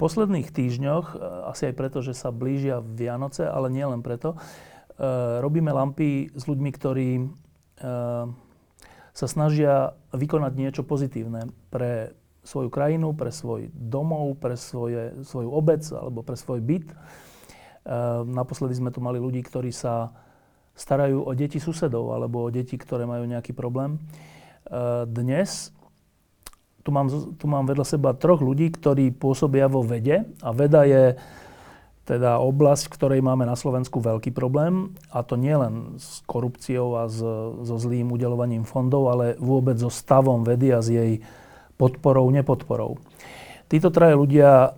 Posledných 0.00 0.48
týždňoch, 0.48 1.06
e, 1.12 1.16
asi 1.52 1.68
aj 1.68 1.74
preto, 1.76 2.00
že 2.00 2.16
sa 2.16 2.32
blížia 2.32 2.80
Vianoce, 2.80 3.44
ale 3.44 3.68
nie 3.68 3.84
len 3.84 4.00
preto, 4.00 4.32
e, 4.32 4.38
robíme 5.44 5.68
lampy 5.68 6.32
s 6.32 6.48
ľuďmi, 6.48 6.70
ktorí 6.72 7.08
e, 7.20 7.24
sa 9.12 9.26
snažia 9.28 9.92
vykonať 10.16 10.52
niečo 10.56 10.82
pozitívne 10.88 11.52
pre 11.68 12.16
svoju 12.40 12.72
krajinu, 12.72 13.12
pre 13.12 13.28
svoj 13.28 13.68
domov, 13.76 14.40
pre 14.40 14.56
svoje, 14.56 15.12
svoju 15.28 15.52
obec 15.52 15.84
alebo 15.92 16.24
pre 16.24 16.40
svoj 16.40 16.64
byt. 16.64 16.88
Naposledy 18.24 18.80
sme 18.80 18.88
tu 18.88 19.04
mali 19.04 19.20
ľudí, 19.20 19.44
ktorí 19.44 19.68
sa 19.76 20.08
starajú 20.72 21.20
o 21.20 21.32
deti 21.36 21.60
susedov 21.60 22.16
alebo 22.16 22.48
o 22.48 22.48
deti, 22.48 22.80
ktoré 22.80 23.04
majú 23.04 23.28
nejaký 23.28 23.52
problém. 23.52 24.00
Dnes 25.04 25.74
tu 26.80 26.90
mám, 26.90 27.08
tu 27.36 27.44
mám 27.44 27.64
vedľa 27.68 27.86
seba 27.86 28.16
troch 28.16 28.40
ľudí, 28.40 28.72
ktorí 28.72 29.12
pôsobia 29.12 29.68
vo 29.68 29.84
vede 29.84 30.24
a 30.40 30.50
veda 30.52 30.88
je 30.88 31.16
teda 32.08 32.42
oblasť, 32.42 32.90
v 32.90 32.94
ktorej 32.98 33.20
máme 33.22 33.46
na 33.46 33.54
Slovensku 33.54 34.02
veľký 34.02 34.34
problém 34.34 34.96
a 35.14 35.22
to 35.22 35.38
nie 35.38 35.54
len 35.54 35.94
s 36.00 36.24
korupciou 36.26 36.98
a 36.98 37.02
s, 37.06 37.22
so 37.62 37.76
zlým 37.78 38.10
udelovaním 38.10 38.66
fondov, 38.66 39.14
ale 39.14 39.38
vôbec 39.38 39.78
so 39.78 39.92
stavom 39.92 40.42
vedy 40.42 40.74
a 40.74 40.82
s 40.82 40.90
jej 40.90 41.22
podporou, 41.78 42.26
nepodporou. 42.34 42.98
Títo 43.70 43.94
traje 43.94 44.18
ľudia 44.18 44.50
e, 44.66 44.70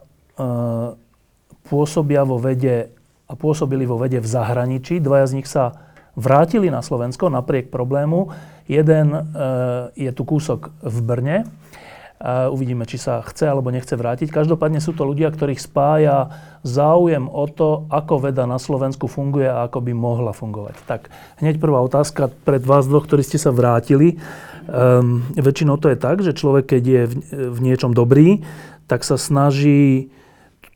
pôsobia 1.72 2.26
vo 2.28 2.36
vede 2.36 2.92
a 3.24 3.32
pôsobili 3.32 3.88
vo 3.88 3.96
vede 3.96 4.20
v 4.20 4.28
zahraničí. 4.28 5.00
Dvaja 5.00 5.32
z 5.32 5.36
nich 5.40 5.48
sa 5.48 5.88
vrátili 6.12 6.68
na 6.68 6.84
Slovensko 6.84 7.32
napriek 7.32 7.72
problému. 7.72 8.28
Jeden 8.68 9.08
e, 9.08 9.20
je 9.96 10.10
tu 10.12 10.22
kúsok 10.28 10.68
v 10.84 10.96
Brne 11.00 11.36
Uvidíme, 12.22 12.86
či 12.86 13.02
sa 13.02 13.18
chce 13.18 13.50
alebo 13.50 13.74
nechce 13.74 13.98
vrátiť. 13.98 14.30
Každopádne 14.30 14.78
sú 14.78 14.94
to 14.94 15.02
ľudia, 15.02 15.34
ktorých 15.34 15.58
spája 15.58 16.30
záujem 16.62 17.26
o 17.26 17.50
to, 17.50 17.90
ako 17.90 18.30
veda 18.30 18.46
na 18.46 18.62
Slovensku 18.62 19.10
funguje 19.10 19.50
a 19.50 19.66
ako 19.66 19.82
by 19.82 19.90
mohla 19.90 20.30
fungovať. 20.30 20.78
Tak 20.86 21.10
hneď 21.42 21.58
prvá 21.58 21.82
otázka 21.82 22.30
pred 22.46 22.62
vás 22.62 22.86
dvoch, 22.86 23.10
ktorí 23.10 23.26
ste 23.26 23.42
sa 23.42 23.50
vrátili. 23.50 24.22
Um, 24.70 25.26
väčšinou 25.34 25.82
to 25.82 25.90
je 25.90 25.98
tak, 25.98 26.22
že 26.22 26.38
človek, 26.38 26.78
keď 26.78 26.82
je 26.86 27.02
v, 27.10 27.14
v 27.50 27.58
niečom 27.58 27.90
dobrý, 27.90 28.46
tak 28.86 29.02
sa 29.02 29.18
snaží 29.18 30.14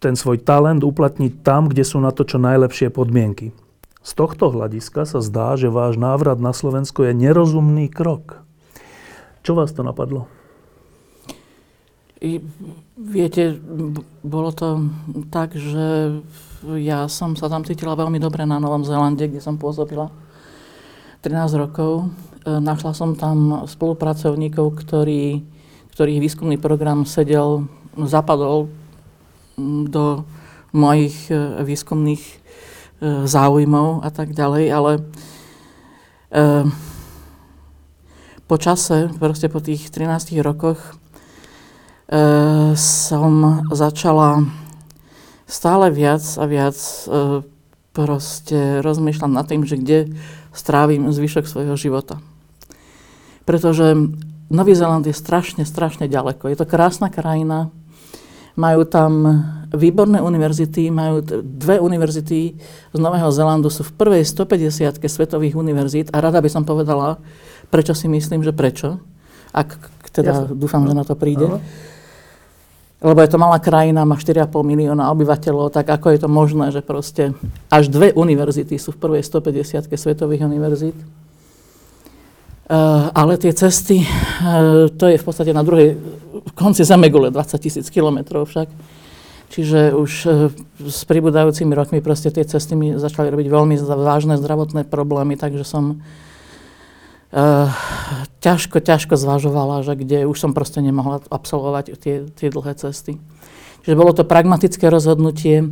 ten 0.02 0.18
svoj 0.18 0.42
talent 0.42 0.82
uplatniť 0.82 1.46
tam, 1.46 1.70
kde 1.70 1.86
sú 1.86 2.02
na 2.02 2.10
to 2.10 2.26
čo 2.26 2.42
najlepšie 2.42 2.90
podmienky. 2.90 3.54
Z 4.02 4.18
tohto 4.18 4.50
hľadiska 4.50 5.06
sa 5.06 5.22
zdá, 5.22 5.54
že 5.54 5.70
váš 5.70 5.94
návrat 5.94 6.42
na 6.42 6.50
Slovensko 6.50 7.06
je 7.06 7.14
nerozumný 7.14 7.86
krok. 7.86 8.42
Čo 9.46 9.54
vás 9.54 9.70
to 9.70 9.86
napadlo? 9.86 10.26
Viete, 12.96 13.60
bolo 14.24 14.48
to 14.48 14.88
tak, 15.28 15.52
že 15.52 16.16
ja 16.80 17.04
som 17.12 17.36
sa 17.36 17.52
tam 17.52 17.60
cítila 17.60 17.92
veľmi 17.92 18.16
dobre 18.16 18.48
na 18.48 18.56
Novom 18.56 18.88
Zélande, 18.88 19.28
kde 19.28 19.44
som 19.44 19.60
pôsobila 19.60 20.08
13 21.20 21.60
rokov. 21.60 22.08
E, 22.40 22.56
našla 22.56 22.96
som 22.96 23.12
tam 23.12 23.68
spolupracovníkov, 23.68 24.80
ktorí, 24.80 25.44
ktorých 25.92 26.22
výskumný 26.24 26.56
program 26.56 27.04
sedel, 27.04 27.68
zapadol 28.00 28.72
do 29.92 30.24
mojich 30.72 31.28
e, 31.28 31.36
výskumných 31.68 32.24
e, 32.24 32.34
záujmov 33.28 34.00
a 34.00 34.08
tak 34.08 34.32
ďalej, 34.32 34.64
ale 34.72 34.92
po 38.46 38.56
čase, 38.60 39.08
proste 39.16 39.48
po 39.48 39.62
tých 39.62 39.88
13 39.88 40.36
rokoch, 40.42 40.98
som 42.76 43.32
začala 43.74 44.46
stále 45.46 45.94
viac 45.94 46.22
a 46.38 46.44
viac 46.44 46.74
e, 46.76 47.42
proste 47.94 48.82
rozmýšľať 48.82 49.30
nad 49.30 49.46
tým, 49.46 49.62
že 49.62 49.78
kde 49.78 49.98
strávim 50.50 51.08
zvyšok 51.08 51.46
svojho 51.46 51.78
života. 51.78 52.18
Pretože 53.46 53.94
Nový 54.50 54.74
Zeland 54.74 55.06
je 55.06 55.14
strašne, 55.14 55.62
strašne 55.66 56.10
ďaleko. 56.10 56.50
Je 56.50 56.58
to 56.58 56.66
krásna 56.66 57.10
krajina, 57.10 57.70
majú 58.58 58.86
tam 58.86 59.12
výborné 59.70 60.22
univerzity, 60.22 60.90
majú 60.90 61.22
dve 61.42 61.82
univerzity 61.82 62.54
z 62.94 62.98
Nového 62.98 63.30
Zelandu, 63.34 63.70
sú 63.70 63.82
v 63.82 63.94
prvej 63.94 64.22
150 64.22 65.02
svetových 65.02 65.58
univerzít 65.58 66.10
a 66.14 66.22
rada 66.22 66.38
by 66.38 66.50
som 66.50 66.62
povedala, 66.62 67.18
prečo 67.70 67.94
si 67.94 68.06
myslím, 68.06 68.46
že 68.46 68.54
prečo. 68.54 69.02
Ak 69.50 69.74
teda 70.14 70.46
Jasne. 70.46 70.54
dúfam, 70.54 70.86
že 70.86 70.94
na 70.94 71.04
to 71.04 71.18
príde. 71.18 71.46
Aha 71.46 71.60
lebo 73.04 73.20
je 73.20 73.28
to 73.28 73.36
malá 73.36 73.60
krajina, 73.60 74.08
má 74.08 74.16
4,5 74.16 74.48
milióna 74.64 75.12
obyvateľov, 75.12 75.68
tak 75.68 75.84
ako 75.84 76.16
je 76.16 76.18
to 76.24 76.28
možné, 76.32 76.72
že 76.72 76.80
proste 76.80 77.36
až 77.68 77.92
dve 77.92 78.16
univerzity 78.16 78.80
sú 78.80 78.96
v 78.96 79.20
prvej 79.20 79.22
150 79.22 79.84
svetových 79.84 80.48
univerzít. 80.48 80.96
Uh, 82.66 83.14
ale 83.14 83.38
tie 83.38 83.54
cesty, 83.54 84.02
uh, 84.02 84.90
to 84.90 85.06
je 85.06 85.20
v 85.20 85.24
podstate 85.24 85.54
na 85.54 85.62
druhej 85.62 85.94
konci 86.58 86.82
Zemegule, 86.82 87.30
20 87.30 87.62
tisíc 87.62 87.86
kilometrov 87.94 88.48
však. 88.50 88.66
Čiže 89.54 89.94
už 89.94 90.12
uh, 90.26 90.50
s 90.82 91.06
pribúdajúcimi 91.06 91.70
rokmi 91.76 92.02
proste 92.02 92.34
tie 92.34 92.42
cesty 92.42 92.74
mi 92.74 92.98
začali 92.98 93.30
robiť 93.30 93.46
veľmi 93.46 93.76
vážne 93.86 94.34
zdravotné 94.34 94.82
problémy, 94.82 95.38
takže 95.38 95.62
som 95.62 96.02
uh, 97.32 97.70
ťažko, 98.42 98.78
ťažko 98.82 99.14
zvažovala, 99.16 99.82
že 99.82 99.98
kde 99.98 100.26
už 100.28 100.38
som 100.38 100.52
proste 100.52 100.82
nemohla 100.82 101.22
absolvovať 101.30 101.98
tie, 101.98 102.14
tie 102.30 102.48
dlhé 102.50 102.76
cesty. 102.78 103.18
Čiže 103.86 103.94
bolo 103.98 104.12
to 104.14 104.26
pragmatické 104.26 104.90
rozhodnutie. 104.90 105.70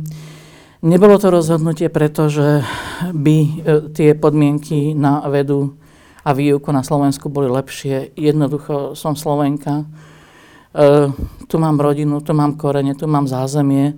Nebolo 0.85 1.19
to 1.19 1.31
rozhodnutie, 1.31 1.91
pretože 1.91 2.63
by 3.11 3.37
uh, 3.39 3.49
tie 3.91 4.15
podmienky 4.15 4.95
na 4.95 5.23
vedu 5.27 5.77
a 6.25 6.33
výuku 6.33 6.73
na 6.73 6.81
Slovensku 6.81 7.29
boli 7.29 7.51
lepšie. 7.51 8.17
Jednoducho 8.17 8.97
som 8.97 9.13
Slovenka. 9.13 9.85
Uh, 10.75 11.13
tu 11.47 11.55
mám 11.61 11.79
rodinu, 11.79 12.19
tu 12.19 12.33
mám 12.33 12.57
korene, 12.59 12.97
tu 12.97 13.05
mám 13.05 13.29
zázemie 13.29 13.95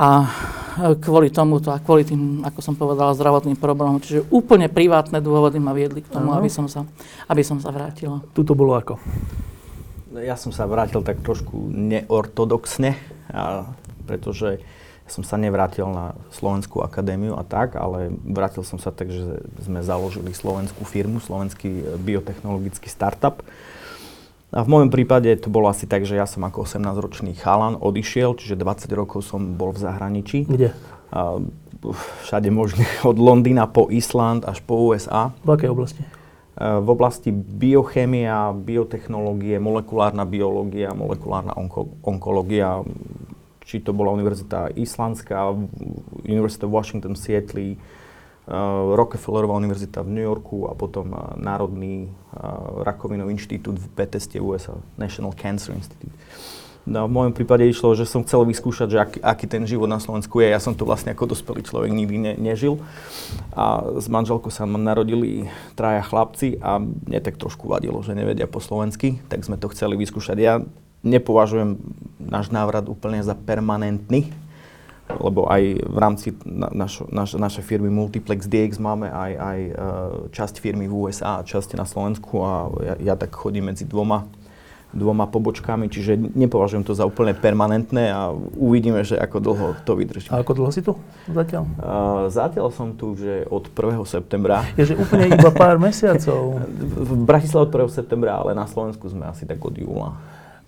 a 0.00 0.24
kvôli 0.96 1.28
tomuto 1.28 1.68
a 1.68 1.76
kvôli 1.76 2.08
tým, 2.08 2.40
ako 2.40 2.60
som 2.64 2.72
povedala, 2.72 3.12
zdravotným 3.12 3.60
problémom. 3.60 4.00
Čiže 4.00 4.32
úplne 4.32 4.72
privátne 4.72 5.20
dôvody 5.20 5.60
ma 5.60 5.76
viedli 5.76 6.00
k 6.00 6.08
tomu, 6.08 6.32
aby 6.32 6.48
som, 6.48 6.64
sa, 6.72 6.88
aby 7.28 7.44
som 7.44 7.60
sa 7.60 7.68
vrátila. 7.68 8.24
Tuto 8.32 8.56
bolo 8.56 8.80
ako? 8.80 8.96
Ja 10.24 10.40
som 10.40 10.56
sa 10.56 10.64
vrátil 10.64 11.04
tak 11.04 11.20
trošku 11.20 11.68
neortodoxne, 11.68 12.96
a, 13.28 13.68
pretože 14.08 14.64
som 15.10 15.26
sa 15.26 15.36
nevrátil 15.36 15.84
na 15.90 16.16
Slovenskú 16.32 16.80
akadémiu 16.80 17.34
a 17.36 17.44
tak, 17.44 17.76
ale 17.76 18.14
vrátil 18.24 18.62
som 18.62 18.78
sa 18.78 18.94
tak, 18.94 19.10
že 19.10 19.42
sme 19.60 19.82
založili 19.82 20.30
slovenskú 20.32 20.86
firmu, 20.86 21.18
slovenský 21.18 21.98
biotechnologický 21.98 22.88
startup, 22.88 23.42
a 24.50 24.66
v 24.66 24.68
môjom 24.68 24.90
prípade 24.90 25.30
to 25.38 25.46
bolo 25.46 25.70
asi 25.70 25.86
tak, 25.86 26.02
že 26.02 26.18
ja 26.18 26.26
som 26.26 26.42
ako 26.42 26.66
18-ročný 26.66 27.38
chalan 27.38 27.78
odišiel, 27.78 28.34
čiže 28.34 28.58
20 28.58 28.90
rokov 28.98 29.22
som 29.22 29.54
bol 29.54 29.70
v 29.70 29.78
zahraničí. 29.78 30.50
Kde? 30.50 30.74
A, 31.14 31.38
všade 32.26 32.50
možne, 32.50 32.82
od 33.10 33.14
Londýna 33.14 33.70
po 33.70 33.86
Island 33.88 34.42
až 34.44 34.58
po 34.66 34.90
USA. 34.90 35.30
V 35.46 35.50
akej 35.54 35.70
oblasti? 35.70 36.02
v 36.60 36.92
oblasti 36.92 37.32
biochémia, 37.32 38.52
biotechnológie, 38.52 39.56
molekulárna 39.56 40.28
biológia, 40.28 40.92
molekulárna 40.92 41.56
onko- 41.56 41.96
onkológia. 42.04 42.84
Či 43.64 43.80
to 43.80 43.96
bola 43.96 44.12
Univerzita 44.12 44.68
Islandská, 44.76 45.56
Univerzita 46.20 46.68
Washington, 46.68 47.16
Seattle, 47.16 47.80
Eh, 47.80 47.99
Rockefellerová 48.98 49.54
univerzita 49.54 50.02
v 50.02 50.18
New 50.18 50.26
Yorku 50.26 50.66
a 50.66 50.74
potom 50.74 51.14
eh, 51.14 51.18
Národný 51.38 52.06
eh, 52.06 52.10
rakovinový 52.82 53.38
inštitút 53.38 53.78
v 53.78 53.86
Bethesde 53.94 54.42
USA, 54.42 54.74
National 54.98 55.32
Cancer 55.38 55.74
Institute. 55.74 56.14
No, 56.88 57.04
v 57.06 57.12
mojom 57.12 57.36
prípade 57.36 57.68
išlo, 57.68 57.92
že 57.92 58.08
som 58.08 58.24
chcel 58.24 58.40
vyskúšať, 58.48 58.88
že 58.88 58.98
aký, 58.98 59.18
aký 59.20 59.44
ten 59.44 59.68
život 59.68 59.84
na 59.84 60.00
Slovensku 60.00 60.40
je. 60.40 60.48
Ja 60.48 60.56
som 60.56 60.72
to 60.72 60.88
vlastne 60.88 61.12
ako 61.12 61.36
dospelý 61.36 61.60
človek 61.60 61.92
nikdy 61.92 62.16
ne, 62.16 62.32
nežil. 62.40 62.80
A 63.52 63.84
s 64.00 64.08
manželkou 64.08 64.48
sa 64.48 64.64
narodili 64.64 65.44
traja 65.76 66.00
chlapci 66.00 66.56
a 66.64 66.80
mne 66.80 67.20
tak 67.20 67.36
trošku 67.36 67.68
vadilo, 67.68 68.00
že 68.00 68.16
nevedia 68.16 68.48
po 68.48 68.64
slovensky, 68.64 69.20
tak 69.28 69.44
sme 69.44 69.60
to 69.60 69.68
chceli 69.76 69.94
vyskúšať. 70.00 70.36
Ja 70.40 70.64
nepovažujem 71.04 71.76
náš 72.16 72.48
návrat 72.48 72.88
úplne 72.88 73.20
za 73.20 73.36
permanentný, 73.36 74.32
lebo 75.18 75.50
aj 75.50 75.62
v 75.82 75.98
rámci 75.98 76.28
na, 76.46 76.70
naš, 76.70 77.02
naš, 77.10 77.34
našej 77.34 77.64
firmy 77.66 77.90
Multiplex 77.90 78.46
DX 78.46 78.78
máme 78.78 79.10
aj, 79.10 79.32
aj 79.34 79.58
uh, 79.70 79.74
časť 80.30 80.62
firmy 80.62 80.86
v 80.86 80.94
USA 81.08 81.40
a 81.40 81.46
časť 81.46 81.74
na 81.74 81.88
Slovensku 81.88 82.38
a 82.44 82.52
ja, 82.84 82.94
ja 83.12 83.14
tak 83.18 83.34
chodím 83.34 83.72
medzi 83.72 83.88
dvoma 83.88 84.28
dvoma 84.90 85.30
pobočkami, 85.30 85.86
čiže 85.86 86.18
nepovažujem 86.34 86.82
to 86.82 86.98
za 86.98 87.06
úplne 87.06 87.30
permanentné 87.30 88.10
a 88.10 88.34
uvidíme, 88.58 89.06
že 89.06 89.14
ako 89.14 89.38
dlho 89.38 89.66
to 89.86 89.94
vydrží. 89.94 90.26
A 90.34 90.42
ako 90.42 90.52
dlho 90.58 90.70
si 90.74 90.82
tu 90.82 90.98
zatiaľ? 91.30 91.62
Uh, 91.78 92.26
zatiaľ 92.26 92.74
som 92.74 92.98
tu, 92.98 93.14
že 93.14 93.46
od 93.46 93.70
1. 93.70 94.02
septembra. 94.02 94.66
Je, 94.74 94.90
že 94.90 94.98
úplne 94.98 95.30
iba 95.30 95.50
pár 95.54 95.78
mesiacov. 95.86 96.58
V 96.82 97.12
Bratislave 97.22 97.70
od 97.70 97.72
1. 97.86 98.02
septembra, 98.02 98.42
ale 98.42 98.50
na 98.50 98.66
Slovensku 98.66 99.06
sme 99.06 99.30
asi 99.30 99.46
tak 99.46 99.62
od 99.62 99.78
júla. 99.78 100.18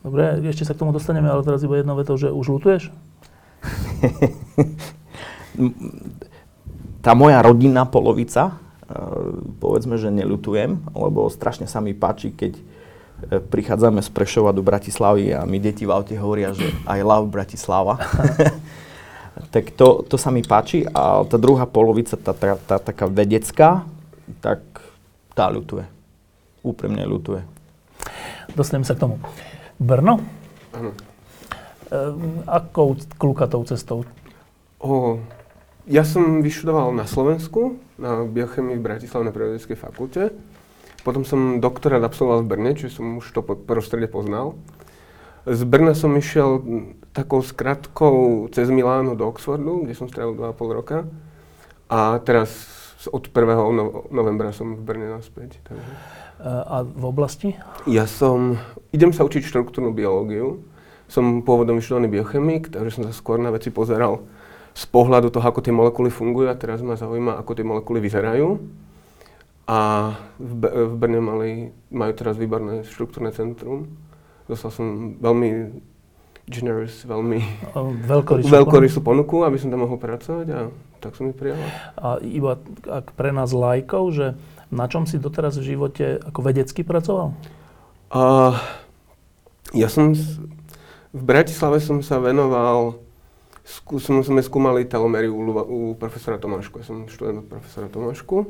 Dobre, 0.02 0.38
ešte 0.50 0.66
sa 0.66 0.74
k 0.74 0.82
tomu 0.82 0.90
dostaneme, 0.94 1.30
ale 1.30 1.46
teraz 1.46 1.62
iba 1.62 1.78
jedno 1.78 1.94
vetou, 1.94 2.14
že 2.18 2.30
už 2.30 2.58
lutuješ? 2.58 2.90
Tá 7.02 7.18
moja 7.18 7.42
rodinná 7.42 7.82
polovica, 7.82 8.56
povedzme, 9.58 9.98
že 9.98 10.08
nelutujem, 10.08 10.80
lebo 10.94 11.26
strašne 11.28 11.66
sa 11.66 11.82
mi 11.82 11.98
páči, 11.98 12.30
keď 12.30 12.56
E, 13.30 13.38
prichádzame 13.38 14.02
z 14.02 14.10
Prešova 14.10 14.50
do 14.50 14.66
Bratislavy 14.66 15.30
a 15.30 15.46
mi 15.46 15.62
deti 15.62 15.86
v 15.86 15.94
aute 15.94 16.18
hovoria, 16.18 16.50
že 16.50 16.74
I 16.90 17.06
love 17.06 17.30
Bratislava. 17.30 18.02
tak 19.54 19.70
to, 19.78 20.02
to 20.02 20.16
sa 20.18 20.34
mi 20.34 20.42
páči. 20.42 20.82
A 20.90 21.22
tá 21.22 21.38
druhá 21.38 21.68
polovica, 21.68 22.18
tá, 22.18 22.34
tá, 22.34 22.58
tá 22.58 22.76
taká 22.82 23.06
vedecká, 23.06 23.86
tak 24.42 24.62
tá 25.38 25.46
ľutuje. 25.46 25.86
Úprimne 26.66 27.06
ľutuje. 27.06 27.46
Dostaneme 28.58 28.86
sa 28.86 28.98
k 28.98 29.02
tomu. 29.06 29.16
Brno? 29.78 30.18
Áno. 30.74 30.90
Akou 32.48 32.96
klukatou 33.20 33.64
cestou? 33.68 34.08
O, 34.80 35.20
ja 35.84 36.02
som 36.02 36.40
vyštudoval 36.40 36.94
na 36.96 37.04
Slovensku, 37.04 37.76
na 38.00 38.24
biochemii 38.24 38.80
v 38.80 38.86
Bratislave 38.86 39.28
na 39.28 39.34
Prírodeckej 39.34 39.76
fakulte. 39.76 40.32
Potom 41.02 41.26
som 41.26 41.58
doktorát 41.58 42.00
absolvoval 42.00 42.46
v 42.46 42.50
Brne, 42.50 42.70
čiže 42.78 43.02
som 43.02 43.18
už 43.18 43.26
to 43.34 43.42
prostredie 43.42 44.06
poznal. 44.06 44.54
Z 45.42 45.66
Brna 45.66 45.98
som 45.98 46.14
išiel 46.14 46.62
takou 47.10 47.42
skratkou 47.42 48.46
cez 48.54 48.70
Milánu 48.70 49.18
do 49.18 49.26
Oxfordu, 49.26 49.82
kde 49.82 49.98
som 49.98 50.06
strávil 50.06 50.38
2,5 50.38 50.78
roka. 50.78 50.98
A 51.90 52.22
teraz 52.22 52.54
od 53.10 53.26
1. 53.26 53.74
No- 53.74 54.06
novembra 54.14 54.54
som 54.54 54.78
v 54.78 54.82
Brne 54.86 55.10
naspäť. 55.10 55.58
Takže. 55.66 55.92
A 56.46 56.86
v 56.86 57.04
oblasti? 57.06 57.58
Ja 57.90 58.06
som, 58.06 58.58
idem 58.94 59.10
sa 59.10 59.26
učiť 59.26 59.42
štruktúrnu 59.42 59.90
biológiu. 59.90 60.62
Som 61.12 61.44
pôvodom 61.44 61.76
vyštudovaný 61.76 62.08
biochemik, 62.08 62.72
takže 62.72 62.96
som 62.96 63.04
sa 63.04 63.12
skôr 63.12 63.36
na 63.36 63.52
veci 63.52 63.68
pozeral 63.68 64.24
z 64.72 64.88
pohľadu 64.88 65.28
toho, 65.28 65.44
ako 65.44 65.60
tie 65.60 65.76
molekuly 65.76 66.08
fungujú 66.08 66.48
a 66.48 66.56
teraz 66.56 66.80
ma 66.80 66.96
zaujíma, 66.96 67.36
ako 67.36 67.52
tie 67.52 67.68
molekuly 67.68 68.00
vyzerajú. 68.00 68.56
A 69.68 69.78
v, 70.40 70.52
B- 70.56 70.72
v 70.72 70.94
Brne 70.96 71.20
mali, 71.20 71.50
majú 71.92 72.12
teraz 72.16 72.40
výborné 72.40 72.88
štruktúrne 72.88 73.28
centrum. 73.36 73.92
Dostal 74.48 74.72
som 74.72 74.86
veľmi 75.20 75.76
generous, 76.48 77.06
veľmi 77.06 77.40
veľkorysú, 78.08 78.50
veľkorysú 78.50 79.00
ponuku, 79.04 79.46
aby 79.46 79.60
som 79.60 79.70
tam 79.70 79.86
mohol 79.86 80.00
pracovať 80.00 80.46
a 80.50 80.60
tak 80.98 81.14
som 81.14 81.30
ich 81.30 81.38
prijal. 81.38 81.60
A 81.94 82.18
iba 82.18 82.58
ak 82.90 83.14
pre 83.14 83.30
nás 83.30 83.54
lajkov, 83.54 84.16
že 84.16 84.26
na 84.72 84.90
čom 84.90 85.06
si 85.06 85.20
doteraz 85.22 85.60
v 85.60 85.76
živote 85.76 86.18
ako 86.18 86.40
vedecky 86.42 86.82
pracoval? 86.82 87.36
Uh, 88.10 88.58
ja 89.76 89.86
som, 89.86 90.16
v 91.12 91.22
Bratislave 91.22 91.78
som 91.78 92.00
sa 92.00 92.16
venoval, 92.18 92.98
skú, 93.62 94.00
som, 94.00 94.24
sme 94.24 94.40
skúmali 94.40 94.88
telomery 94.88 95.28
u, 95.28 95.38
u 95.52 95.78
profesora 95.94 96.40
Tomášku. 96.40 96.80
Ja 96.80 96.86
som 96.88 97.06
študent 97.06 97.46
profesora 97.46 97.86
Tomášku 97.86 98.48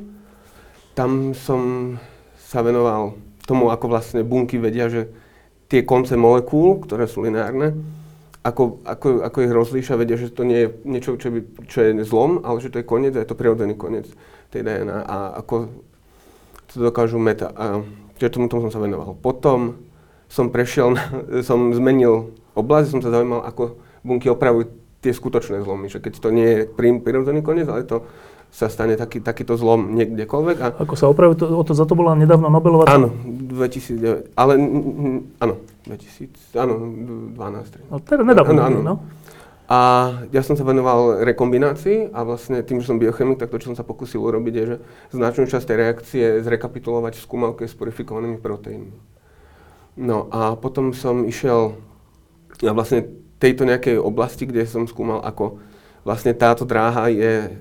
tam 0.93 1.33
som 1.33 1.95
sa 2.37 2.61
venoval 2.61 3.17
tomu, 3.49 3.73
ako 3.73 3.85
vlastne 3.89 4.21
bunky 4.21 4.61
vedia, 4.61 4.87
že 4.87 5.09
tie 5.67 5.81
konce 5.81 6.13
molekúl, 6.13 6.79
ktoré 6.85 7.09
sú 7.09 7.25
lineárne, 7.25 7.73
ako, 8.45 8.85
ako, 8.85 9.25
ako 9.25 9.37
ich 9.41 9.53
rozlíša, 9.53 9.97
vedia, 9.97 10.19
že 10.19 10.29
to 10.29 10.45
nie 10.45 10.67
je 10.67 10.69
niečo, 10.85 11.17
čo, 11.17 11.33
by, 11.33 11.39
čo 11.65 11.77
je 11.81 11.91
zlom, 12.05 12.43
ale 12.45 12.61
že 12.61 12.69
to 12.69 12.79
je 12.79 12.87
koniec 12.87 13.13
a 13.17 13.23
je 13.25 13.29
to 13.29 13.39
prirodzený 13.39 13.73
koniec 13.73 14.05
tej 14.53 14.61
DNA 14.61 14.99
a 15.01 15.17
ako 15.41 15.71
to 16.69 16.73
dokážu 16.77 17.17
meta. 17.17 17.49
A 17.55 17.81
čiže 18.19 18.37
tomu, 18.37 18.51
tomu 18.51 18.69
som 18.69 18.73
sa 18.75 18.83
venoval. 18.83 19.17
Potom 19.17 19.81
som 20.29 20.53
prešiel, 20.53 20.93
som 21.47 21.73
zmenil 21.73 22.35
oblasť, 22.53 22.87
som 22.89 23.01
sa 23.01 23.13
zaujímal, 23.13 23.45
ako 23.45 23.77
bunky 24.05 24.29
opravujú 24.29 24.71
tie 25.03 25.11
skutočné 25.11 25.59
zlomy, 25.61 25.91
že 25.91 25.99
keď 25.99 26.13
to 26.19 26.29
nie 26.31 26.47
je 26.47 26.59
prirodzený 27.03 27.43
koniec, 27.43 27.67
ale 27.67 27.83
to 27.83 28.07
sa 28.53 28.69
stane 28.69 28.93
taký, 28.93 29.17
takýto 29.17 29.57
zlom 29.57 29.97
niekdekoľvek. 29.97 30.57
A... 30.61 30.65
Ako 30.85 30.93
sa 30.93 31.09
opravuje, 31.09 31.41
to, 31.41 31.49
o 31.49 31.65
to, 31.65 31.73
za 31.73 31.89
to 31.89 31.97
bola 31.97 32.13
nedávno 32.13 32.53
Nobelová 32.53 32.85
Áno, 32.85 33.09
2009, 33.49 34.37
ale 34.37 34.53
áno, 35.41 35.53
2000, 35.89 36.53
áno, 36.53 36.73
12. 37.33 37.89
No 37.89 37.97
teda 37.97 38.21
nedávno, 38.21 38.61
áno, 38.61 38.79
áno. 38.79 38.79
no. 38.85 38.95
A 39.73 39.79
ja 40.29 40.45
som 40.45 40.53
sa 40.53 40.61
venoval 40.61 41.25
rekombinácii 41.25 42.13
a 42.13 42.21
vlastne 42.21 42.61
tým, 42.61 42.83
že 42.83 42.93
som 42.93 43.01
biochemik, 43.01 43.41
tak 43.41 43.49
to, 43.49 43.57
čo 43.57 43.73
som 43.73 43.79
sa 43.79 43.87
pokusil 43.87 44.21
urobiť, 44.21 44.53
je, 44.53 44.63
že 44.69 44.77
značnú 45.17 45.49
časť 45.49 45.65
tej 45.65 45.77
reakcie 45.79 46.25
zrekapitulovať 46.45 47.17
v 47.17 47.23
skúmavke 47.25 47.63
s 47.65 47.73
purifikovanými 47.73 48.37
proteínmi. 48.37 48.93
No 49.97 50.29
a 50.29 50.53
potom 50.53 50.93
som 50.93 51.25
išiel 51.25 51.73
vlastne 52.71 53.03
tejto 53.43 53.67
nejakej 53.67 53.99
oblasti, 53.99 54.47
kde 54.47 54.63
som 54.63 54.87
skúmal, 54.87 55.19
ako 55.19 55.59
vlastne 56.07 56.31
táto 56.31 56.63
dráha 56.63 57.11
je 57.11 57.51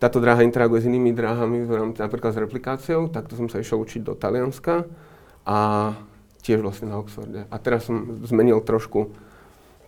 táto 0.00 0.16
dráha 0.16 0.40
interaguje 0.40 0.80
s 0.80 0.88
inými 0.88 1.12
dráhami, 1.12 1.68
napríklad 1.92 2.32
s 2.32 2.40
replikáciou, 2.40 3.12
takto 3.12 3.36
som 3.36 3.52
sa 3.52 3.60
išiel 3.60 3.84
učiť 3.84 4.00
do 4.00 4.16
Talianska 4.16 4.88
a 5.44 5.58
tiež 6.40 6.64
vlastne 6.64 6.88
na 6.88 6.96
Oxforde. 6.96 7.44
A 7.52 7.56
teraz 7.60 7.84
som 7.84 8.24
zmenil 8.24 8.64
trošku 8.64 9.12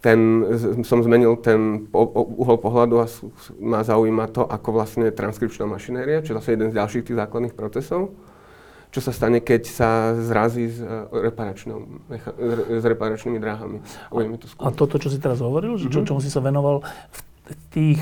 ten, 0.05 0.45
som 0.85 1.01
zmenil 1.01 1.41
ten 1.41 1.89
uhol 1.97 2.61
pohľadu 2.61 3.01
a 3.01 3.09
ma 3.57 3.81
zaujíma 3.81 4.29
to, 4.35 4.45
ako 4.45 4.69
vlastne 4.77 5.09
transkripčná 5.09 5.65
mašinéria, 5.65 6.21
čo 6.21 6.37
je 6.37 6.39
zase 6.45 6.61
jeden 6.61 6.69
z 6.69 6.77
ďalších 6.77 7.05
tých 7.09 7.19
základných 7.23 7.57
procesov, 7.57 8.13
čo 8.93 9.01
sa 9.01 9.11
stane, 9.17 9.41
keď 9.41 9.63
sa 9.65 10.13
zrazí 10.21 10.69
s, 10.69 10.77
e, 10.85 11.09
s 12.77 12.85
reparačnými 12.85 13.41
dráhami. 13.41 13.81
To 14.13 14.47
a 14.61 14.69
toto, 14.69 15.01
čo 15.01 15.09
si 15.09 15.17
teraz 15.17 15.41
hovoril, 15.41 15.81
mm-hmm. 15.81 15.89
čo, 15.89 16.05
čomu 16.05 16.21
si 16.21 16.29
sa 16.29 16.45
venoval 16.45 16.85
v 17.41 17.53
tých 17.73 18.01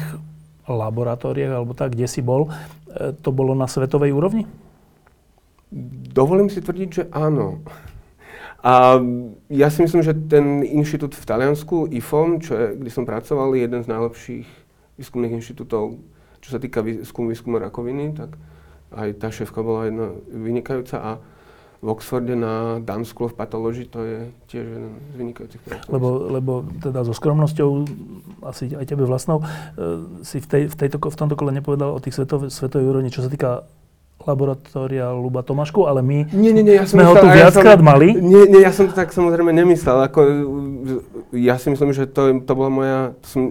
laboratóriách 0.66 1.54
alebo 1.54 1.78
tak, 1.78 1.94
kde 1.94 2.10
si 2.10 2.26
bol, 2.26 2.50
e, 2.90 3.14
to 3.14 3.30
bolo 3.30 3.54
na 3.54 3.70
svetovej 3.70 4.10
úrovni? 4.10 4.50
Dovolím 6.10 6.50
si 6.50 6.58
tvrdiť, 6.58 6.88
že 6.90 7.04
áno. 7.14 7.62
A 8.60 8.98
ja 9.48 9.70
si 9.70 9.86
myslím, 9.86 10.02
že 10.02 10.12
ten 10.12 10.66
inštitút 10.66 11.14
v 11.14 11.24
Taliansku, 11.24 11.86
IFOM, 11.86 12.42
čo 12.42 12.52
je, 12.58 12.66
kde 12.82 12.90
som 12.90 13.06
pracoval, 13.06 13.54
je 13.54 13.62
jeden 13.64 13.80
z 13.80 13.88
najlepších 13.88 14.48
výskumných 15.00 15.38
inštitútov, 15.38 16.02
čo 16.42 16.48
sa 16.50 16.58
týka 16.58 16.82
výskumu, 16.82 17.32
výskumu 17.32 17.56
rakoviny, 17.56 18.12
tak 18.18 18.36
aj 18.94 19.08
tá 19.22 19.28
šéfka 19.30 19.62
bola 19.62 19.86
jedna 19.86 20.06
vynikajúca 20.30 20.96
a 20.98 21.10
v 21.80 21.86
Oxforde 21.88 22.36
na 22.36 22.76
Dunn 22.84 23.08
School 23.08 23.32
of 23.32 23.34
Pathology, 23.40 23.88
to 23.88 24.04
je 24.04 24.18
tiež 24.52 24.64
jeden 24.68 24.92
z 25.00 25.14
vynikajúcich 25.16 25.60
projektov. 25.64 25.92
Lebo, 25.96 26.08
lebo 26.28 26.52
teda 26.76 27.08
so 27.08 27.16
skromnosťou, 27.16 27.88
asi 28.44 28.76
aj 28.76 28.84
tebe 28.84 29.08
vlastnou, 29.08 29.40
e, 29.40 29.44
si 30.20 30.44
v, 30.44 30.46
tej, 30.46 30.62
v, 30.68 30.74
tejto, 30.76 31.00
v 31.00 31.16
tomto 31.16 31.40
kole 31.40 31.56
nepovedal 31.56 31.96
o 31.96 32.02
tých 32.04 32.20
svetov, 32.20 32.52
svetovej 32.52 32.84
úrovni, 32.84 33.08
čo 33.08 33.24
sa 33.24 33.32
týka 33.32 33.64
laboratória 34.20 35.08
Luba 35.16 35.40
Tomášku, 35.40 35.88
ale 35.88 36.04
my 36.04 36.28
nie, 36.36 36.52
nie, 36.52 36.60
nie, 36.60 36.76
ja 36.76 36.84
sme 36.84 37.00
myslel, 37.00 37.16
ho 37.16 37.24
tu 37.24 37.28
viackrát 37.32 37.80
ja 37.80 37.86
mali. 37.88 38.12
Nie, 38.12 38.44
nie, 38.44 38.60
ja 38.60 38.72
som 38.76 38.84
to 38.84 38.92
tak 38.92 39.16
samozrejme 39.16 39.48
nemyslel. 39.48 40.04
Ako, 40.04 40.20
ja 41.32 41.56
si 41.56 41.72
myslím, 41.72 41.96
že 41.96 42.04
to, 42.04 42.44
to 42.44 42.52
bola 42.52 42.68
moja... 42.68 42.98
To 43.24 43.26
som, 43.26 43.42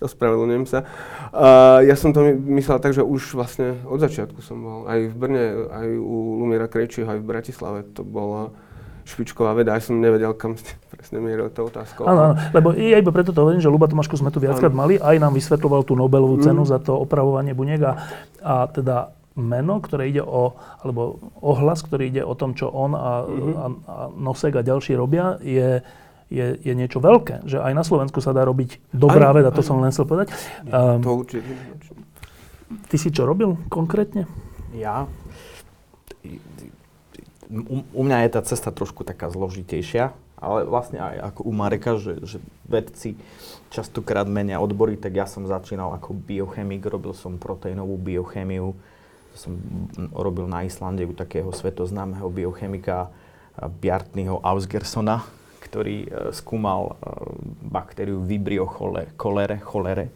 ospravedlňujem 0.00 0.64
sa. 0.66 0.88
Uh, 1.30 1.84
ja 1.84 1.94
som 1.94 2.10
to 2.10 2.24
myslel 2.56 2.80
tak, 2.80 2.96
že 2.96 3.04
už 3.04 3.36
vlastne 3.36 3.78
od 3.86 4.00
začiatku 4.00 4.40
som 4.40 4.58
bol. 4.60 4.78
Aj 4.88 4.98
v 4.98 5.14
Brne, 5.14 5.44
aj 5.70 5.88
u 6.00 6.42
Lumiera 6.42 6.66
Krejčího, 6.66 7.06
aj 7.06 7.20
v 7.20 7.28
Bratislave. 7.28 7.78
To 7.94 8.02
bola 8.02 8.50
špičková 9.04 9.56
veda, 9.56 9.74
aj 9.74 9.90
som 9.90 9.98
nevedel, 9.98 10.30
kam 10.36 10.54
ste 10.54 10.76
presne 10.92 11.18
mieril 11.18 11.50
to 11.50 11.66
otázkou. 11.66 12.06
Áno, 12.06 12.32
áno, 12.32 12.34
lebo 12.54 12.72
ja 12.76 12.96
iba 13.00 13.12
preto 13.12 13.34
to 13.34 13.42
hovorím, 13.42 13.62
že 13.62 13.70
Luba 13.72 13.90
Tomášku 13.90 14.14
sme 14.16 14.30
tu 14.30 14.38
viackrát 14.38 14.70
mali, 14.70 15.00
aj 15.00 15.16
nám 15.18 15.34
vysvetloval 15.34 15.82
tú 15.82 15.98
Nobelovú 15.98 16.38
mm. 16.38 16.44
cenu 16.44 16.62
mm. 16.62 16.70
za 16.70 16.78
to 16.78 16.94
opravovanie 16.94 17.56
buniek 17.56 17.80
a, 17.82 17.92
a 18.44 18.54
teda 18.70 19.16
meno, 19.38 19.80
ktoré 19.80 20.10
ide 20.10 20.20
o, 20.20 20.54
alebo 20.82 21.18
ohlas, 21.40 21.80
ktorý 21.86 22.12
ide 22.12 22.22
o 22.26 22.34
tom, 22.34 22.52
čo 22.52 22.68
on 22.68 22.92
a, 22.92 23.24
mm-hmm. 23.24 23.54
a, 23.56 23.64
a 23.64 23.94
Nosek 24.14 24.58
a 24.58 24.66
ďalší 24.66 24.98
robia, 24.98 25.38
je 25.40 25.80
je, 26.30 26.46
je 26.62 26.72
niečo 26.72 27.02
veľké. 27.02 27.44
Že 27.44 27.60
aj 27.66 27.72
na 27.74 27.84
Slovensku 27.84 28.22
sa 28.22 28.30
dá 28.30 28.46
robiť 28.46 28.94
dobrá 28.94 29.34
veda, 29.34 29.50
to 29.50 29.60
som 29.60 29.82
len 29.82 29.90
chcel 29.90 30.06
povedať. 30.06 30.30
Um, 30.70 31.02
to 31.02 31.10
určite. 31.12 31.52
Ty 32.86 32.96
si 32.96 33.10
čo 33.10 33.26
robil 33.26 33.58
konkrétne? 33.66 34.30
Ja? 34.78 35.10
U, 37.50 37.82
u 37.82 38.02
mňa 38.06 38.30
je 38.30 38.30
tá 38.30 38.40
cesta 38.46 38.70
trošku 38.70 39.02
taká 39.02 39.26
zložitejšia, 39.26 40.14
ale 40.38 40.62
vlastne 40.62 41.02
aj 41.02 41.34
ako 41.34 41.40
u 41.50 41.52
Mareka, 41.52 41.98
že, 41.98 42.22
že 42.22 42.38
vedci 42.70 43.18
častokrát 43.74 44.30
menia 44.30 44.62
odbory, 44.62 44.94
tak 44.94 45.18
ja 45.18 45.26
som 45.26 45.50
začínal 45.50 45.90
ako 45.98 46.14
biochemik, 46.14 46.86
robil 46.86 47.10
som 47.10 47.42
proteínovú 47.42 47.98
biochemiu, 47.98 48.78
som 49.34 49.58
robil 50.14 50.46
na 50.46 50.62
Islande 50.62 51.02
u 51.06 51.14
takého 51.14 51.50
svetoznámeho 51.50 52.30
biochemika 52.30 53.10
Bjartnyho 53.58 54.38
Ausgersona, 54.46 55.26
ktorý 55.70 55.96
uh, 56.04 56.10
skúmal 56.34 56.98
uh, 56.98 57.30
baktériu 57.62 58.26
Vibrio 58.26 58.66
cholere, 58.66 59.62
cholere. 59.62 60.10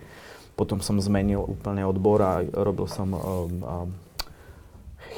Potom 0.58 0.82
som 0.82 0.98
zmenil 0.98 1.42
úplne 1.42 1.86
odbor 1.86 2.18
a 2.22 2.42
robil 2.42 2.90
som 2.90 3.14
uh, 3.14 3.86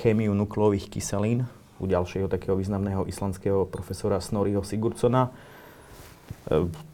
chémiu 0.01 0.37
nukleových 0.37 0.93
kyselín 0.93 1.49
u 1.81 1.85
ďalšieho 1.89 2.29
takého 2.29 2.57
významného 2.57 3.09
islandského 3.09 3.69
profesora 3.69 4.21
Snorriho 4.21 4.65
Sigurdsona. 4.65 5.33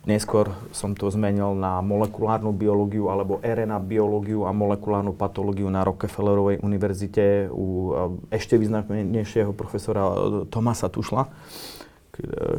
Neskôr 0.05 0.53
som 0.77 0.93
to 0.93 1.09
zmenil 1.09 1.57
na 1.57 1.81
molekulárnu 1.81 2.53
biológiu 2.53 3.09
alebo 3.09 3.41
RNA 3.41 3.81
biológiu 3.85 4.45
a 4.45 4.53
molekulárnu 4.53 5.17
patológiu 5.17 5.69
na 5.73 5.85
Rockefellerovej 5.85 6.61
univerzite 6.61 7.49
u 7.49 7.97
ešte 8.29 8.61
významnejšieho 8.61 9.57
profesora 9.57 10.13
Tomasa 10.53 10.93
Tušla 10.93 11.29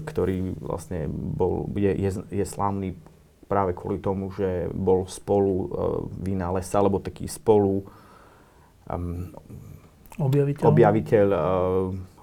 ktorý 0.09 0.57
vlastne 0.57 1.05
bol, 1.09 1.69
je, 1.77 1.93
je, 1.93 2.09
je 2.33 2.45
slávny 2.45 2.97
práve 3.45 3.77
kvôli 3.77 4.01
tomu, 4.01 4.33
že 4.33 4.65
bol 4.73 5.05
spolu 5.05 5.53
uh, 5.53 5.67
vynálezca, 6.09 6.81
alebo 6.81 6.97
taký 6.97 7.29
spolu 7.29 7.85
um, 8.89 9.29
objaviteľ, 10.17 10.63
objaviteľ 10.65 11.27
uh, 11.29 11.37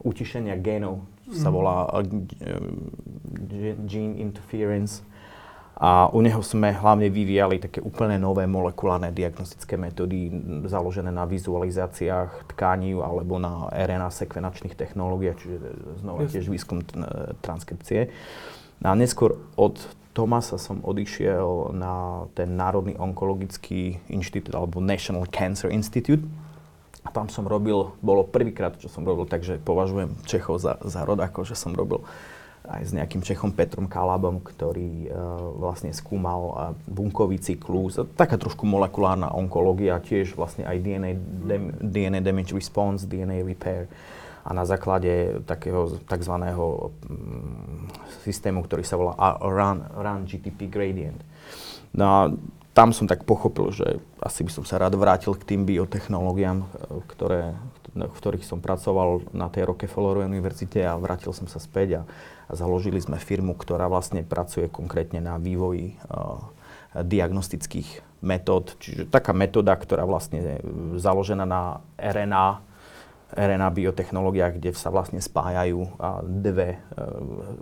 utišenia 0.02 0.58
génov, 0.58 1.06
mm. 1.30 1.38
sa 1.38 1.48
mhm. 1.48 1.54
volá 1.54 1.76
uh, 1.86 2.02
gene 3.86 4.18
interference 4.18 5.06
a 5.80 6.12
u 6.12 6.20
neho 6.20 6.44
sme 6.44 6.76
hlavne 6.76 7.08
vyvíjali 7.08 7.56
také 7.56 7.80
úplne 7.80 8.20
nové 8.20 8.44
molekulárne 8.44 9.08
diagnostické 9.16 9.80
metódy 9.80 10.28
založené 10.68 11.08
na 11.08 11.24
vizualizáciách 11.24 12.52
tkaní 12.52 12.92
alebo 13.00 13.40
na 13.40 13.72
RNA 13.72 14.12
sekvenačných 14.12 14.76
technológiách, 14.76 15.40
čiže 15.40 15.56
znova 16.04 16.28
tiež 16.28 16.52
výskum 16.52 16.84
transkripcie. 17.40 18.12
A 18.84 18.92
neskôr 18.92 19.40
od 19.56 19.80
Tomasa 20.12 20.60
som 20.60 20.84
odišiel 20.84 21.72
na 21.72 22.26
ten 22.36 22.60
Národný 22.60 23.00
onkologický 23.00 24.04
inštitút 24.12 24.52
alebo 24.52 24.84
National 24.84 25.24
Cancer 25.32 25.72
Institute. 25.72 26.20
A 27.00 27.08
tam 27.08 27.32
som 27.32 27.48
robil, 27.48 27.96
bolo 28.04 28.28
prvýkrát, 28.28 28.76
čo 28.76 28.92
som 28.92 29.08
robil, 29.08 29.24
takže 29.24 29.56
považujem 29.64 30.12
Čechov 30.28 30.60
za, 30.60 30.76
za 30.84 31.08
rodákov, 31.08 31.48
že 31.48 31.56
som 31.56 31.72
robil 31.72 32.04
aj 32.70 32.82
s 32.86 32.92
nejakým 32.94 33.26
Čechom 33.26 33.50
Petrom 33.50 33.90
Kalabom, 33.90 34.38
ktorý 34.38 35.10
uh, 35.10 35.14
vlastne 35.58 35.90
skúmal 35.90 36.42
uh, 36.48 36.54
bunkový 36.86 37.42
cyklus, 37.42 37.98
taká 38.14 38.38
trošku 38.38 38.62
molekulárna 38.62 39.34
onkológia, 39.34 39.98
tiež 39.98 40.38
vlastne 40.38 40.62
aj 40.62 40.76
DNA, 40.78 41.12
dem, 41.50 41.64
DNA 41.82 42.20
damage 42.22 42.54
response, 42.54 43.04
DNA 43.10 43.42
repair 43.42 43.90
a 44.46 44.56
na 44.56 44.64
základe 44.64 45.42
takého 45.44 46.00
tzv. 46.08 46.34
Um, 46.56 47.90
systému, 48.24 48.64
ktorý 48.64 48.84
sa 48.86 48.96
volá 48.96 49.16
run, 49.42 49.84
run 49.96 50.24
GTP 50.24 50.70
gradient. 50.70 51.20
No 51.90 52.04
a 52.06 52.20
tam 52.70 52.94
som 52.94 53.10
tak 53.10 53.26
pochopil, 53.26 53.74
že 53.74 53.98
asi 54.22 54.46
by 54.46 54.50
som 54.54 54.64
sa 54.64 54.78
rád 54.78 54.94
vrátil 54.94 55.34
k 55.34 55.42
tým 55.42 55.66
biotechnológiám, 55.66 56.64
ktoré, 57.10 57.58
v 57.92 58.14
ktorých 58.14 58.46
som 58.46 58.62
pracoval 58.62 59.26
na 59.34 59.50
tej 59.50 59.66
Rockefellerovej 59.66 60.30
univerzite 60.30 60.86
a 60.86 60.94
vrátil 60.94 61.34
som 61.34 61.50
sa 61.50 61.58
späť 61.58 62.00
a 62.00 62.02
a 62.50 62.58
založili 62.58 62.98
sme 62.98 63.22
firmu, 63.22 63.54
ktorá 63.54 63.86
vlastne 63.86 64.26
pracuje 64.26 64.66
konkrétne 64.66 65.22
na 65.22 65.38
vývoji 65.38 65.94
uh, 66.10 66.42
diagnostických 66.98 68.02
metód. 68.26 68.74
Čiže 68.82 69.06
taká 69.06 69.30
metóda, 69.30 69.78
ktorá 69.78 70.02
vlastne 70.02 70.42
je 70.42 70.54
založená 70.98 71.46
na 71.46 71.78
RNA, 71.94 72.66
RNA 73.30 73.68
biotechnológiách, 73.70 74.58
kde 74.58 74.74
sa 74.74 74.90
vlastne 74.90 75.22
spájajú 75.22 75.86
dve 76.26 76.82
uh, 76.82 77.14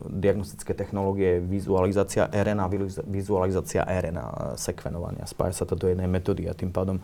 diagnostické 0.09 0.73
technológie, 0.73 1.45
vizualizácia 1.45 2.25
RNA, 2.33 2.65
vizualizácia 3.05 3.85
RNA 3.85 4.57
sekvenovania. 4.57 5.29
Spája 5.29 5.61
sa 5.61 5.69
to 5.69 5.77
do 5.77 5.93
jednej 5.93 6.09
metódy 6.09 6.49
a 6.49 6.57
tým 6.57 6.73
pádom 6.73 6.97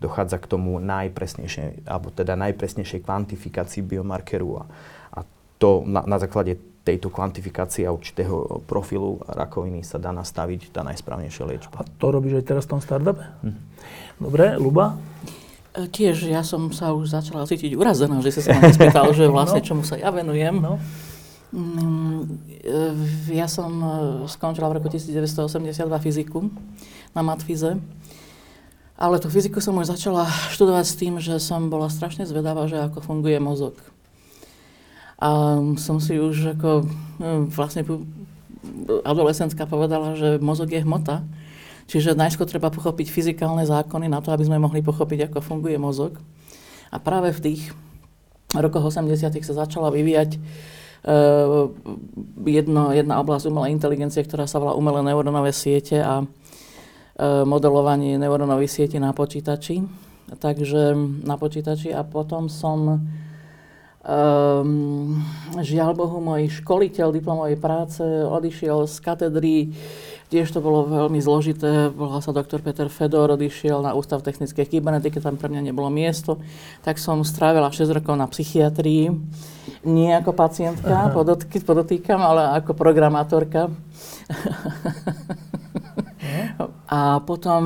dochádza 0.00 0.40
k 0.40 0.48
tomu 0.48 0.80
najpresnejšej, 0.80 1.84
alebo 1.84 2.08
teda 2.08 2.40
najpresnejšej 2.40 3.04
kvantifikácii 3.04 3.84
biomarkeru 3.84 4.48
a, 4.56 4.64
a 5.12 5.20
to 5.60 5.84
na, 5.84 6.00
na 6.08 6.16
základe 6.16 6.56
tejto 6.86 7.10
kvantifikácie 7.10 7.82
a 7.82 7.90
určitého 7.90 8.62
profilu 8.62 9.18
rakoviny 9.26 9.82
sa 9.82 9.98
dá 9.98 10.14
nastaviť 10.14 10.70
tá 10.70 10.86
najsprávnejšia 10.86 11.42
liečba. 11.42 11.82
A 11.82 11.88
to 11.98 12.14
robíš 12.14 12.38
aj 12.38 12.44
teraz 12.46 12.62
v 12.70 12.78
tom 12.78 12.80
startupe? 12.80 13.26
Hm. 13.42 13.58
Dobre, 14.22 14.54
Luba? 14.54 14.94
E, 15.74 15.90
tiež 15.90 16.30
ja 16.30 16.46
som 16.46 16.70
sa 16.70 16.94
už 16.94 17.10
začala 17.10 17.42
cítiť 17.42 17.74
urazená, 17.74 18.22
že 18.22 18.38
si 18.38 18.40
sa 18.46 18.54
ma 18.54 18.70
spýtal, 18.70 19.10
že 19.10 19.26
vlastne 19.34 19.60
no. 19.60 19.66
čomu 19.66 19.82
sa 19.82 19.98
ja 19.98 20.14
venujem. 20.14 20.62
No. 20.62 20.78
Mm, 21.50 22.38
e, 22.62 23.34
ja 23.34 23.50
som 23.50 23.70
e, 23.82 23.88
skončila 24.30 24.70
v 24.70 24.78
roku 24.78 24.86
1982 24.86 25.74
fyziku 26.06 26.46
na 27.18 27.26
matfize. 27.26 27.82
Ale 28.96 29.20
tú 29.20 29.28
fyziku 29.28 29.60
som 29.60 29.76
už 29.76 29.92
začala 29.92 30.24
študovať 30.56 30.84
s 30.88 30.94
tým, 30.96 31.14
že 31.20 31.36
som 31.36 31.68
bola 31.68 31.92
strašne 31.92 32.24
zvedavá, 32.24 32.64
že 32.64 32.80
ako 32.80 33.04
funguje 33.04 33.36
mozog. 33.36 33.76
A 35.16 35.56
som 35.80 35.96
si 35.96 36.20
už 36.20 36.58
ako 36.60 36.84
no, 37.16 37.48
vlastne 37.48 37.88
adolescentka 39.06 39.64
povedala, 39.64 40.12
že 40.18 40.36
mozog 40.36 40.68
je 40.68 40.84
hmota. 40.84 41.24
Čiže 41.86 42.18
najskôr 42.18 42.50
treba 42.50 42.68
pochopiť 42.68 43.08
fyzikálne 43.08 43.62
zákony 43.62 44.10
na 44.10 44.18
to, 44.18 44.34
aby 44.34 44.44
sme 44.44 44.58
mohli 44.58 44.82
pochopiť, 44.82 45.30
ako 45.30 45.38
funguje 45.38 45.78
mozog. 45.78 46.18
A 46.90 46.98
práve 46.98 47.30
v 47.30 47.42
tých 47.42 47.62
rokoch 48.52 48.90
80. 48.90 49.30
sa 49.42 49.54
začala 49.54 49.94
vyvíjať 49.94 50.36
uh, 50.36 51.70
jedno, 52.42 52.90
jedna 52.90 53.22
oblasť 53.22 53.46
umelej 53.48 53.74
inteligencie, 53.78 54.26
ktorá 54.26 54.50
sa 54.50 54.58
volá 54.58 54.74
umelé 54.74 55.00
neurónové 55.06 55.54
siete 55.54 56.02
a 56.02 56.26
uh, 56.26 57.46
modelovanie 57.46 58.18
neurónových 58.18 58.82
sietí 58.82 58.98
na 58.98 59.14
počítači. 59.14 59.86
Takže 60.26 60.98
na 61.22 61.38
počítači 61.38 61.94
a 61.94 62.02
potom 62.02 62.50
som 62.50 62.98
Um, 64.06 65.18
žiaľ 65.58 65.98
Bohu, 65.98 66.22
môj 66.22 66.62
školiteľ 66.62 67.10
diplomovej 67.10 67.58
práce 67.58 68.06
odišiel 68.06 68.86
z 68.86 68.96
katedry, 69.02 69.74
tiež 70.30 70.46
to 70.54 70.62
bolo 70.62 70.86
veľmi 70.86 71.18
zložité, 71.18 71.90
volal 71.90 72.22
sa 72.22 72.30
doktor 72.30 72.62
Peter 72.62 72.86
Fedor, 72.86 73.34
odišiel 73.34 73.82
na 73.82 73.98
Ústav 73.98 74.22
technickej 74.22 74.62
kybernetiky, 74.62 75.18
tam 75.18 75.34
pre 75.34 75.50
mňa 75.50 75.74
nebolo 75.74 75.90
miesto, 75.90 76.38
tak 76.86 77.02
som 77.02 77.26
strávila 77.26 77.74
6 77.74 77.98
rokov 77.98 78.14
na 78.14 78.30
psychiatrii, 78.30 79.10
nie 79.82 80.10
ako 80.14 80.38
pacientka, 80.38 81.10
podotky, 81.10 81.58
podotýkam, 81.58 82.22
ale 82.22 82.62
ako 82.62 82.78
programátorka. 82.78 83.74
A 86.86 87.18
potom 87.26 87.62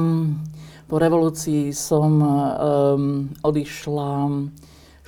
po 0.89 0.97
revolúcii 0.97 1.77
som 1.77 2.13
um, 2.17 3.29
odišla 3.45 4.11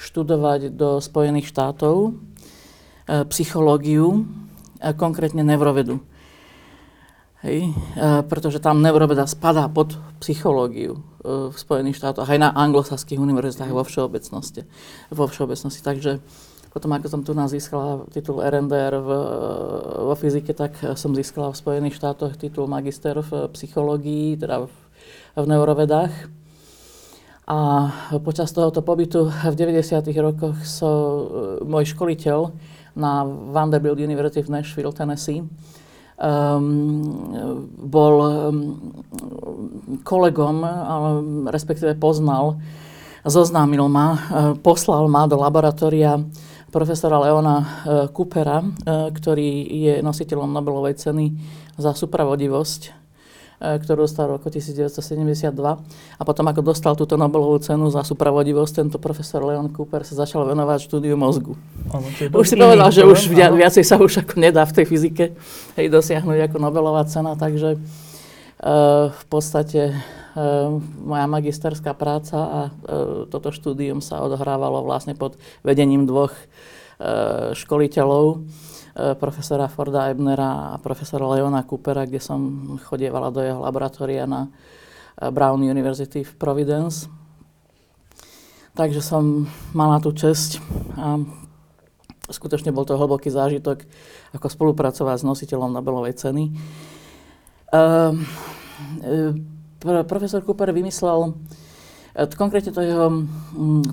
študovať 0.02 0.74
do 0.74 0.98
Spojených 0.98 1.46
štátov 1.46 2.10
e, 2.10 2.12
psychológiu, 3.30 4.26
e, 4.82 4.90
konkrétne 4.98 5.46
neurovedu. 5.46 6.02
Hej, 7.46 7.70
e, 7.70 7.72
pretože 8.26 8.58
tam 8.58 8.82
neuroveda 8.82 9.30
spadá 9.30 9.70
pod 9.70 9.94
psychológiu 10.18 11.02
v 11.22 11.54
Spojených 11.54 12.02
štátoch, 12.02 12.26
aj 12.26 12.38
na 12.42 12.50
anglosaských 12.50 13.22
univerzitách 13.22 13.70
vo 13.70 13.86
všeobecnosti. 13.86 14.66
Vo 15.14 15.30
všeobecnosti. 15.30 15.78
Takže 15.78 16.18
potom, 16.74 16.90
ako 16.90 17.06
som 17.06 17.22
tu 17.22 17.30
nás 17.30 17.54
získala 17.54 18.10
titul 18.10 18.42
RNDR 18.42 18.98
v, 18.98 19.10
vo 20.10 20.14
fyzike, 20.18 20.50
tak 20.50 20.74
som 20.98 21.14
získala 21.14 21.54
v 21.54 21.60
Spojených 21.62 21.94
štátoch 21.94 22.34
titul 22.34 22.66
magister 22.66 23.22
v 23.22 23.46
psychológii, 23.54 24.34
teda 24.34 24.66
v, 24.66 24.74
v 25.38 25.46
neurovedách. 25.46 26.41
A 27.52 27.92
počas 28.24 28.48
tohoto 28.48 28.80
pobytu 28.80 29.28
v 29.28 29.52
90. 29.52 30.08
rokoch 30.24 30.56
so, 30.64 30.88
e, 30.88 31.24
môj 31.68 31.92
školiteľ 31.92 32.48
na 32.96 33.28
Vanderbilt 33.28 34.00
University 34.00 34.40
v 34.40 34.56
Nashville, 34.56 34.92
Tennessee, 34.96 35.44
um, 36.16 36.64
bol 37.76 38.14
um, 38.20 38.56
kolegom, 40.00 40.64
respektíve 41.48 41.96
poznal, 41.96 42.56
zoznámil 43.24 43.84
ma, 43.88 44.06
uh, 44.12 44.18
poslal 44.56 45.08
ma 45.08 45.24
do 45.24 45.36
laboratória 45.36 46.20
profesora 46.72 47.20
Leona 47.20 47.56
uh, 47.60 47.64
Coopera, 48.12 48.64
ktorý 49.12 49.68
je 49.68 49.94
nositeľom 50.00 50.52
Nobelovej 50.52 51.00
ceny 51.00 51.36
za 51.76 51.92
supravodivosť 51.92 53.01
ktorú 53.62 54.10
dostal 54.10 54.26
v 54.26 54.42
roku 54.42 54.50
1972. 54.50 55.54
A 56.18 56.22
potom, 56.26 56.44
ako 56.50 56.60
dostal 56.66 56.98
túto 56.98 57.14
Nobelovú 57.14 57.62
cenu 57.62 57.86
za 57.94 58.02
supravodivosť, 58.02 58.82
tento 58.82 58.98
profesor 58.98 59.46
Leon 59.46 59.70
Cooper 59.70 60.02
sa 60.02 60.26
začal 60.26 60.42
venovať 60.50 60.90
štúdiu 60.90 61.14
mozgu. 61.14 61.54
Ano, 61.94 62.10
už 62.10 62.46
si 62.50 62.58
povedal, 62.58 62.90
že 62.90 63.06
už 63.06 63.30
via, 63.30 63.54
viacej 63.54 63.86
sa 63.86 64.02
už 64.02 64.26
ako 64.26 64.42
nedá 64.42 64.66
v 64.66 64.82
tej 64.82 64.84
fyzike 64.90 65.24
hej, 65.78 65.86
dosiahnuť 65.86 66.50
ako 66.50 66.56
Nobelová 66.58 67.06
cena, 67.06 67.38
takže 67.38 67.78
uh, 67.78 69.14
v 69.14 69.24
podstate 69.30 69.94
uh, 69.94 70.74
moja 70.98 71.26
magisterská 71.30 71.94
práca 71.94 72.38
a 72.42 72.60
uh, 72.66 73.30
toto 73.30 73.54
štúdium 73.54 74.02
sa 74.02 74.26
odohrávalo 74.26 74.82
vlastne 74.82 75.14
pod 75.14 75.38
vedením 75.62 76.02
dvoch 76.10 76.34
školiteľov 77.52 78.46
E, 78.46 78.71
profesora 78.92 79.72
Forda 79.72 80.12
Ebnera 80.12 80.76
a 80.76 80.76
profesora 80.76 81.24
Leona 81.24 81.64
Coopera, 81.64 82.04
kde 82.04 82.20
som 82.20 82.40
chodievala 82.84 83.32
do 83.32 83.40
jeho 83.40 83.56
laboratória 83.56 84.28
na 84.28 84.52
e, 84.52 85.30
Brown 85.32 85.64
University 85.64 86.20
v 86.20 86.32
Providence. 86.36 87.08
Takže 88.76 89.00
som 89.00 89.48
mala 89.72 90.00
tú 90.00 90.12
česť 90.12 90.60
a 90.96 91.20
skutočne 92.32 92.72
bol 92.72 92.88
to 92.88 92.96
hlboký 92.96 93.28
zážitok, 93.28 93.84
ako 94.32 94.46
spolupracovať 94.48 95.20
s 95.20 95.28
nositeľom 95.28 95.76
Nobelovej 95.76 96.16
ceny. 96.16 96.48
Uh, 97.68 98.16
profesor 100.08 100.40
Cooper 100.40 100.72
vymyslel 100.72 101.36
konkrétne 102.12 102.76
to 102.76 102.84
jeho, 102.84 103.24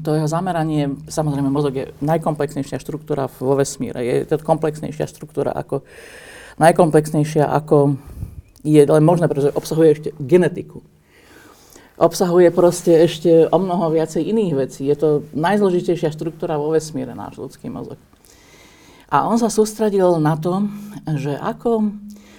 to 0.03 0.09
jeho 0.11 0.27
zameranie, 0.27 0.91
samozrejme 1.07 1.47
mozog 1.47 1.73
je 1.75 1.85
najkomplexnejšia 2.03 2.75
štruktúra 2.83 3.31
vo 3.39 3.55
vesmíre. 3.55 4.03
Je 4.03 4.27
to 4.27 4.43
komplexnejšia 4.43 5.07
štruktúra 5.07 5.55
ako, 5.55 5.87
najkomplexnejšia 6.59 7.47
ako 7.47 7.95
je 8.67 8.83
len 8.83 9.03
možné, 9.07 9.31
pretože 9.31 9.55
obsahuje 9.55 9.89
ešte 9.95 10.09
genetiku. 10.19 10.83
Obsahuje 11.99 12.51
proste 12.51 13.07
ešte 13.07 13.47
o 13.47 13.57
mnoho 13.59 13.91
viacej 13.91 14.23
iných 14.23 14.53
vecí. 14.55 14.87
Je 14.87 14.95
to 14.99 15.23
najzložitejšia 15.35 16.11
štruktúra 16.11 16.59
vo 16.59 16.75
vesmíre, 16.75 17.15
náš 17.15 17.39
ľudský 17.39 17.71
mozog. 17.71 17.99
A 19.09 19.25
on 19.25 19.39
sa 19.39 19.47
sústredil 19.47 20.19
na 20.19 20.35
to, 20.35 20.67
že 21.17 21.35
ako, 21.39 21.91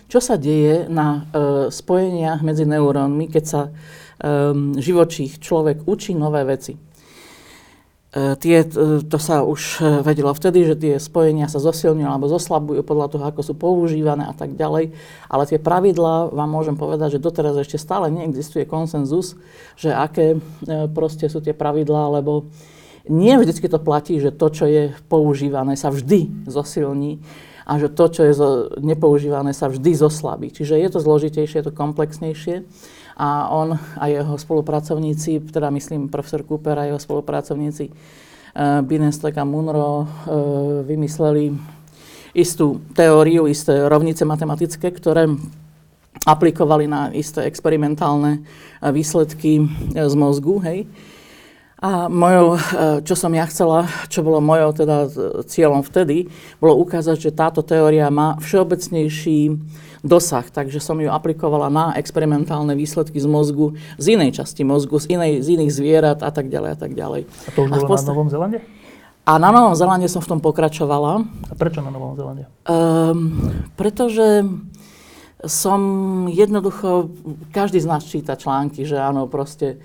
čo 0.06 0.20
sa 0.22 0.36
deje 0.36 0.86
na 0.86 1.08
e, 1.08 1.20
spojeniach 1.72 2.46
medzi 2.46 2.62
neurónmi, 2.62 3.26
keď 3.26 3.44
sa 3.44 3.62
um, 4.20 4.76
živočích 4.76 5.40
človek 5.40 5.88
učí 5.88 6.12
nové 6.12 6.44
veci. 6.44 6.76
Uh, 8.10 8.34
tie, 8.34 8.66
to 9.06 9.18
sa 9.22 9.46
už 9.46 9.78
e, 9.78 10.02
vedelo 10.02 10.34
vtedy, 10.34 10.66
že 10.66 10.74
tie 10.74 10.98
spojenia 10.98 11.46
sa 11.46 11.62
zosilňujú 11.62 12.10
alebo 12.10 12.26
zoslabujú 12.26 12.82
podľa 12.82 13.06
toho, 13.06 13.24
ako 13.30 13.40
sú 13.46 13.54
používané 13.54 14.26
a 14.26 14.34
tak 14.34 14.58
ďalej. 14.58 14.90
Ale 15.30 15.42
tie 15.46 15.62
pravidlá, 15.62 16.34
vám 16.34 16.50
môžem 16.50 16.74
povedať, 16.74 17.16
že 17.16 17.22
doteraz 17.22 17.54
ešte 17.62 17.78
stále 17.78 18.10
neexistuje 18.10 18.66
konsenzus, 18.66 19.38
že 19.78 19.94
aké 19.94 20.34
uh, 20.34 20.90
proste 20.90 21.30
sú 21.30 21.38
tie 21.38 21.54
pravidlá, 21.54 22.18
lebo 22.18 22.50
nie 23.06 23.32
vždycky 23.38 23.70
to 23.70 23.78
platí, 23.78 24.18
že 24.18 24.34
to, 24.34 24.50
čo 24.50 24.66
je 24.66 24.90
používané, 25.06 25.78
sa 25.78 25.94
vždy 25.94 26.50
zosilní 26.50 27.22
a 27.62 27.78
že 27.78 27.86
to, 27.94 28.10
čo 28.10 28.26
je 28.26 28.34
nepoužívané, 28.82 29.54
sa 29.54 29.70
vždy 29.70 29.94
zoslabí. 29.94 30.50
Čiže 30.50 30.82
je 30.82 30.88
to 30.90 30.98
zložitejšie, 30.98 31.62
je 31.62 31.66
to 31.70 31.78
komplexnejšie 31.78 32.66
a 33.20 33.52
on 33.52 33.76
a 33.76 34.08
jeho 34.08 34.40
spolupracovníci, 34.40 35.52
teda 35.52 35.68
myslím 35.68 36.08
profesor 36.08 36.40
Cooper 36.40 36.80
a 36.80 36.88
jeho 36.88 36.96
spolupracovníci 36.96 37.92
uh, 37.92 38.80
Binestek 38.80 39.36
a 39.36 39.44
Munro 39.44 40.00
uh, 40.00 40.06
vymysleli 40.88 41.52
istú 42.32 42.80
teóriu, 42.96 43.44
isté 43.44 43.76
rovnice 43.84 44.24
matematické, 44.24 44.88
ktoré 44.88 45.28
aplikovali 46.24 46.88
na 46.88 47.12
isté 47.12 47.44
experimentálne 47.44 48.40
uh, 48.40 48.88
výsledky 48.88 49.68
z 49.92 50.14
mozgu, 50.16 50.56
hej. 50.64 50.88
A 51.80 52.12
mojou, 52.12 52.60
čo 53.08 53.16
som 53.16 53.32
ja 53.32 53.48
chcela, 53.48 53.88
čo 54.12 54.20
bolo 54.20 54.44
mojou 54.44 54.84
teda 54.84 55.08
cieľom 55.48 55.80
vtedy, 55.80 56.28
bolo 56.60 56.76
ukázať, 56.76 57.16
že 57.16 57.32
táto 57.32 57.64
teória 57.64 58.12
má 58.12 58.36
všeobecnejší 58.36 59.56
dosah, 60.00 60.44
takže 60.48 60.80
som 60.80 60.96
ju 61.00 61.12
aplikovala 61.12 61.68
na 61.68 61.86
experimentálne 61.96 62.72
výsledky 62.72 63.20
z 63.20 63.28
mozgu, 63.28 63.76
z 64.00 64.16
inej 64.16 64.40
časti 64.40 64.64
mozgu, 64.64 64.96
z, 64.96 65.12
inej, 65.16 65.32
z 65.44 65.60
iných 65.60 65.72
zvierat 65.72 66.18
a 66.24 66.30
tak 66.32 66.48
ďalej 66.48 66.70
a 66.72 66.78
tak 66.78 66.92
ďalej. 66.96 67.28
A 67.28 67.48
to 67.52 67.58
už 67.64 67.70
bolo 67.70 67.86
post- 67.86 68.08
na 68.08 68.16
Novom 68.16 68.28
Zelande? 68.32 68.58
A 69.28 69.36
na 69.36 69.52
Novom 69.52 69.76
Zelande 69.76 70.08
som 70.08 70.24
v 70.24 70.30
tom 70.36 70.40
pokračovala. 70.40 71.22
A 71.22 71.54
prečo 71.54 71.84
na 71.84 71.92
Novom 71.92 72.16
Zelande? 72.16 72.48
Um, 72.64 73.52
pretože 73.76 74.48
som 75.44 75.80
jednoducho, 76.28 77.12
každý 77.52 77.80
z 77.80 77.88
nás 77.88 78.04
číta 78.04 78.36
články, 78.36 78.84
že 78.84 78.96
áno, 78.96 79.28
proste 79.28 79.80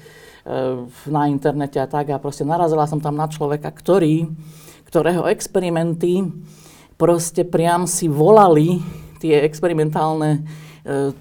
uh, 0.48 0.88
na 1.12 1.28
internete 1.28 1.80
a 1.80 1.88
tak 1.88 2.12
a 2.12 2.20
proste 2.20 2.48
narazila 2.48 2.88
som 2.88 3.04
tam 3.04 3.20
na 3.20 3.28
človeka, 3.28 3.72
ktorý, 3.72 4.32
ktorého 4.88 5.28
experimenty 5.28 6.24
proste 6.96 7.44
priam 7.44 7.88
si 7.88 8.08
volali 8.08 8.80
tie 9.26 9.42
experimentálne 9.42 10.46
e, 10.86 11.18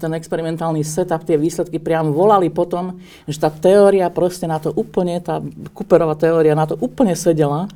ten 0.00 0.12
experimentálny 0.16 0.80
setup, 0.80 1.28
tie 1.28 1.36
výsledky 1.36 1.76
priamo 1.76 2.12
volali 2.16 2.48
potom, 2.48 2.96
že 3.28 3.36
tá 3.36 3.52
teória 3.52 4.08
proste 4.08 4.48
na 4.48 4.56
to 4.56 4.72
úplne, 4.72 5.20
tá 5.20 5.44
Cooperová 5.76 6.16
teória 6.16 6.56
na 6.56 6.64
to 6.64 6.80
úplne 6.80 7.12
sedela. 7.12 7.68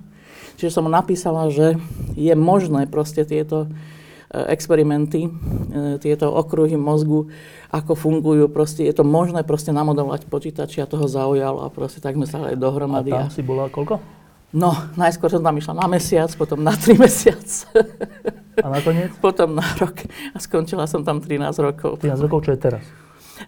Čiže 0.57 0.81
som 0.81 0.89
napísala, 0.89 1.53
že 1.53 1.77
je 2.17 2.33
možné 2.33 2.89
proste 2.89 3.29
tieto 3.29 3.69
e, 3.69 3.69
experimenty, 4.49 5.29
e, 5.29 6.01
tieto 6.01 6.33
okruhy 6.33 6.81
mozgu, 6.81 7.29
ako 7.69 7.93
fungujú, 7.93 8.49
proste 8.49 8.89
je 8.89 8.97
to 8.97 9.05
možné 9.05 9.45
proste 9.45 9.71
namodelovať 9.71 10.25
počítači 10.33 10.81
a 10.81 10.89
toho 10.89 11.05
zaujalo 11.05 11.61
a 11.61 11.69
proste 11.69 12.01
tak 12.01 12.17
sme 12.17 12.25
sa 12.25 12.41
aj 12.49 12.57
dohromady. 12.57 13.13
A 13.13 13.29
tam 13.29 13.33
si 13.33 13.45
bola 13.45 13.69
koľko? 13.69 14.18
No, 14.49 14.73
najskôr 14.97 15.29
som 15.29 15.45
tam 15.45 15.61
išla 15.61 15.77
na 15.77 15.85
mesiac, 15.93 16.33
potom 16.33 16.65
na 16.65 16.73
tri 16.73 16.97
mesiace. 17.05 17.69
A 18.57 18.67
nakoniec? 18.73 19.13
potom 19.21 19.53
na 19.53 19.65
rok. 19.77 20.09
A 20.33 20.41
skončila 20.41 20.89
som 20.89 21.05
tam 21.05 21.21
13 21.21 21.53
rokov. 21.61 22.01
13 22.01 22.25
rokov, 22.25 22.49
čo 22.49 22.57
je 22.57 22.61
teraz? 22.61 22.85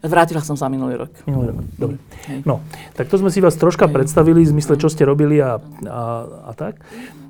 Vrátila 0.05 0.45
som 0.45 0.55
sa 0.55 0.71
minulý 0.71 1.03
rok. 1.03 1.13
Minulý 1.25 1.57
rok, 1.57 1.67
dobre. 1.75 1.97
Hej. 2.31 2.47
No, 2.47 2.63
tak 2.95 3.11
to 3.11 3.19
sme 3.19 3.33
si 3.33 3.43
vás 3.43 3.57
troška 3.59 3.89
Hej. 3.89 3.97
predstavili 3.97 4.45
v 4.45 4.53
zmysle, 4.55 4.79
čo 4.79 4.93
ste 4.93 5.03
robili 5.09 5.41
a, 5.41 5.59
a, 5.89 6.03
a 6.47 6.53
tak. 6.55 6.79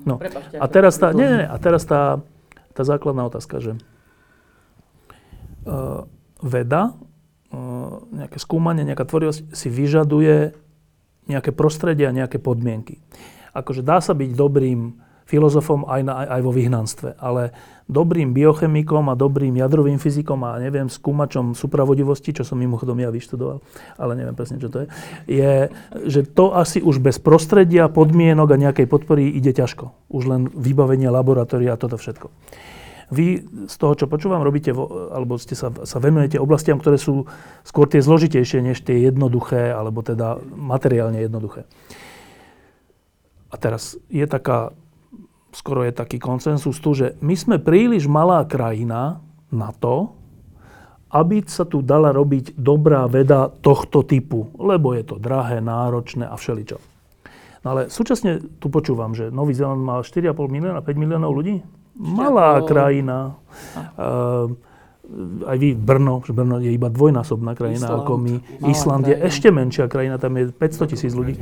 No, 0.05 0.21
Prepašte, 0.21 0.61
a 0.61 0.67
teraz 0.69 0.99
tá, 1.01 1.15
nie, 1.15 1.25
nie, 1.25 1.47
a 1.47 1.57
teraz 1.57 1.89
tá, 1.89 2.21
tá 2.77 2.83
základná 2.85 3.25
otázka, 3.25 3.65
že 3.65 3.73
uh, 5.65 6.05
veda, 6.45 6.93
uh, 7.55 8.05
nejaké 8.13 8.37
skúmanie, 8.37 8.85
nejaká 8.85 9.09
tvorivosť 9.09 9.57
si 9.57 9.73
vyžaduje 9.73 10.53
nejaké 11.33 11.55
prostredie 11.57 12.05
a 12.11 12.13
nejaké 12.13 12.37
podmienky 12.37 13.01
akože 13.55 13.83
dá 13.83 13.99
sa 14.03 14.13
byť 14.17 14.31
dobrým 14.35 14.97
filozofom 15.31 15.87
aj, 15.87 16.01
na, 16.03 16.15
aj 16.27 16.41
vo 16.43 16.51
vyhnanstve, 16.51 17.15
ale 17.23 17.55
dobrým 17.87 18.35
biochemikom 18.35 19.07
a 19.11 19.15
dobrým 19.15 19.55
jadrovým 19.63 20.03
fyzikom 20.03 20.43
a 20.43 20.59
neviem, 20.59 20.91
skúmačom 20.91 21.55
supravodivosti, 21.55 22.35
čo 22.35 22.43
som 22.43 22.59
mimochodom 22.59 22.99
ja 22.99 23.15
vyštudoval, 23.15 23.63
ale 23.95 24.13
neviem 24.19 24.35
presne, 24.35 24.59
čo 24.59 24.67
to 24.67 24.83
je, 24.83 24.87
je, 25.31 25.55
že 26.11 26.27
to 26.27 26.51
asi 26.59 26.83
už 26.83 26.99
bez 26.99 27.23
prostredia, 27.23 27.87
podmienok 27.87 28.51
a 28.51 28.63
nejakej 28.71 28.91
podpory 28.91 29.31
ide 29.31 29.55
ťažko. 29.55 29.95
Už 30.11 30.23
len 30.27 30.51
vybavenie 30.51 31.07
laboratória 31.07 31.75
a 31.75 31.81
toto 31.81 31.95
všetko. 31.95 32.27
Vy 33.11 33.43
z 33.67 33.75
toho, 33.75 33.99
čo 33.99 34.07
počúvam, 34.07 34.47
robíte, 34.47 34.71
vo, 34.71 35.11
alebo 35.11 35.35
ste 35.35 35.59
sa, 35.59 35.75
sa 35.83 35.99
venujete 35.99 36.39
oblastiam, 36.39 36.79
ktoré 36.79 36.95
sú 36.95 37.27
skôr 37.67 37.91
tie 37.91 37.99
zložitejšie, 37.99 38.63
než 38.63 38.87
tie 38.87 39.03
jednoduché, 39.03 39.75
alebo 39.75 39.99
teda 40.07 40.39
materiálne 40.55 41.19
jednoduché. 41.19 41.67
A 43.51 43.55
teraz 43.59 43.99
je 44.07 44.23
taká, 44.31 44.71
skoro 45.51 45.83
je 45.83 45.91
taký 45.91 46.23
konsensus 46.23 46.79
tu, 46.79 46.95
že 46.95 47.19
my 47.19 47.35
sme 47.35 47.57
príliš 47.59 48.07
malá 48.07 48.47
krajina 48.47 49.19
na 49.51 49.75
to, 49.75 50.15
aby 51.11 51.43
sa 51.43 51.67
tu 51.67 51.83
dala 51.83 52.15
robiť 52.15 52.55
dobrá 52.55 53.11
veda 53.11 53.51
tohto 53.51 54.07
typu, 54.07 54.55
lebo 54.55 54.95
je 54.95 55.03
to 55.03 55.19
drahé, 55.19 55.59
náročné 55.59 56.23
a 56.23 56.39
všeličo. 56.39 56.79
No 57.61 57.77
ale 57.77 57.93
súčasne 57.93 58.41
tu 58.63 58.73
počúvam, 58.73 59.13
že 59.13 59.29
Nový 59.29 59.53
Zeland 59.53 59.83
má 59.83 60.01
4,5 60.01 60.33
milióna, 60.49 60.81
5 60.81 60.97
miliónov 60.97 61.35
ľudí. 61.35 61.61
Malá 61.99 62.63
krajina. 62.65 63.37
Uh, 63.99 64.55
aj 65.45 65.57
vy, 65.59 65.75
Brno, 65.75 66.23
že 66.23 66.33
Brno 66.33 66.63
je 66.63 66.71
iba 66.71 66.87
dvojnásobná 66.89 67.59
krajina 67.59 67.91
Island. 67.91 68.01
ako 68.07 68.13
my. 68.17 68.35
Island 68.71 69.05
krajina. 69.05 69.21
je 69.21 69.27
ešte 69.29 69.49
menšia 69.51 69.85
krajina, 69.91 70.17
tam 70.17 70.39
je 70.39 70.55
500 70.55 70.93
tisíc 70.95 71.13
ľudí. 71.13 71.37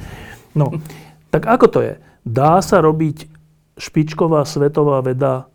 No, 0.56 0.72
tak 1.30 1.48
ako 1.48 1.66
to 1.68 1.80
je? 1.84 1.94
Dá 2.24 2.60
sa 2.60 2.82
robiť 2.84 3.28
špičková 3.78 4.44
svetová 4.44 5.00
veda 5.00 5.48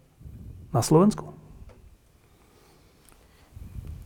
na 0.74 0.82
Slovensku? 0.82 1.30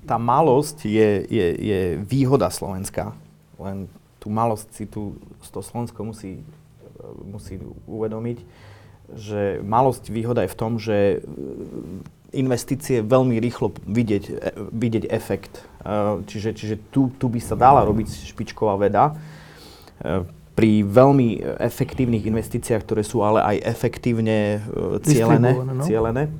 Tá 0.07 0.15
malosť 0.15 0.87
je, 0.87 1.09
je, 1.27 1.47
je 1.59 1.79
výhoda 1.99 2.47
Slovenska. 2.47 3.11
Len 3.59 3.91
tú 4.23 4.31
malosť 4.31 4.67
si 4.71 4.85
tu, 4.87 5.19
to 5.51 5.59
Slovensko 5.59 6.07
musí 6.07 6.39
musí 7.25 7.59
uvedomiť, 7.87 8.37
že 9.15 9.63
malosť 9.63 10.11
výhoda 10.11 10.43
je 10.43 10.51
v 10.51 10.59
tom, 10.59 10.71
že 10.81 10.97
e, 10.97 11.17
investície 12.35 12.99
veľmi 12.99 13.39
rýchlo 13.39 13.71
vidieť, 13.87 14.23
e, 14.27 14.33
vidieť 14.73 15.03
efekt. 15.07 15.63
E, 15.83 16.23
čiže, 16.27 16.51
čiže 16.51 16.75
tu, 16.91 17.07
tu 17.15 17.31
by 17.31 17.39
sa 17.39 17.55
dala 17.55 17.87
robiť 17.87 18.07
špičková 18.35 18.75
veda 18.75 19.15
pri 20.57 20.81
veľmi 20.81 21.37
efektívnych 21.61 22.25
investíciách, 22.25 22.81
ktoré 22.81 23.05
sú 23.05 23.21
ale 23.21 23.45
aj 23.45 23.77
efektívne 23.77 24.57
cielené, 25.05 25.53
no? 25.53 25.85
cielené 25.85 26.33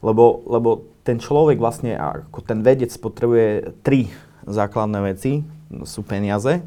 lebo, 0.00 0.44
lebo 0.48 0.68
ten 1.04 1.20
človek 1.20 1.60
vlastne, 1.60 1.96
ako 1.96 2.40
ten 2.44 2.64
vedec 2.64 2.92
potrebuje 2.96 3.76
tri 3.84 4.08
základné 4.48 4.98
veci. 5.04 5.44
Sú 5.86 6.02
peniaze, 6.02 6.58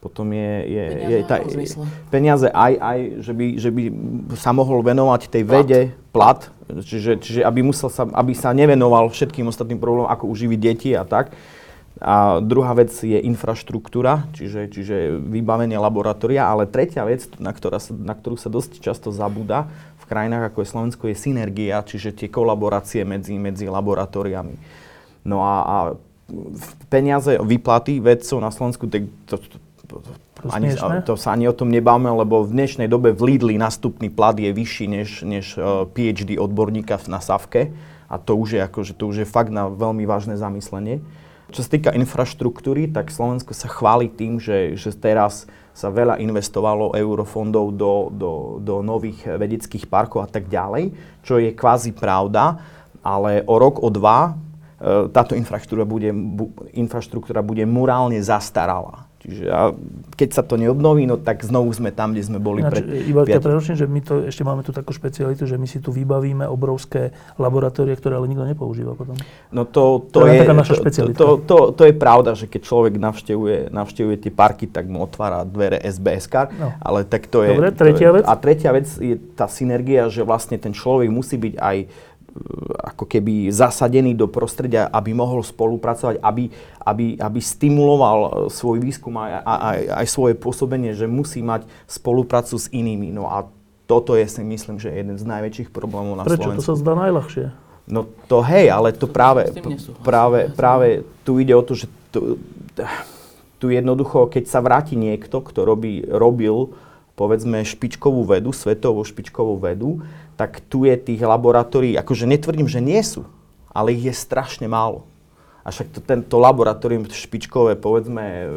potom 0.00 0.32
je, 0.32 0.52
je, 0.64 0.84
peniaze, 0.88 1.12
je 1.12 1.18
tá, 1.28 1.36
peniaze 2.08 2.48
aj, 2.48 2.72
aj 2.80 2.98
že, 3.20 3.32
by, 3.36 3.46
že 3.60 3.68
by 3.68 3.82
sa 4.40 4.56
mohol 4.56 4.80
venovať 4.80 5.28
tej 5.28 5.44
plat. 5.44 5.52
vede, 5.60 5.80
plat, 6.08 6.40
čiže, 6.80 7.20
čiže 7.20 7.40
aby, 7.44 7.60
musel 7.60 7.92
sa, 7.92 8.08
aby 8.08 8.32
sa 8.32 8.56
nevenoval 8.56 9.12
všetkým 9.12 9.44
ostatným 9.52 9.76
problémom, 9.76 10.08
ako 10.08 10.32
uživiť 10.32 10.58
deti 10.58 10.90
a 10.96 11.04
tak. 11.04 11.36
A 11.98 12.38
druhá 12.38 12.72
vec 12.78 12.94
je 12.94 13.18
infraštruktúra, 13.18 14.30
čiže, 14.32 14.70
čiže 14.70 15.20
vybavenie 15.20 15.76
laboratória, 15.76 16.46
ale 16.46 16.70
tretia 16.70 17.02
vec, 17.02 17.26
na, 17.42 17.50
ktorá 17.50 17.82
sa, 17.82 17.92
na 17.92 18.14
ktorú 18.14 18.38
sa 18.38 18.48
dosť 18.48 18.78
často 18.78 19.10
zabúda 19.10 19.66
v 20.00 20.04
krajinách 20.08 20.54
ako 20.54 20.58
je 20.64 20.70
Slovensko, 20.70 21.04
je 21.12 21.16
synergia, 21.18 21.84
čiže 21.84 22.16
tie 22.16 22.28
kolaborácie 22.32 23.04
medzi, 23.04 23.36
medzi 23.36 23.68
laboratóriami. 23.68 24.56
No 25.28 25.44
a, 25.44 25.54
a 25.60 25.76
peniaze, 26.88 27.36
výplaty 27.36 28.00
vedcov 28.00 28.38
na 28.40 28.48
Slovensku, 28.54 28.88
tak 28.88 29.04
to, 29.28 29.36
to, 29.36 29.56
to, 29.90 29.94
ani, 30.48 30.72
to 31.04 31.14
sa 31.18 31.36
ani 31.36 31.50
o 31.50 31.54
tom 31.54 31.68
nebáme, 31.68 32.08
lebo 32.08 32.46
v 32.46 32.54
dnešnej 32.54 32.88
dobe 32.88 33.12
v 33.12 33.34
Lidli 33.34 33.60
nastupný 33.60 34.08
plat 34.08 34.38
je 34.38 34.48
vyšší 34.48 34.86
než, 34.88 35.08
než 35.26 35.46
e, 35.58 35.84
PhD 35.90 36.40
odborníka 36.40 36.96
na 37.10 37.20
Savke. 37.20 37.74
A 38.10 38.18
to 38.18 38.34
už 38.34 38.58
je, 38.58 38.60
akože, 38.64 38.92
to 38.98 39.06
už 39.06 39.22
je 39.22 39.26
fakt 39.28 39.54
na 39.54 39.70
veľmi 39.70 40.02
vážne 40.08 40.34
zamyslenie. 40.34 41.04
Čo 41.50 41.66
sa 41.66 41.70
týka 41.74 41.90
infraštruktúry, 41.90 42.94
tak 42.94 43.10
Slovensko 43.10 43.50
sa 43.50 43.66
chváli 43.66 44.06
tým, 44.06 44.38
že, 44.38 44.78
že 44.78 44.94
teraz 44.94 45.50
sa 45.74 45.90
veľa 45.90 46.22
investovalo 46.22 46.94
eurofondov 46.94 47.74
do, 47.74 47.94
do, 48.14 48.32
do 48.62 48.74
nových 48.86 49.26
vedeckých 49.26 49.90
parkov 49.90 50.22
a 50.22 50.30
tak 50.30 50.46
ďalej, 50.46 50.94
čo 51.26 51.42
je 51.42 51.50
kvázi 51.50 51.90
pravda, 51.90 52.58
ale 53.02 53.42
o 53.50 53.58
rok, 53.58 53.82
o 53.82 53.90
dva 53.90 54.30
e, 54.30 55.10
táto 55.10 55.34
infraštruktúra 55.34 55.82
bude, 55.82 56.14
bu, 56.14 56.54
infraštruktúra 56.70 57.42
bude 57.42 57.66
morálne 57.66 58.22
zastaralá. 58.22 59.09
Čiže 59.20 59.52
a 59.52 59.76
keď 60.16 60.28
sa 60.32 60.40
to 60.40 60.56
neobnoví, 60.56 61.04
no 61.04 61.20
tak 61.20 61.44
znovu 61.44 61.68
sme 61.76 61.92
tam, 61.92 62.16
kde 62.16 62.24
sme 62.24 62.40
boli 62.40 62.64
Ináč, 62.64 62.72
pred 62.72 62.84
Iba 63.04 63.28
ťa 63.28 63.44
preruším, 63.44 63.76
že 63.76 63.84
my 63.84 64.00
to 64.00 64.14
ešte 64.32 64.42
máme 64.48 64.64
tu 64.64 64.72
takú 64.72 64.96
špecialitu, 64.96 65.44
že 65.44 65.60
my 65.60 65.68
si 65.68 65.76
tu 65.76 65.92
vybavíme 65.92 66.48
obrovské 66.48 67.12
laboratórie, 67.36 67.92
ktoré 68.00 68.16
ale 68.16 68.32
nikto 68.32 68.48
nepoužíva 68.48 68.96
potom. 68.96 69.20
No 69.52 69.68
to, 69.68 70.08
to, 70.08 70.24
to 70.24 70.32
je, 70.32 70.40
taká 70.40 70.56
naša 70.56 70.74
špecialita. 70.80 71.20
To, 71.20 71.36
to, 71.36 71.44
to, 71.44 71.56
to 71.76 71.82
je 71.84 71.94
pravda, 72.00 72.32
že 72.32 72.48
keď 72.48 72.60
človek 72.64 72.94
navštevuje, 72.96 73.68
navštevuje 73.68 74.16
tie 74.24 74.32
parky, 74.32 74.64
tak 74.64 74.88
mu 74.88 75.04
otvára 75.04 75.44
dvere 75.44 75.76
SBS 75.84 76.24
no. 76.56 76.72
ale 76.80 77.04
tak 77.04 77.28
to 77.28 77.44
je... 77.44 77.52
Dobre, 77.52 77.76
tretia 77.76 78.16
vec? 78.16 78.24
A 78.24 78.32
tretia 78.40 78.72
vec 78.72 78.88
je 78.88 79.20
tá 79.36 79.52
synergia, 79.52 80.08
že 80.08 80.24
vlastne 80.24 80.56
ten 80.56 80.72
človek 80.72 81.12
musí 81.12 81.36
byť 81.36 81.54
aj 81.60 81.76
ako 82.80 83.04
keby 83.04 83.50
zasadený 83.50 84.14
do 84.14 84.30
prostredia, 84.30 84.86
aby 84.88 85.12
mohol 85.12 85.42
spolupracovať, 85.42 86.22
aby, 86.22 86.50
aby, 86.86 87.18
aby 87.18 87.40
stimuloval 87.42 88.18
e, 88.18 88.30
svoj 88.50 88.78
výskum 88.80 89.14
a 89.18 89.42
aj, 89.42 89.80
aj 90.02 90.06
svoje 90.06 90.34
pôsobenie, 90.38 90.94
že 90.94 91.10
musí 91.10 91.42
mať 91.42 91.66
spoluprácu 91.90 92.56
s 92.56 92.70
inými. 92.70 93.10
No 93.10 93.28
a 93.28 93.50
toto 93.90 94.14
je 94.14 94.26
si 94.30 94.42
myslím, 94.46 94.78
že 94.78 94.94
jeden 94.94 95.18
z 95.18 95.24
najväčších 95.26 95.74
problémov 95.74 96.14
na 96.14 96.24
Prečo? 96.24 96.46
Slovensku. 96.46 96.62
Prečo? 96.62 96.66
To 96.66 96.68
sa 96.70 96.74
zdá 96.78 96.92
najľahšie. 96.94 97.46
No 97.90 98.06
to 98.30 98.38
hej, 98.46 98.70
ale 98.70 98.94
to 98.94 99.10
práve, 99.10 99.50
práve, 100.06 100.46
práve 100.54 101.02
tu 101.26 101.42
ide 101.42 101.50
o 101.58 101.62
to, 101.66 101.74
že 101.74 101.90
tu, 102.14 102.38
tu 103.58 103.66
jednoducho, 103.66 104.30
keď 104.30 104.46
sa 104.46 104.62
vráti 104.62 104.94
niekto, 104.94 105.42
kto 105.42 105.66
robí, 105.66 106.06
robil 106.06 106.70
povedzme 107.20 107.60
špičkovú 107.60 108.24
vedu, 108.24 108.54
svetovú 108.56 109.04
špičkovú 109.04 109.60
vedu, 109.60 110.00
tak 110.40 110.64
tu 110.72 110.88
je 110.88 110.96
tých 110.96 111.20
laboratórií, 111.20 112.00
akože 112.00 112.24
netvrdím, 112.24 112.64
že 112.64 112.80
nie 112.80 113.04
sú, 113.04 113.28
ale 113.68 113.92
ich 113.92 114.08
je 114.08 114.14
strašne 114.16 114.64
málo. 114.64 115.04
A 115.60 115.68
však 115.68 115.92
to, 115.92 116.00
tento 116.00 116.40
laboratórium 116.40 117.04
špičkové, 117.04 117.76
povedzme 117.76 118.48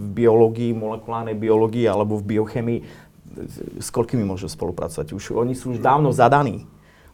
v 0.00 0.06
biológii, 0.16 0.72
molekulárnej 0.72 1.36
biológii 1.36 1.84
alebo 1.84 2.16
v 2.16 2.32
biochemii, 2.32 2.80
s 3.76 3.92
koľkými 3.92 4.24
môžu 4.24 4.48
spolupracovať? 4.48 5.12
Už, 5.12 5.36
oni 5.36 5.52
sú 5.52 5.76
už 5.76 5.84
dávno 5.84 6.08
zadaní 6.16 6.64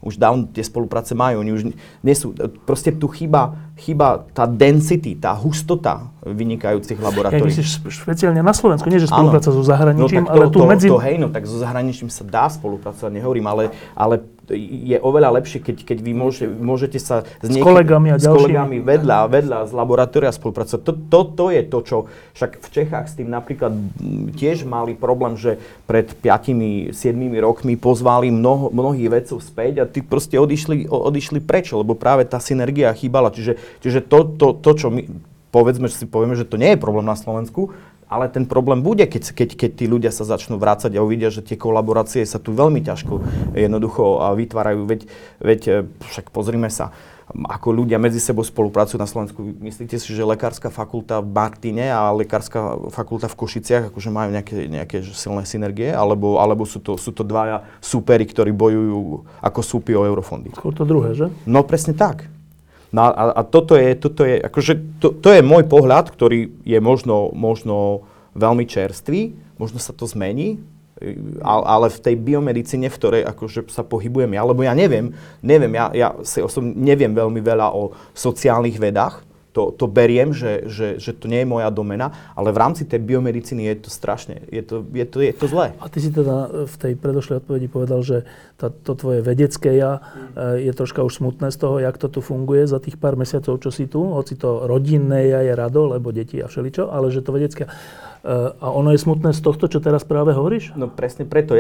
už 0.05 0.21
dávno 0.21 0.47
tie 0.53 0.61
spolupráce 0.61 1.17
majú. 1.17 1.41
Oni 1.41 1.51
už 1.57 1.63
nie 2.05 2.15
sú, 2.15 2.37
proste 2.69 2.93
tu 2.93 3.09
chýba, 3.09 3.57
chýba 3.81 4.29
tá 4.37 4.45
density, 4.45 5.17
tá 5.17 5.33
hustota 5.33 6.13
vynikajúcich 6.23 7.01
laboratórií. 7.01 7.41
Ja 7.41 7.65
myslíš 7.65 7.89
špeciálne 7.89 8.45
na 8.45 8.53
Slovensku, 8.53 8.87
nie 8.93 9.01
že 9.01 9.09
spolupráca 9.09 9.49
so 9.49 9.65
zahraničím, 9.65 10.29
no, 10.29 10.31
ale 10.31 10.45
tu 10.53 10.61
to, 10.61 10.69
medzi... 10.69 10.87
To, 10.93 11.01
hej, 11.01 11.17
no 11.17 11.33
tak 11.33 11.49
so 11.49 11.57
zahraničím 11.57 12.13
sa 12.13 12.23
dá 12.29 12.47
spolupracovať, 12.53 13.11
nehovorím, 13.17 13.49
ale, 13.49 13.73
ale 13.97 14.21
je 14.53 14.97
oveľa 15.01 15.41
lepšie, 15.41 15.65
keď, 15.65 15.77
keď 15.89 15.99
vy 16.05 16.13
môže, 16.13 16.45
môžete 16.45 17.01
sa 17.01 17.25
s, 17.41 17.49
niekým, 17.49 17.65
s 17.65 17.69
kolegami 17.69 18.09
a 18.13 18.17
s 18.21 18.27
kolegami 18.29 18.79
vedľa, 18.85 19.31
vedľa 19.31 19.59
z 19.69 19.73
laboratória 19.73 20.31
spolupracovať. 20.35 20.81
To, 20.85 20.93
to, 20.93 21.21
to 21.33 21.47
je 21.55 21.63
to, 21.65 21.79
čo 21.85 21.97
však 22.37 22.51
v 22.61 22.69
Čechách 22.69 23.07
s 23.09 23.15
tým 23.17 23.29
napríklad 23.33 23.73
tiež 24.37 24.69
mali 24.69 24.93
problém, 24.93 25.39
že 25.41 25.57
pred 25.89 26.13
5-7 26.13 26.93
rokmi 27.41 27.79
pozvali 27.81 28.29
mnoho, 28.29 28.69
mnohých 28.75 29.09
vedcov 29.09 29.39
späť 29.41 29.73
a 29.81 29.85
tí 29.89 30.05
proste 30.05 30.37
odišli, 30.37 30.91
odišli 30.91 31.41
preč, 31.41 31.73
lebo 31.73 31.97
práve 31.97 32.29
tá 32.29 32.37
synergia 32.43 32.93
chýbala. 32.93 33.33
Čiže, 33.33 33.57
čiže 33.81 34.01
to, 34.05 34.29
to, 34.37 34.47
to, 34.61 34.71
čo 34.77 34.89
my 34.93 35.05
povedzme, 35.55 35.87
že 35.87 36.03
si 36.03 36.07
povieme, 36.11 36.35
že 36.35 36.43
to 36.43 36.59
nie 36.59 36.75
je 36.75 36.83
problém 36.83 37.07
na 37.07 37.15
Slovensku, 37.15 37.71
ale 38.09 38.29
ten 38.29 38.45
problém 38.45 38.85
bude, 38.85 39.05
keď, 39.09 39.33
keď, 39.33 39.49
keď 39.57 39.71
tí 39.75 39.85
ľudia 39.89 40.13
sa 40.13 40.29
začnú 40.29 40.61
vrácať 40.61 40.95
a 40.95 41.05
uvidia, 41.05 41.33
že 41.33 41.45
tie 41.45 41.59
kolaborácie 41.59 42.23
sa 42.29 42.39
tu 42.39 42.53
veľmi 42.53 42.85
ťažko 42.85 43.21
jednoducho 43.57 44.21
vytvárajú. 44.37 44.85
Veď, 44.85 45.01
veď 45.41 45.61
e, 45.65 45.73
však 46.13 46.29
pozrime 46.31 46.69
sa, 46.69 46.93
ako 47.33 47.73
ľudia 47.73 47.97
medzi 47.97 48.21
sebou 48.21 48.45
spolupracujú 48.45 49.01
na 49.01 49.09
Slovensku. 49.09 49.41
Myslíte 49.41 49.97
si, 49.97 50.13
že 50.13 50.21
lekárska 50.21 50.69
fakulta 50.69 51.25
v 51.25 51.33
Martine 51.33 51.89
a 51.89 52.13
lekárska 52.13 52.93
fakulta 52.93 53.33
v 53.33 53.39
Košiciach 53.41 53.89
akože 53.89 54.13
majú 54.13 54.29
nejaké, 54.37 54.69
nejaké 54.69 54.97
silné 55.17 55.49
synergie? 55.49 55.89
Alebo, 55.89 56.37
alebo 56.37 56.69
sú, 56.69 56.85
to, 56.85 57.01
sú 57.01 57.17
to 57.17 57.25
dvaja 57.25 57.65
súperi, 57.81 58.29
ktorí 58.29 58.53
bojujú 58.53 59.25
ako 59.41 59.61
súpy 59.65 59.97
o 59.97 60.05
eurofondy? 60.05 60.53
Skôr 60.53 60.77
to 60.77 60.85
druhé, 60.85 61.17
že? 61.17 61.33
No 61.49 61.65
presne 61.65 61.97
tak. 61.97 62.29
No 62.95 63.11
a, 63.11 63.11
a 63.11 63.43
toto 63.43 63.75
je, 63.75 63.99
toto 63.99 64.23
je, 64.23 64.39
akože 64.39 65.03
to, 65.03 65.19
to 65.19 65.35
je 65.35 65.43
môj 65.43 65.67
pohľad, 65.67 66.15
ktorý 66.15 66.63
je 66.63 66.79
možno, 66.79 67.35
možno 67.35 68.07
veľmi 68.39 68.63
čerstvý, 68.71 69.35
možno 69.59 69.83
sa 69.83 69.91
to 69.91 70.07
zmení, 70.07 70.63
ale 71.43 71.91
v 71.91 71.99
tej 71.99 72.15
biomedicíne, 72.15 72.87
v 72.87 72.99
ktorej 73.03 73.23
akože 73.27 73.67
sa 73.67 73.83
pohybujem 73.83 74.31
ja, 74.39 74.47
lebo 74.47 74.63
ja 74.63 74.79
neviem, 74.79 75.11
neviem, 75.43 75.75
ja, 75.75 75.91
ja 75.91 76.09
si 76.23 76.39
osobne 76.39 76.71
neviem 76.71 77.11
veľmi 77.11 77.43
veľa 77.43 77.75
o 77.75 77.99
sociálnych 78.15 78.79
vedách, 78.79 79.27
to, 79.55 79.71
to 79.71 79.87
beriem, 79.87 80.35
že, 80.35 80.67
že, 80.67 80.99
že 80.99 81.15
to 81.15 81.31
nie 81.31 81.47
je 81.47 81.49
moja 81.49 81.71
domena, 81.71 82.11
ale 82.35 82.51
v 82.51 82.59
rámci 82.59 82.83
tej 82.83 82.99
biomedicíny 82.99 83.71
je 83.71 83.87
to 83.87 83.91
strašne, 83.95 84.43
je 84.51 84.63
to, 84.67 84.83
je 84.91 85.07
to, 85.07 85.23
je 85.23 85.31
to 85.31 85.47
zlé. 85.47 85.79
A 85.79 85.87
ty 85.87 86.03
si 86.03 86.11
teda 86.11 86.67
v 86.67 86.75
tej 86.75 86.99
predošlej 86.99 87.39
odpovedi 87.39 87.71
povedal, 87.71 88.03
že 88.03 88.27
tá, 88.59 88.75
to 88.75 88.99
tvoje 88.99 89.23
vedecké 89.23 89.79
ja 89.79 90.03
mm. 90.03 90.59
je 90.59 90.73
troška 90.75 91.07
už 91.07 91.23
smutné 91.23 91.55
z 91.55 91.57
toho, 91.63 91.79
jak 91.79 91.95
to 91.95 92.11
tu 92.11 92.19
funguje 92.19 92.67
za 92.67 92.83
tých 92.83 92.99
pár 92.99 93.15
mesiacov, 93.15 93.63
čo 93.63 93.71
si 93.71 93.87
tu, 93.87 94.03
hoci 94.03 94.35
to 94.35 94.67
rodinné 94.67 95.31
ja 95.31 95.41
je 95.47 95.55
rado, 95.55 95.87
lebo 95.87 96.11
deti 96.11 96.43
a 96.43 96.51
všeličo, 96.51 96.91
ale 96.91 97.15
že 97.15 97.23
to 97.23 97.31
vedecké 97.31 97.71
eh, 97.71 98.51
a 98.59 98.67
ono 98.75 98.91
je 98.91 98.99
smutné 98.99 99.31
z 99.31 99.39
tohto, 99.39 99.71
čo 99.71 99.79
teraz 99.79 100.03
práve 100.03 100.35
hovoríš? 100.35 100.75
No 100.75 100.91
presne 100.91 101.31
preto. 101.31 101.55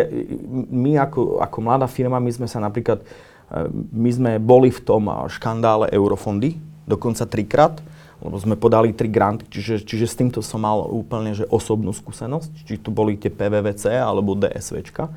My 0.74 0.98
ako, 0.98 1.38
ako 1.38 1.59
mladá 1.62 1.87
firma, 1.87 2.18
my 2.18 2.33
sme 2.35 2.50
sa 2.50 2.59
napríklad, 2.59 3.07
eh, 3.07 3.70
my 3.94 4.11
sme 4.11 4.33
boli 4.42 4.74
v 4.74 4.83
tom 4.83 5.07
škandále 5.30 5.94
eurofondy, 5.94 6.73
dokonca 6.84 7.24
trikrát, 7.28 7.80
lebo 8.24 8.36
sme 8.40 8.56
podali 8.56 8.96
tri 8.96 9.10
granty, 9.10 9.44
čiže, 9.50 9.84
čiže 9.84 10.06
s 10.08 10.16
týmto 10.16 10.40
som 10.40 10.64
mal 10.64 10.86
úplne 10.88 11.36
že 11.36 11.44
osobnú 11.50 11.92
skúsenosť, 11.92 12.64
či 12.64 12.80
tu 12.80 12.88
boli 12.88 13.20
tie 13.20 13.28
PVVC 13.28 14.00
alebo 14.00 14.38
DSVčka. 14.38 15.12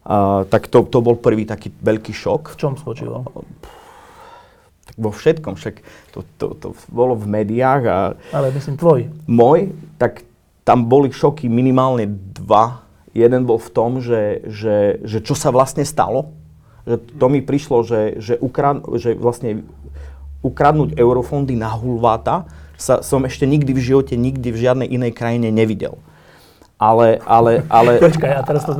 Uh, 0.00 0.48
tak 0.48 0.70
to, 0.72 0.86
to 0.88 1.04
bol 1.04 1.18
prvý 1.18 1.44
taký 1.44 1.68
veľký 1.68 2.14
šok. 2.14 2.54
V 2.54 2.56
čom 2.56 2.72
spočíval? 2.78 3.26
tak 4.90 4.98
vo 4.98 5.14
všetkom, 5.14 5.54
však 5.54 5.74
to, 6.10 6.26
to, 6.34 6.46
to 6.58 6.68
bolo 6.90 7.14
v 7.14 7.30
médiách. 7.30 7.82
A 7.86 7.98
Ale 8.34 8.50
myslím 8.50 8.74
tvoj. 8.74 9.06
Môj, 9.30 9.70
tak 10.02 10.26
tam 10.66 10.90
boli 10.90 11.14
šoky 11.14 11.46
minimálne 11.46 12.10
dva. 12.10 12.82
Jeden 13.14 13.46
bol 13.46 13.62
v 13.62 13.70
tom, 13.70 14.02
že, 14.02 14.42
že, 14.50 14.98
že 15.06 15.22
čo 15.22 15.38
sa 15.38 15.54
vlastne 15.54 15.86
stalo. 15.86 16.34
Že 16.90 16.96
to 17.22 17.26
mi 17.30 17.38
prišlo, 17.38 17.86
že, 17.86 18.18
že, 18.18 18.34
ukran, 18.42 18.82
že 18.98 19.14
vlastne 19.14 19.62
ukradnúť 20.40 20.96
eurofondy 20.96 21.56
na 21.56 21.68
hulváta 21.72 22.48
sa, 22.80 23.04
som 23.04 23.20
ešte 23.28 23.44
nikdy 23.44 23.76
v 23.76 23.80
živote, 23.80 24.14
nikdy 24.16 24.48
v 24.52 24.58
žiadnej 24.58 24.88
inej 24.88 25.12
krajine 25.12 25.52
nevidel. 25.52 26.00
Ale, 26.80 27.20
ale, 27.28 27.60
ale... 27.68 28.00
Počkaj, 28.08 28.32
a 28.32 28.40
teraz 28.40 28.64
to, 28.64 28.72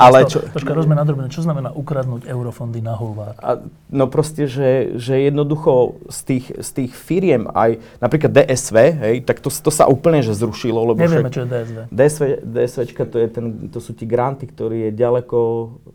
ale 0.00 0.24
čo, 0.24 0.40
čo- 0.40 0.48
troška 0.48 0.72
rozme 0.72 0.96
nadrobené. 0.96 1.28
Čo 1.28 1.44
znamená 1.44 1.76
ukradnúť 1.76 2.24
eurofondy 2.24 2.80
na 2.80 2.96
hulvár? 2.96 3.36
A, 3.44 3.60
no 3.92 4.08
proste, 4.08 4.48
že, 4.48 4.96
že 4.96 5.28
jednoducho 5.28 6.00
z 6.08 6.18
tých, 6.24 6.46
z 6.56 6.68
tých 6.72 6.92
firiem 6.96 7.44
aj 7.52 7.84
napríklad 8.00 8.32
DSV, 8.32 8.76
hej, 8.96 9.16
tak 9.28 9.44
to, 9.44 9.52
to 9.52 9.68
sa 9.68 9.84
úplne 9.84 10.24
že 10.24 10.32
zrušilo, 10.32 10.80
lebo 10.88 11.04
Nevieme, 11.04 11.28
však 11.28 11.36
čo 11.36 11.42
je 11.44 11.48
DSV. 11.52 11.78
DSV, 11.92 12.22
DSVčka 12.48 13.02
to, 13.04 13.16
je 13.20 13.28
ten, 13.28 13.46
to 13.68 13.78
sú 13.84 13.92
tí 13.92 14.08
granty, 14.08 14.48
ktorý 14.48 14.88
je 14.88 14.90
ďaleko 14.96 15.38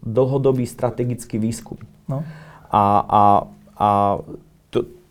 dlhodobý 0.05 0.69
strategický 0.69 1.41
výskum. 1.41 1.81
No. 2.05 2.21
A, 2.69 2.83
a, 3.09 3.21
a 3.81 3.89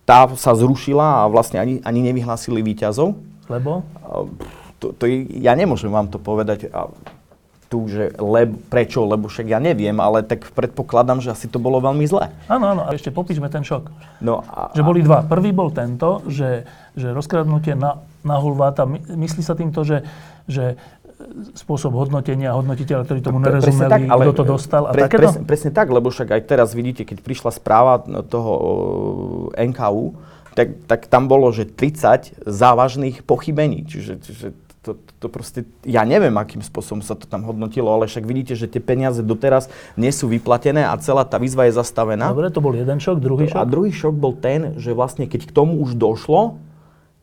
tá 0.02 0.26
sa 0.34 0.52
zrušila 0.52 1.24
a 1.24 1.30
vlastne 1.30 1.62
ani, 1.62 1.78
ani 1.86 2.00
nevyhlásili 2.02 2.60
výťazov. 2.60 3.14
Lebo? 3.46 3.86
To, 4.82 4.90
to, 4.94 5.04
ja 5.38 5.54
nemôžem 5.54 5.90
vám 5.90 6.10
to 6.10 6.18
povedať 6.18 6.66
tu, 7.72 7.88
že 7.88 8.12
leb, 8.20 8.52
prečo, 8.68 9.08
lebo 9.08 9.32
však 9.32 9.48
ja 9.48 9.56
neviem, 9.56 9.96
ale 9.96 10.20
tak 10.20 10.44
predpokladám, 10.52 11.24
že 11.24 11.32
asi 11.32 11.48
to 11.48 11.56
bolo 11.56 11.80
veľmi 11.80 12.04
zlé. 12.04 12.28
Áno, 12.44 12.68
áno. 12.68 12.84
A 12.84 12.92
ešte 12.92 13.08
popíšme 13.08 13.48
ten 13.48 13.64
šok. 13.64 13.88
No 14.20 14.44
a, 14.44 14.76
Že 14.76 14.84
boli 14.84 15.00
dva. 15.00 15.24
Prvý 15.24 15.56
bol 15.56 15.72
tento, 15.72 16.20
že, 16.28 16.68
že 16.92 17.16
rozkradnutie 17.16 17.72
na, 17.72 18.04
na 18.20 18.36
hulváta, 18.36 18.84
my, 18.84 19.00
myslí 19.16 19.40
sa 19.40 19.56
týmto, 19.56 19.88
že, 19.88 20.04
že 20.44 20.76
spôsob 21.56 21.94
hodnotenia 21.96 22.54
hodnotiteľa, 22.54 23.02
ktorí 23.06 23.20
tomu 23.22 23.38
nerozumeli, 23.40 24.08
ale 24.08 24.28
kto 24.30 24.34
to 24.42 24.44
dostal 24.44 24.88
a 24.88 24.92
pre, 24.92 25.06
takéto? 25.06 25.20
presne, 25.20 25.40
presne 25.44 25.70
tak, 25.70 25.88
lebo 25.90 26.08
však 26.12 26.28
aj 26.34 26.42
teraz 26.46 26.74
vidíte, 26.76 27.02
keď 27.08 27.18
prišla 27.22 27.50
správa 27.54 28.02
toho 28.26 28.52
NKU, 29.54 30.16
tak, 30.52 30.68
tak 30.84 31.00
tam 31.08 31.32
bolo, 31.32 31.48
že 31.50 31.64
30 31.64 32.44
závažných 32.44 33.24
pochybení. 33.24 33.88
Čiže, 33.88 34.12
čiže 34.20 34.46
to, 34.82 34.98
to 35.22 35.26
proste, 35.30 35.62
ja 35.86 36.02
neviem, 36.02 36.34
akým 36.34 36.60
spôsobom 36.60 37.06
sa 37.06 37.14
to 37.14 37.30
tam 37.30 37.46
hodnotilo, 37.46 37.86
ale 37.94 38.10
však 38.10 38.26
vidíte, 38.26 38.58
že 38.58 38.66
tie 38.66 38.82
peniaze 38.82 39.22
doteraz 39.22 39.70
nie 39.94 40.10
sú 40.10 40.26
vyplatené 40.26 40.82
a 40.82 40.98
celá 40.98 41.22
tá 41.22 41.38
výzva 41.38 41.70
je 41.70 41.78
zastavená. 41.78 42.34
Dobre, 42.34 42.50
to 42.50 42.58
bol 42.58 42.74
jeden 42.74 42.98
šok, 42.98 43.22
druhý 43.22 43.46
A 43.54 43.62
šok. 43.62 43.70
druhý 43.70 43.94
šok 43.94 44.14
bol 44.18 44.34
ten, 44.34 44.74
že 44.82 44.90
vlastne 44.90 45.30
keď 45.30 45.48
k 45.48 45.52
tomu 45.54 45.78
už 45.78 45.94
došlo, 45.94 46.58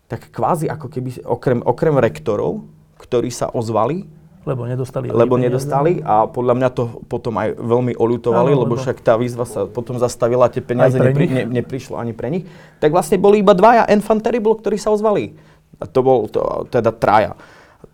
tak 0.08 0.32
kvázi 0.32 0.72
ako 0.72 0.88
keby 0.88 1.10
okrem, 1.28 1.60
okrem 1.62 1.96
rektorov, 2.00 2.66
ktorí 3.00 3.32
sa 3.32 3.48
ozvali, 3.48 4.04
Lebo 4.44 4.68
nedostali. 4.68 5.08
lebo 5.08 5.36
nedostali 5.40 6.04
a 6.04 6.28
podľa 6.28 6.54
mňa 6.60 6.70
to 6.76 6.84
potom 7.08 7.36
aj 7.40 7.56
veľmi 7.60 7.96
oľutovali, 7.96 8.52
lebo 8.52 8.76
lebo- 8.76 8.82
však 8.82 9.00
tá 9.00 9.16
výzva 9.16 9.48
sa 9.48 9.64
potom 9.68 9.96
zastavila, 9.96 10.52
tie 10.52 10.60
peniaze 10.64 11.00
nepri, 11.00 11.28
ne, 11.32 11.44
neprišlo 11.48 11.96
ani 12.00 12.12
pre 12.12 12.28
nich. 12.28 12.44
Tak 12.84 12.92
vlastne 12.92 13.20
boli 13.20 13.40
iba 13.40 13.56
dvaja 13.56 13.88
enfant 13.88 14.20
terrible, 14.20 14.56
ktorí 14.60 14.76
sa 14.76 14.92
ozvali. 14.92 15.36
A 15.80 15.88
to 15.88 16.04
bol 16.04 16.28
to, 16.28 16.68
teda 16.68 16.92
traja. 16.92 17.40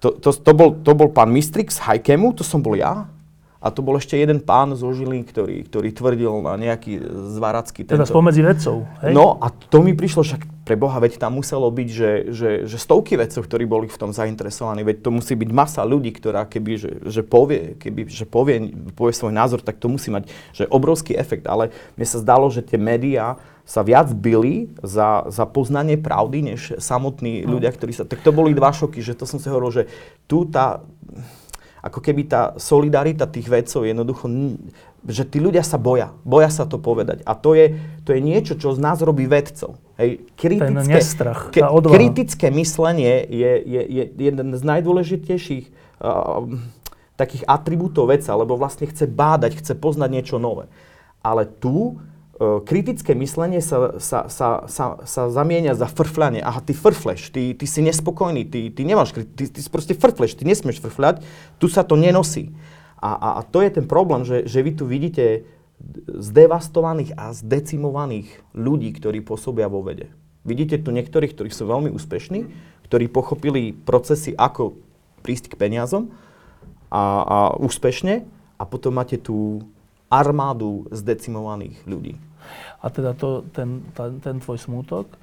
To, 0.01 0.17
to, 0.17 0.33
to, 0.33 0.51
bol, 0.57 0.73
to 0.81 0.91
bol 0.97 1.09
pán 1.13 1.29
Mistrix 1.29 1.77
z 1.77 1.85
Hajkemu, 1.85 2.33
to 2.37 2.41
som 2.41 2.61
bol 2.61 2.73
ja. 2.73 3.05
A 3.65 3.73
to 3.73 3.81
bol 3.81 3.97
ešte 3.97 4.13
jeden 4.13 4.45
pán 4.45 4.77
zo 4.77 4.93
Žilín, 4.93 5.25
ktorý, 5.25 5.65
ktorý 5.65 5.89
tvrdil 5.89 6.45
na 6.45 6.53
nejaký 6.53 7.01
zvaracký 7.33 7.81
Teda 7.81 8.05
tento... 8.05 8.13
spomedzi 8.13 8.45
vedcov, 8.45 8.85
hej? 9.01 9.09
No 9.17 9.41
a 9.41 9.49
to 9.49 9.81
mi 9.81 9.97
prišlo 9.97 10.21
však 10.21 10.45
pre 10.65 10.77
Boha, 10.77 11.01
veď 11.01 11.17
tam 11.17 11.41
muselo 11.41 11.69
byť, 11.73 11.89
že, 11.89 12.11
že, 12.29 12.49
že 12.65 12.77
stovky 12.77 13.17
vedcov, 13.17 13.41
ktorí 13.41 13.65
boli 13.65 13.89
v 13.89 13.97
tom 13.97 14.13
zainteresovaní, 14.13 14.85
veď 14.85 15.01
to 15.01 15.09
musí 15.09 15.33
byť 15.33 15.49
masa 15.49 15.81
ľudí, 15.81 16.13
ktorá 16.13 16.45
keby, 16.45 16.73
že, 16.77 16.91
že 17.05 17.21
povie, 17.25 17.73
keby, 17.77 18.05
že 18.05 18.25
povie, 18.29 18.69
povie 18.93 19.13
svoj 19.13 19.33
názor, 19.33 19.65
tak 19.65 19.81
to 19.81 19.89
musí 19.89 20.13
mať 20.13 20.29
že 20.53 20.69
obrovský 20.69 21.17
efekt, 21.17 21.49
ale 21.49 21.73
mne 21.97 22.05
sa 22.05 22.21
zdalo, 22.21 22.49
že 22.53 22.61
tie 22.65 22.77
médiá 22.77 23.37
sa 23.65 23.81
viac 23.81 24.13
bili 24.13 24.69
za, 24.85 25.25
za 25.33 25.49
poznanie 25.49 25.97
pravdy, 25.97 26.53
než 26.53 26.77
samotní 26.77 27.45
No. 27.45 27.57
ľudia, 27.57 27.73
ktorí 27.73 27.97
sa... 27.97 28.05
Tak 28.05 28.21
to 28.21 28.29
boli 28.29 28.53
dva 28.53 28.69
šoky, 28.69 29.01
že 29.01 29.17
to 29.17 29.25
som 29.25 29.41
si 29.41 29.49
hovoril, 29.49 29.73
že 29.73 29.83
tu 30.29 30.45
tá 30.45 30.85
ako 31.85 32.01
keby 32.01 32.25
tá 32.25 32.57
solidarita 32.57 33.29
tých 33.29 33.45
vedcov 33.45 33.85
jednoducho, 33.85 34.25
že 35.05 35.21
tí 35.29 35.37
ľudia 35.37 35.61
sa 35.61 35.77
boja. 35.77 36.17
Boja 36.25 36.49
sa 36.49 36.65
to 36.65 36.81
povedať. 36.81 37.21
A 37.29 37.37
to 37.37 37.53
je, 37.53 37.77
to 38.01 38.17
je 38.17 38.25
niečo, 38.25 38.57
čo 38.57 38.73
z 38.73 38.81
nás 38.81 38.97
robí 39.05 39.29
vedcov. 39.29 39.77
Hej, 40.01 40.25
kritické, 40.33 40.89
nestrach, 40.89 41.53
tá 41.53 41.69
odvaha. 41.69 41.93
kritické 41.93 42.49
myslenie 42.49 43.21
je, 43.29 43.51
je, 43.63 43.81
je 43.85 44.03
jeden 44.17 44.57
z 44.57 44.61
najdôležitejších 44.65 45.65
uh, 46.01 46.49
takých 47.15 47.45
atribútov 47.45 48.09
vedca, 48.09 48.33
lebo 48.33 48.57
vlastne 48.57 48.89
chce 48.89 49.05
bádať, 49.05 49.61
chce 49.61 49.77
poznať 49.77 50.09
niečo 50.09 50.35
nové. 50.41 50.65
Ale 51.21 51.45
tu 51.45 52.01
kritické 52.39 53.15
myslenie 53.15 53.63
sa, 53.63 53.95
sa, 53.95 54.27
sa, 54.27 54.67
sa, 54.67 54.85
sa 55.07 55.21
zamieňa 55.31 55.71
za 55.71 55.87
frfľanie. 55.87 56.43
Aha, 56.43 56.59
ty 56.59 56.75
frfleš, 56.75 57.31
ty, 57.31 57.55
ty 57.55 57.65
si 57.65 57.79
nespokojný, 57.79 58.43
ty, 58.43 58.67
ty 58.75 58.81
nemáš, 58.83 59.15
ty, 59.15 59.47
ty 59.47 59.59
proste 59.71 59.95
frfleš, 59.95 60.35
ty 60.35 60.43
nesmieš 60.43 60.83
frfľať, 60.83 61.23
tu 61.63 61.71
sa 61.71 61.87
to 61.87 61.95
nenosí. 61.95 62.51
A, 62.99 63.15
a, 63.15 63.29
a 63.39 63.41
to 63.47 63.63
je 63.63 63.71
ten 63.71 63.87
problém, 63.87 64.27
že, 64.27 64.43
že 64.51 64.59
vy 64.59 64.71
tu 64.75 64.83
vidíte 64.83 65.47
zdevastovaných 66.07 67.15
a 67.15 67.31
zdecimovaných 67.31 68.27
ľudí, 68.55 68.91
ktorí 68.95 69.23
pôsobia 69.23 69.71
vo 69.71 69.83
vede. 69.83 70.11
Vidíte 70.43 70.79
tu 70.79 70.91
niektorých, 70.91 71.35
ktorí 71.35 71.49
sú 71.51 71.67
veľmi 71.67 71.91
úspešní, 71.91 72.39
ktorí 72.87 73.05
pochopili 73.09 73.71
procesy, 73.73 74.35
ako 74.35 74.77
prísť 75.23 75.55
k 75.55 75.59
peniazom 75.59 76.11
a, 76.91 77.03
a 77.23 77.37
úspešne 77.57 78.27
a 78.59 78.63
potom 78.63 78.95
máte 78.95 79.17
tú 79.17 79.65
armádu 80.09 80.85
zdecimovaných 80.93 81.81
ľudí. 81.89 82.15
A 82.81 82.93
teda 82.93 83.17
to, 83.17 83.41
ten, 83.49 83.81
tá, 83.97 84.13
ten 84.21 84.37
tvoj 84.37 84.61
smútok, 84.61 85.09
e, 85.09 85.17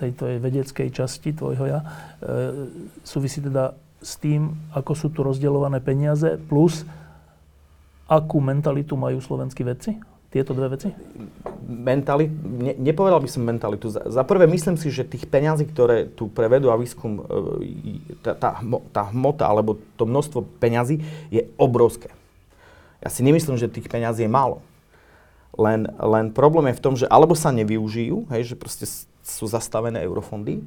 tejto 0.00 0.32
vedeckej 0.40 0.88
časti 0.88 1.36
tvojho 1.36 1.64
ja, 1.68 1.80
e, 1.84 1.86
súvisí 3.04 3.44
teda 3.44 3.76
s 4.00 4.16
tým, 4.16 4.56
ako 4.72 4.92
sú 4.96 5.12
tu 5.12 5.20
rozdeľované 5.20 5.84
peniaze, 5.84 6.40
plus 6.48 6.88
akú 8.08 8.40
mentalitu 8.40 8.96
majú 8.96 9.20
slovenskí 9.20 9.60
vedci? 9.60 10.00
Tieto 10.30 10.54
dve 10.54 10.78
veci? 10.78 10.88
Mentali, 11.66 12.30
ne, 12.30 12.78
nepovedal 12.78 13.18
by 13.18 13.28
som 13.28 13.42
mentalitu. 13.42 13.90
Za, 13.90 14.06
za 14.08 14.22
prvé, 14.22 14.46
myslím 14.46 14.78
si, 14.78 14.88
že 14.88 15.02
tých 15.02 15.26
peňazí, 15.26 15.66
ktoré 15.66 16.06
tu 16.06 16.30
pre 16.30 16.46
vedu 16.46 16.70
a 16.70 16.78
výskum, 16.78 17.20
e, 17.20 18.14
tá, 18.24 18.32
tá, 18.38 18.62
tá 18.94 19.02
hmota 19.10 19.44
alebo 19.44 19.76
to 19.98 20.06
množstvo 20.08 20.46
peňazí 20.62 21.02
je 21.28 21.44
obrovské. 21.58 22.14
Ja 23.00 23.08
si 23.08 23.24
nemyslím, 23.24 23.56
že 23.56 23.72
tých 23.72 23.88
peňazí 23.88 24.28
je 24.28 24.32
málo. 24.32 24.60
Len, 25.56 25.88
len 25.98 26.30
problém 26.30 26.70
je 26.70 26.78
v 26.78 26.84
tom, 26.84 26.94
že 26.94 27.10
alebo 27.10 27.34
sa 27.34 27.50
nevyužijú, 27.50 28.30
hej, 28.30 28.54
že 28.54 28.56
proste 28.56 28.86
sú 29.20 29.44
zastavené 29.50 30.00
eurofondy 30.04 30.62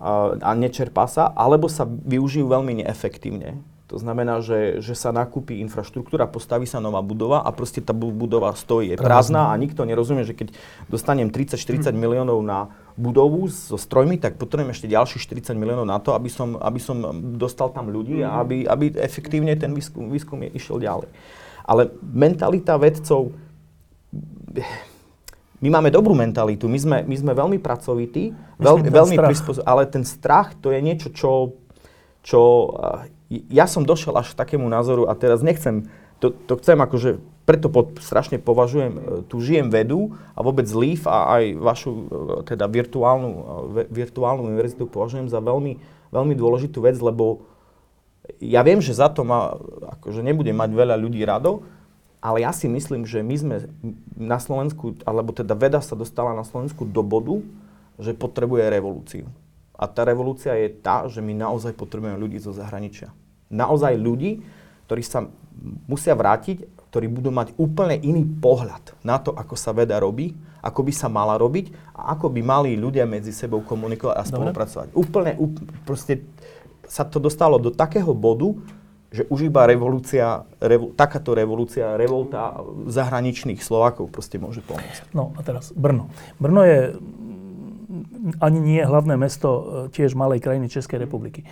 a, 0.00 0.34
a 0.40 0.50
nečerpá 0.56 1.06
sa, 1.06 1.30
alebo 1.30 1.70
sa 1.70 1.86
využijú 1.86 2.48
veľmi 2.48 2.84
neefektívne. 2.84 3.60
To 3.90 3.98
znamená, 3.98 4.38
že, 4.38 4.78
že 4.78 4.94
sa 4.94 5.10
nakúpi 5.10 5.58
infraštruktúra, 5.66 6.30
postaví 6.30 6.62
sa 6.62 6.78
nová 6.78 7.02
budova 7.02 7.42
a 7.42 7.50
proste 7.50 7.82
tá 7.82 7.90
bu- 7.90 8.14
budova 8.14 8.54
stojí, 8.54 8.94
je 8.94 9.02
prázdna 9.02 9.50
a 9.50 9.58
nikto 9.58 9.82
nerozumie, 9.82 10.22
že 10.22 10.30
keď 10.30 10.54
dostanem 10.86 11.26
30-40 11.26 11.90
miliónov 11.98 12.38
na 12.38 12.70
budovu 12.94 13.50
so 13.50 13.74
strojmi, 13.74 14.14
tak 14.22 14.38
potrebujem 14.38 14.70
ešte 14.70 14.86
ďalších 14.86 15.26
40 15.26 15.58
miliónov 15.58 15.90
na 15.90 15.98
to, 15.98 16.14
aby 16.14 16.30
som, 16.30 16.54
aby 16.62 16.78
som 16.78 17.02
dostal 17.34 17.74
tam 17.74 17.90
ľudí 17.90 18.22
a 18.22 18.38
aby, 18.38 18.62
aby 18.62 18.94
efektívne 18.94 19.58
ten 19.58 19.74
výskum, 19.74 20.06
výskum 20.06 20.38
išiel 20.46 20.78
ďalej. 20.78 21.10
Ale 21.70 21.94
mentalita 22.02 22.74
vedcov, 22.74 23.30
my 25.60 25.68
máme 25.68 25.92
dobrú 25.92 26.16
mentalitu, 26.16 26.64
my 26.66 26.78
sme, 26.80 26.98
my 27.04 27.16
sme 27.20 27.32
veľmi 27.36 27.58
pracovití, 27.60 28.32
ten 28.88 28.92
veľmi 28.96 29.16
strach. 29.16 29.28
prispôsob, 29.28 29.64
ale 29.68 29.84
ten 29.84 30.04
strach 30.08 30.56
to 30.56 30.72
je 30.72 30.80
niečo, 30.80 31.12
čo, 31.12 31.32
čo 32.24 32.40
eh, 33.30 33.46
ja 33.52 33.68
som 33.68 33.84
došiel 33.84 34.16
až 34.16 34.32
k 34.32 34.40
takému 34.40 34.64
názoru 34.64 35.04
a 35.04 35.12
teraz 35.12 35.44
nechcem, 35.44 35.84
to, 36.18 36.32
to 36.32 36.56
chcem 36.64 36.80
akože, 36.80 37.20
preto 37.44 37.68
pod, 37.68 38.00
strašne 38.00 38.40
považujem, 38.40 38.92
eh, 38.96 39.00
tu 39.28 39.44
žijem 39.44 39.68
vedu 39.68 40.16
a 40.32 40.40
vôbec 40.40 40.64
LEAF 40.64 41.04
a 41.04 41.38
aj 41.38 41.44
vašu 41.60 41.90
eh, 41.92 42.04
teda 42.48 42.64
virtuálnu, 42.64 43.30
virtuálnu 43.92 44.48
univerzitu 44.48 44.88
považujem 44.88 45.28
za 45.28 45.44
veľmi, 45.44 45.76
veľmi 46.08 46.34
dôležitú 46.40 46.80
vec, 46.80 46.96
lebo 47.04 47.44
ja 48.38 48.62
viem, 48.62 48.78
že 48.78 48.94
za 48.94 49.10
to 49.10 49.26
ma, 49.26 49.58
akože 49.98 50.22
nebudem 50.22 50.54
mať 50.54 50.70
veľa 50.70 50.96
ľudí 51.00 51.24
rado, 51.26 51.66
ale 52.20 52.44
ja 52.44 52.52
si 52.52 52.68
myslím, 52.68 53.08
že 53.08 53.24
my 53.24 53.34
sme 53.34 53.56
na 54.14 54.36
Slovensku, 54.36 55.00
alebo 55.08 55.32
teda 55.32 55.56
veda 55.56 55.80
sa 55.80 55.96
dostala 55.96 56.36
na 56.36 56.44
Slovensku 56.44 56.84
do 56.84 57.00
bodu, 57.00 57.40
že 57.96 58.12
potrebuje 58.12 58.68
revolúciu. 58.68 59.26
A 59.80 59.88
tá 59.88 60.04
revolúcia 60.04 60.52
je 60.60 60.68
tá, 60.68 61.08
že 61.08 61.24
my 61.24 61.32
naozaj 61.32 61.72
potrebujeme 61.72 62.20
ľudí 62.20 62.36
zo 62.36 62.52
zahraničia. 62.52 63.08
Naozaj 63.48 63.96
ľudí, 63.96 64.44
ktorí 64.84 65.00
sa 65.00 65.32
musia 65.88 66.12
vrátiť, 66.12 66.68
ktorí 66.90 67.06
budú 67.06 67.30
mať 67.32 67.54
úplne 67.56 67.96
iný 67.96 68.26
pohľad 68.26 68.98
na 69.06 69.16
to, 69.22 69.30
ako 69.32 69.54
sa 69.54 69.70
veda 69.70 69.96
robí, 70.02 70.34
ako 70.60 70.84
by 70.84 70.92
sa 70.92 71.08
mala 71.08 71.38
robiť 71.40 71.72
a 71.96 72.12
ako 72.12 72.28
by 72.34 72.40
mali 72.42 72.76
ľudia 72.76 73.08
medzi 73.08 73.32
sebou 73.32 73.64
komunikovať 73.64 74.14
a 74.18 74.20
Dobre. 74.20 74.28
spolupracovať. 74.28 74.88
Úplne, 74.92 75.32
úp- 75.40 75.62
proste 75.88 76.26
sa 76.90 77.06
to 77.06 77.22
dostalo 77.22 77.62
do 77.62 77.70
takého 77.70 78.10
bodu, 78.10 78.58
že 79.10 79.26
už 79.26 79.50
iba 79.50 79.66
revolúcia, 79.66 80.46
revo, 80.62 80.94
takáto 80.94 81.34
revolúcia, 81.34 81.98
revolta 81.98 82.62
zahraničných 82.86 83.58
Slovákov 83.58 84.10
proste 84.10 84.38
môže 84.38 84.62
pomôcť. 84.62 85.10
No 85.14 85.34
a 85.34 85.40
teraz 85.42 85.74
Brno. 85.74 86.10
Brno 86.38 86.62
je 86.62 86.94
mm, 86.94 88.38
ani 88.38 88.58
nie 88.62 88.82
hlavné 88.82 89.18
mesto 89.18 89.50
e, 89.50 89.62
tiež 89.90 90.14
malej 90.14 90.42
krajiny 90.42 90.70
Českej 90.70 91.02
republiky. 91.02 91.42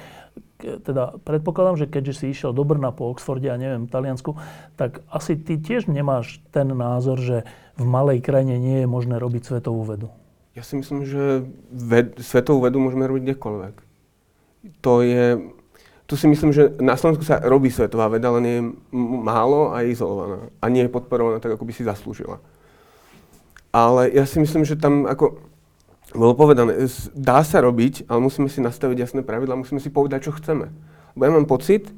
ke- 0.59 0.79
teda 0.83 1.19
predpokladám, 1.27 1.83
že 1.83 1.91
keďže 1.91 2.15
si 2.23 2.25
išiel 2.31 2.55
do 2.55 2.63
Brna 2.63 2.95
po 2.95 3.11
Oxforde 3.11 3.51
a 3.51 3.59
neviem, 3.59 3.91
Taliansku, 3.91 4.39
tak 4.79 5.03
asi 5.11 5.35
ty 5.35 5.59
tiež 5.59 5.91
nemáš 5.91 6.39
ten 6.55 6.71
názor, 6.71 7.19
že 7.19 7.43
v 7.75 7.87
malej 7.87 8.23
krajine 8.23 8.55
nie 8.59 8.87
je 8.87 8.89
možné 8.91 9.19
robiť 9.19 9.43
svetovú 9.51 9.83
vedu. 9.83 10.11
Ja 10.55 10.63
si 10.63 10.79
myslím, 10.79 11.07
že 11.07 11.47
ved, 11.71 12.19
svetovú 12.23 12.67
vedu 12.67 12.83
môžeme 12.83 13.07
robiť 13.07 13.35
kdekoľvek. 13.35 13.88
To 14.81 15.03
je, 15.03 15.39
tu 16.09 16.15
si 16.17 16.27
myslím, 16.31 16.53
že 16.53 16.73
na 16.81 16.97
Slovensku 16.97 17.25
sa 17.25 17.41
robí 17.43 17.69
svetová 17.69 18.09
veda, 18.09 18.33
len 18.37 18.45
je 18.45 18.59
málo 19.25 19.75
a 19.75 19.85
je 19.85 19.93
izolovaná. 19.93 20.49
A 20.63 20.69
nie 20.73 20.87
je 20.87 20.95
podporovaná 20.95 21.41
tak, 21.41 21.55
ako 21.57 21.69
by 21.69 21.73
si 21.73 21.85
zaslúžila. 21.85 22.41
Ale 23.69 24.09
ja 24.11 24.25
si 24.25 24.41
myslím, 24.41 24.65
že 24.65 24.81
tam 24.81 25.05
ako 25.05 25.37
bolo 26.17 26.33
povedané, 26.33 26.89
dá 27.13 27.45
sa 27.45 27.61
robiť, 27.61 28.09
ale 28.09 28.25
musíme 28.25 28.49
si 28.49 28.65
nastaviť 28.65 28.97
jasné 28.97 29.21
pravidlá, 29.21 29.61
musíme 29.61 29.77
si 29.77 29.93
povedať, 29.93 30.33
čo 30.33 30.37
chceme. 30.41 30.73
Lebo 31.13 31.23
ja 31.29 31.33
mám 31.37 31.45
pocit, 31.45 31.93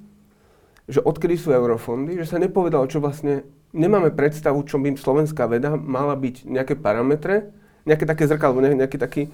že 0.91 0.99
odkedy 0.99 1.39
sú 1.39 1.55
eurofondy, 1.55 2.19
že 2.19 2.27
sa 2.27 2.43
nepovedalo, 2.43 2.91
čo 2.91 2.99
vlastne, 2.99 3.47
nemáme 3.71 4.11
predstavu, 4.11 4.67
čo 4.67 4.83
by 4.83 4.99
slovenská 4.99 5.47
veda 5.47 5.79
mala 5.79 6.19
byť 6.19 6.43
nejaké 6.43 6.75
parametre, 6.75 7.55
nejaké 7.87 8.03
také 8.03 8.27
zrkadlo, 8.27 8.59
ne- 8.59 8.75
nejaký 8.75 8.99
taký, 8.99 9.31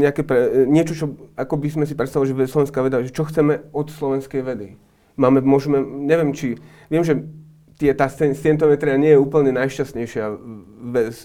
nejaké 0.00 0.24
pre, 0.24 0.64
niečo, 0.64 0.96
čo, 0.96 1.06
ako 1.36 1.54
by 1.60 1.68
sme 1.68 1.84
si 1.84 1.92
predstavili, 1.92 2.32
že 2.32 2.48
slovenská 2.48 2.80
veda, 2.80 3.04
že 3.04 3.12
čo 3.12 3.28
chceme 3.28 3.68
od 3.76 3.92
slovenskej 3.92 4.40
vedy. 4.40 4.80
Máme, 5.20 5.44
môžeme, 5.44 5.84
neviem, 5.84 6.32
či, 6.32 6.56
viem, 6.88 7.04
že 7.04 7.20
tie, 7.76 7.92
tá 7.92 8.08
scientometria 8.08 8.96
nie 8.96 9.12
je 9.12 9.20
úplne 9.20 9.52
najšťastnejšia, 9.52 10.24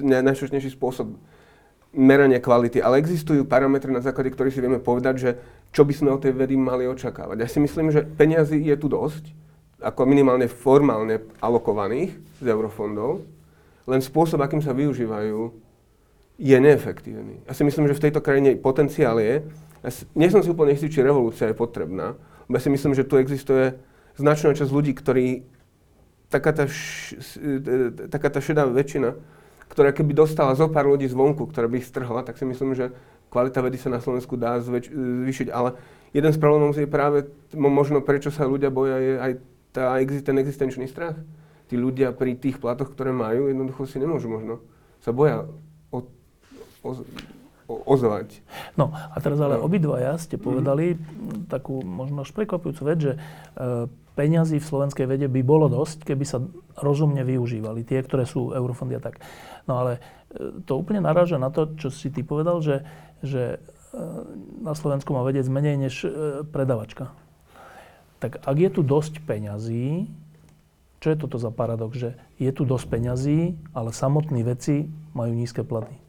najšťastnejší 0.03 0.75
spôsob 0.75 1.15
merania 1.95 2.43
kvality, 2.43 2.83
ale 2.83 2.99
existujú 2.99 3.47
parametre, 3.47 3.87
na 3.87 4.03
základe 4.03 4.35
ktorých 4.35 4.53
si 4.53 4.59
vieme 4.59 4.83
povedať, 4.83 5.15
že 5.15 5.29
čo 5.71 5.87
by 5.87 5.93
sme 5.95 6.11
od 6.11 6.19
tej 6.19 6.35
vedy 6.35 6.59
mali 6.59 6.83
očakávať. 6.83 7.37
Ja 7.39 7.47
si 7.47 7.63
myslím, 7.63 7.95
že 7.95 8.03
peniazy 8.03 8.59
je 8.59 8.75
tu 8.75 8.91
dosť, 8.91 9.31
ako 9.79 10.03
minimálne 10.03 10.51
formálne 10.51 11.23
alokovaných 11.39 12.17
z 12.43 12.45
eurofondov, 12.51 13.23
len 13.87 14.03
spôsob, 14.03 14.43
akým 14.43 14.59
sa 14.59 14.75
využívajú, 14.75 15.66
je 16.37 16.57
neefektívny. 16.57 17.41
Ja 17.49 17.53
si 17.57 17.65
myslím, 17.65 17.89
že 17.89 17.97
v 17.97 18.03
tejto 18.09 18.21
krajine 18.21 18.55
potenciál 18.61 19.17
je. 19.17 19.41
Ja 19.81 19.89
si, 19.89 20.05
nie 20.13 20.29
som 20.29 20.41
si 20.45 20.49
úplne 20.53 20.73
istý, 20.73 20.89
či 20.89 21.01
revolúcia 21.05 21.49
je 21.49 21.57
potrebná, 21.57 22.17
ja 22.47 22.59
si 22.63 22.71
myslím, 22.71 22.95
že 22.95 23.03
tu 23.03 23.19
existuje 23.19 23.75
značná 24.15 24.55
časť 24.55 24.71
ľudí, 24.71 24.95
ktorí, 24.95 25.43
taká 26.31 26.55
tá, 26.55 26.63
š, 26.65 26.79
s- 27.19 27.37
e, 27.37 28.07
taká 28.07 28.31
tá 28.31 28.39
šedá 28.39 28.63
väčšina, 28.65 29.13
ktorá 29.67 29.91
keby 29.91 30.15
dostala 30.15 30.55
zo 30.55 30.71
pár 30.71 30.87
ľudí 30.87 31.05
zvonku, 31.11 31.43
ktorá 31.51 31.67
by 31.67 31.83
ich 31.83 31.89
strhla, 31.91 32.23
tak 32.23 32.39
si 32.39 32.47
myslím, 32.47 32.71
že 32.71 32.95
kvalita 33.27 33.59
vedy 33.59 33.75
sa 33.75 33.91
na 33.91 33.99
Slovensku 33.99 34.39
dá 34.39 34.63
zväč- 34.63 34.89
zvýšiť. 34.95 35.51
Ale 35.51 35.75
jeden 36.15 36.31
z 36.31 36.39
problémov 36.39 36.71
je 36.79 36.87
práve 36.87 37.27
mo- 37.51 37.69
možno, 37.69 37.99
prečo 37.99 38.31
sa 38.31 38.47
ľudia 38.47 38.71
boja, 38.71 38.95
je 38.95 39.13
aj 39.19 39.31
tá, 39.75 39.99
ten 39.99 40.37
existenčný 40.39 40.87
strach. 40.87 41.19
Tí 41.67 41.75
ľudia 41.75 42.15
pri 42.15 42.39
tých 42.39 42.63
platoch, 42.63 42.95
ktoré 42.95 43.11
majú, 43.11 43.51
jednoducho 43.51 43.83
si 43.91 43.99
nemôžu 43.99 44.31
možno. 44.31 44.63
Sa 45.03 45.11
boja 45.11 45.51
o, 45.91 46.07
ozvať. 47.67 48.39
No 48.79 48.95
a 48.95 49.15
teraz 49.19 49.43
ale 49.43 49.59
No. 49.59 49.67
obidvaja 49.67 50.15
ste 50.15 50.39
povedali 50.39 50.95
mm, 50.95 51.51
takú 51.51 51.83
možno 51.83 52.23
až 52.23 52.31
prekvapujúcu 52.31 52.81
vec, 52.87 52.97
že 53.03 53.13
e, 53.15 53.19
peňazí 54.15 54.57
v 54.63 54.69
slovenskej 54.71 55.03
vede 55.05 55.27
by 55.27 55.41
bolo 55.43 55.67
dosť, 55.67 56.07
keby 56.07 56.23
sa 56.23 56.39
rozumne 56.79 57.27
využívali, 57.27 57.83
tie, 57.83 57.99
ktoré 57.99 58.23
sú 58.23 58.55
eurofondy 58.55 58.95
a 58.95 59.03
tak. 59.03 59.19
No 59.67 59.83
ale 59.83 59.99
e, 60.31 60.63
to 60.63 60.79
úplne 60.79 61.03
naráža 61.03 61.35
na 61.35 61.51
to, 61.51 61.75
čo 61.75 61.91
si 61.91 62.07
ty 62.07 62.23
povedal, 62.23 62.63
že, 62.63 62.87
že 63.19 63.59
e, 63.91 63.99
na 64.63 64.71
Slovensku 64.71 65.11
má 65.11 65.27
vedec 65.27 65.43
menej 65.51 65.75
než 65.75 65.95
e, 66.07 66.09
predavačka. 66.47 67.11
Tak 68.23 68.47
ak 68.47 68.57
je 68.57 68.69
tu 68.71 68.81
dosť 68.81 69.21
peňazí, 69.27 70.07
čo 70.97 71.07
je 71.13 71.17
toto 71.19 71.37
za 71.37 71.51
paradox, 71.51 71.99
že 71.99 72.09
je 72.41 72.49
tu 72.49 72.63
dosť 72.65 72.85
peňazí, 72.89 73.59
ale 73.75 73.93
samotní 73.93 74.41
veci 74.41 74.89
majú 75.13 75.35
nízke 75.35 75.61
platy? 75.61 76.06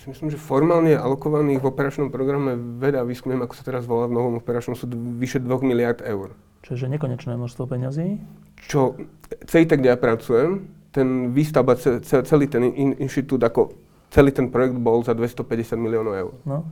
Si 0.00 0.08
myslím, 0.08 0.32
že 0.32 0.40
formálne 0.40 0.96
alokovaných 0.96 1.60
v 1.60 1.66
operačnom 1.66 2.08
programe 2.08 2.56
veda 2.56 3.00
a 3.00 3.04
výskum, 3.04 3.36
ako 3.36 3.52
sa 3.52 3.60
teraz 3.60 3.84
volá 3.84 4.08
v 4.08 4.16
novom 4.16 4.40
operačnom, 4.40 4.72
sú 4.72 4.88
vyše 5.14 5.36
2 5.38 5.44
miliard 5.60 6.00
eur. 6.00 6.32
Čiže 6.62 6.88
nekonečné 6.88 7.36
množstvo 7.36 7.68
peňazí. 7.68 8.16
Čo 8.62 8.96
CIT, 9.44 9.76
kde 9.76 9.92
ja 9.92 10.00
pracujem, 10.00 10.64
ten 10.88 11.30
výstavba, 11.30 11.76
ce- 11.76 12.00
ce- 12.00 12.24
celý 12.24 12.48
ten 12.48 12.64
in, 12.64 12.96
inštitút, 12.96 13.40
ako 13.40 13.76
celý 14.08 14.32
ten 14.32 14.48
projekt 14.48 14.74
bol 14.74 15.04
za 15.04 15.12
250 15.12 15.44
miliónov 15.76 16.16
eur. 16.16 16.32
No. 16.42 16.64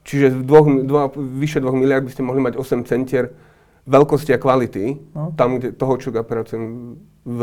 Čiže 0.00 0.32
v 0.32 0.42
dvoch, 0.42 0.66
dva, 0.80 1.02
vyše 1.12 1.60
2 1.60 1.68
miliard 1.74 2.00
by 2.00 2.10
ste 2.10 2.24
mohli 2.24 2.40
mať 2.40 2.56
8 2.56 2.80
centier 2.82 3.28
veľkosti 3.84 4.32
a 4.32 4.38
kvality, 4.38 5.12
No. 5.12 5.36
tam, 5.36 5.60
kde 5.60 5.72
toho, 5.72 6.00
čo 6.00 6.08
ja 6.08 6.24
pracujem 6.24 6.96
v, 7.22 7.40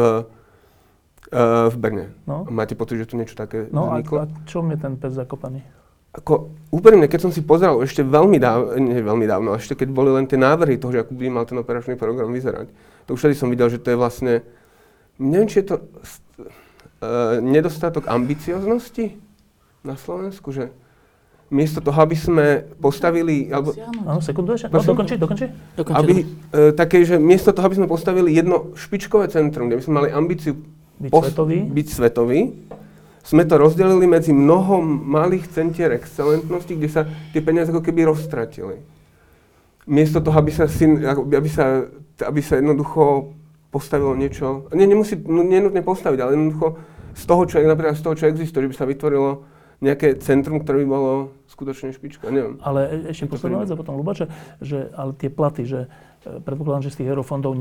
uh, 1.32 1.68
v 1.72 1.76
Brne. 1.78 2.06
No. 2.28 2.48
Máte 2.48 2.76
pocit, 2.76 2.98
že 3.00 3.08
tu 3.10 3.20
niečo 3.20 3.36
také 3.36 3.68
No 3.72 3.92
a, 3.92 4.00
vzniklo? 4.00 4.18
a 4.24 4.26
čom 4.48 4.72
je 4.72 4.78
ten 4.80 4.94
pes 4.96 5.14
zakopaný? 5.16 5.64
Ako, 6.18 6.50
úprimne, 6.74 7.06
keď 7.06 7.30
som 7.30 7.32
si 7.36 7.46
pozeral 7.46 7.78
ešte 7.84 8.02
veľmi 8.02 8.42
dávno, 8.42 8.74
nie 8.80 9.06
veľmi 9.06 9.28
dávno, 9.30 9.54
ešte 9.54 9.78
keď 9.78 9.88
boli 9.94 10.10
len 10.10 10.26
tie 10.26 10.40
návrhy 10.40 10.82
toho, 10.82 10.90
že 10.90 11.06
ako 11.06 11.14
by 11.14 11.30
mal 11.30 11.46
ten 11.46 11.60
operačný 11.62 11.94
program 11.94 12.34
vyzerať, 12.34 12.72
to 13.06 13.14
už 13.14 13.22
vtedy 13.22 13.36
som 13.38 13.54
videl, 13.54 13.70
že 13.70 13.78
to 13.78 13.94
je 13.94 13.98
vlastne, 14.00 14.34
neviem, 15.22 15.46
či 15.46 15.62
je 15.62 15.68
to 15.70 15.76
uh, 15.78 17.38
nedostatok 17.38 18.10
ambicioznosti 18.10 19.14
na 19.86 19.94
Slovensku, 19.94 20.50
že 20.50 20.74
miesto 21.54 21.86
toho, 21.86 21.96
aby 22.02 22.18
sme 22.18 22.66
postavili, 22.82 23.54
alebo 23.54 23.78
Áno, 23.78 24.20
sekundu 24.20 24.58
ešte. 24.58 24.74
No, 24.74 24.82
dokonči, 24.84 25.16
dokonči. 25.22 25.46
Dokončil. 25.78 26.02
aby, 26.02 26.14
uh, 26.26 26.74
také, 26.74 27.06
že 27.06 27.22
miesto 27.22 27.54
toho, 27.54 27.68
aby 27.70 27.78
sme 27.78 27.88
postavili 27.88 28.34
jedno 28.34 28.74
špičkové 28.74 29.30
centrum, 29.30 29.70
kde 29.70 29.80
by 29.80 29.84
sme 29.86 29.96
mali 30.02 30.10
ambíciu 30.10 30.58
Byť 30.98 31.12
pos- 31.14 31.24
svetový. 31.30 31.58
byť 31.70 31.88
svetový, 31.88 32.40
sme 33.28 33.44
to 33.44 33.60
rozdelili 33.60 34.08
medzi 34.08 34.32
mnoho 34.32 34.80
malých 34.84 35.52
centier 35.52 35.92
excelentnosti, 35.92 36.72
kde 36.72 36.90
sa 36.90 37.04
tie 37.36 37.44
peniaze 37.44 37.68
ako 37.76 37.84
keby 37.84 38.08
roztratili. 38.08 38.80
Miesto 39.84 40.24
toho, 40.24 40.40
aby 40.40 40.52
sa, 40.52 40.72
syn, 40.72 41.04
aby 41.04 41.50
sa, 41.52 41.92
aby 42.24 42.40
sa 42.40 42.56
jednoducho 42.60 43.36
postavilo 43.68 44.16
niečo, 44.16 44.72
nie, 44.72 44.88
nemusí 44.88 45.20
no, 45.20 45.44
nenutne 45.44 45.84
postaviť, 45.84 46.20
ale 46.24 46.40
jednoducho 46.40 46.68
z 47.18 47.24
toho, 47.28 47.42
čo 47.44 47.56
napríklad 47.60 48.00
z 48.00 48.04
toho, 48.04 48.16
čo 48.16 48.26
existuje, 48.32 48.64
že 48.64 48.72
by 48.72 48.78
sa 48.80 48.88
vytvorilo 48.88 49.30
nejaké 49.78 50.18
centrum, 50.24 50.58
ktoré 50.64 50.82
by 50.82 50.88
bolo 50.90 51.12
skutočne 51.52 51.94
špička, 51.94 52.34
neviem. 52.34 52.58
Ale 52.66 52.90
e- 52.90 53.14
ešte 53.14 53.30
posledná 53.30 53.62
vec 53.62 53.70
a 53.70 53.78
potom 53.78 53.94
Luba, 54.00 54.18
že, 54.18 54.26
ale 54.96 55.14
tie 55.14 55.30
platy, 55.30 55.70
že 55.70 55.86
e, 56.26 56.42
predpokladám, 56.42 56.90
že 56.90 56.94
z 56.98 56.98
tých 57.04 57.10
eurofondov 57.14 57.54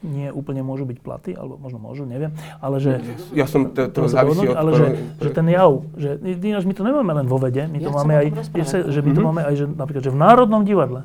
nie 0.00 0.28
úplne 0.28 0.60
môžu 0.60 0.84
byť 0.84 0.98
platy, 0.98 1.30
alebo 1.32 1.56
možno 1.56 1.76
môžu, 1.76 2.04
neviem, 2.04 2.32
ale 2.58 2.80
že... 2.80 3.04
Ja 3.32 3.44
som, 3.44 3.68
to, 3.68 3.84
to, 3.86 4.08
závisí 4.08 4.48
od... 4.48 4.56
ale 4.56 4.70
že, 4.72 4.86
že 5.20 5.28
ten 5.28 5.44
jav, 5.46 5.84
že 5.94 6.16
ináč 6.20 6.64
my 6.64 6.72
to 6.72 6.82
nemáme 6.82 7.12
len 7.12 7.26
vo 7.28 7.36
vede, 7.36 7.68
my 7.68 7.78
to 7.78 7.92
Ja 7.92 7.96
máme 8.00 8.12
aj, 8.16 8.26
že, 8.56 8.78
že 8.88 9.00
my 9.00 9.10
to 9.12 9.20
Mhm. 9.20 9.26
máme 9.28 9.42
aj, 9.44 9.54
že 9.54 9.64
napríklad, 9.68 10.02
že 10.02 10.12
v 10.12 10.18
Národnom 10.18 10.62
divadle, 10.64 11.04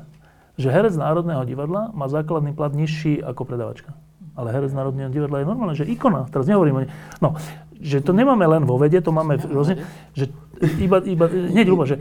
že 0.56 0.72
herec 0.72 0.96
Národného 0.96 1.44
divadla 1.44 1.92
má 1.92 2.08
základný 2.08 2.56
plat 2.56 2.72
nižší 2.72 3.20
ako 3.20 3.44
predavačka. 3.44 3.92
Ale 4.32 4.52
herec 4.52 4.72
Národného 4.72 5.08
divadla 5.08 5.40
je 5.40 5.46
normálne, 5.46 5.76
že 5.76 5.84
ikona, 5.84 6.28
teraz 6.28 6.44
nehovorím 6.44 6.76
o 6.76 6.80
ne- 6.84 6.92
No, 7.20 7.36
že 7.76 8.00
to 8.00 8.12
nemáme 8.12 8.44
len 8.44 8.64
vo 8.64 8.76
vede, 8.76 8.96
to 9.00 9.12
máme 9.12 9.36
rôzne, 9.36 9.84
že 10.12 10.32
iba, 10.80 11.00
iba, 11.04 11.28
hneď 11.28 11.68
že 11.84 11.96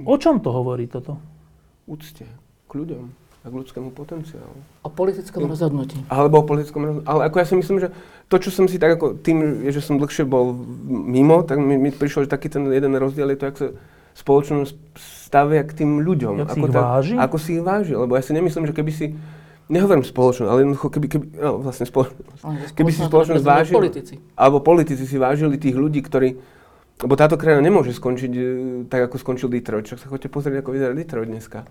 o 0.00 0.16
čom 0.16 0.40
to 0.40 0.48
hovorí 0.48 0.88
toto? 0.88 1.20
úcte 1.86 2.24
k 2.66 2.72
ľuďom 2.72 3.25
a 3.46 3.48
k 3.48 3.54
ľudskému 3.54 3.94
potenciálu. 3.94 4.58
O 4.82 4.90
politickom 4.90 5.46
rozhodnutí. 5.46 6.02
Alebo 6.10 6.42
o 6.42 6.44
politickom 6.44 6.82
roz... 6.82 6.94
Ale 7.06 7.30
ako 7.30 7.36
ja 7.38 7.46
si 7.46 7.54
myslím, 7.54 7.78
že 7.78 7.94
to, 8.26 8.42
čo 8.42 8.50
som 8.50 8.66
si 8.66 8.82
tak 8.82 8.98
ako 8.98 9.22
tým, 9.22 9.70
že 9.70 9.78
som 9.78 10.02
dlhšie 10.02 10.26
bol 10.26 10.50
mimo, 10.90 11.46
tak 11.46 11.62
mi, 11.62 11.78
mi 11.78 11.94
prišlo, 11.94 12.26
že 12.26 12.34
taký 12.34 12.50
ten 12.50 12.66
jeden 12.74 12.98
rozdiel 12.98 13.30
je 13.30 13.38
to, 13.38 13.46
ako 13.46 13.58
sa 13.62 13.68
spoločnosť 14.16 14.74
stavia 14.98 15.62
k 15.62 15.84
tým 15.84 16.02
ľuďom. 16.02 16.42
Jak 16.42 16.50
si 16.50 16.58
ako 16.58 16.66
ich 16.66 16.74
váži? 16.74 17.14
Ako 17.14 17.36
si 17.38 17.50
ich 17.60 17.62
váži. 17.62 17.94
Lebo 17.94 18.18
ja 18.18 18.22
si 18.24 18.32
nemyslím, 18.34 18.66
že 18.66 18.74
keby 18.74 18.90
si, 18.90 19.14
nehovorím 19.70 20.02
spoločnosť, 20.02 20.48
ale 20.50 20.58
jednoducho 20.66 20.88
keby, 20.90 21.06
keby 21.06 21.26
no 21.38 21.62
vlastne 21.62 21.86
spoločnosť. 21.86 22.42
Keby 22.82 22.90
si 22.90 23.00
spoločnosť 23.06 23.44
vážil- 23.44 23.76
Politici. 23.78 24.14
Alebo 24.34 24.58
politici 24.64 25.04
si 25.06 25.16
vážili 25.20 25.60
tých 25.60 25.76
ľudí, 25.76 26.02
ktorí... 26.02 26.34
Lebo 26.96 27.12
táto 27.12 27.36
krajina 27.36 27.60
nemôže 27.60 27.92
skončiť 27.92 28.32
e, 28.32 28.42
tak, 28.88 29.12
ako 29.12 29.20
skončil 29.20 29.52
Detroit. 29.52 29.84
Však 29.84 30.00
sa 30.00 30.08
chodite 30.08 30.32
pozrieť, 30.32 30.64
ako 30.64 30.72
vyzerá 30.72 30.96
Detroit 30.96 31.28
dneska. 31.28 31.68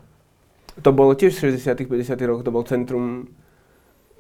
To 0.84 0.90
bolo 0.92 1.16
tiež 1.16 1.36
v 1.40 1.56
60 1.56 1.88
50 1.88 2.28
rokoch, 2.28 2.44
to 2.44 2.52
bol 2.52 2.68
centrum 2.68 3.32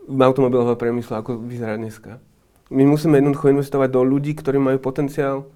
automobilového 0.07 0.77
priemyslu, 0.79 1.19
ako 1.19 1.41
vyzerá 1.41 1.75
dneska. 1.75 2.21
My 2.71 2.85
musíme 2.85 3.17
jednoducho 3.19 3.51
investovať 3.51 3.89
do 3.91 4.01
ľudí, 4.01 4.33
ktorí 4.33 4.57
majú 4.57 4.77
potenciál 4.81 5.49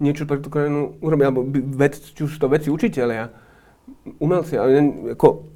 niečo 0.00 0.24
pre 0.26 0.40
tú 0.40 0.48
krajinu 0.48 0.96
urobiť, 1.00 1.24
alebo 1.24 1.42
ved, 1.50 1.94
či 1.96 2.20
už 2.24 2.38
to 2.38 2.46
veci 2.50 2.68
učiteľia, 2.68 3.30
umelci, 4.18 4.58
ale 4.58 4.80
ako 5.14 5.48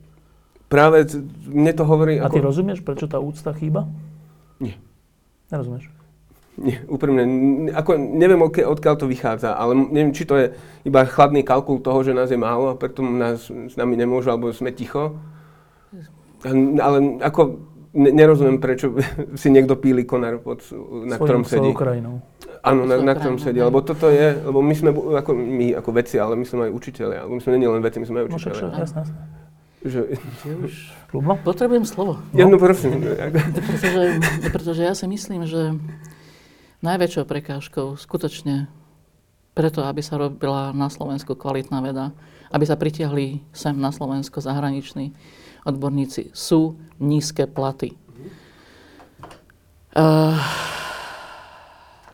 práve 0.68 1.08
mne 1.48 1.72
to 1.72 1.84
hovorí 1.88 2.20
A 2.20 2.28
ty 2.28 2.38
ako... 2.38 2.48
rozumieš, 2.52 2.84
prečo 2.84 3.08
tá 3.08 3.18
úcta 3.18 3.56
chýba? 3.56 3.88
Nie. 4.60 4.76
Nerozumieš? 5.48 5.97
Nie, 6.58 6.82
úprimne, 6.90 7.22
ako 7.70 7.94
neviem, 7.94 8.42
odkiaľ, 8.42 8.94
to 8.98 9.06
vychádza, 9.06 9.54
ale 9.54 9.78
neviem, 9.78 10.10
či 10.10 10.26
to 10.26 10.34
je 10.34 10.46
iba 10.82 11.06
chladný 11.06 11.46
kalkul 11.46 11.78
toho, 11.78 12.02
že 12.02 12.10
nás 12.10 12.28
je 12.28 12.36
málo 12.36 12.70
a 12.70 12.74
preto 12.74 13.00
nás 13.00 13.46
s 13.46 13.74
nami 13.74 13.94
nemôžu, 13.94 14.34
alebo 14.34 14.50
sme 14.50 14.74
ticho. 14.74 15.14
Ale 16.78 17.18
ako 17.18 17.40
ne- 17.94 18.12
nerozumiem, 18.12 18.58
prečo 18.58 18.94
si 19.40 19.48
niekto 19.50 19.74
píli 19.74 20.02
konár, 20.02 20.38
pod, 20.38 20.62
na 21.04 21.18
ktorom 21.18 21.42
sedí. 21.42 21.70
svojou 21.70 21.78
krajinou. 21.78 22.14
Áno, 22.58 22.82
na, 22.84 22.98
na 22.98 23.14
ktorom 23.14 23.38
sedí, 23.38 23.62
lebo 23.62 23.78
toto 23.80 24.10
je, 24.10 24.34
lebo 24.34 24.58
my 24.58 24.74
sme, 24.74 24.90
ako, 24.90 25.30
my 25.30 25.78
ako 25.78 25.90
vedci, 25.94 26.18
ale 26.18 26.34
my 26.34 26.42
sme 26.42 26.66
aj 26.66 26.72
učiteľia, 26.74 27.18
lebo 27.22 27.38
my 27.38 27.42
sme 27.42 27.54
nie 27.54 27.70
len 27.70 27.78
vedci, 27.80 27.98
my 27.98 28.06
sme 28.06 28.18
aj 28.18 28.26
No 28.26 28.34
však, 28.34 28.50
učiteľia. 28.52 28.78
jasné, 28.82 28.98
jasné. 29.00 29.18
Že, 29.78 30.00
Ľubo? 31.14 31.38
Potrebujem 31.40 31.86
slovo. 31.86 32.18
ja, 32.34 32.44
no 32.44 32.58
prosím, 32.58 32.98
Pretože, 33.54 34.02
pretože 34.50 34.82
ja 34.82 34.90
si 34.92 35.06
myslím, 35.06 35.46
že 35.46 35.78
najväčšou 36.82 37.24
prekážkou 37.26 37.98
skutočne 37.98 38.70
preto, 39.54 39.82
aby 39.82 39.98
sa 39.98 40.14
robila 40.20 40.70
na 40.70 40.86
Slovensku 40.86 41.34
kvalitná 41.34 41.82
veda, 41.82 42.14
aby 42.54 42.64
sa 42.64 42.78
pritiahli 42.78 43.42
sem 43.50 43.74
na 43.74 43.90
Slovensko 43.90 44.38
zahraniční 44.38 45.10
odborníci, 45.66 46.30
sú 46.30 46.78
nízke 47.02 47.50
platy. 47.50 47.98
Uh, 49.98 50.38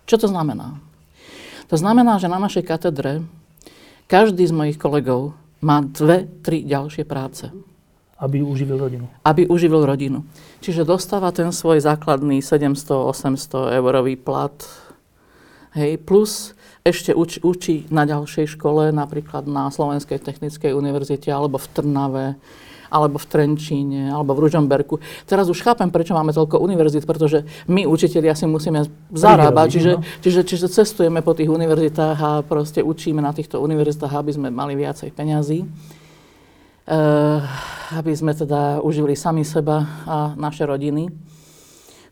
čo 0.09 0.17
to 0.17 0.25
znamená? 0.25 0.81
To 1.69 1.77
znamená, 1.77 2.17
že 2.17 2.33
na 2.33 2.41
našej 2.41 2.65
katedre 2.65 3.25
každý 4.09 4.49
z 4.49 4.57
mojich 4.57 4.81
kolegov 4.81 5.37
má 5.61 5.85
dve, 5.85 6.25
tri 6.41 6.65
ďalšie 6.65 7.05
práce 7.05 7.53
Aby 8.15 8.47
uživil 8.47 8.79
rodinu. 8.79 9.11
aby 9.27 9.43
uživil 9.51 9.83
rodinu. 9.83 10.23
Čiže 10.63 10.87
dostáva 10.87 11.35
ten 11.35 11.51
svoj 11.51 11.83
základný 11.83 12.39
700-800 12.39 13.75
eurový 13.83 14.15
plat, 14.15 14.55
hej, 15.75 15.99
plus 15.99 16.55
ešte 16.85 17.17
uč, 17.17 17.41
učí 17.41 17.89
na 17.89 18.05
ďalšej 18.05 18.55
škole, 18.55 18.93
napríklad 18.93 19.49
na 19.49 19.73
Slovenskej 19.73 20.21
technickej 20.21 20.77
univerzite, 20.77 21.33
alebo 21.33 21.57
v 21.57 21.67
Trnave, 21.73 22.27
alebo 22.93 23.19
v 23.19 23.27
Trenčíne, 23.27 24.13
alebo 24.13 24.37
v 24.37 24.47
Ružomberku. 24.47 25.01
Teraz 25.27 25.49
už 25.49 25.65
chápem, 25.65 25.91
prečo 25.91 26.15
máme 26.15 26.31
toľko 26.31 26.61
univerzít, 26.61 27.09
pretože 27.09 27.43
my, 27.67 27.89
učitelia, 27.89 28.37
si 28.39 28.47
musíme 28.47 28.87
zarábať, 29.11 29.67
čiže, 29.73 29.93
no. 29.99 30.05
čiže, 30.23 30.41
čiže 30.47 30.67
cestujeme 30.71 31.25
po 31.25 31.35
tých 31.35 31.51
univerzitách 31.51 32.19
a 32.21 32.31
proste 32.47 32.85
učíme 32.85 33.19
na 33.19 33.35
týchto 33.35 33.59
univerzitách, 33.59 34.15
aby 34.15 34.31
sme 34.31 34.49
mali 34.53 34.79
viacej 34.79 35.11
peňazí. 35.11 35.67
Eh, 36.85 37.41
aby 37.97 38.13
sme 38.13 38.37
teda 38.37 38.85
užili 38.85 39.17
sami 39.17 39.41
seba 39.41 40.05
a 40.05 40.37
naše 40.37 40.69
rodiny. 40.69 41.09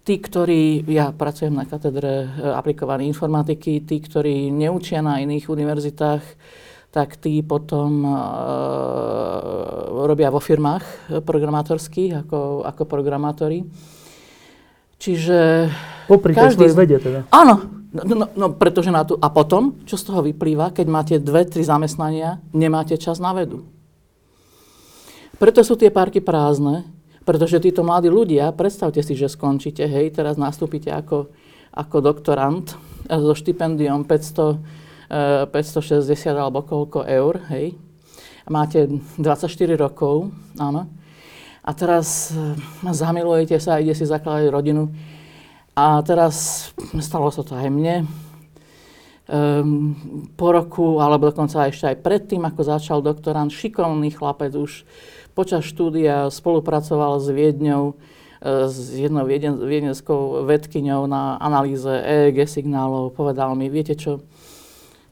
Tí, 0.01 0.16
ktorí, 0.16 0.89
ja 0.89 1.12
pracujem 1.12 1.53
na 1.53 1.68
katedre 1.68 2.25
eh, 2.25 2.57
aplikovanej 2.57 3.05
informatiky, 3.12 3.85
tí, 3.85 4.01
ktorí 4.01 4.49
neučia 4.49 5.05
na 5.05 5.20
iných 5.20 5.53
univerzitách, 5.53 6.25
tak 6.93 7.16
tí 7.16 7.41
potom 7.41 8.05
uh, 8.05 8.20
robia 10.05 10.29
vo 10.29 10.45
firmách 10.45 11.09
programátorských 11.25 12.29
ako, 12.29 12.68
ako 12.68 12.85
programátori. 12.85 13.64
Čiže 15.01 15.73
Popri 16.05 16.37
tej 16.37 16.53
Každý 16.53 16.68
z- 16.68 16.77
vede 16.77 17.01
teda. 17.01 17.25
Áno, 17.33 17.89
no, 17.97 18.03
no, 18.05 18.27
no 18.37 18.47
pretože 18.53 18.93
na 18.93 19.09
to... 19.09 19.16
A 19.25 19.33
potom, 19.33 19.81
čo 19.89 19.97
z 19.97 20.05
toho 20.05 20.20
vyplýva, 20.20 20.77
keď 20.77 20.87
máte 20.93 21.16
dve, 21.16 21.49
tri 21.49 21.64
zamestnania, 21.64 22.45
nemáte 22.53 23.01
čas 23.01 23.16
na 23.16 23.33
vedu. 23.33 23.64
Preto 25.43 25.66
sú 25.66 25.74
tie 25.74 25.90
parky 25.90 26.22
prázdne, 26.22 26.86
pretože 27.26 27.59
títo 27.59 27.82
mladí 27.82 28.07
ľudia, 28.07 28.55
predstavte 28.55 29.03
si, 29.03 29.18
že 29.18 29.26
skončíte, 29.26 29.82
hej, 29.90 30.14
teraz 30.14 30.38
nastúpite 30.38 30.86
ako, 30.95 31.34
ako 31.74 31.97
doktorant 31.99 32.70
so 33.11 33.34
štipendiom 33.34 34.07
500, 34.07 34.62
eh, 35.11 35.43
560 35.51 36.38
alebo 36.38 36.62
koľko 36.62 37.03
eur, 37.11 37.43
hej. 37.51 37.74
Máte 38.47 38.86
24 39.18 39.74
rokov, 39.74 40.30
áno. 40.62 40.86
A 41.66 41.70
teraz 41.74 42.30
eh, 42.30 42.55
zamilujete 42.95 43.59
sa, 43.59 43.82
ide 43.82 43.99
si 43.99 44.07
zakladať 44.07 44.47
rodinu. 44.47 44.95
A 45.74 46.07
teraz 46.07 46.70
stalo 47.03 47.34
sa 47.34 47.43
to 47.43 47.59
aj 47.59 47.66
mne. 47.66 48.07
Um, 49.32 49.97
po 50.36 50.53
roku, 50.53 51.01
alebo 51.01 51.30
dokonca 51.30 51.70
ešte 51.70 51.95
aj 51.95 52.03
predtým, 52.05 52.43
ako 52.43 52.61
začal 52.66 52.99
doktorant, 53.01 53.49
šikovný 53.49 54.12
chlapec 54.12 54.53
už 54.53 54.84
počas 55.33 55.64
štúdia 55.64 56.28
spolupracoval 56.28 57.20
s 57.20 57.28
Viedňou, 57.33 57.93
e, 57.93 57.95
s 58.68 58.93
jednou 58.93 59.24
vieden- 59.24 59.61
viedenskou 59.61 60.45
vedkyňou 60.45 61.09
na 61.09 61.41
analýze 61.41 61.89
EEG 61.89 62.49
signálov. 62.49 63.16
Povedal 63.16 63.57
mi, 63.57 63.72
viete 63.72 63.97
čo, 63.97 64.20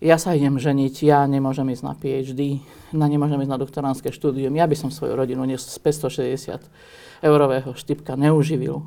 ja 0.00 0.16
sa 0.16 0.32
idem 0.32 0.56
ženiť, 0.56 0.94
ja 1.04 1.28
nemôžem 1.28 1.68
ísť 1.76 1.84
na 1.84 1.92
PhD, 1.92 2.64
na 2.96 3.04
nemôžem 3.04 3.36
ísť 3.44 3.52
na 3.52 3.60
doktorantské 3.60 4.08
štúdium, 4.12 4.56
ja 4.56 4.64
by 4.64 4.76
som 4.76 4.88
svoju 4.88 5.12
rodinu 5.12 5.44
z 5.60 5.76
560 5.76 6.56
eurového 7.20 7.76
štipka 7.76 8.16
neuživil. 8.16 8.80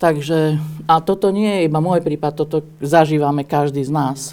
Takže, 0.00 0.56
a 0.88 1.04
toto 1.04 1.28
nie 1.28 1.60
je 1.60 1.68
iba 1.68 1.76
môj 1.76 2.00
prípad, 2.00 2.32
toto 2.32 2.64
zažívame 2.80 3.44
každý 3.44 3.84
z 3.84 3.92
nás. 3.92 4.32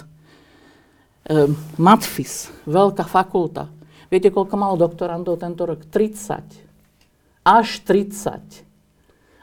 E, 1.28 1.52
Matfis, 1.76 2.48
veľká 2.64 3.04
fakulta. 3.04 3.68
Viete, 4.08 4.32
koľko 4.32 4.56
malo 4.56 4.80
doktorantov 4.80 5.36
tento 5.36 5.68
rok? 5.68 5.84
30. 5.84 7.44
Až 7.44 7.68
30. 7.84 8.64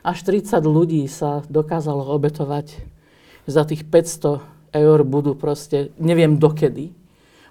Až 0.01 0.17
30 0.25 0.61
ľudí 0.65 1.05
sa 1.05 1.45
dokázalo 1.45 2.01
obetovať. 2.17 2.81
Za 3.45 3.61
tých 3.65 3.85
500 3.85 4.41
eur 4.73 4.99
budú 5.05 5.37
proste, 5.37 5.93
neviem 6.01 6.41
dokedy, 6.41 6.91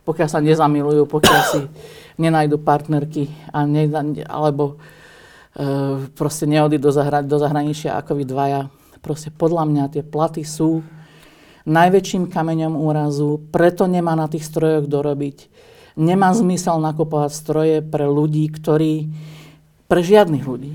pokiaľ 0.02 0.28
sa 0.28 0.42
nezamilujú, 0.42 1.06
pokiaľ 1.06 1.40
si 1.54 1.60
nenajdu 2.20 2.60
partnerky, 2.60 3.30
a 3.54 3.64
ne, 3.64 3.88
alebo 4.26 4.76
e, 5.54 6.10
proste 6.12 6.44
neodídu 6.44 6.90
do, 6.90 6.90
zahra, 6.92 7.22
do 7.24 7.38
zahraničia 7.40 7.96
ako 7.96 8.18
vy 8.20 8.24
dvaja. 8.26 8.62
Proste 9.00 9.30
podľa 9.32 9.64
mňa 9.70 9.84
tie 9.94 10.02
platy 10.04 10.42
sú 10.42 10.84
najväčším 11.64 12.28
kameňom 12.28 12.76
úrazu, 12.76 13.40
preto 13.48 13.88
nemá 13.88 14.12
na 14.12 14.28
tých 14.28 14.44
strojoch 14.44 14.84
dorobiť. 14.84 15.38
Nemá 15.94 16.34
zmysel 16.34 16.82
nakupovať 16.82 17.30
stroje 17.30 17.76
pre 17.78 18.10
ľudí, 18.10 18.50
ktorí, 18.50 19.14
pre 19.86 20.00
žiadnych 20.02 20.42
ľudí, 20.42 20.74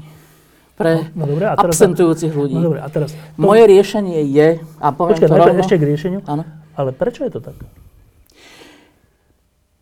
pre 0.80 1.12
No, 1.12 1.28
no 1.28 1.36
dobre, 1.36 1.46
a 1.52 1.60
teraz... 1.60 1.76
absentujúcich 1.76 2.32
ľudí. 2.32 2.56
No 2.56 2.72
dobre, 2.72 2.80
a 2.80 2.88
teraz... 2.88 3.12
Moje 3.36 3.68
riešenie 3.68 4.24
je, 4.32 4.64
a 4.80 4.88
poviem 4.96 5.20
Počkaj, 5.20 5.28
to 5.28 5.36
rovno, 5.36 5.60
ešte 5.60 5.76
k 5.76 5.84
riešeniu. 5.84 6.20
Áno. 6.24 6.48
Ale 6.80 6.96
prečo 6.96 7.28
je 7.28 7.32
to 7.36 7.44
tak? 7.44 7.60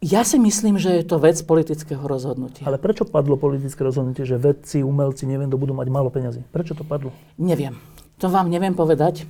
Ja 0.02 0.22
si 0.22 0.38
myslím, 0.38 0.78
že 0.78 1.02
je 1.02 1.04
to 1.06 1.18
vec 1.18 1.42
politického 1.42 2.02
rozhodnutia. 2.06 2.66
Ale 2.66 2.78
prečo 2.78 3.06
padlo 3.06 3.34
politické 3.38 3.82
rozhodnutie, 3.82 4.26
že 4.26 4.38
vedci, 4.38 4.86
umelci, 4.86 5.26
neviem, 5.26 5.50
kto 5.50 5.58
budú 5.58 5.74
mať 5.74 5.88
málo 5.90 6.10
peňazí? 6.14 6.46
Prečo 6.54 6.78
to 6.78 6.86
padlo? 6.86 7.14
Neviem. 7.38 7.78
To 8.22 8.30
vám 8.30 8.50
neviem 8.50 8.78
povedať. 8.78 9.26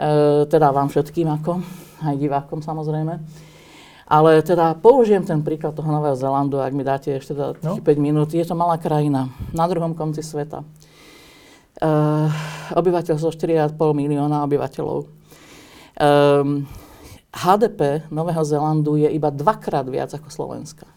E, 0.00 0.48
teda 0.48 0.72
vám 0.72 0.88
všetkým 0.88 1.28
ako, 1.28 1.60
aj 2.04 2.16
divákom 2.16 2.64
samozrejme. 2.64 3.20
Ale 4.08 4.40
teda 4.40 4.72
použijem 4.72 5.20
ten 5.20 5.44
príklad 5.44 5.76
toho 5.76 5.92
Nového 5.92 6.16
Zelandu, 6.16 6.64
ak 6.64 6.72
mi 6.72 6.80
dáte 6.80 7.12
ešte 7.12 7.36
teda 7.36 7.60
No. 7.60 7.76
5 7.76 7.84
minút. 8.00 8.32
Je 8.32 8.40
to 8.40 8.56
malá 8.56 8.80
krajina 8.80 9.28
na 9.52 9.68
druhom 9.68 9.92
konci 9.92 10.24
sveta. 10.24 10.64
E, 10.64 11.86
obyvateľstvo 12.72 13.28
4,5 13.36 13.76
milióna 13.92 14.48
obyvateľov. 14.48 15.04
Ehm, 16.00 16.64
HDP 17.36 18.08
Nového 18.08 18.40
Zelandu 18.48 18.96
je 18.96 19.12
iba 19.12 19.28
dvakrát 19.28 19.84
viac 19.84 20.08
ako 20.16 20.32
Slovenska. 20.32 20.88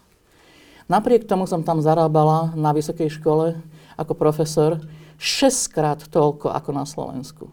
Napriek 0.88 1.28
tomu 1.28 1.44
som 1.44 1.60
tam 1.60 1.84
zarábala 1.84 2.56
na 2.56 2.72
vysokej 2.72 3.12
škole 3.12 3.60
ako 4.00 4.12
profesor 4.16 4.80
6 5.20 5.68
krát 5.68 6.00
toľko 6.08 6.48
ako 6.48 6.70
na 6.72 6.88
Slovensku. 6.88 7.52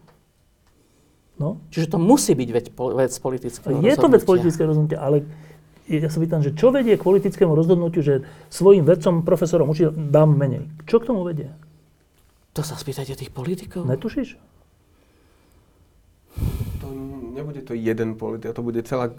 No, 1.40 1.56
Čiže 1.72 1.96
to 1.96 1.98
musí 2.00 2.36
byť 2.36 2.48
vec, 2.52 2.66
vec 2.76 3.12
politického 3.16 3.80
je 3.80 3.96
to 3.96 4.12
vec 4.12 4.22
politického 4.28 4.68
rozhodnutia, 4.68 5.00
ale 5.00 5.24
ja 5.98 6.06
sa 6.06 6.22
pýtam, 6.22 6.38
že 6.38 6.54
čo 6.54 6.70
vedie 6.70 6.94
k 6.94 7.02
politickému 7.02 7.50
rozhodnutiu, 7.50 8.06
že 8.06 8.14
svojim 8.46 8.86
vedcom, 8.86 9.26
profesorom, 9.26 9.66
učiteľom 9.66 10.14
dám 10.14 10.30
menej? 10.30 10.70
Čo 10.86 11.02
k 11.02 11.10
tomu 11.10 11.26
vedie? 11.26 11.50
To 12.54 12.62
sa 12.62 12.78
spýtajte 12.78 13.18
tých 13.18 13.34
politikov. 13.34 13.90
Netušíš? 13.90 14.38
To 16.78 16.86
nebude 17.34 17.66
to 17.66 17.74
jeden 17.74 18.14
politik, 18.14 18.54
to 18.54 18.62
bude 18.62 18.78
celá 18.86 19.10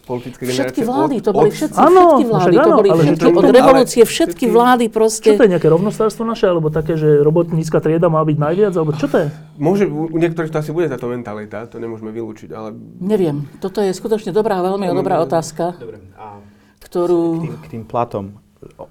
politická 0.00 0.42
Všetky 0.42 0.52
generácia. 0.80 0.84
vlády, 0.84 1.14
od- 1.14 1.22
to 1.22 1.30
boli 1.30 1.48
od- 1.48 1.54
všetci, 1.54 1.78
Áno, 1.78 1.88
všetky 2.00 2.22
no 2.22 2.30
vlády, 2.30 2.40
však 2.40 2.52
to 2.52 2.60
áno, 2.62 2.76
boli 2.76 2.88
ale 2.90 3.02
všetky, 3.02 3.20
to- 3.20 3.30
od 3.30 3.50
revolúcie 3.50 4.02
všetky 4.02 4.10
všetky- 4.10 4.46
vlády 4.50 4.84
Čo 4.84 4.92
proste. 4.92 5.28
to 5.32 5.42
je 5.44 5.50
nejaké 5.50 5.68
rovnostárstvo 5.68 6.22
naše, 6.24 6.46
alebo 6.46 6.68
také, 6.68 6.92
že 6.94 7.08
robotnícka 7.20 7.78
trieda 7.78 8.06
má 8.06 8.20
byť 8.20 8.36
najviac, 8.36 8.72
alebo 8.74 8.90
čo 8.92 9.06
to 9.06 9.16
je? 9.18 9.28
Môže, 9.56 9.84
u 9.86 10.16
niektorých 10.16 10.50
to 10.50 10.58
asi 10.58 10.70
bude 10.70 10.86
táto 10.86 11.06
mentalita, 11.06 11.64
to 11.64 11.76
nemôžeme 11.76 12.10
vylúčiť, 12.10 12.50
ale 12.50 12.74
Neviem, 12.98 13.46
toto 13.58 13.78
je 13.78 13.90
skutočne 13.90 14.30
dobrá, 14.30 14.58
veľmi 14.60 14.90
dobrá 14.90 15.20
otázka, 15.20 15.76
Dobre, 15.76 16.00
a 16.14 16.40
k 16.40 16.82
ktorú... 16.82 17.20
tým, 17.40 17.54
k 17.60 17.66
tým 17.70 17.84
platom. 17.84 18.34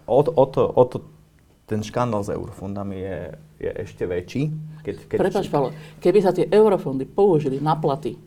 O, 0.08 0.20
o, 0.20 0.46
to, 0.46 0.62
o 0.66 0.84
to 0.84 0.98
ten 1.66 1.86
škandál 1.86 2.26
s 2.26 2.30
eurofondami 2.30 2.98
je, 2.98 3.18
je 3.60 3.72
ešte 3.86 4.02
väčší. 4.04 4.50
Keď, 4.90 4.98
keď 5.06 5.18
Prepač, 5.20 5.46
Paolo, 5.46 5.70
keby 5.98 6.20
sa 6.20 6.32
tie 6.32 6.46
eurofondy 6.46 7.06
použili 7.06 7.62
na 7.62 7.74
platy 7.74 8.18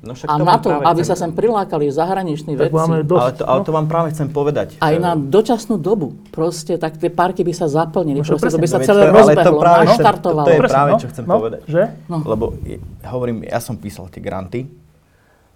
no 0.00 0.16
však 0.16 0.24
a 0.24 0.34
to 0.34 0.42
na 0.42 0.56
to, 0.56 0.68
aby 0.72 1.02
chcem- 1.02 1.10
sa 1.10 1.14
sem 1.18 1.30
prilákali 1.30 1.84
zahraniční 1.86 2.56
Tak 2.56 2.62
vedci, 2.64 2.74
máme 2.74 2.96
dosť. 3.04 3.20
ale 3.20 3.32
to, 3.34 3.42
ale 3.44 3.58
no. 3.58 3.64
to 3.64 3.72
vám 3.72 3.86
práve 3.86 4.08
chcem 4.10 4.28
povedať. 4.28 4.68
aj 4.78 4.94
E, 4.94 4.98
na 4.98 5.12
dočasnú 5.12 5.76
dobu, 5.76 6.16
proste, 6.30 6.74
tak 6.74 6.96
tie 6.96 7.08
parky 7.08 7.42
by 7.42 7.52
sa 7.52 7.66
zaplnili, 7.66 8.18
No 8.18 8.24
proste 8.24 8.48
to 8.48 8.56
by 8.56 8.66
sa 8.66 8.80
celé 8.80 9.04
to- 9.04 9.12
to 9.12 9.18
rozbehlo, 9.20 9.60
naštartovalo. 9.84 10.46
to 10.46 10.52
je 10.54 10.60
Presne, 10.60 10.72
práve, 10.72 10.90
no, 10.90 10.98
čo 10.98 11.08
chcem 11.08 11.24
no, 11.24 11.34
povedať. 11.36 11.60
Že? 11.68 11.82
No. 12.08 12.16
Lebo 12.24 12.44
je- 12.62 12.80
hovorím, 13.04 13.36
ja 13.42 13.60
som 13.60 13.74
písal 13.74 14.08
tie 14.08 14.18
granty 14.18 14.64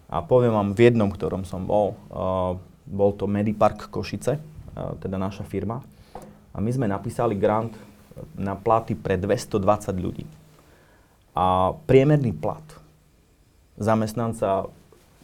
a 0.06 0.20
poviem 0.20 0.52
vám 0.52 0.68
v 0.70 0.80
jednom, 0.84 1.08
ktorom 1.08 1.42
som 1.42 1.64
bol, 1.64 1.96
uh, 2.10 2.52
bol 2.84 3.10
to 3.12 3.24
Medipark 3.24 3.88
Košice, 3.88 4.36
uh, 4.36 4.92
teda 5.00 5.16
naša 5.16 5.42
firma. 5.42 5.80
A 6.52 6.60
my 6.60 6.68
sme 6.68 6.84
napísali 6.84 7.32
grant 7.32 7.72
na 8.34 8.52
platy 8.52 8.92
pre 8.92 9.16
220 9.16 9.56
ľudí. 9.96 10.28
A 11.32 11.72
priemerný 11.88 12.36
plat 12.36 12.64
zamestnanca, 13.80 14.68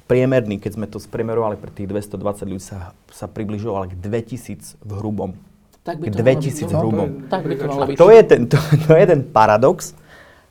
priemerný, 0.08 0.56
keď 0.56 0.72
sme 0.80 0.86
to 0.88 0.96
spriemerovali 0.96 1.60
pre 1.60 1.68
tých 1.68 1.88
220 1.88 2.48
ľudí, 2.48 2.64
sa, 2.64 2.96
sa 3.12 3.28
približoval 3.28 3.92
k 3.92 3.94
2000 4.00 4.80
v 4.80 4.90
hrubom. 4.96 5.36
Tak 5.84 6.00
by 6.00 6.06
K 6.08 6.16
to 6.16 6.20
malo 6.20 6.28
2000 6.32 6.48
byť. 6.48 6.64
v 6.64 6.72
No, 6.72 6.80
hrubom. 6.80 7.08
Tak 7.28 7.42
by 7.44 7.54
to 7.54 7.64
malo 7.68 7.84
byť. 7.84 7.96
To 8.00 8.08
je 8.08 8.22
ten, 8.24 8.40
to, 8.48 8.58
to 8.88 8.92
je 8.96 9.04
ten 9.04 9.20
paradox, 9.24 9.92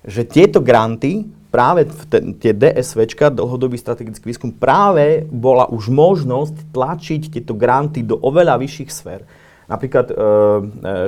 že 0.06 0.22
tieto 0.24 0.62
granty, 0.62 1.26
práve 1.50 1.90
v 1.90 2.04
ten, 2.06 2.24
tie 2.38 2.54
DSVčka, 2.54 3.34
dlhodobý 3.34 3.82
strategický 3.82 4.30
výskum, 4.30 4.54
práve 4.54 5.26
bola 5.34 5.66
už 5.74 5.90
možnosť 5.90 6.70
tlačiť 6.70 7.34
tieto 7.34 7.58
granty 7.58 8.06
do 8.06 8.16
oveľa 8.22 8.62
vyšších 8.62 8.92
sfér. 8.94 9.26
Napríklad 9.68 10.08
e, 10.08 10.16
e, 10.16 10.22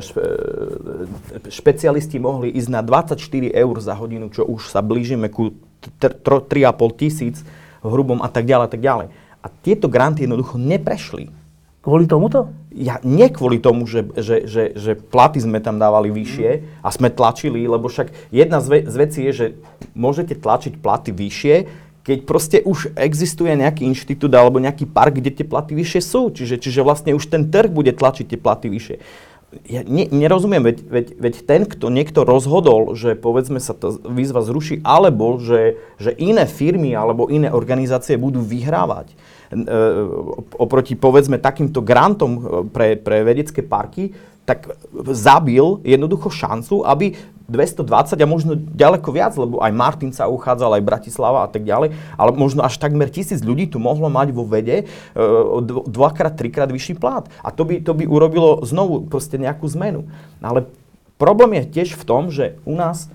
špe, 0.03 0.19
e, 0.19 1.47
špecialisti 1.47 2.19
mohli 2.19 2.51
ísť 2.51 2.69
na 2.69 2.83
24 2.83 3.15
eur 3.55 3.75
za 3.79 3.95
hodinu, 3.95 4.27
čo 4.27 4.43
už 4.43 4.67
sa 4.67 4.83
blížime 4.83 5.31
ku 5.31 5.55
tr- 5.99 6.19
tr- 6.19 6.43
3,5 6.43 6.99
tisíc 6.99 7.35
hrubom 7.79 8.19
a 8.19 8.27
tak 8.27 8.43
ďalej, 8.43 8.65
a 8.67 8.71
tak 8.71 8.81
ďalej. 8.83 9.07
A 9.39 9.47
tieto 9.63 9.87
granty 9.87 10.27
jednoducho 10.27 10.59
neprešli. 10.59 11.31
Kvôli 11.79 12.11
tomuto? 12.11 12.51
Ja 12.75 12.99
nie 13.07 13.31
kvôli 13.31 13.63
tomu, 13.63 13.87
že, 13.87 14.11
že, 14.19 14.43
že, 14.43 14.75
že 14.75 14.91
platy 14.99 15.39
sme 15.39 15.63
tam 15.63 15.79
dávali 15.79 16.11
vyššie 16.11 16.83
a 16.83 16.89
sme 16.91 17.07
tlačili, 17.07 17.63
lebo 17.63 17.87
však 17.87 18.35
jedna 18.35 18.59
z, 18.59 18.67
ve- 18.67 18.85
z 18.91 18.95
vecí 18.99 19.19
je, 19.23 19.31
že 19.31 19.47
môžete 19.95 20.35
tlačiť 20.35 20.83
platy 20.83 21.15
vyššie, 21.15 21.55
keď 22.09 22.19
proste 22.25 22.57
už 22.65 22.97
existuje 22.97 23.53
nejaký 23.53 23.85
inštitút 23.85 24.33
alebo 24.33 24.57
nejaký 24.57 24.89
park, 24.89 25.21
kde 25.21 25.29
tie 25.29 25.45
platy 25.45 25.77
vyššie 25.77 26.01
sú. 26.01 26.33
Čiže, 26.33 26.57
čiže 26.57 26.81
vlastne 26.81 27.13
už 27.13 27.29
ten 27.29 27.53
trh 27.53 27.69
bude 27.69 27.93
tlačiť 27.93 28.33
tie 28.33 28.39
platy 28.41 28.65
vyššie. 28.73 28.97
Ja 29.65 29.81
ne, 29.81 30.05
nerozumiem, 30.09 30.61
veď, 30.61 30.77
veď, 30.85 31.07
veď 31.17 31.35
ten, 31.45 31.61
kto 31.65 31.89
niekto 31.89 32.21
rozhodol, 32.21 32.93
že 32.93 33.17
povedzme 33.17 33.57
sa 33.61 33.73
tá 33.77 33.93
výzva 33.93 34.41
zruší, 34.41 34.81
alebo 34.85 35.41
že, 35.41 35.77
že 36.01 36.13
iné 36.17 36.45
firmy 36.49 36.93
alebo 36.93 37.29
iné 37.29 37.49
organizácie 37.49 38.13
budú 38.13 38.45
vyhrávať 38.45 39.09
e, 39.09 39.15
oproti 40.53 40.93
povedzme 40.93 41.41
takýmto 41.41 41.81
grantom 41.81 42.31
e, 42.37 42.41
pre, 42.69 42.93
pre 42.93 43.25
vedecké 43.25 43.65
parky, 43.65 44.13
tak 44.45 44.69
zabil 45.13 45.81
jednoducho 45.81 46.29
šancu, 46.29 46.85
aby 46.85 47.17
220 47.49 48.15
a 48.15 48.27
možno 48.29 48.53
ďaleko 48.55 49.09
viac, 49.09 49.33
lebo 49.33 49.57
aj 49.59 49.73
Martin 49.73 50.13
sa 50.13 50.29
uchádzal, 50.29 50.77
aj 50.77 50.85
Bratislava 50.85 51.43
a 51.43 51.49
tak 51.49 51.65
ďalej, 51.65 51.97
ale 52.13 52.29
možno 52.37 52.61
až 52.61 52.77
takmer 52.77 53.09
tisíc 53.09 53.41
ľudí 53.41 53.65
tu 53.65 53.81
mohlo 53.81 54.07
mať 54.07 54.29
vo 54.31 54.45
vede 54.45 54.85
e, 54.85 55.23
dv- 55.65 55.89
dvakrát, 55.89 56.37
trikrát 56.37 56.69
vyšší 56.69 57.01
plát. 57.01 57.25
A 57.41 57.49
to 57.49 57.65
by, 57.65 57.81
to 57.81 57.97
by 57.97 58.05
urobilo 58.05 58.61
znovu 58.61 59.09
proste 59.09 59.41
nejakú 59.41 59.65
zmenu. 59.73 60.05
Ale 60.39 60.69
problém 61.17 61.59
je 61.59 61.81
tiež 61.81 61.97
v 61.97 62.03
tom, 62.05 62.29
že 62.29 62.61
u 62.63 62.77
nás, 62.77 63.09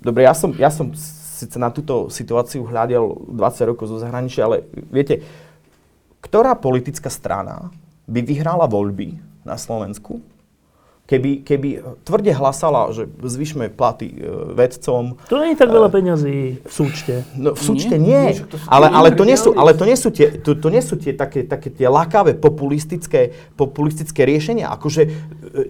dobre, 0.00 0.24
ja 0.24 0.32
som, 0.32 0.50
ja 0.56 0.72
som 0.72 0.90
síce 1.38 1.54
na 1.60 1.70
túto 1.70 2.10
situáciu 2.10 2.66
hľadel 2.66 3.14
20 3.30 3.70
rokov 3.70 3.86
zo 3.86 4.02
zahraničia, 4.02 4.48
ale 4.48 4.66
viete, 4.90 5.22
ktorá 6.18 6.58
politická 6.58 7.12
strana 7.12 7.70
by 8.10 8.24
vyhrala 8.24 8.66
voľby 8.66 9.20
na 9.46 9.54
Slovensku, 9.54 10.18
keby, 11.08 11.40
keby 11.40 11.68
tvrde 12.04 12.36
hlasala, 12.36 12.92
že 12.92 13.08
zvyšme 13.08 13.72
platy 13.72 14.12
e, 14.12 14.16
vedcom, 14.52 15.16
To 15.32 15.40
nie 15.40 15.56
je 15.56 15.58
tak 15.58 15.72
veľa 15.72 15.88
peňazí 15.88 16.60
v 16.60 16.72
súčte. 16.72 17.24
No 17.32 17.56
v 17.56 17.60
súčte 17.64 17.96
Nie? 17.96 18.36
nie, 18.36 18.36
Nie, 18.36 18.44
to 18.44 18.60
ale, 18.68 18.92
ale, 18.92 19.08
to 19.16 19.24
nie 19.24 19.40
sú, 19.40 19.56
ale 19.56 19.72
to 19.72 19.88
nie 19.88 19.96
sú 19.96 20.12
tie, 20.12 20.36
to, 20.36 20.52
to 20.52 20.68
nie 20.68 20.84
sú 20.84 21.00
tie 21.00 21.16
také, 21.16 21.48
také 21.48 21.72
tie 21.72 21.88
lakavé 21.88 22.36
populistické, 22.36 23.32
populistické 23.56 24.28
riešenia, 24.28 24.68
akože 24.76 25.02
e, 25.08 25.10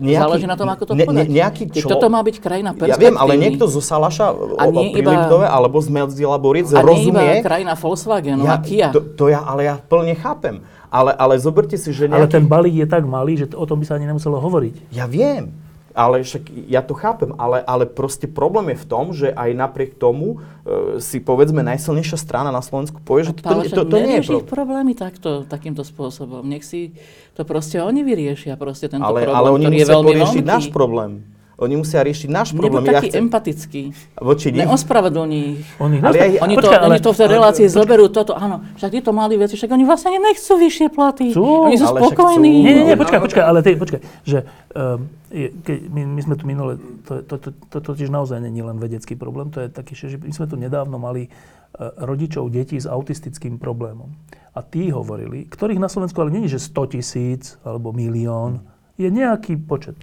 nejaký... 0.02 0.26
Záleží 0.26 0.46
na 0.50 0.58
tom, 0.58 0.68
ako 0.74 0.90
to 0.90 0.92
ne, 0.98 1.06
ne, 1.06 1.24
nejaký 1.30 1.70
Keď 1.70 1.82
čo, 1.86 1.88
toto 1.94 2.10
má 2.10 2.18
byť 2.18 2.36
krajina 2.42 2.74
Ja 2.82 2.98
viem, 2.98 3.14
ale 3.14 3.38
perspektívy. 3.38 3.44
niekto 3.46 3.64
zo 3.70 3.78
Salaša, 3.78 4.34
A 4.58 4.62
o, 4.66 4.90
Priliptove, 4.90 5.46
alebo 5.46 5.78
z 5.78 5.88
Melzdila 5.94 6.34
Boriec 6.42 6.66
A 6.74 6.82
nie 6.82 7.06
iba 7.06 7.22
rozumie... 7.22 7.46
krajina 7.46 7.78
Volkswagenu 7.78 8.42
ja, 8.42 8.58
a 8.58 8.58
Kia. 8.58 8.90
to, 8.90 9.06
to 9.14 9.30
ja, 9.30 9.46
ale 9.46 9.70
ja 9.70 9.78
plne 9.78 10.18
chápem. 10.18 10.58
Ale, 10.88 11.12
ale 11.12 11.36
zoberte 11.36 11.76
si, 11.76 11.92
že 11.92 12.08
Ale 12.08 12.24
nejaký... 12.24 12.34
ten 12.40 12.44
balík 12.48 12.76
je 12.80 12.88
tak 12.88 13.04
malý, 13.04 13.36
že 13.36 13.46
o 13.52 13.64
tom 13.68 13.80
by 13.80 13.84
sa 13.84 14.00
ani 14.00 14.08
nemuselo 14.08 14.40
hovoriť. 14.40 14.88
Ja 14.88 15.04
viem, 15.04 15.52
ale 15.92 16.22
však 16.22 16.48
ja 16.70 16.80
to 16.80 16.94
chápem, 16.94 17.34
ale, 17.36 17.58
ale 17.66 17.84
proste 17.84 18.30
problém 18.30 18.72
je 18.72 18.78
v 18.80 18.86
tom, 18.86 19.04
že 19.10 19.34
aj 19.34 19.50
napriek 19.52 19.98
tomu 19.98 20.38
e, 20.62 21.02
si 21.02 21.18
povedzme 21.18 21.58
najsilnejšia 21.60 22.16
strana 22.16 22.54
na 22.54 22.62
Slovensku 22.62 23.02
povie, 23.02 23.28
že 23.28 23.34
to, 23.34 23.42
Pále, 23.42 23.66
to, 23.66 23.82
to, 23.82 23.84
to 23.84 23.96
nie 23.98 24.00
je 24.00 24.08
nerieši 24.16 24.32
ich 24.32 24.46
problém. 24.46 24.54
problémy 24.54 24.92
takto, 24.94 25.30
takýmto 25.44 25.82
spôsobom. 25.82 26.46
Nech 26.46 26.62
si 26.62 26.94
to 27.34 27.42
proste 27.42 27.82
oni 27.82 28.00
vyriešia, 28.06 28.54
proste 28.54 28.86
tento 28.88 29.02
Ale, 29.04 29.26
problém, 29.26 29.36
ale 29.36 29.48
oni 29.52 29.64
ktorý 29.66 29.76
je 29.76 29.86
veľmi 29.90 30.06
poriešiť 30.14 30.42
veľký. 30.46 30.52
náš 30.54 30.66
problém. 30.70 31.12
Oni 31.58 31.74
musia 31.74 31.98
riešiť 32.00 32.28
náš 32.28 32.48
problém. 32.52 32.80
Nebuď 32.80 32.86
Ja 32.86 32.94
taký 32.96 33.10
chcem, 33.10 33.22
empatický. 33.24 33.82
voči 34.16 34.48
nim. 34.48 34.62
Neospravedlní 34.62 35.38
ich. 35.52 35.66
On 35.76 35.90
ich 35.90 35.98
Ale 35.98 36.06
nastav- 36.08 36.22
aj- 36.24 36.38
Oni, 36.38 36.54
to, 36.54 36.58
Počkaj, 36.60 36.78
ale- 36.78 36.86
oni 36.88 37.00
to 37.00 37.10
v 37.10 37.18
tej 37.18 37.28
relácii 37.28 37.66
zoberú 37.68 38.04
toto, 38.08 38.32
áno, 38.32 38.56
však 38.74 38.90
títo 38.92 39.10
mladí 39.10 39.34
veci, 39.34 39.54
však 39.54 39.66
oni 39.68 39.82
vlastne 39.82 40.08
ani 40.08 40.20
nechcú 40.24 40.52
vyššie 40.54 40.86
platy. 40.88 41.24
Chcú, 41.28 41.42
oni 41.64 41.74
sú 41.74 41.84
ale 41.84 41.98
spokojní. 42.00 42.52
chcú. 42.52 42.62
Nie, 42.62 42.72
nie, 42.72 42.84
nie, 42.84 42.94
No, 42.94 43.00
počkaj, 43.00 43.18
no, 43.18 43.24
počkaj, 43.24 43.44
ale 43.44 43.58
ty, 43.60 43.70
počkaj, 43.74 44.00
že 44.22 44.38
um, 44.70 45.00
je, 45.28 45.46
keď 45.58 45.78
my, 45.88 46.00
my 46.08 46.20
sme 46.22 46.34
tu 46.34 46.44
minule, 46.44 46.72
to, 47.02 47.12
to, 47.22 47.34
to, 47.36 47.48
to 47.66 47.78
totiž 47.82 48.06
naozaj 48.08 48.38
nie 48.40 48.54
je 48.54 48.62
len 48.64 48.78
vedecký 48.78 49.14
problém, 49.14 49.50
to 49.50 49.58
je 49.58 49.68
taký, 49.68 49.92
že 49.92 50.14
my 50.16 50.30
sme 50.30 50.46
tu 50.46 50.54
nedávno 50.54 50.94
mali 50.96 51.26
uh, 51.26 51.90
rodičov 51.98 52.48
detí 52.48 52.74
s 52.74 52.86
autistickým 52.86 53.56
problémom. 53.56 54.14
A 54.48 54.62
tí 54.62 54.88
hovorili, 54.88 55.42
ktorých 55.44 55.76
na 55.76 55.86
Slovensku 55.86 56.18
ale 56.18 56.30
nie 56.30 56.46
je, 56.46 56.54
že 56.54 56.70
100 56.70 56.86
tisíc 56.88 57.42
alebo 57.60 57.90
milión, 57.90 58.62
je 58.98 59.08
nejaký 59.08 59.54
počet. 59.62 59.96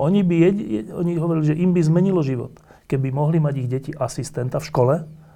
Oni, 0.00 0.24
by 0.24 0.34
jedi, 0.48 0.64
je, 0.64 0.80
oni 0.96 1.20
hovorili, 1.20 1.52
že 1.52 1.60
im 1.60 1.76
by 1.76 1.80
zmenilo 1.84 2.24
život, 2.24 2.56
keby 2.88 3.12
mohli 3.12 3.36
mať 3.36 3.54
ich 3.60 3.68
deti 3.68 3.90
asistenta 3.92 4.58
v 4.58 4.66
škole, 4.66 4.94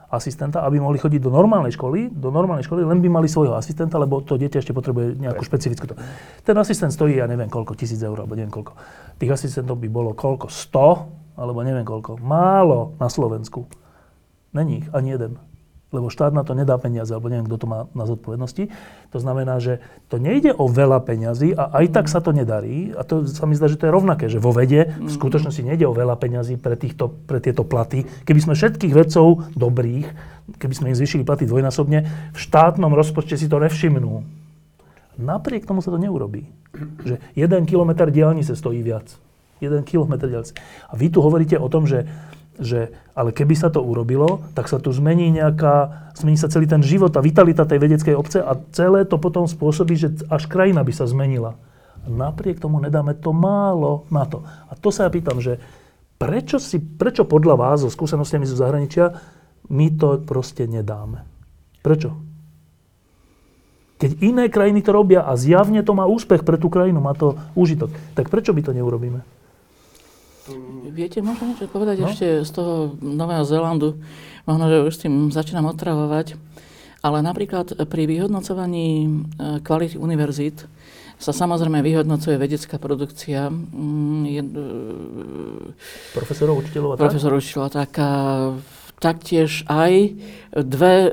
asistenta, 0.09 0.63
aby 0.65 0.81
mohli 0.81 0.97
chodiť 0.97 1.21
do 1.21 1.29
normálnej 1.29 1.75
školy, 1.75 2.09
do 2.09 2.31
normálnej 2.31 2.65
školy, 2.65 2.87
len 2.87 3.03
by 3.03 3.09
mali 3.11 3.29
svojho 3.29 3.59
asistenta, 3.59 4.01
lebo 4.01 4.23
to 4.23 4.39
dieťa 4.41 4.63
ešte 4.63 4.73
potrebuje 4.73 5.21
nejakú 5.21 5.43
špecifickú. 5.43 5.91
To. 5.91 5.95
Ten 6.47 6.57
asistent 6.57 6.95
stojí, 6.95 7.19
ja 7.19 7.27
neviem 7.29 7.51
koľko, 7.51 7.77
tisíc 7.77 8.01
eur, 8.01 8.17
alebo 8.25 8.39
neviem 8.39 8.55
koľko. 8.55 8.73
Tých 9.21 9.31
asistentov 9.35 9.77
by 9.83 9.89
bolo 9.91 10.15
koľko? 10.15 10.49
100? 10.49 11.35
Alebo 11.35 11.61
neviem 11.67 11.83
koľko. 11.83 12.23
Málo 12.23 12.95
na 13.03 13.11
Slovensku. 13.11 13.67
Není 14.55 14.87
ich 14.87 14.89
ani 14.95 15.19
jeden. 15.19 15.33
Lebo 15.95 16.11
štát 16.11 16.35
na 16.35 16.43
to 16.43 16.59
nedá 16.59 16.75
peniaze, 16.75 17.15
alebo 17.15 17.31
neviem, 17.31 17.47
kto 17.47 17.63
to 17.63 17.67
má 17.71 17.87
na 17.95 18.05
zodpovednosti. 18.05 18.67
To 19.15 19.19
znamená, 19.23 19.63
že 19.63 19.79
to 20.11 20.19
nejde 20.19 20.51
o 20.51 20.67
veľa 20.67 20.99
peňazí 21.07 21.55
a 21.55 21.71
aj 21.71 21.95
tak 21.95 22.07
sa 22.11 22.19
to 22.19 22.35
nedarí. 22.35 22.91
A 22.99 23.07
to 23.07 23.23
sa 23.31 23.47
mi 23.47 23.55
zdá, 23.55 23.71
že 23.71 23.79
to 23.79 23.87
je 23.87 23.95
rovnaké, 23.95 24.27
že 24.27 24.43
vo 24.43 24.51
vede 24.51 24.91
v 24.99 25.11
skutočnosti 25.11 25.63
nejde 25.63 25.87
o 25.87 25.95
veľa 25.95 26.19
peňazí 26.19 26.59
pre, 26.59 26.75
týchto, 26.75 27.15
pre 27.31 27.39
tieto 27.39 27.63
platy. 27.63 28.03
Keby 28.27 28.41
sme 28.43 28.55
všetkých 28.59 28.91
vedcov 28.91 29.55
dobrých, 29.55 30.07
keby 30.59 30.75
sme 30.75 30.91
im 30.91 30.99
zvýšili 30.99 31.23
platy 31.23 31.47
dvojnásobne, 31.47 31.99
v 32.35 32.39
štátnom 32.39 32.91
rozpočte 32.91 33.39
si 33.39 33.47
to 33.47 33.63
nevšimnú. 33.63 34.27
Napriek 35.15 35.63
tomu 35.63 35.79
sa 35.79 35.95
to 35.95 35.99
neurobí. 36.03 36.51
Že 37.07 37.23
jeden 37.39 37.63
kilometr 37.71 38.11
diálnice 38.11 38.59
stojí 38.59 38.83
viac. 38.83 39.15
Jeden 39.63 39.87
kilometr 39.87 40.27
diálnice. 40.27 40.59
A 40.91 40.99
vy 40.99 41.07
tu 41.07 41.23
hovoríte 41.23 41.55
o 41.55 41.71
tom, 41.71 41.87
že, 41.87 42.03
že 42.59 42.95
ale 43.15 43.31
keby 43.35 43.55
sa 43.59 43.71
to 43.71 43.83
urobilo, 43.83 44.43
tak 44.55 44.71
sa 44.71 44.79
tu 44.79 44.91
zmení 44.95 45.31
nejaká, 45.35 46.11
zmení 46.19 46.39
sa 46.39 46.51
celý 46.51 46.67
ten 46.67 46.83
život 46.83 47.15
a 47.15 47.25
vitalita 47.25 47.67
tej 47.67 47.79
vedeckej 47.83 48.15
obce 48.15 48.39
a 48.43 48.59
celé 48.75 49.07
to 49.07 49.19
potom 49.19 49.47
spôsobí, 49.47 49.95
že 49.95 50.09
až 50.31 50.47
krajina 50.47 50.83
by 50.83 50.93
sa 50.95 51.07
zmenila. 51.07 51.59
Napriek 52.05 52.61
tomu 52.61 52.79
nedáme 52.79 53.17
to 53.17 53.33
málo 53.33 54.05
na 54.13 54.29
to. 54.29 54.45
A 54.45 54.77
to 54.77 54.93
sa 54.93 55.09
ja 55.09 55.11
pýtam, 55.11 55.41
že 55.41 55.57
prečo, 56.21 56.61
si, 56.61 56.79
prečo 56.79 57.25
podľa 57.25 57.55
vás 57.57 57.79
so 57.83 57.91
skúsenostiami 57.91 58.45
zo 58.45 58.61
zahraničia 58.61 59.15
my 59.73 59.87
to 59.97 60.21
proste 60.23 60.69
nedáme? 60.69 61.25
Prečo? 61.81 62.13
Keď 63.95 64.21
iné 64.21 64.51
krajiny 64.53 64.85
to 64.85 64.93
robia 64.93 65.25
a 65.25 65.33
zjavne 65.39 65.81
to 65.81 65.97
má 65.97 66.05
úspech 66.05 66.45
pre 66.45 66.61
tú 66.61 66.69
krajinu, 66.69 67.01
má 67.01 67.17
to 67.17 67.41
úžitok, 67.57 67.95
tak 68.13 68.29
prečo 68.29 68.53
by 68.53 68.61
to 68.61 68.77
neurobíme? 68.77 69.25
Viete, 70.87 71.19
možno 71.19 71.49
niečo 71.49 71.67
povedať 71.67 71.97
No. 71.99 72.09
ešte 72.09 72.45
z 72.45 72.51
toho 72.51 72.97
Nového 73.01 73.43
Zélandu. 73.43 73.97
Možno, 74.45 74.69
že 74.69 74.85
už 74.85 74.93
s 74.93 75.03
tým 75.03 75.15
začínam 75.29 75.65
otravovať. 75.67 76.37
Ale 77.01 77.21
napríklad 77.21 77.77
pri 77.85 78.03
vyhodnocovaní 78.05 78.89
e, 79.01 79.09
kvality 79.61 79.97
univerzít 79.97 80.65
sa 81.15 81.33
samozrejme 81.33 81.81
vyhodnocuje 81.81 82.37
vedecká 82.37 82.77
produkcia. 82.77 83.49
mm, 83.49 84.23
Je, 84.25 84.41
e, 84.41 84.49
Profesorov, 86.13 86.61
učiteľov 86.61 86.91
a 86.91 86.97
tak? 86.97 87.03
profesor 87.09 87.33
učiteľa, 87.33 87.69
tak 87.71 87.91
a 87.97 88.11
taktiež 89.01 89.69
aj 89.69 90.17
dve 90.55 90.95
e, 91.09 91.11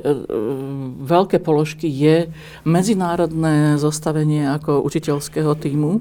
veľké 1.02 1.40
položky 1.40 1.88
je 1.88 2.32
medzinárodné 2.64 3.76
zostavenie 3.76 4.48
ako 4.48 4.80
učiteľského 4.80 5.52
týmu 5.56 6.00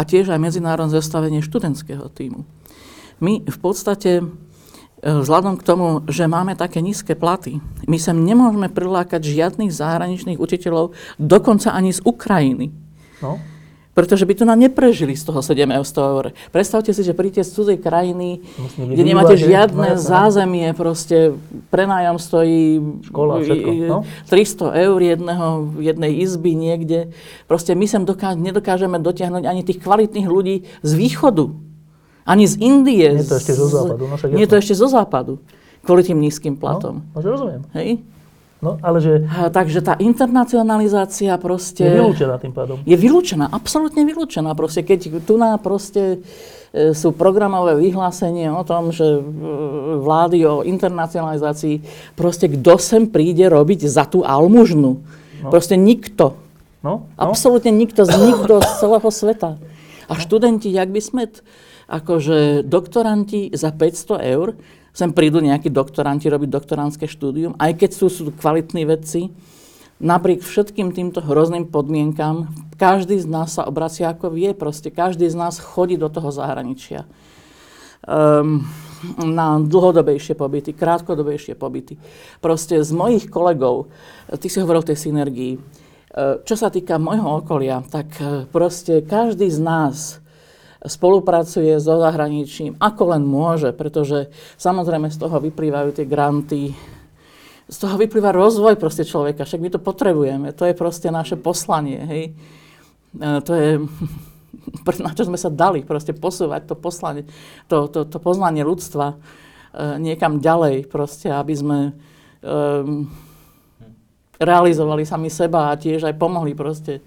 a 0.00 0.08
tiež 0.08 0.32
aj 0.32 0.40
medzinárodné 0.40 0.96
zostavenie 0.96 1.44
študentského 1.44 2.08
týmu. 2.08 2.48
My 3.20 3.44
v 3.44 3.58
podstate 3.60 4.10
e, 4.16 4.24
vzhľadom 5.04 5.60
k 5.60 5.66
tomu, 5.68 6.00
že 6.08 6.24
máme 6.24 6.56
také 6.56 6.80
nízke 6.80 7.12
platy, 7.12 7.60
my 7.84 8.00
sem 8.00 8.16
nemôžeme 8.16 8.72
prilákať 8.72 9.20
žiadnych 9.20 9.68
zahraničných 9.68 10.40
učiteľov, 10.40 10.96
dokonca 11.20 11.76
ani 11.76 11.92
z 11.92 12.00
Ukrajiny. 12.00 12.72
No, 13.20 13.36
Pretože 13.90 14.22
by 14.22 14.34
tu 14.38 14.44
na 14.46 14.54
neprežili 14.54 15.18
z 15.18 15.26
toho 15.26 15.42
7 15.42 15.66
eur. 15.66 16.30
Predstavte 16.54 16.94
si, 16.94 17.02
že 17.02 17.10
príjete 17.10 17.42
z 17.42 17.50
cudzej 17.50 17.78
krajiny, 17.82 18.38
Musíte 18.38 18.86
kde 18.86 19.02
nemáte 19.02 19.34
žiadne 19.34 19.98
no 19.98 20.00
zázemie, 20.00 20.70
proste 20.78 21.34
prenájom 21.74 22.22
stojí 22.22 22.78
Škola, 23.10 23.42
všetko, 23.42 23.70
no. 23.90 23.98
300 24.30 24.86
eur 24.86 25.00
jedného, 25.02 25.46
jednej 25.82 26.12
izby 26.22 26.54
niekde. 26.54 27.10
Proste 27.50 27.74
my 27.74 27.86
sem 27.90 28.06
doká- 28.06 28.38
nedokážeme 28.38 29.02
dotiahnuť 29.02 29.42
ani 29.42 29.66
tých 29.66 29.82
kvalitných 29.82 30.28
ľudí 30.30 30.70
z 30.86 30.92
východu. 30.94 31.50
Ani 32.22 32.46
z 32.46 32.62
Indie. 32.62 33.10
Nie 33.10 33.26
je 33.26 33.26
to 33.26 33.36
ešte 33.42 33.54
zo 33.58 33.66
západu, 33.66 34.04
no 34.06 34.14
Nie 34.30 34.46
to 34.46 34.54
ešte 34.54 34.74
zo 34.78 34.86
západu. 34.86 35.42
Kvôli 35.82 36.06
tým 36.06 36.22
nízkym 36.22 36.54
platom. 36.54 37.02
No, 37.10 37.18
no, 37.18 37.22
že 37.24 37.28
rozumiem. 37.32 37.62
Hej? 37.74 38.04
No, 38.60 38.76
ale 38.84 39.00
že 39.00 39.24
takže 39.56 39.80
tá 39.80 39.96
internacionalizácia 39.96 41.32
proste... 41.40 41.80
je 41.80 41.96
vylúčená 41.96 42.36
tým 42.36 42.52
pádom. 42.52 42.76
Je 42.84 42.92
vylúčená, 42.92 43.48
absolútne 43.48 44.04
vylúčená. 44.04 44.52
Proste, 44.52 44.84
keď 44.84 45.24
tu 45.24 45.40
na 45.40 45.56
proste 45.56 46.20
e, 46.76 46.92
sú 46.92 47.16
programové 47.16 47.80
vyhlásenie 47.80 48.52
o 48.52 48.60
tom, 48.60 48.92
že 48.92 49.16
e, 49.16 49.20
vlády 50.04 50.44
o 50.44 50.60
internacionalizácii, 50.60 51.80
proste 52.12 52.52
kto 52.52 52.76
sem 52.76 53.08
príde 53.08 53.48
robiť 53.48 53.88
za 53.88 54.04
tú 54.04 54.28
almužnu? 54.28 55.00
No. 55.40 55.48
Proste 55.48 55.80
nikto. 55.80 56.36
No, 56.84 57.08
no. 57.08 57.16
Absolútne 57.16 57.72
nikto 57.72 58.04
z 58.04 58.12
nikto 58.12 58.60
z 58.60 58.68
celého 58.76 59.08
sveta. 59.08 59.56
A 60.04 60.12
študenti, 60.20 60.68
jak 60.68 60.92
by 60.92 61.00
sme, 61.00 61.32
t- 61.32 61.40
akože 61.88 62.62
doktoranti 62.68 63.50
za 63.56 63.72
500 63.72 64.36
eur, 64.36 64.52
sem 64.90 65.10
prídu 65.14 65.38
nejakí 65.38 65.70
doktoranti 65.70 66.26
robiť 66.26 66.50
doktorantské 66.50 67.06
štúdium, 67.06 67.54
aj 67.58 67.78
keď 67.78 67.90
sú, 67.94 68.06
sú 68.10 68.22
kvalitní 68.34 68.84
vedci, 68.86 69.30
napriek 70.00 70.40
všetkým 70.40 70.96
týmto 70.96 71.20
hrozným 71.20 71.68
podmienkam, 71.68 72.48
každý 72.80 73.20
z 73.20 73.28
nás 73.28 73.54
sa 73.54 73.68
obracia 73.68 74.08
ako 74.10 74.32
vie, 74.32 74.56
proste 74.56 74.88
každý 74.88 75.28
z 75.28 75.36
nás 75.36 75.60
chodí 75.60 76.00
do 76.00 76.08
toho 76.08 76.32
zahraničia. 76.32 77.04
Um, 78.08 78.64
na 79.16 79.60
dlhodobejšie 79.60 80.36
pobyty, 80.36 80.76
krátkodobejšie 80.76 81.56
pobyty. 81.56 81.96
Proste 82.40 82.80
z 82.84 82.90
mojich 82.92 83.32
kolegov, 83.32 83.88
ty 84.40 84.52
si 84.52 84.60
hovoril 84.60 84.84
o 84.84 84.88
tej 84.92 84.98
synergii, 85.00 85.52
e, 85.56 85.60
čo 86.44 86.54
sa 86.56 86.68
týka 86.68 87.00
môjho 87.00 87.40
okolia, 87.40 87.80
tak 87.88 88.12
e, 88.20 88.44
proste 88.48 89.00
každý 89.00 89.48
z 89.48 89.60
nás 89.60 89.96
spolupracuje 90.80 91.76
so 91.76 92.00
zahraničím, 92.00 92.80
ako 92.80 93.02
len 93.12 93.22
môže, 93.28 93.76
pretože 93.76 94.32
samozrejme 94.56 95.12
z 95.12 95.18
toho 95.20 95.36
vyplývajú 95.36 95.90
tie 95.92 96.06
granty, 96.08 96.72
z 97.68 97.76
toho 97.76 98.00
vyplýva 98.00 98.32
rozvoj 98.32 98.80
proste 98.80 99.04
človeka, 99.04 99.44
však 99.44 99.60
my 99.60 99.70
to 99.76 99.80
potrebujeme, 99.80 100.48
to 100.56 100.64
je 100.64 100.74
proste 100.74 101.12
naše 101.12 101.36
poslanie, 101.36 102.00
hej. 102.00 102.24
E, 103.12 103.28
to 103.44 103.52
je, 103.52 103.70
na 105.04 105.12
čo 105.12 105.28
sme 105.28 105.36
sa 105.36 105.52
dali, 105.52 105.84
proste 105.84 106.16
posúvať 106.16 106.64
to 106.64 106.74
poslanie, 106.80 107.28
to, 107.68 107.84
to, 107.92 108.08
to 108.08 108.16
poznanie 108.16 108.64
ľudstva 108.64 109.12
e, 109.12 109.16
niekam 110.00 110.40
ďalej, 110.40 110.88
proste, 110.88 111.28
aby 111.28 111.52
sme 111.52 111.78
um, 112.40 113.04
realizovali 114.40 115.04
sami 115.04 115.28
seba 115.28 115.68
a 115.68 115.76
tiež 115.76 116.08
aj 116.08 116.16
pomohli 116.16 116.56
proste 116.56 117.04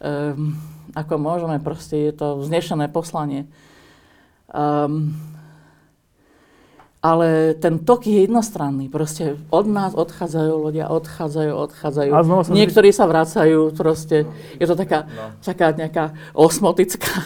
um, 0.00 0.56
ako 0.94 1.14
môžeme, 1.16 1.56
proste 1.58 2.08
je 2.08 2.12
to 2.12 2.40
vznešené 2.40 2.88
poslanie. 2.88 3.44
Um, 4.48 5.12
ale 6.98 7.54
ten 7.54 7.78
tok 7.78 8.10
je 8.10 8.26
jednostranný. 8.26 8.90
Proste 8.90 9.38
od 9.54 9.70
nás 9.70 9.94
odchádzajú 9.94 10.52
ľudia, 10.58 10.90
odchádzajú, 10.90 11.52
odchádzajú. 11.54 12.10
A 12.10 12.20
znova 12.26 12.42
Niektorí 12.50 12.90
sa 12.90 13.06
vracajú, 13.06 13.70
proste. 13.70 14.26
Je 14.58 14.66
to 14.66 14.74
taká, 14.74 15.06
taká 15.38 15.70
nejaká 15.70 16.04
osmotická, 16.34 17.22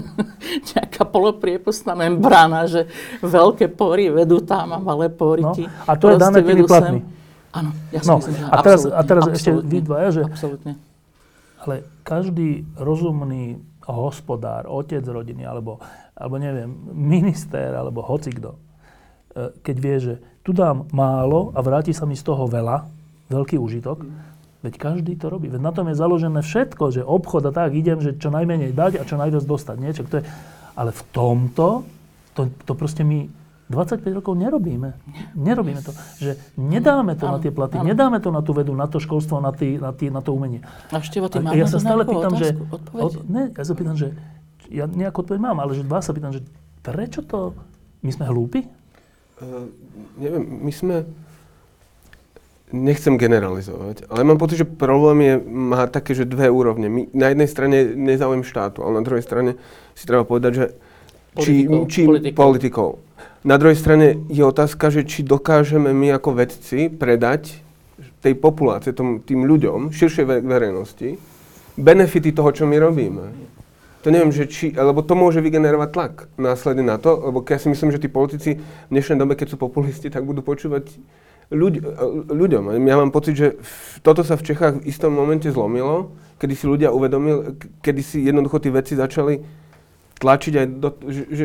nejaká 0.72 1.02
polopriepustná 1.02 1.98
membrána, 1.98 2.70
že 2.70 2.86
veľké 3.18 3.74
pory 3.74 4.06
vedú 4.14 4.38
tam 4.38 4.70
a 4.70 4.78
malé 4.78 5.10
poryky. 5.10 5.66
No, 5.66 5.82
a 5.90 5.92
to 5.98 6.14
je 6.14 6.16
sem. 6.62 6.70
platmi. 6.70 7.00
Áno, 7.48 7.70
ja 7.90 8.00
si 8.04 8.06
No, 8.06 8.14
myslím, 8.22 8.34
že 8.38 8.44
a 8.44 8.56
teraz- 8.62 8.84
a 8.86 8.92
absolútne, 8.94 9.08
teraz 9.08 9.22
ešte 9.34 9.50
vy 9.50 9.78
dvaja, 9.82 10.08
že- 10.14 10.24
Absolútne. 10.24 10.72
Ale 11.64 11.86
každý 12.06 12.66
rozumný 12.78 13.58
hospodár, 13.88 14.68
otec 14.68 15.02
rodiny, 15.02 15.48
alebo, 15.48 15.80
alebo 16.12 16.36
neviem, 16.36 16.68
minister, 16.92 17.72
alebo 17.72 18.04
hocikdo, 18.04 18.54
e, 18.54 18.58
keď 19.64 19.76
vie, 19.80 19.96
že 19.96 20.14
tu 20.44 20.52
dám 20.52 20.86
málo 20.92 21.50
a 21.56 21.60
vráti 21.64 21.96
sa 21.96 22.04
mi 22.04 22.14
z 22.14 22.24
toho 22.24 22.44
veľa, 22.44 22.84
veľký 23.32 23.56
užitok, 23.56 24.04
veď 24.60 24.74
každý 24.76 25.14
to 25.16 25.30
robí. 25.32 25.48
Veď 25.48 25.62
na 25.62 25.72
tom 25.72 25.88
je 25.88 25.96
založené 25.96 26.40
všetko, 26.42 26.84
že 26.90 27.02
obchod 27.06 27.48
a 27.48 27.52
tak, 27.54 27.76
idem, 27.76 28.00
že 28.02 28.18
čo 28.18 28.28
najmenej 28.28 28.74
dať 28.74 29.00
a 29.00 29.06
čo 29.08 29.16
najviac 29.16 29.44
dostať. 29.44 29.76
Niečo, 29.78 30.02
to 30.08 30.20
je, 30.20 30.24
ale 30.74 30.90
v 30.90 31.02
tomto, 31.14 31.86
to, 32.34 32.50
to 32.66 32.72
proste 32.74 33.02
my 33.02 33.26
25 33.68 34.00
rokov 34.16 34.32
nerobíme. 34.32 34.96
Nerobíme 35.36 35.84
to. 35.84 35.92
Že 36.16 36.40
nedáme 36.56 37.12
to 37.20 37.28
na 37.28 37.36
tie 37.36 37.52
platy, 37.52 37.76
áno. 37.76 37.84
nedáme 37.84 38.16
to 38.24 38.32
na 38.32 38.40
tú 38.40 38.56
vedu, 38.56 38.72
na 38.72 38.88
to 38.88 38.96
školstvo, 38.96 39.44
na, 39.44 39.52
tý, 39.52 39.76
na, 39.76 39.92
tý, 39.92 40.08
na 40.08 40.24
to 40.24 40.32
umenie. 40.32 40.64
A 40.88 41.04
Števo, 41.04 41.28
ty 41.28 41.44
ja 41.44 41.68
sa 41.68 41.76
stále 41.76 42.08
pýtam, 42.08 42.32
že... 42.32 42.56
otázku, 42.56 42.64
odpoveď? 42.72 43.02
Od, 43.04 43.12
ne, 43.28 43.42
ja 43.52 43.64
sa 43.68 43.74
pýtam, 43.76 43.96
že... 44.00 44.16
Ja 44.72 44.84
nejakú 44.88 45.20
odpoveď 45.20 45.40
mám, 45.40 45.60
ale 45.60 45.76
že 45.76 45.84
vás 45.84 46.08
sa 46.08 46.16
pýtam, 46.16 46.32
že 46.32 46.40
prečo 46.80 47.20
to... 47.20 47.52
My 48.00 48.08
sme 48.08 48.24
hlúpi? 48.24 48.64
Uh, 49.36 49.68
neviem, 50.16 50.44
my 50.64 50.72
sme... 50.72 50.96
Nechcem 52.68 53.16
generalizovať, 53.16 54.12
ale 54.12 54.28
mám 54.28 54.36
pocit, 54.36 54.60
že 54.60 54.68
problém 54.68 55.24
je, 55.24 55.34
má 55.48 55.88
také, 55.88 56.12
že 56.12 56.28
dve 56.28 56.52
úrovne. 56.52 56.92
My, 56.92 57.08
na 57.16 57.32
jednej 57.32 57.48
strane 57.48 57.96
nezáujem 57.96 58.44
štátu, 58.44 58.84
ale 58.84 59.00
na 59.00 59.04
druhej 59.08 59.24
strane 59.24 59.56
si 59.96 60.04
treba 60.04 60.28
povedať, 60.28 60.52
že 60.52 60.66
či, 61.38 61.64
Politikov, 61.64 61.88
či 61.88 62.00
politikov. 62.34 62.88
Na 63.48 63.56
druhej 63.56 63.80
strane 63.80 64.20
je 64.28 64.44
otázka, 64.44 64.92
že 64.92 65.08
či 65.08 65.24
dokážeme 65.24 65.88
my 65.96 66.12
ako 66.20 66.36
vedci 66.36 66.92
predať 66.92 67.64
tej 68.20 68.36
populácie, 68.36 68.92
tom, 68.92 69.24
tým 69.24 69.48
ľuďom, 69.48 69.88
širšej 69.88 70.24
ve- 70.28 70.44
verejnosti, 70.44 71.16
benefity 71.80 72.36
toho, 72.36 72.52
čo 72.52 72.68
my 72.68 72.76
robíme. 72.76 73.24
To 74.04 74.12
neviem, 74.12 74.36
že 74.36 74.52
či, 74.52 74.76
lebo 74.76 75.00
to 75.00 75.16
môže 75.16 75.40
vygenerovať 75.40 75.88
tlak 75.88 76.14
následne 76.36 76.84
na 76.84 77.00
to, 77.00 77.16
lebo 77.16 77.40
ja 77.40 77.56
si 77.56 77.72
myslím, 77.72 77.88
že 77.88 78.04
tí 78.04 78.12
politici 78.12 78.60
v 78.60 78.90
dnešnej 78.92 79.16
dobe, 79.16 79.32
keď 79.32 79.54
sú 79.54 79.56
populisti, 79.56 80.12
tak 80.12 80.28
budú 80.28 80.44
počúvať 80.44 81.00
ľuď, 81.48 81.74
ľuďom. 82.28 82.76
Ja 82.84 83.00
mám 83.00 83.16
pocit, 83.16 83.32
že 83.32 83.56
toto 84.04 84.28
sa 84.28 84.36
v 84.36 84.44
Čechách 84.44 84.84
v 84.84 84.92
istom 84.92 85.16
momente 85.16 85.48
zlomilo, 85.48 86.12
kedy 86.36 86.52
si 86.52 86.68
ľudia 86.68 86.92
uvedomili, 86.92 87.56
kedy 87.80 88.02
si 88.04 88.28
jednoducho 88.28 88.60
tí 88.60 88.68
veci 88.68 88.92
začali 88.92 89.40
tlačiť 90.20 90.52
aj 90.52 90.66
do, 90.84 90.88
že, 91.08 91.22
že 91.32 91.44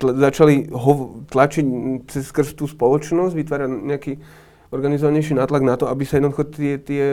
začali 0.00 0.70
ho, 0.74 1.22
tlačiť 1.30 1.64
cez 2.10 2.26
skrz 2.26 2.58
tú 2.58 2.66
spoločnosť, 2.66 3.32
vytvárať 3.34 3.70
nejaký 3.70 4.12
organizovanejší 4.70 5.34
nátlak 5.38 5.62
na 5.62 5.74
to, 5.78 5.90
aby 5.90 6.02
sa 6.06 6.18
jednoducho 6.18 6.46
tie, 6.50 6.78
tie 6.78 7.04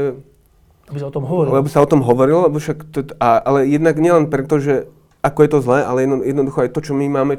Aby 0.90 0.98
sa 1.02 1.10
o 1.10 1.14
tom 1.14 1.26
hovorilo. 1.26 1.54
lebo 1.58 1.68
sa 1.70 1.82
o 1.82 1.90
tom 1.90 2.02
hovorilo, 2.06 2.46
lebo 2.50 2.58
však 2.58 2.78
to, 2.94 3.00
a, 3.18 3.42
ale 3.42 3.66
jednak 3.70 3.98
nielen 3.98 4.30
preto, 4.30 4.62
že 4.62 4.90
ako 5.26 5.40
je 5.44 5.50
to 5.50 5.60
zlé, 5.66 5.80
ale 5.84 6.06
jedno, 6.06 6.18
jednoducho 6.22 6.60
aj 6.64 6.72
to, 6.72 6.80
čo 6.80 6.94
my 6.94 7.06
máme, 7.10 7.34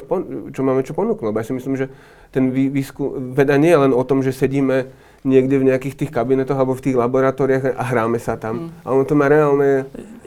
čo 0.51 0.61
máme 0.67 0.83
čo 0.83 0.93
ponúknuť. 0.93 1.31
Lebo 1.31 1.39
ja 1.39 1.47
si 1.47 1.55
myslím, 1.55 1.79
že 1.79 1.87
ten 2.35 2.51
vý, 2.51 2.69
výskum, 2.69 3.33
veda 3.33 3.55
nie 3.57 3.71
je 3.71 3.81
len 3.89 3.93
o 3.95 4.03
tom, 4.03 4.21
že 4.21 4.35
sedíme 4.35 4.91
niekde 5.27 5.59
v 5.59 5.75
nejakých 5.75 5.95
tých 6.05 6.11
kabinetoch 6.15 6.55
alebo 6.55 6.79
v 6.79 6.85
tých 6.91 6.97
laboratóriách 6.97 7.75
a 7.75 7.83
hráme 7.83 8.23
sa 8.23 8.39
tam. 8.39 8.71
Mm. 8.71 8.87
Ale 8.87 8.93
ono 8.95 9.07
to 9.07 9.15
má 9.19 9.27
reálne... 9.27 9.69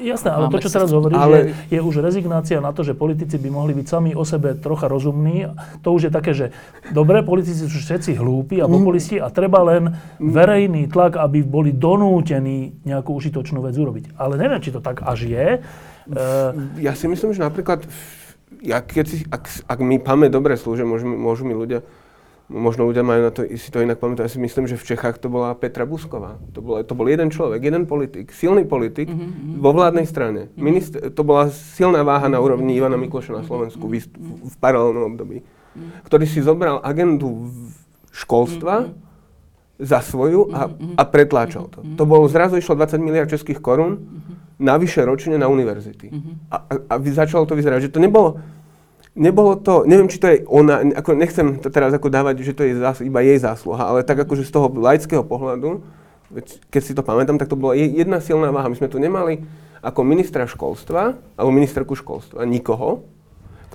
Jasné, 0.02 0.34
ale 0.34 0.50
Máme 0.50 0.58
to, 0.58 0.66
čo 0.66 0.74
teraz 0.74 0.90
hovoríš, 0.92 1.16
Ale- 1.16 1.54
je, 1.72 1.78
je 1.78 1.80
už 1.80 2.02
rezignácia 2.02 2.58
na 2.60 2.74
to, 2.76 2.82
že 2.84 2.98
politici 2.98 3.38
by 3.38 3.50
mohli 3.54 3.72
byť 3.78 3.88
sami 3.88 4.12
o 4.18 4.26
sebe 4.28 4.58
trocha 4.58 4.92
rozumní. 4.92 5.48
To 5.86 5.96
už 5.96 6.10
je 6.10 6.12
také, 6.12 6.32
že 6.36 6.46
dobre, 6.92 7.24
politici 7.24 7.70
sú 7.70 7.78
všetci 7.80 8.18
hlúpi 8.18 8.60
a 8.60 8.68
populisti 8.68 9.22
a 9.22 9.32
treba 9.32 9.62
len 9.64 9.96
verejný 10.20 10.90
tlak, 10.92 11.22
aby 11.22 11.46
boli 11.46 11.72
donútení 11.72 12.84
nejakú 12.84 13.14
užitočnú 13.16 13.62
vec 13.62 13.78
urobiť. 13.78 14.18
Ale 14.18 14.36
neviem, 14.36 14.60
či 14.60 14.74
to 14.74 14.84
tak 14.84 15.06
až 15.06 15.30
je. 15.30 15.48
E, 15.56 16.20
Ja 16.82 16.98
si 16.98 17.06
myslím, 17.06 17.32
že 17.32 17.46
napríklad, 17.46 17.86
ja 18.60 18.82
keď 18.82 19.06
si, 19.08 19.24
ak, 19.30 19.70
ak 19.70 19.80
mi 19.80 20.02
pamäť 20.02 20.34
dobre 20.36 20.58
slúži, 20.58 20.84
môžu, 20.84 21.08
môžu 21.08 21.46
mi 21.46 21.54
ľudia 21.54 21.86
Možno 22.52 22.84
ľudia 22.84 23.00
majú 23.00 23.22
na 23.24 23.32
to, 23.32 23.48
si 23.56 23.72
to 23.72 23.80
inak 23.80 23.96
pamätajú. 24.04 24.28
Ja 24.28 24.34
si 24.36 24.44
myslím, 24.44 24.68
že 24.68 24.76
v 24.76 24.84
Čechách 24.92 25.24
to 25.24 25.32
bola 25.32 25.56
Petra 25.56 25.88
Busková. 25.88 26.36
To 26.52 26.60
bol, 26.60 26.84
to 26.84 26.92
bol 26.92 27.08
jeden 27.08 27.32
človek, 27.32 27.64
jeden 27.64 27.88
politik, 27.88 28.36
silný 28.36 28.68
politik 28.68 29.08
mm-hmm. 29.08 29.64
vo 29.64 29.72
vládnej 29.72 30.04
strane. 30.04 30.52
Mm-hmm. 30.52 30.60
Minister, 30.60 31.00
to 31.16 31.24
bola 31.24 31.48
silná 31.48 32.04
váha 32.04 32.28
na 32.28 32.44
úrovni 32.44 32.76
Ivana 32.76 33.00
Mikloša 33.00 33.40
na 33.40 33.44
Slovensku 33.48 33.88
mm-hmm. 33.88 34.44
v, 34.44 34.52
v 34.52 34.56
paralelnom 34.60 35.16
období, 35.16 35.42
mm-hmm. 35.42 36.04
ktorý 36.12 36.26
si 36.28 36.44
zobral 36.44 36.84
agendu 36.84 37.48
školstva 38.12 38.92
mm-hmm. 38.92 39.80
za 39.80 40.04
svoju 40.04 40.52
a, 40.52 40.68
a 41.00 41.04
pretláčal 41.08 41.72
to. 41.72 41.80
Mm-hmm. 41.80 41.96
To 41.96 42.04
bolo, 42.04 42.28
zrazu 42.28 42.60
išlo 42.60 42.76
20 42.76 43.00
miliard 43.00 43.32
českých 43.32 43.64
korún 43.64 43.96
mm-hmm. 43.96 44.60
navyše 44.60 45.08
ročne 45.08 45.40
na 45.40 45.48
univerzity. 45.48 46.12
Mm-hmm. 46.12 46.34
A, 46.52 46.56
a, 46.68 46.74
a 46.92 46.96
začalo 47.00 47.48
to 47.48 47.56
vyzerať, 47.56 47.88
že 47.88 47.94
to 47.96 48.04
nebolo 48.04 48.44
nebolo 49.16 49.60
to, 49.60 49.84
neviem, 49.84 50.08
či 50.08 50.18
to 50.20 50.28
je 50.32 50.38
ona, 50.48 50.84
ako 50.96 51.10
nechcem 51.16 51.60
to 51.60 51.68
teraz 51.68 51.92
ako 51.92 52.08
dávať, 52.08 52.44
že 52.44 52.54
to 52.56 52.64
je 52.64 52.80
zás, 52.80 53.04
iba 53.04 53.20
jej 53.20 53.40
zásluha, 53.40 53.84
ale 53.92 54.08
tak 54.08 54.24
akože 54.24 54.48
z 54.48 54.52
toho 54.52 54.72
laického 54.72 55.24
pohľadu, 55.24 55.84
keď 56.72 56.82
si 56.82 56.96
to 56.96 57.04
pamätám, 57.04 57.36
tak 57.36 57.52
to 57.52 57.60
bola 57.60 57.76
jedna 57.76 58.24
silná 58.24 58.56
váha. 58.56 58.72
My 58.72 58.80
sme 58.80 58.88
tu 58.88 58.96
nemali 59.04 59.44
ako 59.84 60.08
ministra 60.08 60.48
školstva, 60.48 61.20
alebo 61.36 61.52
ministerku 61.52 61.92
školstva, 61.98 62.48
nikoho, 62.48 63.04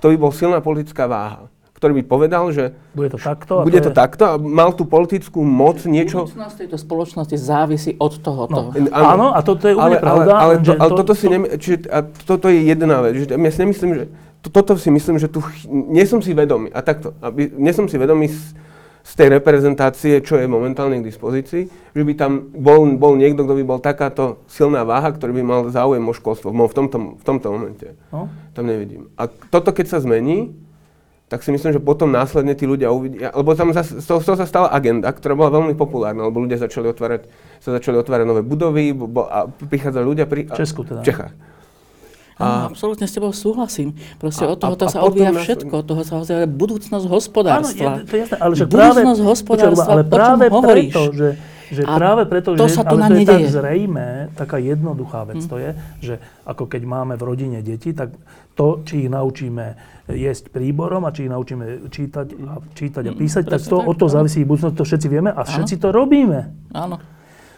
kto 0.01 0.09
by 0.13 0.15
bol 0.17 0.33
silná 0.33 0.57
politická 0.63 1.05
váha 1.05 1.51
ktorý 1.77 2.01
by 2.01 2.03
povedal, 2.09 2.49
že 2.49 2.73
bude 2.97 3.13
to 3.13 3.21
takto, 3.21 3.61
bude 3.61 3.77
to, 3.77 3.93
je... 3.93 3.95
takto 3.95 4.23
a 4.25 4.33
mal 4.41 4.73
tú 4.73 4.89
politickú 4.89 5.45
moc 5.45 5.85
niečo... 5.85 6.25
Budúcnosť 6.25 6.65
tejto 6.65 6.77
spoločnosti 6.81 7.37
závisí 7.37 7.93
od 8.01 8.17
toho. 8.17 8.49
No, 8.49 8.73
áno, 8.89 9.29
a 9.37 9.45
toto 9.45 9.69
je 9.69 9.77
úplne 9.77 10.01
pravda. 10.01 10.33
Ale, 10.41 10.53
ale, 10.57 10.65
to, 10.65 10.73
ale 10.73 10.89
to, 10.89 10.97
toto, 11.05 11.13
si 11.13 11.29
to... 11.29 11.37
čiže, 11.61 11.85
a 11.93 12.01
toto 12.01 12.49
je 12.49 12.65
jedna 12.65 13.05
vec. 13.05 13.13
Že 13.21 13.37
ja 13.37 13.51
si 13.53 13.59
nemyslím, 13.61 13.91
že 13.93 14.03
toto 14.45 14.77
si 14.77 14.89
myslím, 14.93 15.17
že 15.17 15.27
tu 15.27 15.43
nie 15.67 16.05
som 16.05 16.21
si 16.23 16.31
vedomý, 16.31 16.71
a 16.71 16.79
takto, 16.85 17.13
aby, 17.19 17.51
nie 17.57 17.73
som 17.73 17.89
si 17.89 17.97
vedomý 17.99 18.31
z, 18.31 18.55
z 19.07 19.11
tej 19.15 19.39
reprezentácie, 19.39 20.19
čo 20.19 20.35
je 20.35 20.47
momentálne 20.51 20.99
k 20.99 21.07
dispozícii, 21.07 21.63
že 21.95 22.03
by 22.03 22.13
tam 22.15 22.51
bol, 22.51 22.83
bol 22.99 23.15
niekto, 23.15 23.47
kto 23.47 23.55
by 23.59 23.63
bol 23.63 23.79
takáto 23.79 24.43
silná 24.51 24.83
váha, 24.83 25.15
ktorý 25.15 25.31
by 25.39 25.43
mal 25.43 25.61
záujem 25.71 26.03
o 26.03 26.13
školstvo 26.13 26.51
v 26.51 26.75
tomto, 26.75 26.97
v 27.15 27.23
tomto 27.23 27.47
momente. 27.51 27.87
No? 28.11 28.27
Tam 28.51 28.67
nevidím. 28.67 29.07
A 29.15 29.27
toto, 29.27 29.71
keď 29.71 29.95
sa 29.95 30.03
zmení, 30.03 30.51
tak 31.27 31.43
si 31.43 31.51
myslím, 31.51 31.75
že 31.75 31.83
potom 31.83 32.07
následne 32.07 32.55
tí 32.55 32.63
ľudia 32.63 32.87
uvidia, 32.87 33.35
lebo 33.35 33.51
tam 33.51 33.75
zase, 33.75 33.99
z, 33.99 34.05
toho, 34.07 34.23
z 34.23 34.25
toho 34.31 34.37
sa 34.39 34.47
stala 34.47 34.71
agenda, 34.71 35.11
ktorá 35.11 35.35
bola 35.35 35.59
veľmi 35.59 35.75
populárna, 35.75 36.23
lebo 36.23 36.39
ľudia 36.39 36.55
začali 36.55 36.87
otvárať, 36.87 37.27
sa 37.59 37.75
začali 37.75 37.99
otvárať 37.99 38.23
nové 38.23 38.47
budovy 38.47 38.95
bo, 38.95 39.27
a 39.27 39.43
prichádzali 39.47 40.05
ľudia 40.07 40.23
pri... 40.23 40.47
V 40.47 40.55
Česku 40.55 40.87
teda. 40.87 41.03
V 41.03 41.07
Čechách. 41.07 41.33
A, 42.37 42.69
absolútne 42.69 43.09
s 43.09 43.13
tebou 43.17 43.33
súhlasím. 43.33 43.97
Proste 44.21 44.45
a, 44.45 44.53
od 44.53 44.57
toho 44.61 44.77
sa 44.85 45.01
odvíja 45.01 45.33
všetko, 45.33 45.73
od 45.81 45.85
toho 45.89 46.01
sa 46.05 46.21
odvíja 46.21 46.45
budúcnosť 46.45 47.05
hospodárstva. 47.09 47.89
Áno, 47.97 48.05
je, 48.05 48.09
to 48.09 48.15
jasné, 48.21 48.37
ale 48.37 48.53
že 48.53 48.65
budúcnosť 48.69 49.21
práve, 49.21 49.31
hospodárstva, 49.33 49.89
ale 49.89 50.03
práve 50.05 50.45
preto, 50.53 51.01
že, 51.17 51.29
že 51.73 51.81
a 51.81 51.97
práve 51.97 52.23
preto, 52.29 52.53
to 52.53 52.69
že 52.69 52.77
sa 52.77 52.83
to 52.85 52.93
ale 52.93 53.09
to 53.09 53.17
je 53.17 53.25
tak 53.25 53.41
zrejme, 53.49 54.07
taká 54.37 54.57
jednoduchá 54.61 55.25
vec 55.25 55.41
hmm. 55.41 55.49
to 55.49 55.55
je, 55.57 55.71
že 55.99 56.15
ako 56.45 56.63
keď 56.69 56.81
máme 56.85 57.13
v 57.17 57.23
rodine 57.25 57.59
deti, 57.65 57.89
tak 57.91 58.13
to, 58.53 58.85
či 58.85 59.05
ich 59.05 59.09
naučíme 59.09 59.65
jesť 60.13 60.53
príborom 60.53 61.03
a 61.05 61.11
či 61.11 61.25
ich 61.25 61.31
naučíme 61.33 61.89
čítať 61.89 62.27
a, 62.37 62.53
čítať 62.77 63.03
a 63.09 63.13
písať, 63.17 63.43
hmm, 63.49 63.53
tak 63.57 63.61
to, 63.65 63.77
tak, 63.81 63.89
od 63.89 63.95
toho 63.97 64.09
závisí 64.13 64.45
budúcnosť, 64.45 64.77
to 64.77 64.85
všetci 64.85 65.07
vieme 65.09 65.33
a 65.33 65.41
všetci 65.41 65.81
to 65.81 65.89
robíme. 65.89 66.53
Áno. 66.77 67.01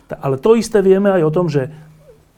Ale 0.09 0.41
to 0.41 0.57
isté 0.57 0.81
vieme 0.81 1.11
aj 1.13 1.21
o 1.27 1.31
tom, 1.35 1.45
že 1.51 1.69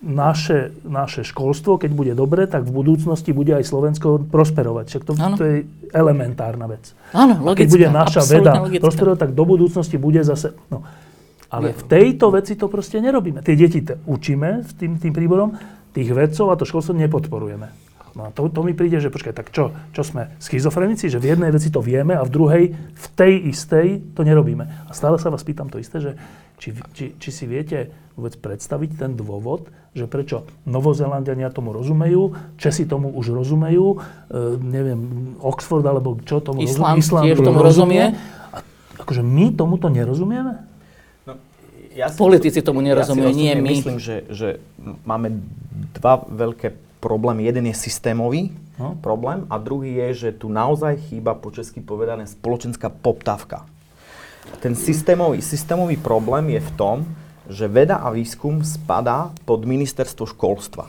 naše, 0.01 0.73
naše 0.81 1.21
školstvo, 1.21 1.77
keď 1.77 1.91
bude 1.93 2.13
dobre, 2.17 2.49
tak 2.49 2.65
v 2.65 2.73
budúcnosti 2.73 3.31
bude 3.31 3.53
aj 3.53 3.69
Slovensko 3.69 4.25
prosperovať. 4.25 4.85
Však 4.89 5.03
to, 5.05 5.13
to 5.37 5.45
je 5.45 5.57
elementárna 5.93 6.65
vec. 6.65 6.97
Áno, 7.13 7.37
logická, 7.37 7.61
Keď 7.61 7.69
bude 7.69 7.87
naša 7.93 8.21
veda 8.25 8.51
logická. 8.65 8.81
prosperovať, 8.81 9.17
tak 9.29 9.31
do 9.37 9.43
budúcnosti 9.45 10.01
bude 10.01 10.25
zase... 10.25 10.57
No. 10.73 10.81
Ale 11.51 11.75
v 11.75 11.83
tejto 11.85 12.31
veci 12.31 12.55
to 12.55 12.71
proste 12.71 12.97
nerobíme. 13.03 13.43
Tie 13.43 13.59
deti 13.59 13.83
te 13.83 13.99
učíme 14.07 14.63
s 14.65 14.71
tým, 14.73 14.95
tým 14.97 15.11
príborom, 15.11 15.53
tých 15.91 16.09
vedcov 16.15 16.49
a 16.49 16.55
to 16.55 16.63
školstvo 16.63 16.95
nepodporujeme. 16.95 17.91
No 18.11 18.27
a 18.27 18.29
to, 18.31 18.51
to 18.51 18.63
mi 18.63 18.75
príde, 18.75 18.99
že 18.99 19.07
počkaj, 19.07 19.31
tak 19.35 19.47
čo, 19.55 19.71
čo 19.95 20.03
sme 20.03 20.35
schizofrenici, 20.39 21.07
že 21.07 21.19
v 21.19 21.35
jednej 21.35 21.51
veci 21.51 21.71
to 21.71 21.79
vieme 21.79 22.15
a 22.15 22.23
v 22.27 22.31
druhej, 22.31 22.63
v 22.75 23.05
tej 23.15 23.51
istej 23.51 24.15
to 24.15 24.27
nerobíme. 24.27 24.67
A 24.67 24.91
stále 24.91 25.15
sa 25.15 25.31
vás 25.31 25.43
pýtam 25.47 25.71
to 25.71 25.79
isté, 25.79 26.03
že 26.03 26.11
či, 26.61 26.69
či, 26.93 27.05
či 27.17 27.29
si 27.33 27.49
viete 27.49 27.89
vôbec 28.13 28.37
predstaviť 28.37 29.01
ten 29.01 29.11
dôvod, 29.17 29.73
že 29.97 30.05
prečo 30.05 30.45
Novozelandiania 30.69 31.49
tomu 31.49 31.73
rozumejú, 31.73 32.37
Česi 32.61 32.85
tomu 32.85 33.09
už 33.11 33.33
rozumejú, 33.33 33.97
e, 33.97 33.97
neviem, 34.61 35.33
Oxford 35.41 35.83
alebo 35.83 36.21
čo 36.21 36.37
tomu 36.37 36.61
Islám 36.61 36.95
rozumie. 36.95 37.01
Islám 37.01 37.23
tiež 37.25 37.39
tomu 37.41 37.59
rozumie. 37.65 38.03
A 38.53 38.57
akože 39.01 39.25
my 39.25 39.45
tomuto 39.57 39.89
nerozumieme? 39.89 40.53
No, 41.25 41.41
ja 41.97 42.13
si 42.13 42.15
Politici 42.21 42.61
tomu 42.61 42.85
nerozumejú, 42.85 43.25
ja 43.25 43.35
nie 43.35 43.51
my. 43.57 43.73
myslím, 43.73 43.97
že, 43.97 44.29
že 44.29 44.61
máme 45.03 45.41
dva 45.97 46.23
veľké 46.29 46.77
problémy. 47.01 47.43
Jeden 47.43 47.65
je 47.67 47.75
systémový 47.75 48.53
no. 48.77 48.93
problém 49.01 49.49
a 49.49 49.57
druhý 49.57 49.97
je, 50.07 50.29
že 50.29 50.29
tu 50.37 50.47
naozaj 50.47 51.09
chýba 51.09 51.33
po 51.33 51.49
česky 51.49 51.81
povedané 51.81 52.29
spoločenská 52.29 52.93
poptávka. 52.93 53.65
Ten 54.61 54.77
systémový, 54.77 55.41
systémový 55.41 55.97
problém 55.97 56.53
je 56.57 56.61
v 56.61 56.71
tom, 56.77 56.97
že 57.49 57.67
veda 57.67 57.99
a 57.99 58.13
výskum 58.13 58.63
spadá 58.63 59.33
pod 59.43 59.65
ministerstvo 59.65 60.29
školstva. 60.29 60.87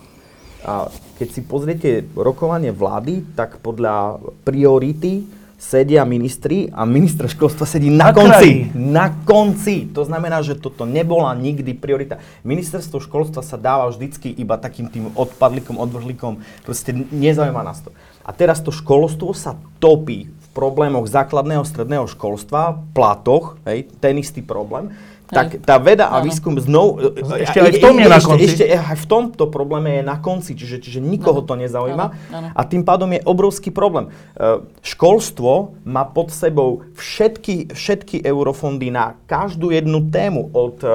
A 0.62 0.86
keď 1.18 1.28
si 1.34 1.40
pozriete 1.42 2.06
rokovanie 2.14 2.70
vlády, 2.70 3.34
tak 3.34 3.58
podľa 3.58 4.22
priority 4.46 5.26
sedia 5.62 6.02
ministri 6.02 6.66
a 6.74 6.82
minister 6.82 7.30
školstva 7.30 7.66
sedí 7.66 7.86
na, 7.86 8.10
Na 8.10 8.14
konci. 8.14 8.30
kraji. 8.30 8.54
Na 8.74 9.06
konci. 9.22 9.76
To 9.94 10.02
znamená, 10.02 10.42
že 10.42 10.58
toto 10.58 10.82
nebola 10.82 11.34
nikdy 11.38 11.70
priorita. 11.78 12.18
Ministerstvo 12.42 12.98
školstva 12.98 13.46
sa 13.46 13.54
dáva 13.54 13.86
vždycky 13.90 14.26
iba 14.34 14.58
takým 14.58 14.90
tým 14.90 15.14
odpadlikom, 15.14 15.78
odvrhlíkom. 15.78 16.42
Proste 16.66 16.90
nezaujíma 16.94 17.62
nás 17.62 17.78
to. 17.78 17.94
A 18.26 18.34
teraz 18.34 18.58
to 18.58 18.74
školstvo 18.74 19.30
sa 19.34 19.54
topí 19.78 20.30
problémoch 20.52 21.08
základného, 21.08 21.64
stredného 21.64 22.06
školstva, 22.08 22.80
platoch, 22.92 23.56
hej, 23.64 23.88
ten 24.00 24.20
istý 24.20 24.44
problém 24.44 24.92
tak 25.32 25.64
tá 25.64 25.80
veda 25.80 26.12
a 26.12 26.20
výskum 26.20 26.52
znovu... 26.60 27.16
Ešte 27.40 27.64
aj 27.64 27.72
v 27.72 27.80
tom 27.80 27.96
je 27.96 28.04
na 28.04 28.20
ešte, 28.20 28.28
konci. 28.28 28.44
Ešte 28.52 28.64
aj 28.68 28.98
v 29.00 29.06
tomto 29.08 29.44
probléme 29.48 29.90
je 29.96 30.02
na 30.04 30.20
konci, 30.20 30.52
čiže, 30.52 30.84
čiže 30.84 31.00
nikoho 31.00 31.40
to 31.40 31.56
nezaujíma. 31.56 32.06
A 32.52 32.60
tým 32.68 32.84
pádom 32.84 33.08
je 33.16 33.24
obrovský 33.24 33.72
problém. 33.72 34.12
E, 34.12 34.60
Školstvo 34.84 35.80
má 35.88 36.04
pod 36.04 36.28
sebou 36.36 36.84
všetky, 36.92 37.72
všetky 37.72 38.20
eurofondy 38.20 38.92
na 38.92 39.16
každú 39.24 39.72
jednu 39.72 40.12
tému, 40.12 40.52
od 40.52 40.76
e, 40.84 40.88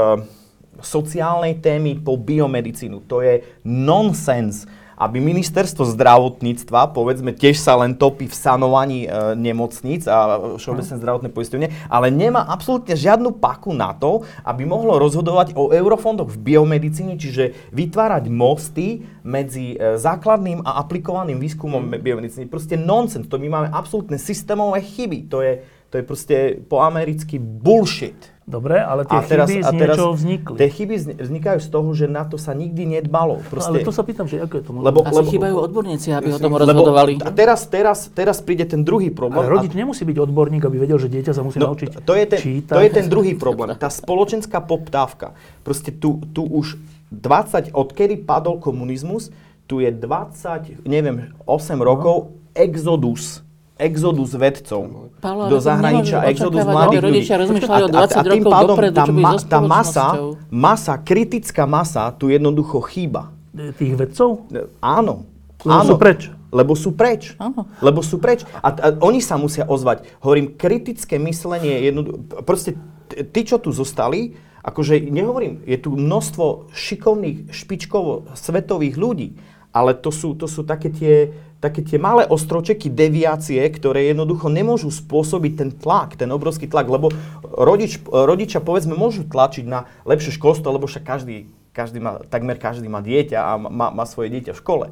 sociálnej 0.85 1.57
témy 1.57 1.97
po 1.97 2.13
biomedicínu. 2.21 3.09
To 3.09 3.25
je 3.25 3.41
nonsens 3.65 4.69
aby 4.97 5.21
ministerstvo 5.21 5.85
zdravotníctva, 5.93 6.89
povedzme, 6.89 7.37
tiež 7.37 7.61
sa 7.61 7.77
len 7.77 7.93
topí 7.93 8.25
v 8.25 8.33
sanovaní 8.33 9.05
e, 9.05 9.09
nemocníc 9.37 10.09
a 10.09 10.57
všeobecné 10.57 10.95
zdravotné 10.97 11.29
poisťovne, 11.29 11.67
ale 11.85 12.09
nemá 12.09 12.49
absolútne 12.49 12.97
žiadnu 12.97 13.37
paku 13.37 13.77
na 13.77 13.93
to, 13.93 14.25
aby 14.41 14.65
mohlo 14.65 14.97
rozhodovať 14.97 15.53
o 15.53 15.69
eurofondoch 15.69 16.33
v 16.33 16.41
biomedicíne, 16.41 17.13
čiže 17.13 17.69
vytvárať 17.69 18.25
mosty 18.33 19.05
medzi 19.21 19.77
e, 19.77 20.01
základným 20.01 20.65
a 20.65 20.81
aplikovaným 20.81 21.37
výskumom 21.37 21.93
biomedicíny. 22.01 22.49
Proste 22.49 22.73
nonsens, 22.73 23.29
to 23.29 23.37
my 23.37 23.47
máme 23.53 23.69
absolútne 23.69 24.17
systémové 24.17 24.81
chyby, 24.81 25.29
to 25.29 25.45
je, 25.45 25.61
to 25.93 26.01
je 26.01 26.03
proste 26.03 26.37
po 26.65 26.81
americky 26.81 27.37
bullshit. 27.37 28.36
Dobre, 28.47 28.79
ale 28.79 29.03
tie 29.03 29.11
A 29.13 29.21
teraz- 29.21 29.51
chyby 29.51 29.59
a 29.59 29.67
z 29.67 29.73
teraz 29.73 29.93
niečoho 29.93 30.11
vznikli. 30.13 30.55
Tie 30.55 30.69
chyby 30.71 30.95
zni- 30.95 31.17
vznikajú 31.19 31.59
z 31.59 31.67
toho, 31.67 31.89
že 31.91 32.07
na 32.07 32.23
to 32.23 32.39
sa 32.39 32.55
nikdy 32.55 32.87
nedbalo. 32.89 33.37
No, 33.37 33.45
Proste, 33.45 33.75
ale 33.75 33.83
to 33.83 33.91
sa 33.91 34.01
pýtam, 34.01 34.23
že 34.23 34.39
ako 34.39 34.53
je 34.53 34.63
to 34.63 34.71
možné? 34.71 34.85
Lebo- 34.87 35.01
Asi 35.03 35.23
chýbajú 35.27 35.55
odborníci, 35.59 36.07
aby 36.09 36.27
o 36.29 36.39
tom 36.39 36.55
lebo, 36.55 36.63
rozhodovali. 36.63 37.19
a 37.19 37.29
teraz, 37.29 37.67
teraz, 37.67 38.07
teraz 38.09 38.39
príde 38.39 38.63
ten 38.63 38.81
druhý 38.81 39.11
problém. 39.11 39.43
ale 39.43 39.51
rodič 39.51 39.75
nemusí 39.75 40.01
byť 40.01 40.17
odborník, 40.21 40.63
aby 40.63 40.79
vedel, 40.79 40.95
že 40.95 41.11
dieťa 41.11 41.31
sa 41.33 41.43
musí 41.43 41.59
No, 41.59 41.67
naučiť 41.67 41.99
to, 41.99 42.13
je 42.13 42.25
ten, 42.25 42.39
čítať. 42.39 42.71
to 42.71 42.81
je 42.81 42.91
ten 42.93 43.05
druhý 43.05 43.35
problém. 43.35 43.75
Tá 43.75 43.91
spoločenská 43.91 44.63
poptávka. 44.63 45.35
Proste 45.61 45.91
tu, 45.91 46.23
tu 46.31 46.41
už 46.41 46.79
20, 47.09 47.69
odkedy 47.69 48.15
padol 48.17 48.57
komunizmus, 48.57 49.27
tu 49.63 49.79
je 49.79 49.91
20, 49.91 50.79
neviem, 50.83 51.35
8 51.43 51.75
No. 51.75 51.83
rokov 51.85 52.15
exodus. 52.53 53.43
Exodus 53.77 54.33
vedcov 54.33 55.13
Pálo, 55.21 55.45
ale 55.45 55.51
do 55.53 55.57
zahraničia, 55.61 56.25
exodus 56.29 56.65
mladých 56.65 57.01
ľudí. 57.01 57.21
rozmýšľali 57.25 57.83
o 57.85 57.89
20 57.89 58.33
tým 58.33 58.43
rokov 58.43 58.53
pádom 58.53 58.75
dopredu, 58.77 58.97
tá, 58.97 59.05
ma, 59.09 59.31
tá 59.37 59.59
masa, 59.61 60.05
masa, 60.49 60.93
kritická 60.97 61.63
masa 61.69 62.09
tu 62.17 62.33
jednoducho 62.33 62.81
chýba. 62.89 63.33
Tých 63.53 63.93
vedcov? 63.97 64.49
Áno. 64.81 65.25
Lebo 65.65 65.81
áno. 65.81 65.89
sú 65.89 65.95
preč. 65.97 66.21
Lebo 66.47 66.73
sú 66.77 66.89
preč. 66.93 67.33
Áno. 67.41 67.65
Lebo 67.81 67.99
sú 68.05 68.21
preč. 68.21 68.45
A, 68.61 68.69
a 68.69 68.87
oni 69.01 69.19
sa 69.19 69.35
musia 69.35 69.65
ozvať. 69.65 70.05
Hovorím, 70.21 70.53
kritické 70.53 71.17
myslenie 71.17 71.81
je 71.81 71.81
jednoducho... 71.89 72.17
Proste 72.45 72.77
tí, 73.09 73.41
čo 73.41 73.57
tu 73.57 73.73
zostali, 73.73 74.37
akože 74.61 74.99
nehovorím, 74.99 75.63
je 75.63 75.77
tu 75.79 75.95
množstvo 75.95 76.71
šikovných, 76.75 77.51
špičkovo 77.55 78.35
svetových 78.35 78.95
ľudí, 78.99 79.29
ale 79.71 79.95
to 79.95 80.11
sú, 80.11 80.35
to 80.35 80.47
sú 80.49 80.63
také, 80.67 80.91
tie, 80.91 81.31
také 81.57 81.81
tie 81.81 81.97
malé 81.97 82.29
ostročeky, 82.29 82.93
deviácie, 82.93 83.61
ktoré 83.73 84.09
jednoducho 84.13 84.47
nemôžu 84.47 84.93
spôsobiť 84.93 85.53
ten 85.57 85.69
tlak, 85.73 86.13
ten 86.15 86.29
obrovský 86.29 86.69
tlak, 86.69 86.85
lebo 86.85 87.09
rodič, 87.41 87.97
rodičia 88.05 88.61
povedzme 88.61 88.93
môžu 88.93 89.25
tlačiť 89.25 89.65
na 89.65 89.89
lepšie 90.05 90.37
školstvo, 90.37 90.69
lebo 90.69 90.85
však 90.85 91.03
každý, 91.03 91.49
každý 91.73 91.97
má, 91.97 92.21
takmer 92.29 92.61
každý 92.61 92.85
má 92.85 93.01
dieťa 93.01 93.39
a 93.41 93.51
má, 93.57 93.89
má 93.89 94.05
svoje 94.05 94.29
dieťa 94.37 94.53
v 94.53 94.61
škole. 94.61 94.85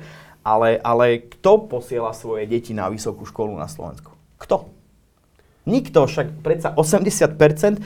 Ale, 0.46 0.78
ale 0.78 1.26
kto 1.26 1.66
posiela 1.66 2.14
svoje 2.14 2.46
deti 2.46 2.74
na 2.74 2.86
vysokú 2.90 3.26
školu 3.26 3.58
na 3.58 3.66
Slovensku? 3.66 4.14
Kto? 4.38 4.75
Nikto, 5.66 6.06
však 6.06 6.46
predsa 6.46 6.70
80% 6.78 6.78
e, 6.78 7.34
e, 7.34 7.80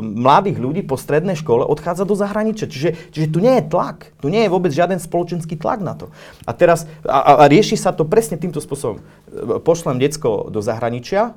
mladých 0.00 0.56
ľudí 0.56 0.80
po 0.80 0.96
strednej 0.96 1.36
škole 1.36 1.60
odchádza 1.60 2.08
do 2.08 2.16
zahraničia. 2.16 2.72
Čiže, 2.72 3.12
čiže 3.12 3.26
tu 3.28 3.44
nie 3.44 3.60
je 3.60 3.68
tlak. 3.68 4.16
Tu 4.24 4.32
nie 4.32 4.48
je 4.48 4.52
vôbec 4.52 4.72
žiaden 4.72 4.96
spoločenský 4.96 5.60
tlak 5.60 5.84
na 5.84 5.92
to. 5.92 6.08
A 6.48 6.56
teraz, 6.56 6.88
a, 7.04 7.44
a 7.44 7.52
rieši 7.52 7.76
sa 7.76 7.92
to 7.92 8.08
presne 8.08 8.40
týmto 8.40 8.64
spôsobom. 8.64 9.04
E, 9.28 9.60
pošlem 9.60 10.00
decko 10.00 10.48
do 10.48 10.64
zahraničia, 10.64 11.36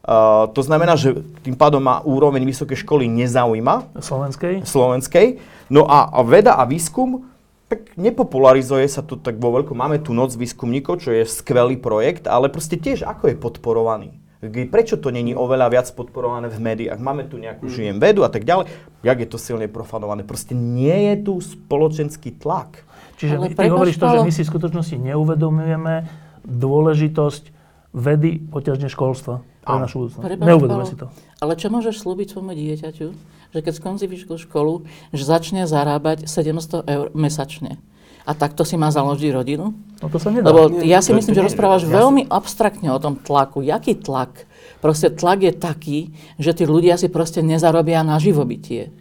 Uh, 0.00 0.48
to 0.56 0.64
znamená, 0.64 0.96
že 0.96 1.12
tým 1.44 1.52
pádom 1.52 1.84
má 1.84 2.00
úroveň 2.00 2.40
vysokej 2.48 2.88
školy 2.88 3.04
nezaujíma. 3.04 4.00
Slovenskej. 4.00 4.64
Slovenskej. 4.64 5.36
No 5.68 5.84
a, 5.84 6.08
a 6.08 6.24
veda 6.24 6.56
a 6.56 6.64
výskum 6.64 7.28
tak 7.68 7.94
nepopularizuje 8.00 8.88
sa 8.88 9.04
to 9.04 9.20
tak 9.20 9.36
vo 9.36 9.54
veľkom. 9.60 9.76
Máme 9.76 10.00
tu 10.00 10.16
Noc 10.16 10.32
výskumníkov, 10.34 11.04
čo 11.04 11.12
je 11.12 11.28
skvelý 11.28 11.76
projekt, 11.76 12.26
ale 12.26 12.48
proste 12.48 12.80
tiež 12.80 13.04
ako 13.04 13.28
je 13.28 13.36
podporovaný. 13.36 14.10
Prečo 14.40 14.96
to 14.96 15.12
není 15.12 15.36
oveľa 15.36 15.68
viac 15.68 15.88
podporované 15.92 16.48
v 16.48 16.56
médiách? 16.64 16.96
Máme 16.96 17.28
tu 17.28 17.36
nejakú 17.36 17.68
mm. 17.68 17.72
žijem 17.76 17.96
vedu 18.00 18.24
a 18.24 18.32
tak 18.32 18.48
ďalej. 18.48 18.72
Jak 19.04 19.18
je 19.20 19.28
to 19.28 19.36
silne 19.36 19.68
profanované? 19.68 20.24
Proste 20.24 20.56
nie 20.56 21.12
je 21.12 21.14
tu 21.28 21.32
spoločenský 21.44 22.40
tlak. 22.40 22.88
Čiže 23.20 23.36
Ale 23.36 23.52
ty 23.52 23.68
hovoríš 23.68 24.00
to, 24.00 24.08
že 24.08 24.24
my 24.24 24.32
si 24.32 24.42
v 24.44 24.48
skutočnosti 24.48 24.96
neuvedomujeme 24.96 26.08
dôležitosť 26.48 27.52
vedy, 27.92 28.40
poťažne 28.48 28.88
školstva 28.88 29.44
pre 29.60 29.76
našu 29.76 30.08
budúcnosť. 30.08 30.24
Neuvedomujeme 30.40 30.88
si 30.88 30.96
to. 30.96 31.12
Ale 31.44 31.52
čo 31.60 31.68
môžeš 31.68 32.00
slúbiť 32.00 32.32
svojmu 32.32 32.56
dieťaťu, 32.56 33.06
že 33.52 33.58
keď 33.60 33.72
skončí 33.76 34.08
školu, 34.16 34.88
že 35.12 35.22
začne 35.28 35.68
zarábať 35.68 36.24
700 36.24 36.88
eur 36.88 37.06
mesačne? 37.12 37.76
A 38.24 38.32
takto 38.36 38.62
si 38.62 38.76
má 38.76 38.92
založiť 38.92 39.30
rodinu? 39.32 39.72
No 40.00 40.06
to 40.08 40.20
sa 40.20 40.32
nedá. 40.32 40.48
Lebo 40.48 40.68
nie, 40.68 40.88
ja 40.88 41.00
si 41.00 41.12
myslím, 41.12 41.34
že 41.36 41.44
rozprávaš 41.44 41.88
ja 41.88 42.00
veľmi 42.00 42.28
abstraktne 42.28 42.92
o 42.92 42.98
tom 43.00 43.16
tlaku. 43.16 43.64
Jaký 43.64 43.96
tlak? 44.00 44.48
Proste 44.80 45.12
tlak 45.12 45.44
je 45.44 45.52
taký, 45.52 45.98
že 46.40 46.56
tí 46.56 46.64
ľudia 46.64 46.96
si 46.96 47.12
proste 47.12 47.44
nezarobia 47.44 48.00
na 48.00 48.16
živobytie. 48.16 48.92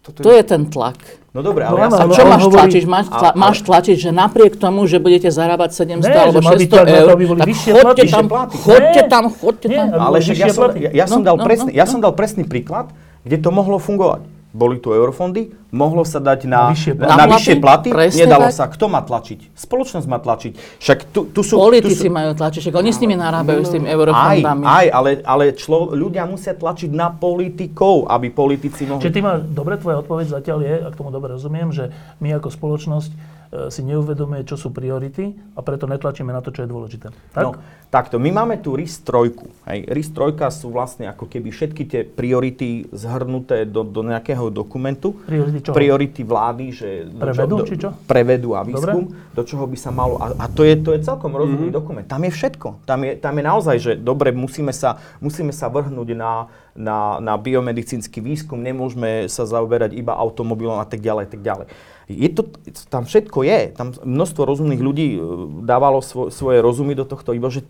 Toto 0.00 0.24
to 0.24 0.30
je... 0.32 0.40
je 0.40 0.44
ten 0.44 0.62
tlak. 0.68 0.96
No 1.30 1.46
dobre, 1.46 1.62
ale 1.62 1.76
no, 1.76 1.84
ja 1.86 1.90
sa... 1.92 2.02
A 2.04 2.10
čo 2.10 2.24
máš 2.26 2.42
hovorí... 2.48 2.56
tlačiť? 2.58 2.84
Máš, 2.88 3.06
tla, 3.06 3.30
máš 3.38 3.58
tlačiť, 3.62 3.96
že 4.00 4.10
napriek 4.10 4.58
tomu, 4.58 4.82
že 4.88 4.98
budete 4.98 5.30
zarábať 5.30 5.70
700 5.76 6.10
ne, 6.10 6.18
alebo 6.18 6.40
600 6.42 6.90
eur, 6.90 7.08
tak 7.38 7.48
chodte 7.54 8.04
tam, 8.10 8.24
chodte 8.50 9.02
tam, 9.06 9.24
chodte 9.30 9.66
tam. 9.70 9.86
Ale 9.94 10.16
ja, 10.24 10.50
som, 10.50 10.74
ja, 10.74 10.90
ja, 10.90 11.06
som 11.06 11.20
no, 11.22 11.28
dal 11.30 11.36
no, 11.38 11.44
presný, 11.46 11.70
no, 11.70 11.76
ja 11.78 11.86
som 11.86 11.98
dal 12.02 12.12
presný 12.18 12.48
príklad, 12.48 12.90
kde 13.22 13.36
to 13.38 13.52
mohlo 13.54 13.78
fungovať 13.78 14.39
boli 14.50 14.82
tu 14.82 14.90
eurofondy, 14.90 15.54
mohlo 15.70 16.02
sa 16.02 16.18
dať 16.18 16.50
na, 16.50 16.66
na 16.66 16.74
vyššie, 16.74 16.92
na, 16.98 17.14
na 17.14 17.26
vyššie 17.30 17.54
platy, 17.62 17.88
nedalo 17.94 18.50
tak? 18.50 18.58
sa. 18.58 18.64
Kto 18.66 18.90
má 18.90 18.98
tlačiť? 19.06 19.54
Spoločnosť 19.54 20.06
má 20.10 20.18
tlačiť. 20.18 20.52
Však 20.82 20.98
tu, 21.14 21.30
tu 21.30 21.40
sú... 21.46 21.54
Politici 21.54 22.06
tu 22.06 22.10
sú, 22.10 22.14
majú 22.14 22.34
tlačiť, 22.34 22.60
však 22.66 22.74
oni 22.74 22.90
s 22.90 22.98
nimi 22.98 23.14
narábajú, 23.14 23.62
no, 23.62 23.66
s 23.66 23.70
tými 23.70 23.86
eurofondami. 23.86 24.64
Aj, 24.66 24.74
aj 24.82 24.86
ale, 24.90 25.10
ale 25.22 25.44
člo, 25.54 25.94
ľudia 25.94 26.26
musia 26.26 26.58
tlačiť 26.58 26.90
na 26.90 27.14
politikov, 27.14 28.10
aby 28.10 28.34
politici 28.34 28.90
mohli... 28.90 29.06
Čiže 29.06 29.14
ty 29.14 29.20
máš, 29.22 29.46
dobre, 29.46 29.78
tvoja 29.78 30.02
odpoveď 30.02 30.26
zatiaľ 30.42 30.58
je, 30.66 30.74
ak 30.90 30.94
tomu 30.98 31.14
dobre 31.14 31.30
rozumiem, 31.38 31.70
že 31.70 31.94
my 32.18 32.34
ako 32.42 32.50
spoločnosť 32.50 33.39
si 33.50 33.82
neuvedomuje, 33.82 34.46
čo 34.46 34.54
sú 34.54 34.70
priority 34.70 35.34
a 35.58 35.60
preto 35.66 35.90
netlačíme 35.90 36.30
na 36.30 36.38
to, 36.38 36.54
čo 36.54 36.62
je 36.62 36.68
dôležité. 36.70 37.10
Tak? 37.34 37.42
No, 37.42 37.58
takto. 37.90 38.22
My 38.22 38.30
máme 38.30 38.62
tu 38.62 38.78
RIS 38.78 39.02
3. 39.02 39.66
Hej. 39.66 39.90
RIS 39.90 40.14
3 40.14 40.38
sú 40.54 40.70
vlastne 40.70 41.10
ako 41.10 41.26
keby 41.26 41.50
všetky 41.50 41.82
tie 41.90 42.06
priority 42.06 42.86
zhrnuté 42.94 43.66
do, 43.66 43.82
do 43.82 44.06
nejakého 44.06 44.54
dokumentu. 44.54 45.18
Priority 45.26 45.66
čo? 45.66 45.74
Priority 45.74 46.22
vlády, 46.22 46.66
že... 46.70 46.88
Pre 47.10 47.34
vedu, 47.34 47.56
či 47.66 47.74
čo? 47.74 47.90
Pre 47.90 48.22
vedu 48.22 48.54
a 48.54 48.62
výskum, 48.62 49.10
dobre. 49.10 49.34
do 49.34 49.42
čoho 49.42 49.66
by 49.66 49.78
sa 49.82 49.90
malo... 49.90 50.14
A, 50.22 50.30
a 50.30 50.46
to, 50.46 50.62
je, 50.62 50.78
to 50.78 50.94
je 50.94 51.02
celkom 51.02 51.34
rozumný 51.34 51.74
mm-hmm. 51.74 51.82
dokument. 51.82 52.06
Tam 52.06 52.22
je 52.22 52.30
všetko. 52.30 52.86
Tam 52.86 53.02
je, 53.02 53.18
tam 53.18 53.34
je 53.34 53.42
naozaj, 53.42 53.76
že 53.82 53.92
dobre, 53.98 54.30
musíme 54.30 54.70
sa, 54.70 55.02
musíme 55.18 55.50
sa 55.50 55.66
vrhnúť 55.66 56.14
na, 56.14 56.46
na, 56.78 57.18
na 57.18 57.34
biomedicínsky 57.34 58.22
výskum, 58.22 58.62
nemôžeme 58.62 59.26
sa 59.26 59.42
zaoberať 59.42 59.98
iba 59.98 60.14
automobilom 60.14 60.78
a 60.78 60.86
tak 60.86 61.02
ďalej, 61.02 61.34
tak 61.34 61.42
ďalej. 61.42 61.66
Je 62.10 62.26
to, 62.34 62.50
tam 62.90 63.06
všetko 63.06 63.46
je, 63.46 63.60
tam 63.70 63.94
množstvo 63.94 64.42
rozumných 64.42 64.82
ľudí 64.82 65.08
e, 65.14 65.18
dávalo 65.62 66.02
svo, 66.02 66.26
svoje 66.26 66.58
rozumy 66.58 66.98
do 66.98 67.06
tohto, 67.06 67.30
iba 67.30 67.46
že 67.54 67.62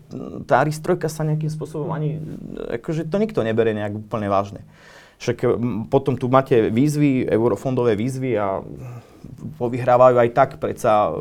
tá 0.49 0.65
aristrojka 0.65 1.05
sa 1.13 1.21
nejakým 1.21 1.53
spôsobom 1.53 1.93
ani, 1.93 2.17
akože 2.81 3.05
to 3.05 3.17
nikto 3.21 3.45
nebere 3.45 3.77
nejak 3.77 4.01
úplne 4.01 4.25
vážne. 4.33 4.65
Však 5.21 5.45
potom 5.93 6.17
tu 6.17 6.25
máte 6.33 6.73
výzvy, 6.73 7.29
eurofondové 7.29 7.93
výzvy 7.93 8.41
a 8.41 8.65
povyhrávajú 9.61 10.17
aj 10.17 10.29
tak 10.33 10.49
predsa 10.57 11.09
e, 11.09 11.11
e, 11.11 11.19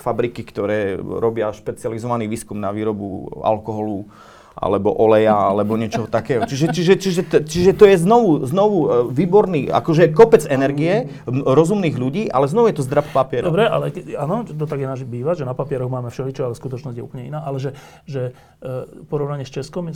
fabriky, 0.00 0.40
ktoré 0.40 0.96
robia 0.96 1.52
špecializovaný 1.52 2.24
výskum 2.32 2.56
na 2.56 2.72
výrobu 2.72 3.28
alkoholu, 3.44 4.08
alebo 4.56 4.88
oleja, 4.88 5.52
alebo 5.52 5.76
niečo 5.76 6.08
takého. 6.08 6.48
Čiže, 6.48 6.72
čiže, 6.72 6.94
čiže, 6.96 7.22
čiže 7.44 7.70
to 7.76 7.84
je 7.84 8.00
znovu, 8.00 8.48
znovu 8.48 8.78
e, 8.80 8.88
výborný, 9.12 9.68
akože 9.68 10.16
kopec 10.16 10.48
energie, 10.48 11.12
rozumných 11.28 11.96
ľudí, 12.00 12.32
ale 12.32 12.48
znovu 12.48 12.72
je 12.72 12.80
to 12.80 12.86
zdrab 12.88 13.04
papiera. 13.12 13.44
Dobre, 13.44 13.68
ale 13.68 13.92
áno, 14.16 14.48
to 14.48 14.64
tak 14.64 14.80
je 14.80 14.88
náš 14.88 15.04
býva, 15.04 15.36
že 15.36 15.44
na 15.44 15.52
papieroch 15.52 15.92
máme 15.92 16.08
všeličo, 16.08 16.48
ale 16.48 16.56
skutočnosť 16.56 16.96
je 16.96 17.04
úplne 17.04 17.28
iná. 17.28 17.44
Ale 17.44 17.60
že, 17.60 17.76
že 18.08 18.32
e, 18.64 18.88
porovnanie 19.12 19.44
s 19.44 19.52
Českom 19.52 19.92
je, 19.92 19.94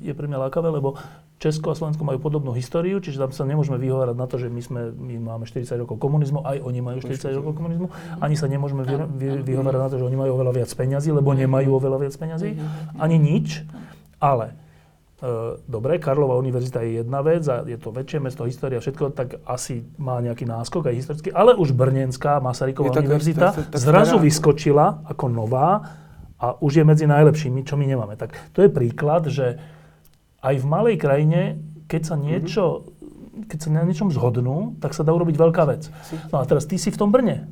je 0.00 0.12
pre 0.16 0.24
mňa 0.24 0.48
lákavé, 0.48 0.72
lebo 0.72 0.96
Česko 1.36 1.68
a 1.68 1.76
Slovensko 1.76 2.00
majú 2.00 2.16
podobnú 2.16 2.56
históriu, 2.56 2.96
čiže 2.96 3.20
tam 3.20 3.28
sa 3.28 3.44
nemôžeme 3.44 3.76
vyhovárať 3.76 4.16
na 4.16 4.24
to, 4.24 4.40
že 4.40 4.48
my, 4.48 4.62
sme, 4.64 4.82
my 4.88 5.14
máme 5.20 5.44
40 5.44 5.68
rokov 5.84 6.00
komunizmu, 6.00 6.40
aj 6.40 6.64
oni 6.64 6.80
majú 6.80 7.04
40 7.04 7.36
rokov 7.36 7.60
komunizmu. 7.60 7.92
Ani 8.24 8.40
sa 8.40 8.48
nemôžeme 8.48 8.88
vy, 8.88 8.96
vy, 9.04 9.26
vyhovárať 9.44 9.80
na 9.84 9.88
to, 9.92 9.96
že 10.00 10.08
oni 10.08 10.16
majú 10.16 10.32
oveľa 10.32 10.64
viac 10.64 10.70
peňazí, 10.72 11.12
lebo 11.12 11.36
nemajú 11.36 11.76
oveľa 11.76 12.08
viac 12.08 12.14
peňazí. 12.16 12.56
Ani 12.96 13.20
nič. 13.20 13.68
Ale 14.16 14.56
e, 15.20 15.60
dobre, 15.68 16.00
Karlova 16.00 16.40
univerzita 16.40 16.80
je 16.88 17.04
jedna 17.04 17.20
vec 17.20 17.44
a 17.52 17.68
je 17.68 17.76
to 17.76 17.92
väčšie 17.92 18.16
mesto, 18.16 18.48
história, 18.48 18.80
všetko, 18.80 19.12
tak 19.12 19.36
asi 19.44 19.84
má 20.00 20.16
nejaký 20.24 20.48
náskok 20.48 20.88
aj 20.88 20.94
historický, 20.96 21.28
ale 21.36 21.52
už 21.52 21.76
Brnenská 21.76 22.40
Masaryková 22.40 22.96
univerzita 22.96 23.52
tak, 23.52 23.56
tak, 23.60 23.76
tak, 23.76 23.80
zrazu 23.84 24.16
vyskočila 24.16 25.04
ako 25.04 25.28
nová 25.28 25.84
a 26.40 26.56
už 26.64 26.80
je 26.80 26.84
medzi 26.88 27.04
najlepšími, 27.04 27.60
čo 27.60 27.76
my 27.76 27.84
nemáme. 27.84 28.16
Tak 28.16 28.56
to 28.56 28.64
je 28.64 28.72
príklad, 28.72 29.28
že 29.28 29.75
aj 30.42 30.54
v 30.60 30.66
malej 30.66 30.96
krajine, 31.00 31.60
keď 31.86 32.02
sa 32.02 32.16
niečo, 32.18 32.92
keď 33.46 33.58
sa 33.62 33.68
na 33.70 33.86
niečom 33.86 34.10
zhodnú, 34.10 34.76
tak 34.82 34.92
sa 34.92 35.06
dá 35.06 35.14
urobiť 35.14 35.36
veľká 35.38 35.62
vec. 35.68 35.88
No 36.34 36.40
a 36.40 36.44
teraz 36.44 36.66
ty 36.66 36.76
si 36.76 36.90
v 36.90 36.98
tom 36.98 37.14
Brne 37.14 37.46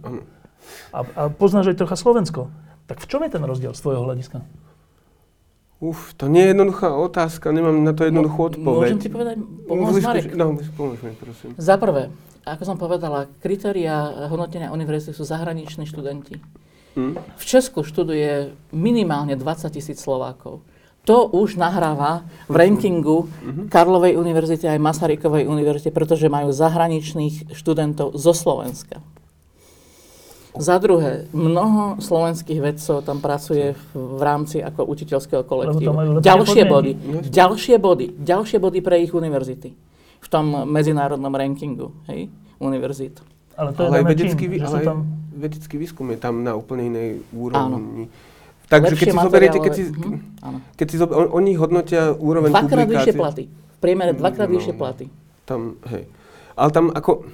a, 0.91 1.01
a 1.03 1.22
poznáš 1.30 1.74
aj 1.74 1.78
trocha 1.80 1.97
Slovensko. 1.99 2.51
Tak 2.85 3.01
v 3.01 3.07
čom 3.09 3.24
je 3.24 3.32
ten 3.32 3.43
rozdiel 3.45 3.72
z 3.72 3.80
tvojho 3.80 4.05
hľadiska? 4.05 4.45
Uf, 5.85 6.16
to 6.16 6.30
nie 6.30 6.49
je 6.49 6.57
jednoduchá 6.57 6.97
otázka, 6.97 7.53
nemám 7.53 7.76
na 7.85 7.93
to 7.93 8.09
jednoduchú 8.09 8.39
no, 8.41 8.49
odpoveď. 8.49 8.89
Môžem 8.89 9.03
ti 9.03 9.11
povedať, 9.12 9.37
pomôcť 9.68 10.01
Marek? 10.01 10.32
No, 10.32 10.57
pomôž 10.78 10.99
mi, 11.05 11.12
prosím. 11.12 11.53
Za 11.61 11.76
prvé, 11.76 12.09
ako 12.47 12.62
som 12.64 12.76
povedala, 12.80 13.28
kritéria 13.43 14.28
hodnotenia 14.32 14.72
univerzity 14.72 15.12
sú 15.12 15.28
zahraniční 15.28 15.85
študenti. 15.85 16.41
Hmm. 16.95 17.18
V 17.18 17.45
Česku 17.45 17.82
študuje 17.82 18.55
minimálne 18.70 19.35
20 19.35 19.66
tisíc 19.74 19.99
Slovákov. 19.99 20.62
To 21.05 21.29
už 21.29 21.61
nahráva 21.61 22.25
v 22.49 22.57
rankingu 22.57 23.29
uh-huh. 23.29 23.69
Karlovej 23.69 24.17
univerzity 24.17 24.65
aj 24.65 24.81
Masarykovej 24.81 25.45
univerzity, 25.45 25.93
pretože 25.93 26.33
majú 26.33 26.49
zahraničných 26.49 27.53
študentov 27.53 28.17
zo 28.17 28.33
Slovenska. 28.33 29.05
Za 30.55 30.79
druhé, 30.79 31.27
mnoho 31.35 31.99
slovenských 31.99 32.63
vedcov 32.63 33.03
tam 33.03 33.19
pracuje 33.19 33.75
v 33.91 34.21
rámci 34.23 34.63
ako 34.63 34.87
učiteľského 34.87 35.43
kolektívu. 35.43 36.23
Ďalšie 36.23 36.63
body, 36.63 36.93
ďalšie 37.27 37.77
body, 37.83 38.07
ďalšie 38.23 38.59
body 38.63 38.79
pre 38.79 39.03
ich 39.03 39.11
univerzity 39.11 39.75
v 40.25 40.29
tom 40.31 40.65
medzinárodnom 40.71 41.35
rankingu 41.35 41.91
hej, 42.07 42.31
univerzit. 42.63 43.19
Ale 43.59 43.75
to 43.75 43.83
je 43.83 43.89
ale 43.91 43.97
aj 43.99 44.05
vedecký, 44.15 44.45
čím, 44.47 44.63
ale 44.63 44.79
tam... 44.87 44.99
vedecký 45.35 45.75
výskum 45.75 46.07
je 46.15 46.19
tam 46.23 46.47
na 46.47 46.55
úplne 46.55 46.87
inej 46.87 47.11
úrovni. 47.35 48.07
Takže 48.65 48.95
keď 48.97 49.07
si 49.12 49.19
zoberiete, 49.21 49.59
keď 49.61 49.73
si, 49.77 49.85
hm, 49.93 50.19
keď 50.75 50.87
si 50.89 50.97
zober, 50.97 51.15
on, 51.21 51.27
oni 51.37 51.53
hodnotia 51.55 52.17
úroveň 52.17 52.51
dvakrát 52.51 52.89
publikácie. 52.89 53.12
vyššie 53.12 53.15
platy. 53.15 53.43
V 53.53 53.79
priemere 53.79 54.12
dvakrát 54.17 54.49
no, 54.49 54.55
vyššie 54.57 54.75
platy. 54.75 55.05
Tam, 55.45 55.77
hej. 55.93 56.09
Ale 56.57 56.69
tam 56.73 56.89
ako, 56.89 57.29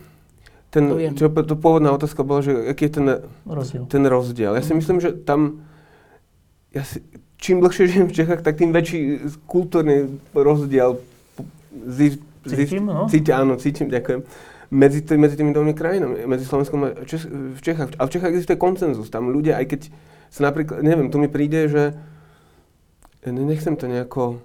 ten, 0.75 0.85
čo, 1.15 1.31
to 1.31 1.55
pôvodná 1.55 1.95
otázka 1.95 2.27
bola, 2.27 2.43
že 2.43 2.75
aký 2.75 2.91
je 2.91 2.93
ten 2.99 3.07
rozdiel. 3.47 3.83
ten 3.87 4.03
rozdiel. 4.07 4.53
Ja 4.59 4.63
si 4.63 4.75
myslím, 4.75 4.99
že 4.99 5.15
tam, 5.15 5.63
ja 6.75 6.83
si, 6.83 7.03
čím 7.39 7.63
dlhšie 7.63 7.87
žijem 7.87 8.09
v 8.11 8.17
Čechách, 8.17 8.43
tak 8.43 8.59
tým 8.59 8.75
väčší 8.75 9.31
kultúrny 9.47 10.19
rozdiel 10.35 10.99
zi, 11.87 12.19
cítim, 12.43 12.91
no? 12.91 13.07
Cítim, 13.07 13.35
áno, 13.35 13.55
cítim, 13.55 13.87
ďakujem. 13.87 14.27
medzi, 14.71 15.03
medzi 15.19 15.35
tými 15.35 15.51
dvomi 15.51 15.75
krajinami, 15.75 16.27
medzi 16.31 16.47
Slovenskom 16.47 16.81
a 16.87 16.91
Čes, 17.03 17.27
v 17.31 17.61
Čechách. 17.61 17.99
A 17.99 18.07
v 18.07 18.13
Čechách 18.15 18.31
existuje 18.31 18.57
koncenzus. 18.57 19.11
Tam 19.11 19.29
ľudia, 19.29 19.59
aj 19.59 19.67
keď 19.67 19.81
sa 20.31 20.41
napríklad, 20.47 20.81
neviem, 20.87 21.11
tu 21.11 21.19
mi 21.19 21.27
príde, 21.27 21.67
že 21.67 21.83
nechcem 23.27 23.75
to 23.77 23.91
nejako, 23.91 24.39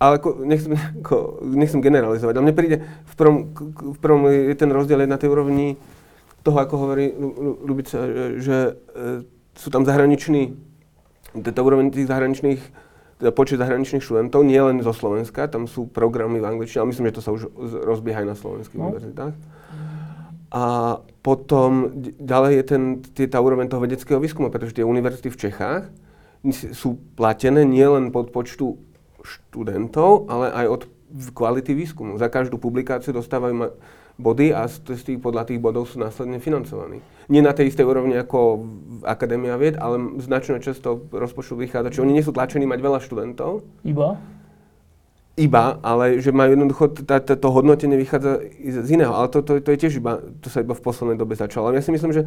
ale 0.00 0.18
ako, 0.18 0.42
nechcem, 0.42 0.72
ako, 1.04 1.44
nechcem 1.44 1.80
generalizovať, 1.84 2.34
ale 2.34 2.44
mne 2.50 2.56
príde, 2.56 2.76
v 2.82 3.14
prvom, 3.14 3.36
v 3.94 3.98
prvom 4.00 4.22
je 4.32 4.56
ten 4.56 4.72
rozdiel 4.72 5.04
na 5.04 5.20
tej 5.20 5.30
úrovni 5.30 5.76
toho, 6.40 6.56
ako 6.62 6.74
hovorí 6.78 7.10
Lubica, 7.62 7.98
že, 8.06 8.24
že 8.38 8.56
e, 8.94 9.26
sú 9.58 9.68
tam 9.68 9.82
zahraniční, 9.82 10.54
tá 11.34 11.60
úroveň 11.60 11.90
tých 11.90 12.06
zahraničných, 12.06 12.62
teda 13.18 13.30
počet 13.34 13.58
zahraničných 13.58 14.04
študentov, 14.04 14.46
nie 14.46 14.60
len 14.60 14.78
zo 14.84 14.94
Slovenska, 14.94 15.50
tam 15.50 15.66
sú 15.66 15.90
programy 15.90 16.38
v 16.38 16.46
angličtine, 16.46 16.86
ale 16.86 16.90
myslím, 16.94 17.10
že 17.10 17.16
to 17.18 17.24
sa 17.24 17.34
už 17.34 17.50
rozbieha 17.82 18.22
aj 18.22 18.28
na 18.30 18.36
slovenských 18.38 18.78
no. 18.78 18.94
univerzitách. 18.94 19.34
A 20.50 20.98
potom 21.26 21.90
ďalej 22.22 22.52
je 22.54 22.64
ten, 22.64 22.82
tie, 23.02 23.26
tá 23.26 23.42
úroveň 23.42 23.66
toho 23.66 23.82
vedeckého 23.82 24.22
výskumu, 24.22 24.50
pretože 24.50 24.78
tie 24.78 24.86
univerzity 24.86 25.28
v 25.30 25.40
Čechách 25.48 25.90
sú 26.70 27.02
platené 27.18 27.66
nielen 27.66 28.14
pod 28.14 28.30
počtu 28.30 28.78
študentov, 29.26 30.30
ale 30.30 30.54
aj 30.54 30.66
od 30.70 30.82
kvality 31.34 31.74
výskumu. 31.74 32.14
Za 32.14 32.30
každú 32.30 32.62
publikáciu 32.62 33.10
dostávajú 33.10 33.74
body 34.16 34.54
a 34.54 34.64
z 34.70 34.80
tých, 35.02 35.20
podľa 35.20 35.50
tých 35.50 35.60
bodov 35.60 35.90
sú 35.90 36.00
následne 36.00 36.40
financovaní. 36.40 37.04
Nie 37.28 37.44
na 37.44 37.52
tej 37.52 37.74
istej 37.74 37.84
úrovni 37.84 38.16
ako 38.16 38.64
Akadémia 39.04 39.60
vied, 39.60 39.76
ale 39.76 40.22
značne 40.22 40.62
často 40.62 41.04
rozpočtu 41.12 41.58
vychádza. 41.58 41.92
Čiže 41.92 42.04
oni 42.06 42.16
nie 42.16 42.24
sú 42.24 42.32
tlačení 42.32 42.64
mať 42.64 42.80
veľa 42.80 43.00
študentov. 43.02 43.66
Iba? 43.84 44.16
Iba, 45.36 45.76
ale 45.84 46.16
že 46.24 46.32
majú 46.32 46.56
jednoducho, 46.56 46.96
to 46.96 47.48
hodnotenie 47.52 48.00
vychádza 48.00 48.40
z 48.56 48.88
iného, 48.88 49.12
ale 49.12 49.28
to, 49.28 49.44
to, 49.44 49.60
to 49.60 49.68
je 49.76 49.78
tiež 49.84 50.00
iba, 50.00 50.24
to 50.40 50.48
sa 50.48 50.64
iba 50.64 50.72
v 50.72 50.80
poslednej 50.80 51.20
dobe 51.20 51.36
začalo. 51.36 51.68
Ale 51.68 51.78
ja 51.78 51.84
si 51.84 51.92
myslím, 51.92 52.16
že 52.16 52.24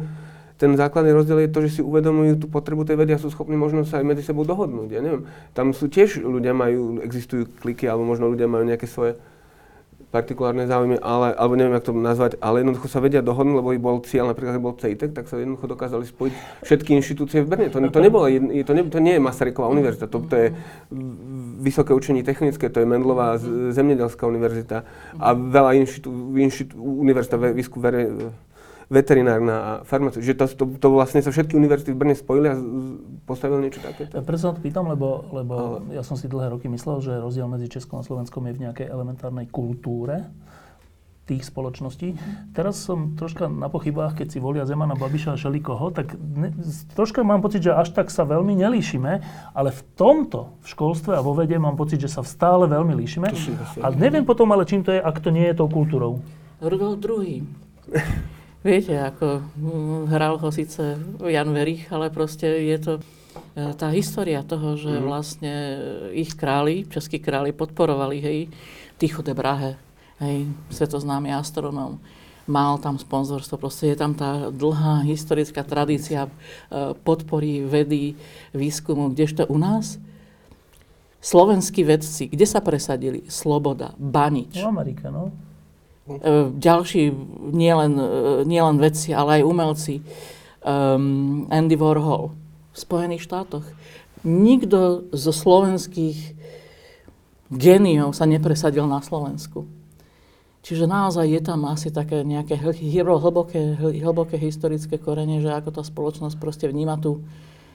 ten 0.54 0.70
základný 0.78 1.10
rozdiel 1.10 1.48
je 1.48 1.50
to, 1.50 1.60
že 1.66 1.70
si 1.74 1.82
uvedomujú 1.82 2.38
tú 2.38 2.46
potrebu 2.46 2.86
tej 2.86 2.94
vedy 2.94 3.16
a 3.16 3.18
sú 3.18 3.32
schopní 3.32 3.58
možno 3.58 3.82
sa 3.82 3.98
aj 3.98 4.06
medzi 4.06 4.22
sebou 4.22 4.46
dohodnúť. 4.46 4.88
Ja 4.94 5.02
neviem, 5.02 5.26
tam 5.56 5.74
sú 5.74 5.90
tiež 5.90 6.22
ľudia 6.22 6.54
majú, 6.54 7.02
existujú 7.02 7.50
kliky, 7.58 7.90
alebo 7.90 8.06
možno 8.06 8.30
ľudia 8.30 8.46
majú 8.46 8.62
nejaké 8.62 8.86
svoje 8.86 9.18
partikulárne 10.10 10.66
záujmy, 10.66 10.98
ale, 10.98 11.30
alebo 11.38 11.54
neviem, 11.54 11.78
ako 11.78 11.86
to 11.86 11.92
nazvať, 11.94 12.32
ale 12.42 12.66
jednoducho 12.66 12.90
sa 12.90 12.98
vedia 12.98 13.22
dohodnúť, 13.22 13.56
lebo 13.62 13.70
ich 13.70 13.82
bol 13.82 14.02
cieľ, 14.02 14.34
napríklad 14.34 14.58
bol 14.58 14.74
CEITEC, 14.74 15.14
tak 15.14 15.30
sa 15.30 15.38
jednoducho 15.38 15.70
dokázali 15.70 16.02
spojiť 16.02 16.34
všetky 16.66 16.90
inštitúcie 16.98 17.46
v 17.46 17.48
Brne. 17.48 17.66
To, 17.70 17.78
to, 17.78 18.00
nebolo, 18.02 18.26
to, 18.66 18.72
ne, 18.74 18.82
to 18.90 18.98
nie 18.98 19.14
je 19.16 19.22
Masaryková 19.22 19.70
univerzita, 19.70 20.10
to, 20.10 20.18
to 20.26 20.34
je 20.34 20.48
Vysoké 21.60 21.94
učenie 21.94 22.26
technické, 22.26 22.66
to 22.66 22.82
je 22.82 22.90
Mendlová 22.90 23.38
zemnedelská 23.70 24.26
univerzita 24.26 24.82
a 25.14 25.28
veľa 25.36 25.78
inštitú, 25.78 26.10
inštitú, 26.34 26.74
univerzita, 26.74 27.36
výskum, 27.54 27.78
veterinárna 28.90 29.54
a 29.54 29.72
farmácia. 29.86 30.18
Že 30.18 30.34
to, 30.34 30.44
to, 30.50 30.64
to 30.82 30.88
vlastne 30.90 31.22
sa 31.22 31.30
všetky 31.30 31.54
univerzity 31.54 31.94
v 31.94 32.00
Brne 32.02 32.18
spojili 32.18 32.46
a 32.50 32.58
postavili 33.22 33.70
niečo 33.70 33.78
také. 33.80 34.10
Preto 34.10 34.40
sa 34.42 34.50
to 34.50 34.58
pýtam, 34.58 34.90
lebo, 34.90 35.30
lebo 35.30 35.54
Ale... 35.86 35.94
ja 35.94 36.02
som 36.02 36.18
si 36.18 36.26
dlhé 36.26 36.50
roky 36.50 36.66
myslel, 36.66 36.98
že 36.98 37.22
rozdiel 37.22 37.46
medzi 37.46 37.70
Českom 37.70 38.02
a 38.02 38.04
Slovenskom 38.04 38.42
je 38.50 38.58
v 38.58 38.62
nejakej 38.66 38.90
elementárnej 38.90 39.46
kultúre 39.46 40.26
tých 41.30 41.46
spoločností. 41.46 42.18
Teraz 42.50 42.82
som 42.82 43.14
troška 43.14 43.46
na 43.46 43.70
pochybách, 43.70 44.18
keď 44.18 44.34
si 44.34 44.42
volia 44.42 44.66
Zemana, 44.66 44.98
Babiša 44.98 45.38
a 45.38 45.38
Šelikoho, 45.38 45.94
tak 45.94 46.18
ne, 46.18 46.50
troška 46.98 47.22
mám 47.22 47.38
pocit, 47.38 47.62
že 47.62 47.70
až 47.70 47.94
tak 47.94 48.10
sa 48.10 48.26
veľmi 48.26 48.58
nelíšime, 48.58 49.22
ale 49.54 49.70
v 49.70 49.82
tomto, 49.94 50.58
v 50.58 50.66
školstve 50.66 51.14
a 51.14 51.22
vo 51.22 51.38
vede 51.38 51.54
mám 51.62 51.78
pocit, 51.78 52.02
že 52.02 52.10
sa 52.10 52.26
stále 52.26 52.66
veľmi 52.66 52.98
líšime. 52.98 53.30
A 53.78 53.94
neviem 53.94 54.26
potom 54.26 54.50
ale, 54.50 54.66
čím 54.66 54.82
to 54.82 54.90
je, 54.90 54.98
ak 54.98 55.22
to 55.22 55.30
nie 55.30 55.46
je 55.46 55.54
tou 55.54 55.70
kultúrou. 55.70 56.18
Rudolf 56.58 56.98
II. 56.98 57.46
Viete, 58.60 58.92
ako 58.92 59.40
hm, 59.40 60.12
hral 60.12 60.36
ho 60.36 60.52
síce 60.52 61.00
Jan 61.24 61.48
Verich, 61.56 61.88
ale 61.88 62.12
proste 62.12 62.44
je 62.44 62.76
to 62.76 62.92
e, 63.00 63.02
tá 63.72 63.88
história 63.88 64.44
toho, 64.44 64.76
že 64.76 65.00
mm. 65.00 65.04
vlastne 65.04 65.54
ich 66.12 66.36
králi, 66.36 66.84
českí 66.92 67.16
králi 67.16 67.56
podporovali, 67.56 68.20
hej, 68.20 68.38
Tycho 69.00 69.24
de 69.24 69.32
Brahe, 69.32 69.80
hej, 70.20 70.44
svetoznámy 70.68 71.32
astronóm, 71.32 71.96
mal 72.44 72.76
tam 72.76 73.00
sponzorstvo, 73.00 73.56
proste 73.56 73.88
je 73.88 73.96
tam 73.96 74.12
tá 74.12 74.52
dlhá 74.52 75.08
historická 75.08 75.64
tradícia 75.64 76.28
e, 76.28 76.30
podpory 77.00 77.64
vedy, 77.64 78.12
výskumu, 78.52 79.08
kdežto 79.16 79.48
u 79.48 79.56
nás 79.56 79.96
slovenskí 81.24 81.80
vedci, 81.84 82.28
kde 82.28 82.44
sa 82.44 82.60
presadili? 82.60 83.24
Sloboda, 83.28 83.96
Banič. 83.96 84.56
V 84.56 84.68
Amerike, 84.68 85.08
no. 85.08 85.32
E, 86.10 86.50
ďalší, 86.50 87.14
nielen, 87.54 87.92
e, 87.94 88.06
nielen 88.42 88.82
vedci, 88.82 89.14
ale 89.14 89.38
aj 89.38 89.46
umelci, 89.46 89.94
um, 90.66 91.46
Andy 91.46 91.78
Warhol 91.78 92.34
v 92.74 92.76
Spojených 92.76 93.22
štátoch. 93.22 93.64
Nikto 94.26 95.10
zo 95.14 95.32
slovenských 95.32 96.34
geniov 97.50 98.12
sa 98.14 98.26
nepresadil 98.26 98.84
na 98.90 99.00
Slovensku. 99.00 99.66
Čiže 100.60 100.84
naozaj 100.84 101.24
je 101.24 101.40
tam 101.40 101.64
asi 101.64 101.88
také 101.88 102.20
nejaké 102.20 102.60
hlboké, 102.60 103.80
hlboké 103.80 104.36
historické 104.36 105.00
korene, 105.00 105.40
že 105.40 105.48
ako 105.48 105.72
tá 105.72 105.82
spoločnosť 105.82 106.36
proste 106.36 106.68
vníma 106.68 107.00
tú, 107.00 107.24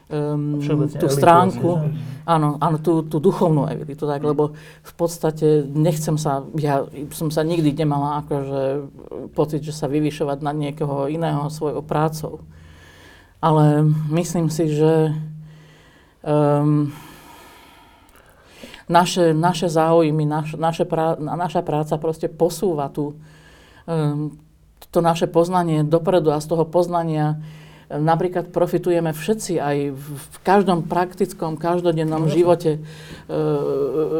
um, 0.09 0.61
tú 0.99 1.07
stránku, 1.09 1.81
vlastne. 1.81 1.97
áno, 2.25 2.61
áno 2.61 2.77
tú, 2.77 3.01
tú 3.05 3.17
duchovnú 3.17 3.65
evilitu, 3.65 4.05
tak, 4.05 4.21
lebo 4.21 4.53
v 4.83 4.93
podstate 4.93 5.65
nechcem 5.65 6.17
sa, 6.17 6.45
ja 6.57 6.85
som 7.13 7.33
sa 7.33 7.41
nikdy 7.41 7.73
nemala 7.73 8.21
akože 8.25 8.61
pocit, 9.33 9.65
že 9.65 9.73
sa 9.73 9.89
vyvyšovať 9.89 10.39
na 10.45 10.53
niekoho 10.53 11.09
iného 11.09 11.49
svojou 11.49 11.81
prácou. 11.81 12.45
Ale 13.41 13.85
myslím 14.09 14.49
si, 14.49 14.73
že 14.73 15.13
um, 16.25 16.89
naše, 18.89 19.33
naše 19.33 19.69
záujmy, 19.69 20.25
naš, 20.25 20.57
naše 20.57 20.85
prá, 20.85 21.17
naša 21.17 21.61
práca 21.61 21.97
proste 21.97 22.29
posúva 22.29 22.89
tú, 22.89 23.17
um, 23.85 24.33
to 24.89 25.01
naše 25.01 25.27
poznanie 25.27 25.83
dopredu 25.83 26.31
a 26.31 26.41
z 26.41 26.47
toho 26.49 26.63
poznania 26.65 27.41
napríklad 27.89 28.49
profitujeme 28.49 29.13
všetci 29.13 29.53
aj 29.61 29.77
v 29.93 30.37
každom 30.41 30.85
praktickom, 30.89 31.57
každodennom 31.57 32.29
živote, 32.29 32.77
e, 32.77 33.37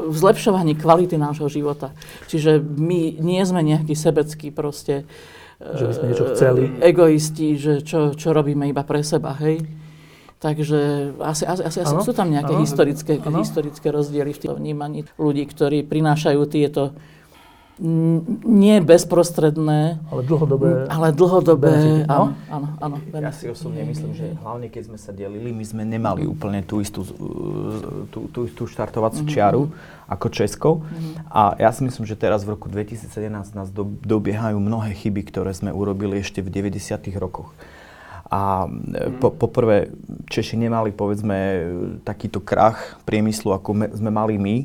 v 0.06 0.16
zlepšovaní 0.16 0.78
kvality 0.78 1.18
nášho 1.18 1.50
života. 1.50 1.94
Čiže 2.30 2.62
my 2.62 3.18
nie 3.22 3.42
sme 3.42 3.66
nejakí 3.66 3.98
sebeckí 3.98 4.54
proste 4.54 5.10
že 5.56 5.88
by 5.88 5.94
sme 5.96 6.06
niečo 6.12 6.26
chceli. 6.36 6.62
egoisti, 6.84 7.56
že 7.56 7.80
čo, 7.80 8.12
čo 8.12 8.36
robíme 8.36 8.68
iba 8.68 8.84
pre 8.84 9.00
seba, 9.02 9.32
hej? 9.40 9.64
Takže 10.36 11.16
asi, 11.24 11.48
asi, 11.48 11.64
asi, 11.64 11.80
asi 11.80 11.96
sú 12.04 12.12
tam 12.12 12.28
nejaké 12.28 12.54
ano, 12.54 12.62
historické, 12.62 13.14
ano. 13.24 13.40
historické 13.40 13.88
rozdiely 13.88 14.36
v 14.36 14.40
vnímaní 14.52 15.08
ľudí, 15.16 15.48
ktorí 15.48 15.88
prinášajú 15.88 16.42
tieto 16.52 16.92
nie 17.80 18.80
bezprostredné, 18.80 20.00
ale 20.08 20.22
dlhodobé, 20.24 20.88
ale 20.88 21.12
dlhodobé 21.12 22.08
áno, 22.08 22.32
áno, 22.48 22.68
áno. 22.80 22.96
Ja 23.12 23.36
si 23.36 23.52
osobne 23.52 23.84
myslím, 23.84 24.16
že 24.16 24.32
hlavne 24.40 24.72
keď 24.72 24.88
sme 24.88 24.98
sa 25.00 25.12
delili, 25.12 25.52
my 25.52 25.66
sme 25.68 25.84
nemali 25.84 26.24
úplne 26.24 26.64
tú 26.64 26.80
istú, 26.80 27.04
tú, 28.16 28.32
tú 28.32 28.48
istú 28.48 28.64
štartovaciu 28.64 29.28
mm-hmm. 29.28 29.36
čiaru 29.36 29.68
ako 30.08 30.28
Česko. 30.32 30.70
Mm-hmm. 30.80 31.14
A 31.28 31.42
ja 31.60 31.70
si 31.76 31.84
myslím, 31.84 32.08
že 32.08 32.16
teraz 32.16 32.48
v 32.48 32.56
roku 32.56 32.72
2017 32.72 33.12
nás 33.52 33.68
do, 33.76 33.84
dobiehajú 34.08 34.56
mnohé 34.56 34.96
chyby, 34.96 35.28
ktoré 35.28 35.52
sme 35.52 35.76
urobili 35.76 36.24
ešte 36.24 36.40
v 36.40 36.48
90. 36.48 36.80
rokoch. 37.20 37.52
A 38.26 38.66
e, 38.66 39.14
po, 39.22 39.30
poprvé, 39.30 39.94
Češi 40.26 40.58
nemali, 40.58 40.90
povedzme, 40.90 41.38
takýto 42.02 42.42
krach 42.42 42.98
priemyslu, 43.06 43.54
ako 43.54 43.70
me, 43.78 43.88
sme 43.94 44.10
mali 44.10 44.36
my. 44.42 44.56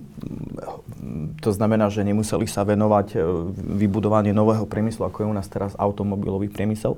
To 1.44 1.50
znamená, 1.52 1.92
že 1.92 2.04
nemuseli 2.04 2.48
sa 2.48 2.64
venovať 2.64 3.16
e, 3.16 3.18
vybudovanie 3.76 4.32
nového 4.32 4.64
priemyslu, 4.64 5.04
ako 5.04 5.24
je 5.24 5.30
u 5.30 5.34
nás 5.36 5.48
teraz 5.48 5.76
automobilový 5.76 6.48
priemysel 6.48 6.96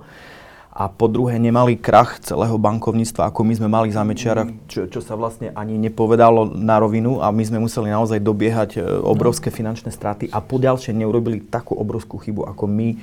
a 0.72 0.88
po 0.88 1.04
druhé 1.04 1.36
nemali 1.36 1.76
krach 1.76 2.16
celého 2.24 2.56
bankovníctva, 2.56 3.28
ako 3.28 3.44
my 3.44 3.54
sme 3.60 3.68
mali 3.68 3.92
za 3.92 4.00
Mečiara, 4.08 4.48
čo, 4.72 4.88
čo 4.88 5.04
sa 5.04 5.20
vlastne 5.20 5.52
ani 5.52 5.76
nepovedalo 5.76 6.48
na 6.48 6.80
rovinu 6.80 7.20
a 7.20 7.28
my 7.28 7.44
sme 7.44 7.60
museli 7.60 7.92
naozaj 7.92 8.16
dobiehať 8.24 8.70
e, 8.76 9.04
obrovské 9.04 9.52
finančné 9.52 9.92
straty 9.92 10.32
a 10.32 10.40
po 10.40 10.56
ďalšie 10.56 10.96
neurobili 10.96 11.44
takú 11.44 11.76
obrovskú 11.76 12.16
chybu 12.16 12.48
ako 12.48 12.64
my, 12.72 12.88
e, 12.88 12.96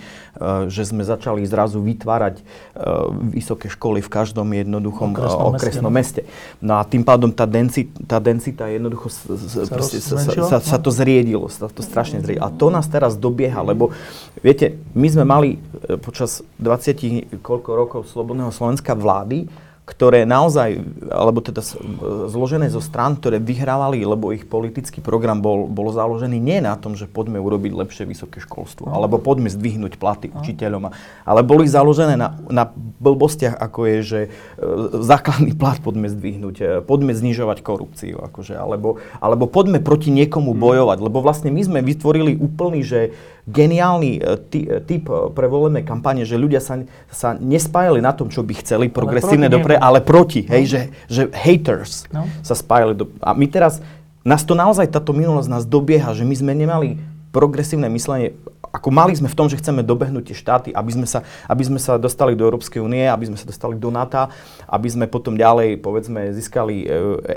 že 0.65 0.89
sme 0.89 1.05
začali 1.05 1.45
zrazu 1.45 1.77
vytvárať 1.85 2.41
e, 2.41 2.43
vysoké 3.37 3.69
školy 3.69 4.01
v 4.01 4.09
každom 4.09 4.49
jednoduchom 4.49 5.13
okresnom, 5.13 5.53
okresnom 5.53 5.93
meste. 5.93 6.25
No. 6.65 6.73
no 6.73 6.81
a 6.81 6.83
tým 6.89 7.05
pádom 7.05 7.29
tá 7.29 7.45
densita, 7.45 7.93
tá 8.09 8.17
densita 8.17 8.65
jednoducho 8.65 9.13
sa, 9.13 9.69
proste, 9.69 10.01
sa, 10.01 10.17
sa, 10.17 10.57
sa 10.57 10.77
to 10.81 10.89
zriedilo, 10.89 11.45
sa 11.53 11.69
to 11.69 11.85
strašne 11.85 12.17
zriedilo. 12.25 12.49
A 12.49 12.49
to 12.49 12.73
nás 12.73 12.89
teraz 12.89 13.13
dobieha, 13.13 13.61
lebo 13.61 13.93
viete, 14.41 14.73
my 14.97 15.05
sme 15.05 15.21
mali 15.21 15.49
počas 16.01 16.41
20 16.57 17.29
koľko 17.59 17.75
rokov 17.75 18.01
Slobodného 18.07 18.55
Slovenska 18.55 18.95
vlády, 18.95 19.51
ktoré 19.83 20.21
naozaj, 20.21 20.85
alebo 21.09 21.41
teda 21.41 21.65
zložené 22.29 22.69
zo 22.69 22.77
strán, 22.77 23.17
ktoré 23.17 23.41
vyhrávali, 23.41 24.05
lebo 24.05 24.29
ich 24.29 24.45
politický 24.45 25.01
program 25.01 25.41
bol, 25.41 25.65
bol 25.65 25.89
založený 25.89 26.37
nie 26.37 26.61
na 26.61 26.77
tom, 26.77 26.93
že 26.93 27.09
poďme 27.09 27.41
urobiť 27.41 27.73
lepšie 27.73 28.05
vysoké 28.05 28.37
školstvo, 28.37 28.93
alebo 28.93 29.17
poďme 29.17 29.49
zdvihnúť 29.49 29.97
platy 29.97 30.29
učiteľom, 30.29 30.87
a- 30.87 30.93
ale 31.25 31.41
boli 31.41 31.65
založené 31.65 32.21
na, 32.21 32.37
na 32.53 32.69
blbostiach, 33.01 33.57
ako 33.57 33.79
je, 33.89 33.97
že 34.05 34.19
e, 34.21 34.29
základný 35.01 35.57
plat 35.57 35.81
poďme 35.81 36.05
zdvihnúť, 36.13 36.55
e, 36.61 36.65
poďme 36.85 37.17
znižovať 37.17 37.65
korupciu, 37.65 38.21
akože, 38.29 38.61
alebo, 38.61 39.01
alebo 39.17 39.49
poďme 39.49 39.81
proti 39.81 40.13
niekomu 40.13 40.53
bojovať, 40.53 41.01
lebo 41.01 41.17
vlastne 41.25 41.49
my 41.49 41.65
sme 41.65 41.79
vytvorili 41.81 42.37
úplný, 42.37 42.85
že 42.85 43.17
geniálny 43.49 44.11
e, 44.15 44.19
e, 44.21 44.79
typ 44.85 45.09
e, 45.09 45.33
pre 45.33 45.49
volené 45.49 45.81
kampane, 45.81 46.21
že 46.23 46.37
ľudia 46.37 46.61
sa, 46.61 46.77
sa 47.09 47.33
nespájali 47.33 47.99
na 47.99 48.13
tom, 48.13 48.29
čo 48.29 48.45
by 48.45 48.53
chceli, 48.61 48.85
progresívne 48.87 49.49
dobre, 49.49 49.73
ale 49.75 50.05
proti, 50.05 50.45
hej, 50.45 50.63
že, 50.69 50.81
že 51.09 51.21
haters 51.33 52.05
No. 52.13 52.29
sa 52.45 52.53
spájali. 52.53 52.93
Do, 52.93 53.09
a 53.19 53.33
my 53.33 53.45
teraz, 53.49 53.81
nás 54.21 54.45
to 54.45 54.53
naozaj, 54.53 54.85
táto 54.93 55.11
minulosť 55.11 55.49
nás 55.49 55.63
dobieha, 55.65 56.13
že 56.13 56.23
my 56.23 56.35
sme 56.37 56.53
nemali 56.53 57.01
progresívne 57.33 57.89
myslenie, 57.89 58.37
ako 58.69 58.89
mali 58.93 59.17
sme 59.17 59.29
v 59.29 59.37
tom, 59.37 59.49
že 59.49 59.57
chceme 59.57 59.81
dobehnúť 59.81 60.29
tie 60.29 60.37
štáty, 60.37 60.69
aby 60.69 60.91
sme 60.93 61.07
sa, 61.09 61.25
aby 61.49 61.63
sme 61.65 61.79
sa 61.81 61.97
dostali 61.97 62.37
do 62.37 62.45
Európskej 62.45 62.81
únie, 62.81 63.05
aby 63.09 63.25
sme 63.29 63.37
sa 63.37 63.49
dostali 63.49 63.73
do 63.77 63.89
NATO, 63.89 64.29
aby 64.69 64.87
sme 64.89 65.05
potom 65.09 65.33
ďalej, 65.33 65.81
povedzme, 65.81 66.29
získali 66.33 66.85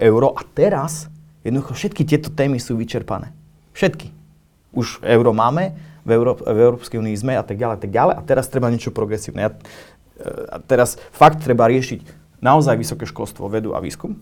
euro. 0.04 0.36
A 0.36 0.44
teraz, 0.44 1.08
jednoducho, 1.40 1.72
všetky 1.72 2.04
tieto 2.04 2.28
témy 2.28 2.60
sú 2.60 2.76
vyčerpané. 2.76 3.32
Všetky. 3.72 4.12
Už 4.76 5.00
euro 5.04 5.32
máme, 5.32 5.72
v, 6.02 6.10
Euró- 6.12 6.38
v 6.38 6.58
Európskej 6.58 6.98
únii 6.98 7.16
sme 7.16 7.34
a 7.38 7.44
tak 7.46 7.56
ďalej, 7.58 7.74
a 7.76 7.80
tak 7.80 7.90
ďalej. 7.90 8.14
A 8.18 8.22
teraz 8.26 8.46
treba 8.50 8.68
niečo 8.68 8.90
progresívne. 8.90 9.40
Ja, 9.46 9.50
e, 9.52 9.58
a 10.50 10.56
teraz 10.58 10.98
fakt 11.14 11.42
treba 11.42 11.66
riešiť 11.70 12.22
naozaj 12.42 12.74
vysoké 12.74 13.06
školstvo, 13.06 13.46
vedu 13.46 13.72
a 13.72 13.78
výskum. 13.78 14.18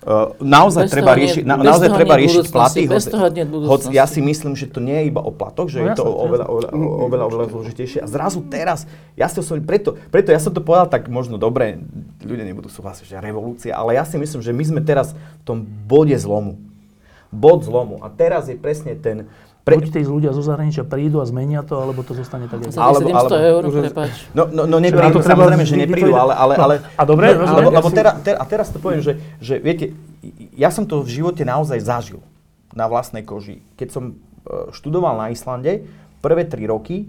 Uh, 0.00 0.32
naozaj 0.40 0.88
Bez 0.88 0.96
treba 0.96 1.12
riešiť, 1.12 1.44
na, 1.44 1.60
naozaj 1.60 1.92
treba 1.92 2.16
riešiť 2.16 2.48
platy. 2.48 2.88
bez 2.88 3.04
hoď- 3.04 3.12
toho 3.12 3.24
hoď 3.28 3.36
budúcnosti. 3.44 3.92
ja 3.92 4.08
si 4.08 4.24
myslím, 4.24 4.56
že 4.56 4.72
to 4.72 4.80
nie 4.80 4.96
je 4.96 5.12
iba 5.12 5.20
o 5.20 5.28
platoch, 5.28 5.68
že 5.68 5.84
No 5.84 5.92
je 5.92 6.00
to 6.00 6.08
oveľa, 6.08 6.48
oveľa, 6.48 6.70
oveľa, 6.72 7.24
oveľa, 7.28 7.46
zložitejšie. 7.52 8.00
A 8.00 8.08
zrazu 8.08 8.40
teraz, 8.48 8.88
ja 9.12 9.28
si 9.28 9.44
osobne, 9.44 9.60
preto, 9.60 10.00
preto 10.08 10.32
ja 10.32 10.40
som 10.40 10.56
to 10.56 10.64
povedal 10.64 10.88
tak 10.88 11.12
možno 11.12 11.36
dobre, 11.36 11.84
ľudia 12.24 12.48
nebudú 12.48 12.72
súhlasiť, 12.72 13.12
že 13.12 13.20
revolúcia, 13.20 13.76
ale 13.76 14.00
ja 14.00 14.08
si 14.08 14.16
myslím, 14.16 14.40
že 14.40 14.56
my 14.56 14.64
sme 14.64 14.80
teraz 14.80 15.12
v 15.12 15.42
tom 15.44 15.58
bode 15.68 16.16
zlomu. 16.16 16.56
Bod 17.28 17.68
zlomu. 17.68 18.00
A 18.00 18.08
teraz 18.08 18.48
je 18.48 18.56
presne 18.56 18.96
ten... 18.96 19.28
Pre, 19.60 19.76
Buď 19.76 19.92
tí 19.92 20.00
ľudia 20.00 20.32
zo 20.32 20.40
zahraničia 20.40 20.88
prídu 20.88 21.20
a 21.20 21.28
zmenia 21.28 21.60
to, 21.60 21.76
alebo 21.76 22.00
to 22.00 22.16
zostane 22.16 22.48
tak, 22.48 22.64
ako 22.64 22.80
Alebo- 22.80 23.12
700 23.12 23.12
alebo- 23.12 23.36
eur, 23.36 23.62
Už- 23.68 23.84
prepáč. 23.92 24.14
No, 24.32 24.48
no, 24.48 24.64
no 24.64 24.76
neprídu, 24.80 25.20
to 25.20 25.26
samozrejme, 25.26 25.64
že 25.68 25.74
neprídu, 25.76 26.16
ale, 26.16 26.32
ale, 26.32 26.54
No, 26.56 26.62
ale 26.64 26.74
a 26.96 27.02
dobre, 27.04 27.24
ne, 27.28 27.44
rozumiem, 27.44 27.68
lebo, 27.68 27.70
lebo 27.76 27.88
teraz, 27.92 28.14
teraz, 28.24 28.38
a 28.40 28.44
teraz 28.48 28.66
to 28.72 28.80
poviem, 28.80 29.04
že, 29.04 29.20
že 29.36 29.60
viete, 29.60 29.92
ja 30.56 30.72
som 30.72 30.88
to 30.88 31.04
v 31.04 31.12
živote 31.12 31.44
naozaj 31.44 31.76
zažil 31.76 32.24
na 32.72 32.88
vlastnej 32.88 33.20
koži. 33.20 33.60
Keď 33.76 33.88
som 33.92 34.04
e, 34.08 34.72
študoval 34.72 35.20
na 35.20 35.28
Islande, 35.28 35.84
prvé 36.24 36.48
tri 36.48 36.64
roky 36.68 37.08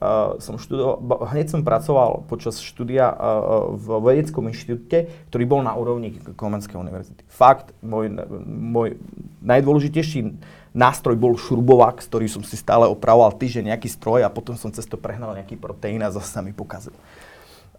uh, 0.00 0.36
som 0.40 0.56
študoval, 0.60 1.28
hneď 1.32 1.52
som 1.52 1.60
pracoval 1.64 2.28
počas 2.28 2.60
štúdia 2.60 3.08
uh, 3.08 3.72
v 3.76 3.86
vedeckom 4.04 4.48
inštitúte, 4.48 5.08
ktorý 5.32 5.44
bol 5.48 5.60
na 5.64 5.72
úrovni 5.76 6.16
Komenskej 6.36 6.76
univerzity. 6.76 7.24
Fakt, 7.28 7.72
môj, 7.80 8.12
môj 8.44 9.00
najdôležitejší 9.40 10.36
nástroj 10.70 11.18
bol 11.18 11.34
šrubovák, 11.34 11.98
ktorý 11.98 12.30
som 12.30 12.42
si 12.46 12.54
stále 12.54 12.86
opravoval 12.86 13.34
týždeň 13.34 13.74
nejaký 13.74 13.90
stroj 13.90 14.22
a 14.22 14.30
potom 14.30 14.54
som 14.54 14.70
cez 14.70 14.86
to 14.86 14.94
prehnal 14.94 15.34
nejaký 15.34 15.58
proteín 15.58 16.02
a 16.02 16.14
zase 16.14 16.30
sa 16.30 16.40
mi 16.40 16.54
pokazil. 16.54 16.94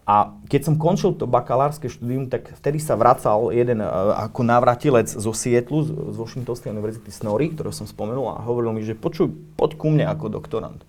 A 0.01 0.33
keď 0.49 0.61
som 0.67 0.75
končil 0.75 1.13
to 1.13 1.29
bakalárske 1.29 1.85
štúdium, 1.87 2.25
tak 2.27 2.51
vtedy 2.57 2.81
sa 2.81 2.97
vracal 2.97 3.53
jeden 3.53 3.79
uh, 3.79 4.17
ako 4.27 4.41
návratilec 4.43 5.07
zo 5.07 5.31
Sietlu, 5.31 5.85
z, 5.85 6.17
Washingtonskej 6.17 6.73
univerzity 6.73 7.13
Snorri, 7.13 7.53
ktorého 7.53 7.71
som 7.71 7.85
spomenul 7.85 8.33
a 8.33 8.41
hovoril 8.41 8.73
mi, 8.73 8.81
že 8.81 8.97
počuj, 8.97 9.29
poď 9.55 9.77
ku 9.77 9.87
mne 9.93 10.09
ako 10.09 10.33
doktorant. 10.33 10.81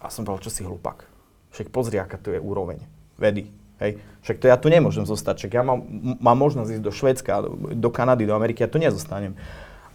A 0.00 0.08
som 0.08 0.22
povedal, 0.22 0.48
čo 0.48 0.54
si 0.54 0.62
hlupak. 0.62 1.04
Však 1.50 1.68
pozri, 1.74 1.98
aká 1.98 2.16
to 2.16 2.30
je 2.30 2.40
úroveň 2.40 2.80
vedy. 3.18 3.50
Hej. 3.82 4.00
Však 4.22 4.38
to 4.38 4.46
ja 4.46 4.56
tu 4.56 4.68
nemôžem 4.70 5.04
zostať, 5.04 5.44
však 5.44 5.52
ja 5.56 5.62
mám, 5.64 5.80
mám 6.20 6.38
možnosť 6.38 6.78
ísť 6.78 6.84
do 6.84 6.92
Švedska, 6.92 7.32
do, 7.42 7.50
do 7.74 7.90
Kanady, 7.90 8.28
do 8.28 8.36
Ameriky, 8.36 8.60
ja 8.60 8.70
tu 8.70 8.76
nezostanem. 8.76 9.34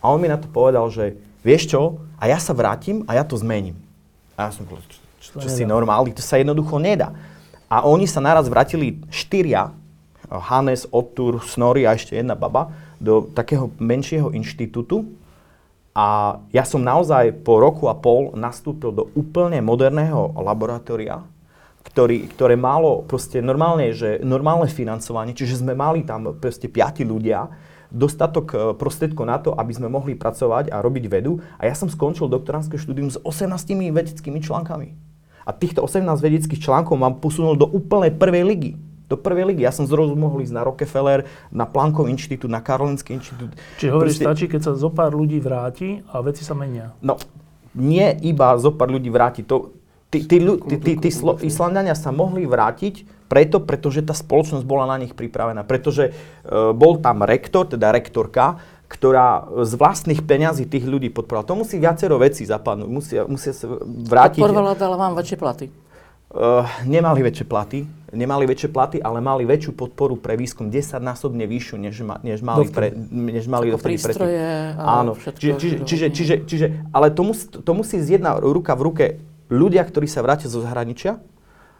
A 0.01 0.09
on 0.09 0.21
mi 0.21 0.29
na 0.29 0.37
to 0.37 0.49
povedal, 0.49 0.89
že 0.89 1.17
vieš 1.45 1.69
čo, 1.69 2.01
a 2.17 2.25
ja 2.25 2.41
sa 2.41 2.57
vrátim 2.57 3.05
a 3.05 3.13
ja 3.13 3.21
to 3.21 3.37
zmením. 3.37 3.77
A 4.33 4.49
ja 4.49 4.51
som 4.51 4.65
povedal, 4.65 4.89
čo, 4.89 4.99
čo, 5.21 5.29
čo 5.45 5.49
si 5.53 5.61
normálny, 5.61 6.17
to 6.17 6.25
sa 6.25 6.41
jednoducho 6.41 6.81
nedá. 6.81 7.13
A 7.69 7.85
oni 7.85 8.09
sa 8.09 8.17
naraz 8.17 8.49
vrátili 8.49 8.97
štyria, 9.13 9.69
Hannes, 10.25 10.89
Ottur, 10.89 11.37
Snorri 11.45 11.85
a 11.85 11.93
ešte 11.93 12.17
jedna 12.17 12.33
baba, 12.33 12.73
do 12.97 13.29
takého 13.29 13.69
menšieho 13.77 14.33
inštitútu. 14.33 15.05
A 15.95 16.39
ja 16.51 16.67
som 16.67 16.83
naozaj 16.83 17.45
po 17.45 17.61
roku 17.61 17.87
a 17.87 17.95
pol 17.95 18.35
nastúpil 18.35 18.91
do 18.91 19.07
úplne 19.15 19.63
moderného 19.63 20.35
laboratória, 20.35 21.23
ktorý, 21.87 22.27
ktoré 22.35 22.59
malo 22.59 23.05
proste 23.07 23.39
normálne, 23.39 23.95
že 23.95 24.19
normálne 24.19 24.67
financovanie, 24.67 25.31
čiže 25.31 25.63
sme 25.63 25.71
mali 25.71 26.03
tam 26.03 26.35
proste 26.35 26.67
piati 26.67 27.07
ľudia, 27.07 27.47
dostatok 27.95 28.45
e, 28.51 28.55
prostriedkov 28.75 29.23
na 29.23 29.39
to, 29.39 29.55
aby 29.55 29.71
sme 29.71 29.87
mohli 29.87 30.19
pracovať 30.19 30.67
a 30.67 30.83
robiť 30.83 31.07
vedu. 31.07 31.39
A 31.55 31.71
ja 31.71 31.73
som 31.73 31.87
skončil 31.87 32.27
doktorantské 32.27 32.75
štúdium 32.75 33.07
s 33.07 33.15
18 33.23 33.47
vedeckými 33.95 34.43
článkami. 34.43 34.91
A 35.47 35.55
týchto 35.55 35.79
18 35.79 36.03
vedeckých 36.19 36.59
článkov 36.59 36.99
mám 36.99 37.23
posunul 37.23 37.55
do 37.55 37.69
úplnej 37.69 38.11
prvej 38.11 38.43
ligy. 38.43 38.71
Do 39.05 39.15
prvej 39.15 39.53
ligy. 39.53 39.61
Ja 39.63 39.71
som 39.71 39.85
zrazu 39.85 40.17
mohol 40.17 40.41
ísť 40.41 40.53
na 40.57 40.65
Rockefeller, 40.65 41.29
na 41.53 41.69
Planckov 41.69 42.09
inštitút, 42.09 42.49
na 42.49 42.59
Karolinský 42.59 43.13
inštitút. 43.15 43.53
Čiže 43.77 43.89
hovoríš, 43.93 44.17
Proste- 44.17 44.25
stačí, 44.25 44.45
keď 44.49 44.61
sa 44.65 44.71
zo 44.73 44.89
pár 44.89 45.13
ľudí 45.13 45.37
vráti 45.37 46.01
a 46.09 46.19
veci 46.25 46.41
sa 46.41 46.57
menia. 46.57 46.91
No, 47.05 47.15
nie 47.77 48.09
iba 48.25 48.57
zo 48.57 48.73
pár 48.73 48.89
ľudí 48.89 49.13
vráti. 49.13 49.45
To, 49.45 49.77
tí, 50.09 50.25
tí, 50.25 50.41
ľu- 50.41 50.57
tí, 50.65 50.81
tí, 50.81 50.97
tí 50.97 51.09
slo, 51.13 51.37
Islandania 51.45 51.93
sa 51.93 52.09
mohli 52.09 52.49
vrátiť 52.49 53.14
preto, 53.25 53.57
pretože 53.61 54.05
tá 54.05 54.13
spoločnosť 54.13 54.65
bola 54.65 54.85
na 54.85 55.01
nich 55.01 55.17
pripravená. 55.17 55.65
Pretože 55.65 56.11
e, 56.11 56.13
bol 56.73 57.01
tam 57.01 57.25
rektor, 57.25 57.65
teda 57.65 57.89
rektorka, 57.89 58.61
ktorá 58.85 59.49
z 59.65 59.73
vlastných 59.75 60.21
peňazí 60.21 60.69
tých 60.69 60.85
ľudí 60.85 61.09
podporovala. 61.09 61.49
To 61.49 61.57
musí 61.57 61.81
viacero 61.81 62.21
vecí 62.21 62.45
zapadnúť. 62.45 62.89
Musia, 62.89 63.21
musia 63.25 63.51
sa 63.51 63.65
vrátiť. 63.81 64.41
Podporovala, 64.45 64.77
dala 64.77 64.97
vám 64.97 65.17
väčšie 65.17 65.37
platy. 65.41 65.65
Uh, 66.35 66.67
nemali 66.83 67.23
väčšie 67.23 67.47
platy, 67.47 67.87
nemali 68.11 68.43
väčšie 68.43 68.67
platy, 68.67 68.97
ale 68.99 69.23
mali 69.23 69.47
väčšiu 69.47 69.71
podporu 69.71 70.19
pre 70.19 70.35
výskum, 70.35 70.67
10-násobne 70.67 71.47
vyššiu, 71.47 71.75
než, 71.79 72.03
ma, 72.03 72.19
než 72.19 72.43
mali, 72.43 72.67
pre, 72.67 72.91
než 73.13 73.47
mali 73.47 73.71
Ako 73.71 73.79
dovtedy 73.79 73.95
predtým. 74.03 74.27
Áno, 74.75 75.15
všetko, 75.15 75.39
čiže, 75.39 75.55
čiže, 75.55 75.75
že- 75.79 75.85
čiže, 75.85 76.05
čiže, 76.11 76.35
čiže, 76.43 76.67
ale 76.91 77.07
to 77.15 77.23
musí, 77.23 77.45
to 77.47 77.71
musí 77.71 78.03
ísť 78.03 78.09
jedna 78.19 78.35
ruka 78.35 78.75
v 78.75 78.81
ruke 78.83 79.05
ľudia, 79.47 79.85
ktorí 79.87 80.11
sa 80.11 80.25
vrátia 80.25 80.51
zo 80.51 80.59
zahraničia, 80.59 81.23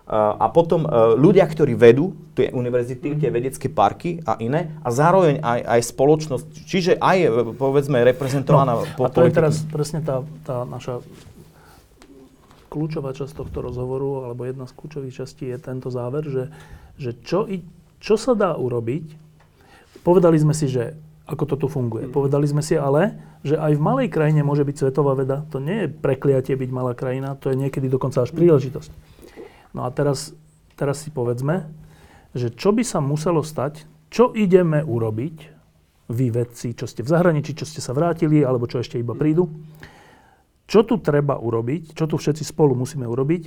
a 0.06 0.45
potom 0.53 0.86
uh, 0.86 1.18
ľudia, 1.18 1.49
ktorí 1.49 1.74
vedú 1.74 2.14
tie 2.38 2.53
univerzity, 2.53 3.18
tie 3.18 3.34
vedecké 3.34 3.74
parky 3.74 4.22
a 4.22 4.38
iné, 4.38 4.70
a 4.86 4.93
zároveň 4.93 5.41
aj, 5.41 5.60
aj 5.66 5.82
spoločnosť, 5.82 6.47
čiže 6.70 6.91
aj, 7.01 7.18
e, 7.26 7.30
povedzme, 7.58 8.06
reprezentovaná 8.06 8.86
po 8.93 9.08
No, 9.08 9.10
a 9.10 9.10
to 9.10 9.26
je 9.26 9.34
politiky. 9.34 9.38
teraz 9.41 9.56
presne 9.66 10.06
tá, 10.06 10.22
tá 10.45 10.62
naša 10.68 11.01
kľúčová 12.70 13.18
časť 13.18 13.34
tohto 13.34 13.66
rozhovoru, 13.66 14.30
alebo 14.30 14.45
jedna 14.45 14.70
z 14.70 14.78
kľúčových 14.78 15.26
častí 15.26 15.49
je 15.49 15.58
tento 15.58 15.89
záver, 15.89 16.28
že, 16.28 16.53
že 17.01 17.16
čo, 17.26 17.49
i, 17.49 17.66
čo 17.97 18.14
sa 18.20 18.38
dá 18.38 18.53
urobiť. 18.53 19.10
Povedali 20.06 20.38
sme 20.38 20.53
si, 20.53 20.70
že 20.70 20.93
ako 21.26 21.43
to 21.49 21.56
tu 21.66 21.68
funguje. 21.72 22.06
Povedali 22.12 22.45
sme 22.45 22.62
si 22.62 22.78
ale, 22.78 23.18
že 23.41 23.58
aj 23.58 23.74
v 23.74 23.82
malej 23.82 24.08
krajine 24.14 24.45
môže 24.45 24.62
byť 24.62 24.76
svetová 24.76 25.18
veda. 25.18 25.41
To 25.49 25.58
nie 25.58 25.88
je 25.88 25.89
prekliatie 25.89 26.53
byť 26.53 26.70
malá 26.70 26.93
krajina, 26.93 27.34
to 27.34 27.49
je 27.49 27.58
niekedy 27.58 27.89
dokonca 27.89 28.22
až 28.22 28.30
príležitosť. 28.36 29.14
No 29.76 29.84
a 29.84 29.92
teraz, 29.92 30.32
teraz 30.80 31.04
si 31.04 31.12
povedzme, 31.12 31.68
že 32.32 32.48
čo 32.48 32.72
by 32.72 32.88
sa 32.88 33.04
muselo 33.04 33.44
stať, 33.44 33.84
čo 34.08 34.32
ideme 34.32 34.80
urobiť, 34.80 35.52
vy 36.08 36.26
vedci, 36.32 36.72
čo 36.72 36.88
ste 36.88 37.04
v 37.04 37.12
zahraničí, 37.12 37.52
čo 37.58 37.68
ste 37.68 37.84
sa 37.84 37.92
vrátili, 37.92 38.40
alebo 38.46 38.70
čo 38.72 38.80
ešte 38.80 38.96
iba 38.96 39.12
prídu, 39.12 39.52
čo 40.66 40.88
tu 40.88 40.98
treba 41.04 41.36
urobiť, 41.36 41.92
čo 41.92 42.08
tu 42.08 42.16
všetci 42.16 42.47
spolu 42.47 42.74
musíme 42.74 43.04
urobiť, 43.04 43.43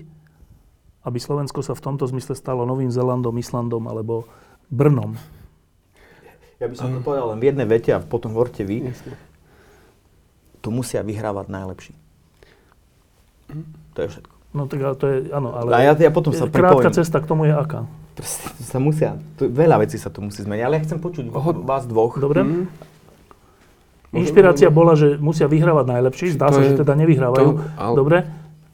aby 1.08 1.18
Slovensko 1.18 1.64
sa 1.64 1.72
v 1.72 1.82
tomto 1.82 2.04
zmysle 2.04 2.36
stalo 2.36 2.68
Novým 2.68 2.92
Zelandom, 2.92 3.32
Islandom 3.40 3.88
alebo 3.88 4.28
Brnom. 4.68 5.16
Ja 6.58 6.66
by 6.66 6.74
som 6.74 6.90
to 6.92 7.00
povedal 7.00 7.32
len 7.32 7.40
v 7.40 7.48
jednej 7.54 7.66
vete 7.70 7.94
a 7.94 8.02
potom 8.02 8.34
hovorte 8.34 8.66
vy. 8.66 8.90
Tu 10.58 10.68
musia 10.74 11.06
vyhrávať 11.06 11.46
najlepší. 11.48 11.94
To 13.94 13.98
je 14.02 14.08
všetko. 14.10 14.37
No 14.50 14.64
tak 14.64 14.80
ale 14.80 14.94
to 14.94 15.06
je, 15.06 15.16
áno, 15.28 15.52
ale... 15.52 15.68
A 15.70 15.78
ja, 15.82 15.92
ja 15.94 16.08
potom 16.08 16.32
sa 16.32 16.44
Krátka 16.44 16.80
pripojím. 16.80 16.96
cesta 16.96 17.16
k 17.18 17.26
tomu 17.26 17.44
je 17.44 17.52
aká? 17.52 17.84
Proste 18.14 18.48
to 18.50 18.62
sa 18.64 18.78
musia, 18.78 19.10
tu, 19.36 19.46
veľa 19.46 19.78
vecí 19.78 19.94
sa 19.94 20.08
tu 20.08 20.18
musí 20.18 20.40
zmeniť, 20.40 20.62
ale 20.62 20.74
ja 20.74 20.82
chcem 20.82 20.98
počuť 20.98 21.24
Oho. 21.30 21.50
vás 21.60 21.84
dvoch. 21.84 22.16
Dobre? 22.16 22.40
Mhm. 22.40 22.62
Inšpirácia 24.10 24.72
bola, 24.72 24.96
že 24.96 25.20
musia 25.20 25.44
vyhrávať 25.44 25.84
najlepší. 25.86 26.26
Zdá 26.32 26.48
To 26.48 26.56
sa, 26.56 26.60
je- 26.64 26.72
že 26.72 26.80
teda 26.80 26.96
nevyhrávajú. 26.96 27.48
to- 27.50 27.60
ale- 27.76 27.96
Dobre? 27.96 28.18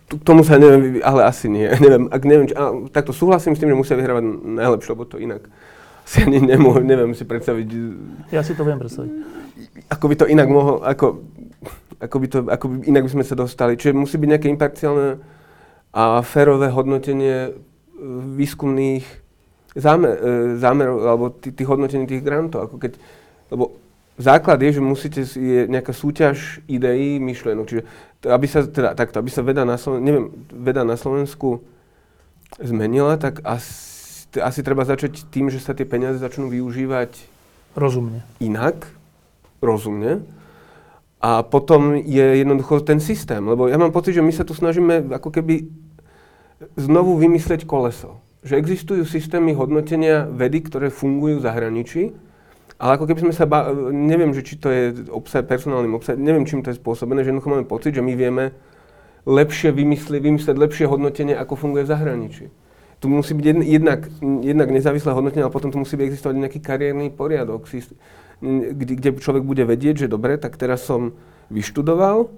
K 0.07 0.23
tomu 0.23 0.41
sa 0.41 0.55
neviem, 0.57 1.03
ale 1.03 1.27
asi 1.27 1.51
nie. 1.51 1.67
neviem, 1.85 2.07
ak 2.07 2.23
neviem, 2.23 2.47
či, 2.47 2.55
a, 2.55 2.71
takto 2.89 3.11
súhlasím 3.11 3.53
s 3.53 3.61
tým, 3.61 3.67
že 3.67 3.77
musia 3.77 3.97
vyhrávať 3.97 4.23
najlepšie, 4.31 4.91
lebo 4.91 5.05
to 5.05 5.19
inak. 5.19 5.43
si 6.05 6.21
ani 6.21 6.37
nemôžem, 6.39 6.85
neviem 6.85 7.11
si 7.11 7.25
predstaviť, 7.25 7.67
Ja 8.29 8.45
si 8.45 8.53
to 8.53 8.63
viem 8.63 8.77
predstaviť. 8.77 9.11
ako 9.89 10.05
by 10.05 10.15
to 10.15 10.27
inak 10.29 10.47
mohol, 10.47 10.85
ako, 10.85 11.25
ako, 11.99 12.17
by 12.21 12.27
to, 12.29 12.39
ako 12.45 12.65
by 12.69 12.75
inak 12.85 13.03
by 13.03 13.11
sme 13.11 13.25
sa 13.25 13.35
dostali. 13.35 13.75
Čiže 13.75 13.97
musí 13.97 14.15
byť 14.15 14.29
nejaké 14.29 14.47
imparciálne 14.47 15.19
a 15.95 16.19
férové 16.27 16.75
hodnotenie 16.75 17.49
e, 17.49 17.51
výskumných 18.35 19.07
zámer, 19.79 20.19
e, 20.19 20.59
zámerov, 20.59 21.07
alebo 21.07 21.25
tých, 21.31 21.69
hodnotení 21.71 22.11
tých 22.11 22.27
grantov. 22.27 22.67
Ako 22.67 22.83
keď, 22.83 22.99
lebo 23.55 23.79
základ 24.19 24.59
je, 24.59 24.75
že 24.75 24.83
musíte, 24.83 25.21
je 25.23 25.71
nejaká 25.71 25.95
súťaž 25.95 26.59
ideí, 26.67 27.23
myšlienok. 27.23 27.67
Čiže 27.71 27.83
aby 28.27 28.47
sa, 28.51 28.67
teda, 28.67 28.99
takto, 28.99 29.23
aby 29.23 29.31
sa 29.31 29.47
veda 29.47 29.63
na, 29.63 29.79
Sloven- 29.79 30.03
neviem, 30.03 30.27
veda 30.51 30.83
na 30.83 30.99
Slovensku 30.99 31.63
zmenila, 32.59 33.15
tak 33.15 33.39
asi, 33.47 34.27
asi 34.43 34.61
treba 34.67 34.83
začať 34.83 35.31
tým, 35.31 35.47
že 35.47 35.63
sa 35.63 35.79
tie 35.79 35.87
peniaze 35.87 36.19
začnú 36.19 36.51
využívať 36.51 37.31
Rozumne. 37.79 38.27
inak, 38.43 38.91
rozumne. 39.63 40.27
A 41.25 41.41
potom 41.41 41.97
je 41.97 42.45
jednoducho 42.45 42.85
ten 42.85 43.01
systém, 43.01 43.41
lebo 43.41 43.65
ja 43.65 43.81
mám 43.81 43.97
pocit, 43.97 44.13
že 44.13 44.21
my 44.21 44.29
sa 44.29 44.45
tu 44.45 44.53
snažíme 44.53 45.09
ako 45.09 45.33
keby 45.33 45.73
znovu 46.77 47.17
vymyslieť 47.21 47.65
koleso. 47.69 48.21
Že 48.45 48.61
existujú 48.61 49.03
systémy 49.09 49.57
hodnotenia 49.57 50.29
vedy, 50.29 50.65
ktoré 50.65 50.93
fungujú 50.93 51.41
v 51.41 51.47
zahraničí, 51.49 52.03
ale 52.77 52.99
ako 52.99 53.07
keby 53.09 53.31
sme 53.31 53.35
sa, 53.35 53.47
ba- 53.47 53.71
neviem, 53.95 54.35
že 54.35 54.43
či 54.43 54.59
to 54.59 54.69
je 54.69 55.09
obsa- 55.09 55.47
personálnym 55.47 55.95
obsa- 55.95 56.19
neviem, 56.19 56.45
čím 56.45 56.61
to 56.61 56.75
je 56.75 56.77
spôsobené, 56.77 57.23
že 57.25 57.33
jednoducho 57.33 57.53
máme 57.55 57.65
pocit, 57.71 57.95
že 57.95 58.05
my 58.05 58.13
vieme 58.13 58.53
lepšie 59.25 59.73
vymysli- 59.73 60.21
vymyslieť 60.21 60.57
lepšie 60.59 60.85
hodnotenie, 60.91 61.33
ako 61.33 61.57
funguje 61.57 61.89
v 61.89 61.93
zahraničí. 61.95 62.45
Tu 63.01 63.07
musí 63.09 63.33
byť 63.33 63.45
jedn- 63.47 63.65
jednak, 63.65 64.01
jednak 64.45 64.69
nezávislé 64.69 65.11
hodnotenie, 65.17 65.45
ale 65.47 65.55
potom 65.55 65.73
tu 65.73 65.81
musí 65.81 65.97
existovať 65.97 66.35
nejaký 66.37 66.61
kariérny 66.61 67.09
poriadok, 67.09 67.65
kde, 68.45 68.93
kde 69.01 69.11
človek 69.17 69.45
bude 69.47 69.65
vedieť, 69.65 70.05
že 70.05 70.13
dobre, 70.13 70.37
tak 70.37 70.61
teraz 70.61 70.85
som 70.85 71.17
vyštudoval, 71.49 72.29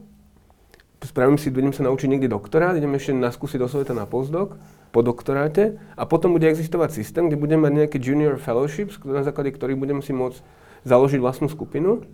spravím 1.05 1.37
si, 1.37 1.53
budem 1.53 1.73
sa 1.77 1.85
naučiť 1.85 2.09
niekde 2.09 2.33
doktorát, 2.33 2.77
idem 2.77 2.95
ešte 2.97 3.13
naskúsiť 3.13 3.59
do 3.61 3.69
sveta 3.69 3.93
na 3.93 4.09
postdoc, 4.09 4.57
po 4.95 5.05
doktoráte 5.05 5.77
a 5.93 6.09
potom 6.09 6.33
bude 6.33 6.49
existovať 6.49 6.97
systém, 6.97 7.29
kde 7.29 7.37
budem 7.37 7.61
mať 7.61 7.73
nejaké 7.85 7.97
junior 8.01 8.41
fellowships, 8.41 8.97
na 9.05 9.21
základe 9.21 9.53
ktorých 9.53 9.77
budem 9.77 10.01
si 10.01 10.17
môcť 10.17 10.41
založiť 10.89 11.21
vlastnú 11.21 11.53
skupinu. 11.53 12.07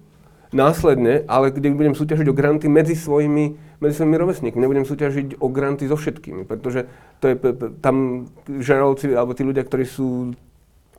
Následne, 0.53 1.25
ale 1.33 1.49
kde 1.49 1.73
budem 1.73 1.97
súťažiť 1.97 2.29
o 2.29 2.37
granty 2.37 2.69
medzi 2.69 2.93
svojimi, 2.93 3.57
medzi 3.81 3.95
svojimi 3.97 4.17
rovesníkmi. 4.21 4.61
Nebudem 4.61 4.85
súťažiť 4.85 5.41
o 5.41 5.49
granty 5.49 5.89
so 5.89 5.97
všetkými, 5.97 6.45
pretože 6.45 6.85
to 7.25 7.33
je, 7.33 7.37
tam 7.81 8.29
žerovci, 8.45 9.17
alebo 9.17 9.33
tí 9.33 9.49
ľudia, 9.49 9.65
ktorí 9.65 9.89
sú 9.89 10.37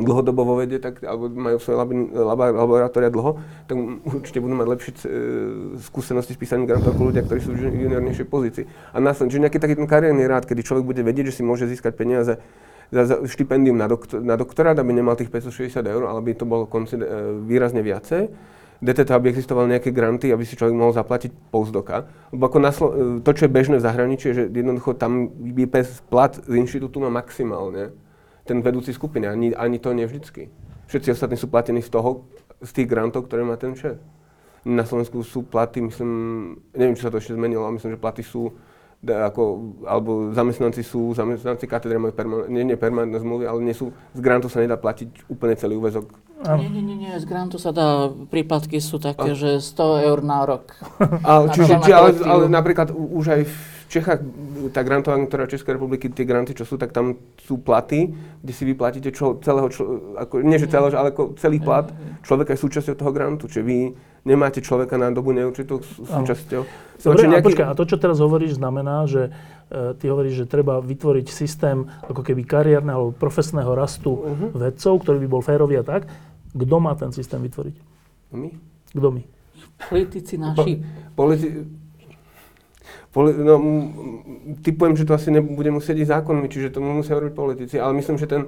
dlhodobo 0.02 0.42
vo 0.42 0.56
vede, 0.58 0.82
tak, 0.82 1.06
alebo 1.06 1.30
majú 1.30 1.62
svoje 1.62 1.78
labi- 1.78 2.10
laba- 2.10 2.50
laboratória 2.50 3.14
dlho, 3.14 3.38
tak 3.70 3.78
určite 4.10 4.42
budú 4.42 4.58
mať 4.58 4.68
lepšie 4.74 4.92
e, 4.98 5.00
skúsenosti 5.86 6.34
s 6.34 6.40
písaním 6.42 6.66
grantov 6.66 6.98
ako 6.98 7.14
ľudia, 7.14 7.22
ktorí 7.22 7.40
sú 7.46 7.54
v 7.54 7.62
juniornejšej 7.62 8.26
pozícii. 8.26 8.66
A 8.90 8.98
následne, 8.98 9.30
že 9.30 9.44
nejaký 9.46 9.62
taký 9.62 9.78
ten 9.78 9.86
kariérny 9.86 10.26
rád, 10.26 10.50
kedy 10.50 10.66
človek 10.66 10.82
bude 10.82 11.02
vedieť, 11.06 11.30
že 11.30 11.38
si 11.38 11.44
môže 11.46 11.70
získať 11.70 11.94
peniaze 11.94 12.42
za, 12.90 13.02
za 13.06 13.16
štipendium 13.22 13.78
na, 13.78 13.86
doktor, 13.86 14.18
na 14.26 14.34
doktorát, 14.34 14.74
aby 14.74 14.98
nemal 14.98 15.14
tých 15.14 15.30
560 15.30 15.86
eur, 15.86 16.10
ale 16.10 16.20
by 16.26 16.32
to 16.42 16.46
bolo 16.50 16.66
konci, 16.66 16.98
e, 16.98 17.06
výrazne 17.46 17.86
viacej. 17.86 18.34
DTT, 18.84 19.16
aby 19.16 19.32
existovali 19.32 19.78
nejaké 19.78 19.96
granty, 19.96 20.34
aby 20.34 20.44
si 20.44 20.58
človek 20.58 20.76
mohol 20.76 20.92
zaplatiť 20.92 21.32
postdoka. 21.54 22.10
Lebo 22.36 22.50
ako 22.50 22.58
na 22.58 22.72
Slo- 22.74 22.94
e, 22.98 23.22
to, 23.22 23.30
čo 23.30 23.46
je 23.46 23.52
bežné 23.54 23.78
v 23.78 23.86
zahraničí, 23.86 24.34
je, 24.34 24.36
že 24.42 24.44
jednoducho 24.50 24.98
tam 24.98 25.30
bez 25.70 26.02
plat 26.10 26.34
z 26.34 26.54
inštitútu 26.58 26.98
má 26.98 27.14
maximálne 27.14 27.94
ten 28.44 28.60
vedúci 28.60 28.92
skupiny, 28.92 29.28
ani, 29.28 29.48
ani 29.56 29.80
to 29.80 29.96
nie 29.96 30.04
vždycky. 30.04 30.52
Všetci 30.88 31.12
ostatní 31.12 31.38
sú 31.40 31.48
platení 31.48 31.82
z 31.82 31.90
toho, 31.90 32.28
z 32.60 32.72
tých 32.72 32.88
grantov, 32.88 33.28
ktoré 33.28 33.44
má 33.44 33.56
ten 33.56 33.76
šéf. 33.76 33.98
Na 34.64 34.88
Slovensku 34.88 35.24
sú 35.24 35.44
platy, 35.44 35.84
myslím, 35.84 36.12
neviem, 36.72 36.96
či 36.96 37.04
sa 37.04 37.12
to 37.12 37.20
ešte 37.20 37.36
zmenilo, 37.36 37.68
ale 37.68 37.76
myslím, 37.76 37.96
že 37.96 38.04
platy 38.04 38.24
sú 38.24 38.52
ako, 39.04 39.76
alebo 39.84 40.32
zamestnanci 40.32 40.80
sú, 40.80 41.12
zamestnanci 41.12 41.68
katedry 41.68 42.00
majú 42.00 42.16
permanent, 42.16 42.48
nie, 42.48 42.64
nie 42.64 42.80
permanentné 42.80 43.20
zmluvy, 43.20 43.44
ale 43.44 43.60
nie 43.60 43.76
sú, 43.76 43.92
z 44.16 44.20
grantu 44.24 44.48
sa 44.48 44.64
nedá 44.64 44.80
platiť 44.80 45.28
úplne 45.28 45.60
celý 45.60 45.76
úvezok. 45.76 46.08
Nie, 46.44 46.72
nie, 46.72 46.80
nie, 46.80 46.96
nie, 46.96 47.12
z 47.20 47.28
grantu 47.28 47.60
sa 47.60 47.76
dá, 47.76 48.08
príplatky 48.32 48.80
sú 48.80 49.04
také, 49.04 49.36
A- 49.36 49.38
že 49.38 49.60
100 49.60 50.08
eur 50.08 50.24
na 50.24 50.48
rok. 50.48 50.72
Ale, 51.24 51.52
Na 51.52 51.54
čiže, 51.56 51.74
či, 51.84 51.92
ale, 51.92 52.16
ale 52.24 52.44
napríklad 52.48 52.96
už 52.96 53.26
aj 53.28 53.42
v 53.44 53.56
Čechách, 53.86 54.20
tá 54.70 54.82
grantová 54.82 55.16
agentúra 55.16 55.46
Českej 55.46 55.74
republiky, 55.74 56.08
tie 56.08 56.24
granty, 56.24 56.52
čo 56.52 56.64
sú, 56.64 56.76
tak 56.76 56.90
tam 56.90 57.14
sú 57.38 57.58
platy, 57.58 58.10
kde 58.38 58.52
si 58.52 58.64
vyplatíte 58.64 59.10
čo, 59.10 59.38
celého, 59.38 59.68
čo, 59.68 59.84
ako, 60.16 60.40
nie 60.40 60.56
že 60.56 60.66
celého, 60.66 60.90
ale 60.92 61.10
ako 61.10 61.36
celý 61.36 61.58
plat 61.58 61.88
človeka 62.22 62.52
je 62.52 62.60
súčasťou 62.60 62.96
toho 62.96 63.10
grantu. 63.10 63.46
Čiže 63.46 63.62
vy 63.62 63.78
nemáte 64.24 64.60
človeka 64.60 64.96
na 64.96 65.10
dobu 65.10 65.30
neurčitú 65.30 65.80
súčasťou. 66.00 66.62
Dobre, 66.98 67.18
Čiže 67.18 67.26
a 67.26 67.32
nejaký- 67.34 67.46
počkaj, 67.46 67.66
a 67.66 67.74
to, 67.74 67.84
čo 67.84 67.98
teraz 67.98 68.18
hovoríš, 68.18 68.56
znamená, 68.56 69.04
že 69.04 69.36
e, 69.66 69.94
ty 69.94 70.06
hovoríš, 70.06 70.36
že 70.36 70.46
treba 70.46 70.80
vytvoriť 70.80 71.28
systém 71.28 71.82
ako 72.04 72.22
keby 72.22 72.44
kariérneho 72.44 72.96
alebo 72.96 73.12
profesného 73.12 73.74
rastu 73.74 74.16
Mhm. 74.16 74.48
vedcov, 74.54 74.94
ktorý 75.02 75.18
by 75.18 75.28
bol 75.28 75.42
férový 75.42 75.76
a 75.76 75.84
tak. 75.84 76.06
Kto 76.50 76.76
má 76.78 76.94
ten 76.94 77.10
systém 77.10 77.42
vytvoriť? 77.42 77.76
My? 78.32 78.50
Kto 78.88 79.08
my? 79.10 79.24
Politici 79.84 80.38
naši. 80.38 80.78
Politi- 80.78 80.82
Poli- 81.14 81.83
no, 83.22 83.56
typujem, 84.66 84.98
že 84.98 85.06
to 85.06 85.14
asi 85.14 85.30
nebude 85.30 85.70
musieť 85.70 86.02
ísť 86.02 86.12
zákonmi, 86.18 86.50
čiže 86.50 86.74
to 86.74 86.82
musia 86.82 87.14
robiť 87.14 87.34
politici, 87.38 87.76
ale 87.78 87.94
myslím, 88.02 88.18
že 88.18 88.26
ten 88.26 88.42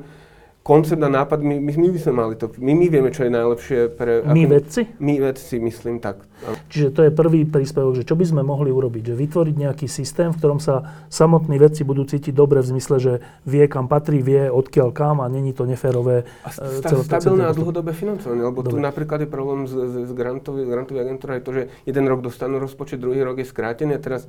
koncept 0.65 0.97
a 0.97 1.09
nápad, 1.13 1.45
my, 1.45 1.61
my, 1.61 1.77
my 1.77 1.89
by 1.93 1.99
sme 2.01 2.13
mali 2.17 2.33
to, 2.41 2.49
my, 2.57 2.73
my 2.73 2.89
vieme, 2.89 3.13
čo 3.13 3.21
je 3.21 3.29
najlepšie 3.29 3.79
pre... 3.93 4.25
My 4.25 4.49
ako- 4.49 4.53
vedci? 4.57 4.81
My 4.97 5.13
vedci, 5.21 5.55
myslím, 5.61 6.01
tak. 6.01 6.25
Čiže 6.73 6.89
to 6.89 7.01
je 7.05 7.11
prvý 7.13 7.45
príspevok, 7.45 8.01
že 8.01 8.03
čo 8.03 8.17
by 8.17 8.25
sme 8.25 8.41
mohli 8.41 8.73
urobiť? 8.73 9.13
Že 9.13 9.15
vytvoriť 9.15 9.55
nejaký 9.61 9.85
systém, 9.85 10.33
v 10.33 10.41
ktorom 10.41 10.57
sa 10.57 11.05
samotní 11.13 11.61
vedci 11.61 11.85
budú 11.85 12.09
cítiť 12.09 12.33
dobre 12.33 12.65
v 12.65 12.73
zmysle, 12.73 12.97
že 12.97 13.13
vie, 13.45 13.61
kam 13.69 13.85
patrí, 13.85 14.25
vie, 14.25 14.49
odkiaľ 14.49 14.89
kam 14.89 15.21
a 15.21 15.29
není 15.29 15.53
to 15.53 15.69
neférové. 15.69 16.25
A 16.41 16.49
e, 16.49 16.81
sta- 16.81 16.97
stabilné 16.97 17.45
a 17.45 17.53
dlhodobé 17.53 17.93
financovanie, 17.93 18.41
lebo 18.41 18.65
tu 18.65 18.73
Dobre. 18.73 18.89
napríklad 18.89 19.21
je 19.21 19.29
problém 19.29 19.69
s, 19.69 19.73
s, 19.77 19.93
s 20.09 20.11
grantový 20.17 20.65
agentúrou, 20.97 21.37
je 21.37 21.45
to, 21.45 21.51
že 21.53 21.63
jeden 21.85 22.09
rok 22.09 22.25
dostanú 22.25 22.57
rozpočet, 22.57 22.97
druhý 22.97 23.21
rok 23.21 23.37
je 23.37 23.45
skrátený 23.45 23.95
a 23.95 24.01
teraz 24.01 24.25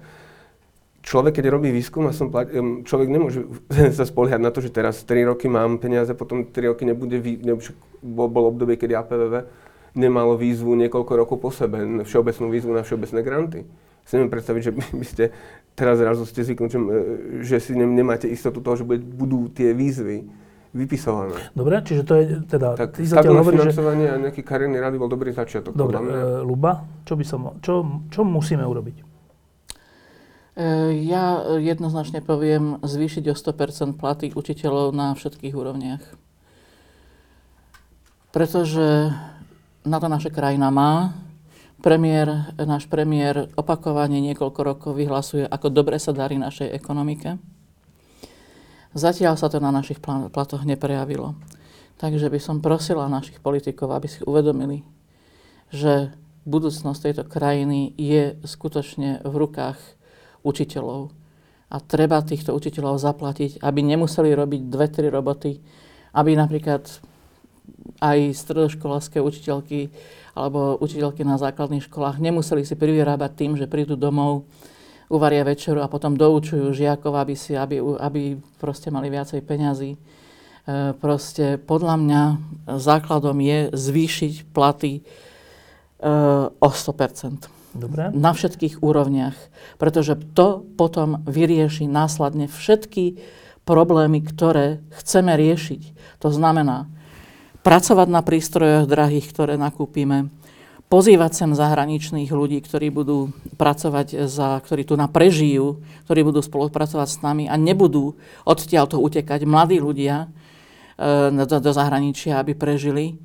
človek, 1.06 1.38
keď 1.38 1.54
robí 1.54 1.70
výskum 1.70 2.10
a 2.10 2.12
som 2.12 2.34
plat, 2.34 2.50
človek 2.82 3.08
nemôže 3.08 3.46
sa 3.96 4.02
spoliehať 4.02 4.40
na 4.42 4.50
to, 4.50 4.58
že 4.58 4.74
teraz 4.74 5.06
3 5.06 5.30
roky 5.30 5.46
mám 5.46 5.78
peniaze, 5.78 6.10
potom 6.18 6.50
3 6.50 6.74
roky 6.74 6.82
nebude, 6.82 7.22
vý, 7.22 7.38
ne, 7.38 7.54
bol, 8.02 8.44
obdobie, 8.50 8.74
kedy 8.74 8.98
APVV 8.98 9.46
nemalo 9.96 10.36
výzvu 10.36 10.76
niekoľko 10.76 11.12
rokov 11.16 11.36
po 11.40 11.50
sebe, 11.54 12.04
všeobecnú 12.04 12.52
výzvu 12.52 12.70
na 12.74 12.84
všeobecné 12.84 13.20
granty. 13.22 13.60
Si 14.04 14.12
neviem 14.18 14.28
predstaviť, 14.28 14.60
že 14.60 14.72
by, 15.00 15.06
ste 15.06 15.24
teraz 15.78 16.02
zrazu 16.02 16.26
ste 16.26 16.42
zvyknutí, 16.42 16.74
že, 16.74 16.80
že 17.46 17.56
si 17.62 17.72
ne, 17.78 17.86
nemáte 17.86 18.26
istotu 18.26 18.58
toho, 18.60 18.76
že 18.76 18.84
budú 18.84 19.48
tie 19.54 19.72
výzvy 19.72 20.26
vypisované. 20.76 21.32
Dobre, 21.56 21.80
čiže 21.80 22.02
to 22.04 22.12
je 22.20 22.24
teda, 22.44 22.76
Tak 22.76 23.00
stabilné 23.00 23.40
hovoríš, 23.40 23.56
že... 23.56 23.64
financovanie 23.72 24.06
a 24.12 24.16
nejaký 24.28 24.44
kariérny 24.44 24.76
rady 24.76 24.96
bol 25.00 25.08
dobrý 25.08 25.32
začiatok. 25.32 25.72
Dobre, 25.72 25.96
e, 26.04 26.44
Luba, 26.44 26.84
čo 27.08 27.16
by 27.16 27.24
som, 27.24 27.56
čo, 27.64 28.04
čo 28.12 28.20
musíme 28.28 28.60
urobiť? 28.60 29.05
E, 30.56 31.04
Ja 31.04 31.44
jednoznačne 31.60 32.24
poviem 32.24 32.80
zvýšiť 32.80 33.28
o 33.28 33.34
100% 33.36 34.00
platy 34.00 34.32
učiteľov 34.32 34.96
na 34.96 35.12
všetkých 35.12 35.52
úrovniach. 35.52 36.04
Pretože 38.32 39.12
na 39.84 39.98
to 40.00 40.08
naša 40.08 40.32
krajina 40.32 40.72
má. 40.72 41.12
Premiér, 41.84 42.56
náš 42.56 42.88
premiér 42.88 43.52
opakovane 43.54 44.18
niekoľko 44.18 44.60
rokov 44.64 44.92
vyhlasuje, 44.96 45.44
ako 45.44 45.68
dobre 45.70 46.00
sa 46.00 46.16
darí 46.16 46.40
našej 46.40 46.72
ekonomike. 46.72 47.36
Zatiaľ 48.96 49.36
sa 49.36 49.52
to 49.52 49.60
na 49.60 49.68
našich 49.68 50.00
platoch 50.02 50.64
neprejavilo. 50.64 51.36
Takže 52.00 52.32
by 52.32 52.40
som 52.40 52.64
prosila 52.64 53.12
našich 53.12 53.44
politikov, 53.44 53.92
aby 53.92 54.08
si 54.08 54.24
uvedomili, 54.24 54.84
že 55.68 56.16
budúcnosť 56.48 57.00
tejto 57.00 57.24
krajiny 57.28 57.92
je 57.96 58.40
skutočne 58.44 59.20
v 59.24 59.34
rukách 59.36 59.95
učiteľov. 60.46 61.10
A 61.66 61.82
treba 61.82 62.22
týchto 62.22 62.54
učiteľov 62.54 63.02
zaplatiť, 63.02 63.58
aby 63.58 63.82
nemuseli 63.82 64.30
robiť 64.30 64.62
dve, 64.70 64.86
tri 64.86 65.10
roboty, 65.10 65.58
aby 66.14 66.38
napríklad 66.38 66.86
aj 67.98 68.18
stredoškolské 68.38 69.18
učiteľky 69.18 69.90
alebo 70.38 70.78
učiteľky 70.78 71.26
na 71.26 71.40
základných 71.40 71.90
školách 71.90 72.22
nemuseli 72.22 72.62
si 72.62 72.78
privyrábať 72.78 73.30
tým, 73.34 73.52
že 73.58 73.66
prídu 73.66 73.98
domov, 73.98 74.46
uvaria 75.08 75.46
večeru 75.46 75.80
a 75.82 75.90
potom 75.90 76.18
doučujú 76.18 76.70
žiakov, 76.74 77.14
aby, 77.16 77.34
si, 77.34 77.54
aby, 77.54 77.78
aby 77.80 78.36
proste 78.58 78.90
mali 78.90 79.08
viacej 79.08 79.40
peňazí. 79.42 79.90
E, 79.94 79.98
proste 80.98 81.62
podľa 81.62 81.94
mňa 81.98 82.22
základom 82.78 83.38
je 83.38 83.58
zvýšiť 83.70 84.50
platy 84.50 84.92
e, 84.98 85.02
o 86.52 86.68
100% 86.68 87.55
Dobre? 87.76 88.10
na 88.10 88.32
všetkých 88.32 88.80
úrovniach, 88.80 89.36
pretože 89.76 90.16
to 90.34 90.64
potom 90.76 91.22
vyrieši 91.28 91.84
následne 91.84 92.48
všetky 92.48 93.20
problémy, 93.66 94.22
ktoré 94.22 94.80
chceme 94.94 95.34
riešiť. 95.36 95.82
To 96.24 96.32
znamená 96.32 96.88
pracovať 97.66 98.08
na 98.08 98.22
prístrojoch 98.22 98.86
drahých, 98.86 99.26
ktoré 99.34 99.58
nakúpime, 99.58 100.30
pozývať 100.86 101.32
sem 101.34 101.50
zahraničných 101.50 102.30
ľudí, 102.30 102.62
ktorí 102.62 102.94
budú 102.94 103.34
pracovať 103.58 104.30
za, 104.30 104.62
ktorí 104.62 104.86
tu 104.86 104.94
na 104.94 105.10
prežijú, 105.10 105.82
ktorí 106.06 106.22
budú 106.22 106.40
spolupracovať 106.46 107.08
s 107.10 107.18
nami 107.26 107.50
a 107.50 107.58
nebudú 107.58 108.14
odtiaľto 108.46 109.02
utekať 109.02 109.42
mladí 109.42 109.82
ľudia 109.82 110.30
e, 110.94 111.34
do, 111.42 111.56
do 111.58 111.72
zahraničia, 111.74 112.38
aby 112.38 112.54
prežili. 112.54 113.18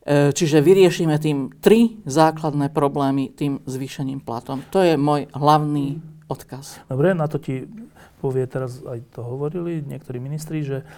E, 0.00 0.32
čiže 0.32 0.64
vyriešime 0.64 1.20
tým 1.20 1.52
tri 1.60 2.00
základné 2.08 2.72
problémy 2.72 3.28
tým 3.36 3.60
zvýšením 3.68 4.24
platom. 4.24 4.64
To 4.72 4.80
je 4.80 4.96
môj 4.96 5.28
hlavný 5.36 6.00
odkaz. 6.24 6.80
Dobre, 6.88 7.12
na 7.12 7.28
to 7.28 7.36
ti 7.36 7.68
povie 8.24 8.44
teraz, 8.48 8.80
aj 8.84 9.00
to 9.12 9.20
hovorili 9.20 9.84
niektorí 9.84 10.16
ministri, 10.16 10.64
že 10.64 10.88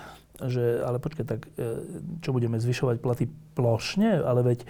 že 0.49 0.83
ale 0.83 0.99
počkaj, 0.99 1.27
tak 1.27 1.41
e, 1.55 1.83
čo 2.25 2.31
budeme 2.33 2.59
zvyšovať 2.59 2.97
platy 2.99 3.25
plošne? 3.53 4.25
Ale 4.25 4.41
veď 4.43 4.59
e, 4.63 4.67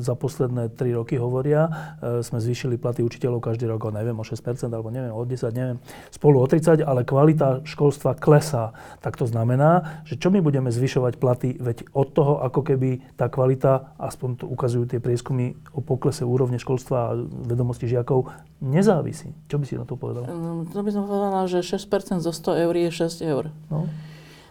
za 0.00 0.14
posledné 0.14 0.72
3 0.72 0.96
roky 0.96 1.18
hovoria, 1.18 1.66
e, 2.00 2.22
sme 2.24 2.38
zvýšili 2.38 2.78
platy 2.78 3.02
učiteľov 3.02 3.42
každý 3.42 3.66
rok 3.66 3.88
o 3.88 3.90
neviem, 3.90 4.16
o 4.16 4.24
6%, 4.24 4.70
alebo 4.70 4.88
neviem, 4.88 5.12
o 5.12 5.22
10, 5.24 5.50
neviem, 5.52 5.78
spolu 6.14 6.40
o 6.40 6.46
30, 6.46 6.84
ale 6.84 7.04
kvalita 7.04 7.66
školstva 7.66 8.16
klesá. 8.16 8.72
Tak 9.04 9.18
to 9.18 9.26
znamená, 9.26 10.02
že 10.06 10.16
čo 10.16 10.30
my 10.30 10.40
budeme 10.40 10.70
zvyšovať 10.70 11.18
platy, 11.18 11.58
veď 11.58 11.90
od 11.92 12.08
toho, 12.14 12.40
ako 12.44 12.60
keby 12.62 13.02
tá 13.18 13.26
kvalita, 13.26 13.96
aspoň 13.98 14.42
to 14.42 14.46
ukazujú 14.46 14.86
tie 14.86 15.00
prieskumy 15.02 15.58
o 15.74 15.82
poklese 15.82 16.22
úrovne 16.22 16.60
školstva 16.60 16.96
a 17.00 17.16
vedomosti 17.48 17.90
žiakov, 17.90 18.30
nezávisí. 18.60 19.32
Čo 19.48 19.56
by 19.58 19.64
si 19.64 19.74
na 19.74 19.88
to 19.88 19.96
povedal? 19.96 20.28
Mm, 20.28 20.68
to 20.70 20.80
by 20.84 20.90
som 20.92 21.08
povedala, 21.08 21.48
že 21.48 21.64
6% 21.64 22.20
zo 22.20 22.32
100 22.32 22.64
eur 22.68 22.74
je 22.76 22.90
6 22.92 23.24
eur. 23.24 23.44
No. 23.72 23.88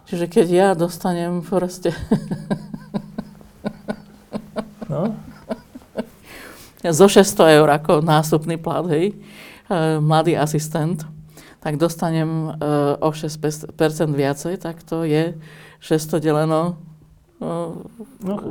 Čiže 0.10 0.26
keď 0.26 0.48
ja 0.50 0.68
dostanem 0.74 1.46
proste... 1.46 1.94
no? 4.92 5.14
Zo 6.82 7.06
600 7.06 7.62
eur 7.62 7.68
ako 7.70 8.02
nástupný 8.02 8.58
plat, 8.58 8.88
hej, 8.90 9.14
e, 9.14 10.00
mladý 10.02 10.34
asistent, 10.34 11.06
tak 11.62 11.78
dostanem 11.78 12.58
e, 12.58 12.66
o 12.98 13.10
6% 13.14 13.70
viacej, 14.16 14.58
tak 14.58 14.82
to 14.82 15.06
je 15.06 15.38
600 15.84 16.24
deleno 16.24 16.90
No, 17.40 17.80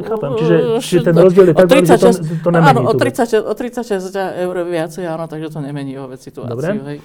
chápem. 0.00 0.30
Čiže, 0.40 0.56
čiže 0.80 1.00
ten 1.12 1.16
rozdiel 1.20 1.52
je 1.52 1.54
tak 1.60 1.68
veľký, 1.68 1.84
že 1.84 2.00
to, 2.00 2.10
to 2.40 2.48
nemení 2.48 2.72
Áno, 2.72 2.80
o 2.88 2.92
36, 2.96 3.44
o 3.44 3.52
36 3.52 4.16
eur 4.16 4.54
viacej, 4.64 5.04
áno, 5.04 5.28
takže 5.28 5.52
to 5.52 5.60
nemení 5.60 5.92
vôbec 6.00 6.16
situáciu. 6.16 6.56
Dobre. 6.56 6.96
Hej. 6.96 6.98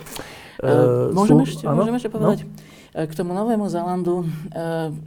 Uh, 0.64 1.12
môžem, 1.12 1.44
sú, 1.44 1.60
ešte, 1.60 1.64
môžem 1.68 1.94
ešte 2.00 2.08
povedať? 2.08 2.48
No. 2.48 2.56
K 2.94 3.10
tomu 3.18 3.34
Novému 3.34 3.66
Zelandu 3.74 4.22
e, 4.22 4.26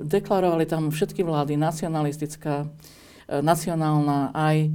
deklarovali 0.03 0.67
tam 0.67 0.91
všetky 0.91 1.23
vlády, 1.23 1.55
nacionalistická, 1.55 2.67
e, 2.67 3.39
nacionálna 3.39 4.35
aj 4.35 4.57
e, 4.67 4.71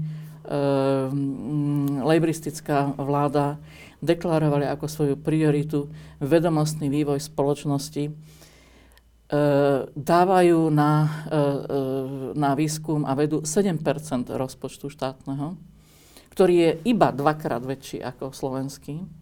lejbristická 2.08 2.96
vláda, 2.96 3.60
deklarovali 4.00 4.64
ako 4.64 4.86
svoju 4.88 5.16
prioritu 5.20 5.92
vedomostný 6.24 6.88
vývoj 6.88 7.22
spoločnosti. 7.22 8.10
Dávajú 9.96 10.60
na, 10.76 11.24
na 12.36 12.52
výskum 12.52 13.08
a 13.08 13.16
vedu 13.16 13.48
7% 13.48 13.80
rozpočtu 14.28 14.92
štátneho, 14.92 15.56
ktorý 16.36 16.56
je 16.58 16.72
iba 16.92 17.16
dvakrát 17.16 17.64
väčší 17.64 18.04
ako 18.04 18.36
slovenský 18.36 19.21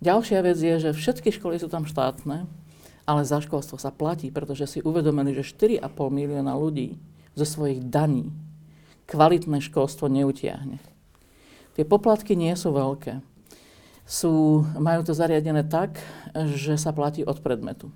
Ďalšia 0.00 0.40
vec 0.40 0.56
je, 0.56 0.74
že 0.80 0.90
všetky 0.96 1.28
školy 1.28 1.60
sú 1.60 1.68
tam 1.68 1.84
štátne, 1.84 2.48
ale 3.04 3.20
za 3.28 3.44
školstvo 3.44 3.76
sa 3.76 3.92
platí, 3.92 4.32
pretože 4.32 4.64
si 4.64 4.78
uvedomili, 4.80 5.36
že 5.36 5.44
4,5 5.44 5.84
milióna 6.08 6.56
ľudí 6.56 6.96
zo 7.36 7.44
svojich 7.44 7.84
daní 7.84 8.32
kvalitné 9.10 9.60
školstvo 9.60 10.06
neutiahne. 10.06 10.78
Tie 11.74 11.84
poplatky 11.84 12.38
nie 12.38 12.54
sú 12.54 12.70
veľké. 12.70 13.20
Sú, 14.06 14.62
majú 14.78 15.02
to 15.06 15.14
zariadené 15.14 15.66
tak, 15.66 15.98
že 16.34 16.78
sa 16.78 16.90
platí 16.94 17.22
od 17.22 17.42
predmetu. 17.42 17.90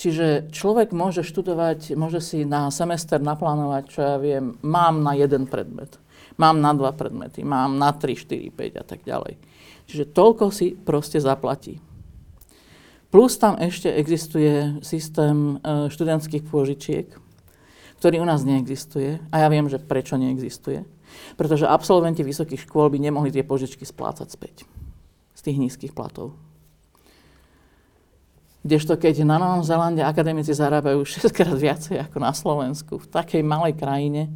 Čiže 0.00 0.50
človek 0.50 0.90
môže 0.96 1.22
študovať, 1.22 1.94
môže 1.94 2.18
si 2.24 2.42
na 2.48 2.72
semester 2.72 3.20
naplánovať, 3.20 3.82
čo 3.92 4.00
ja 4.02 4.16
viem, 4.16 4.56
mám 4.64 5.04
na 5.04 5.14
jeden 5.14 5.46
predmet, 5.46 6.00
mám 6.40 6.58
na 6.58 6.72
dva 6.74 6.90
predmety, 6.96 7.44
mám 7.44 7.76
na 7.76 7.92
3, 7.92 8.16
4, 8.16 8.50
5 8.50 8.82
a 8.82 8.84
tak 8.84 9.04
ďalej. 9.04 9.36
Čiže 9.92 10.08
toľko 10.08 10.48
si 10.48 10.72
proste 10.72 11.20
zaplatí. 11.20 11.76
Plus 13.12 13.36
tam 13.36 13.60
ešte 13.60 13.92
existuje 13.92 14.80
systém 14.80 15.60
e, 15.60 15.92
študentských 15.92 16.48
pôžičiek, 16.48 17.12
ktorý 18.00 18.24
u 18.24 18.26
nás 18.26 18.40
neexistuje. 18.40 19.20
A 19.28 19.44
ja 19.44 19.52
viem, 19.52 19.68
že 19.68 19.76
prečo 19.76 20.16
neexistuje. 20.16 20.88
Pretože 21.36 21.68
absolventi 21.68 22.24
vysokých 22.24 22.64
škôl 22.64 22.88
by 22.88 22.96
nemohli 22.96 23.28
tie 23.28 23.44
požičky 23.44 23.84
splácať 23.84 24.32
späť 24.32 24.64
z 25.36 25.40
tých 25.44 25.60
nízkych 25.60 25.92
platov. 25.92 26.32
Kdežto 28.64 28.96
keď 28.96 29.28
na 29.28 29.36
Novom 29.36 29.60
Zelande 29.60 30.00
akademici 30.00 30.56
zarábajú 30.56 31.04
6 31.20 31.28
krát 31.36 31.52
viacej 31.52 32.00
ako 32.08 32.16
na 32.16 32.32
Slovensku, 32.32 32.96
v 32.96 33.12
takej 33.12 33.44
malej 33.44 33.76
krajine, 33.76 34.32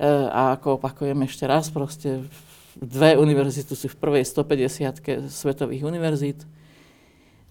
e, 0.00 0.08
a 0.32 0.56
ako 0.56 0.80
opakujem 0.80 1.28
ešte 1.28 1.44
raz, 1.44 1.68
proste 1.68 2.24
dve 2.78 3.18
univerzity 3.18 3.74
sú 3.74 3.86
v 3.90 3.96
prvej 3.98 4.24
150 4.24 5.28
svetových 5.28 5.82
univerzít, 5.82 6.46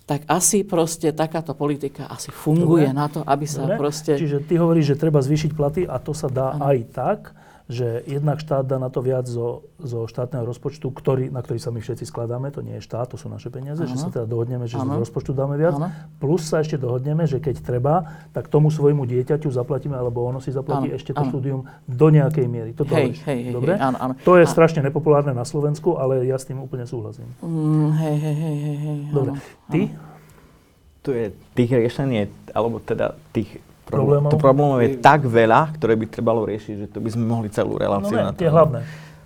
tak 0.08 0.24
asi 0.32 0.64
proste 0.64 1.12
takáto 1.12 1.52
politika 1.52 2.08
asi 2.08 2.32
funguje 2.32 2.88
Dobre. 2.88 2.96
na 2.96 3.08
to, 3.12 3.20
aby 3.28 3.44
sa 3.44 3.68
Dobre. 3.68 3.76
proste... 3.76 4.16
Čiže 4.16 4.48
ty 4.48 4.56
hovoríš, 4.56 4.96
že 4.96 5.02
treba 5.04 5.20
zvýšiť 5.20 5.52
platy 5.52 5.84
a 5.84 6.00
to 6.00 6.16
sa 6.16 6.32
dá 6.32 6.56
ano. 6.56 6.64
aj 6.64 6.78
tak, 6.96 7.20
že 7.68 8.08
jednak 8.08 8.40
štát 8.40 8.64
dá 8.64 8.80
na 8.80 8.88
to 8.88 9.04
viac 9.04 9.28
zo, 9.28 9.68
zo 9.76 10.08
štátneho 10.08 10.48
rozpočtu, 10.48 10.88
ktorý, 10.88 11.28
na 11.28 11.44
ktorý 11.44 11.60
sa 11.60 11.68
my 11.68 11.84
všetci 11.84 12.08
skladáme, 12.08 12.48
to 12.48 12.64
nie 12.64 12.80
je 12.80 12.84
štát, 12.88 13.12
to 13.12 13.20
sú 13.20 13.28
naše 13.28 13.52
peniaze, 13.52 13.84
ano. 13.84 13.92
že 13.92 13.96
sa 14.00 14.08
teda 14.08 14.24
dohodneme, 14.24 14.72
že 14.72 14.80
ano. 14.80 14.96
z 14.96 15.04
rozpočtu 15.04 15.36
dáme 15.36 15.60
viac, 15.60 15.76
ano. 15.76 15.92
plus 16.16 16.48
sa 16.48 16.64
ešte 16.64 16.80
dohodneme, 16.80 17.28
že 17.28 17.44
keď 17.44 17.60
treba, 17.60 18.24
tak 18.32 18.48
tomu 18.48 18.72
svojmu 18.72 19.04
dieťaťu 19.04 19.52
zaplatíme, 19.52 20.00
alebo 20.00 20.24
ono 20.24 20.40
si 20.40 20.56
zaplatí 20.56 20.96
ano. 20.96 20.96
ešte 20.96 21.12
to 21.12 21.20
ano. 21.20 21.30
štúdium 21.36 21.60
do 21.84 22.08
nejakej 22.08 22.48
miery. 22.48 22.72
Toto 22.72 22.96
hej, 22.96 23.20
hej, 23.28 23.52
hej, 23.52 23.54
Dobre? 23.54 23.76
Hej, 23.76 23.84
áno, 23.84 23.98
áno. 24.00 24.14
To 24.24 24.40
je 24.40 24.48
a... 24.48 24.50
strašne 24.50 24.80
nepopulárne 24.80 25.36
na 25.36 25.44
Slovensku, 25.44 26.00
ale 26.00 26.24
ja 26.24 26.40
s 26.40 26.48
tým 26.48 26.64
úplne 26.64 26.88
súhlasím. 26.88 27.28
Mm, 27.44 27.92
hej, 28.00 28.16
hej, 28.16 28.36
hej, 28.40 28.58
hej. 28.80 29.00
Dobre. 29.12 29.32
Áno, 29.36 29.44
Ty? 29.68 29.82
Tu 31.04 31.10
je 31.12 31.26
tých 31.52 31.72
riešení, 31.72 32.32
alebo 32.56 32.80
teda 32.80 33.20
tých 33.36 33.60
problémov. 33.88 34.30
To 34.30 34.38
problémov 34.38 34.84
je 34.84 35.00
tak 35.00 35.24
veľa, 35.24 35.74
ktoré 35.80 35.96
by 35.96 36.06
trebalo 36.12 36.44
riešiť, 36.44 36.76
že 36.84 36.88
to 36.92 37.00
by 37.00 37.10
sme 37.10 37.26
mohli 37.26 37.48
celú 37.48 37.80
reláciu 37.80 38.20
no, 38.20 38.24
na 38.28 38.32
to. 38.36 38.40
tie 38.44 38.52
hlavné. 38.52 38.80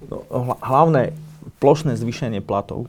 No, 0.06 0.18
hlavné 0.62 1.18
plošné 1.58 1.98
zvýšenie 1.98 2.42
platov. 2.46 2.86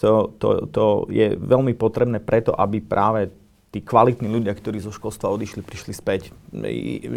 To, 0.00 0.32
to, 0.40 0.64
to 0.72 0.84
je 1.12 1.36
veľmi 1.36 1.76
potrebné 1.76 2.24
preto, 2.24 2.56
aby 2.56 2.80
práve 2.80 3.28
tí 3.68 3.84
kvalitní 3.84 4.32
ľudia, 4.32 4.56
ktorí 4.56 4.80
zo 4.80 4.92
školstva 4.92 5.28
odišli, 5.28 5.60
prišli 5.60 5.92
späť. 5.92 6.32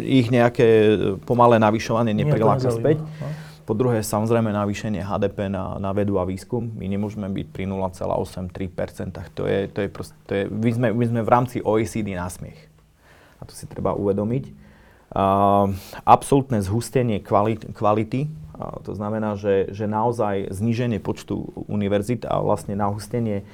Ich 0.04 0.28
nejaké 0.28 0.96
pomalé 1.24 1.56
navyšovanie 1.56 2.12
nepriláka 2.12 2.68
späť. 2.68 3.00
No. 3.00 3.28
Po 3.64 3.72
druhé, 3.72 4.04
samozrejme, 4.04 4.52
navýšenie 4.52 5.00
HDP 5.00 5.48
na, 5.48 5.80
na 5.80 5.96
vedu 5.96 6.20
a 6.20 6.28
výskum. 6.28 6.68
My 6.76 6.84
nemôžeme 6.84 7.24
byť 7.32 7.46
pri 7.48 7.64
0,83%. 7.64 8.60
To 9.40 9.48
je, 9.48 9.58
to 9.72 9.78
je 9.80 9.88
proste, 9.88 10.16
to 10.28 10.32
je, 10.36 10.42
my, 10.52 10.70
sme, 10.70 10.88
my 10.92 11.04
sme 11.08 11.20
v 11.24 11.30
rámci 11.32 11.56
OECD 11.64 12.12
násmiech 12.12 12.73
a 13.44 13.46
to 13.46 13.52
si 13.52 13.68
treba 13.68 13.92
uvedomiť. 13.92 14.64
Uh, 15.14 15.70
absolútne 16.02 16.58
zhustenie 16.64 17.20
kvalit, 17.20 17.68
kvality, 17.76 18.26
uh, 18.56 18.80
to 18.82 18.96
znamená, 18.96 19.36
že, 19.36 19.70
že 19.70 19.84
naozaj 19.84 20.50
zníženie 20.50 20.98
počtu 20.98 21.52
univerzit 21.68 22.24
a 22.24 22.40
vlastne 22.40 22.74
nahustenie 22.74 23.46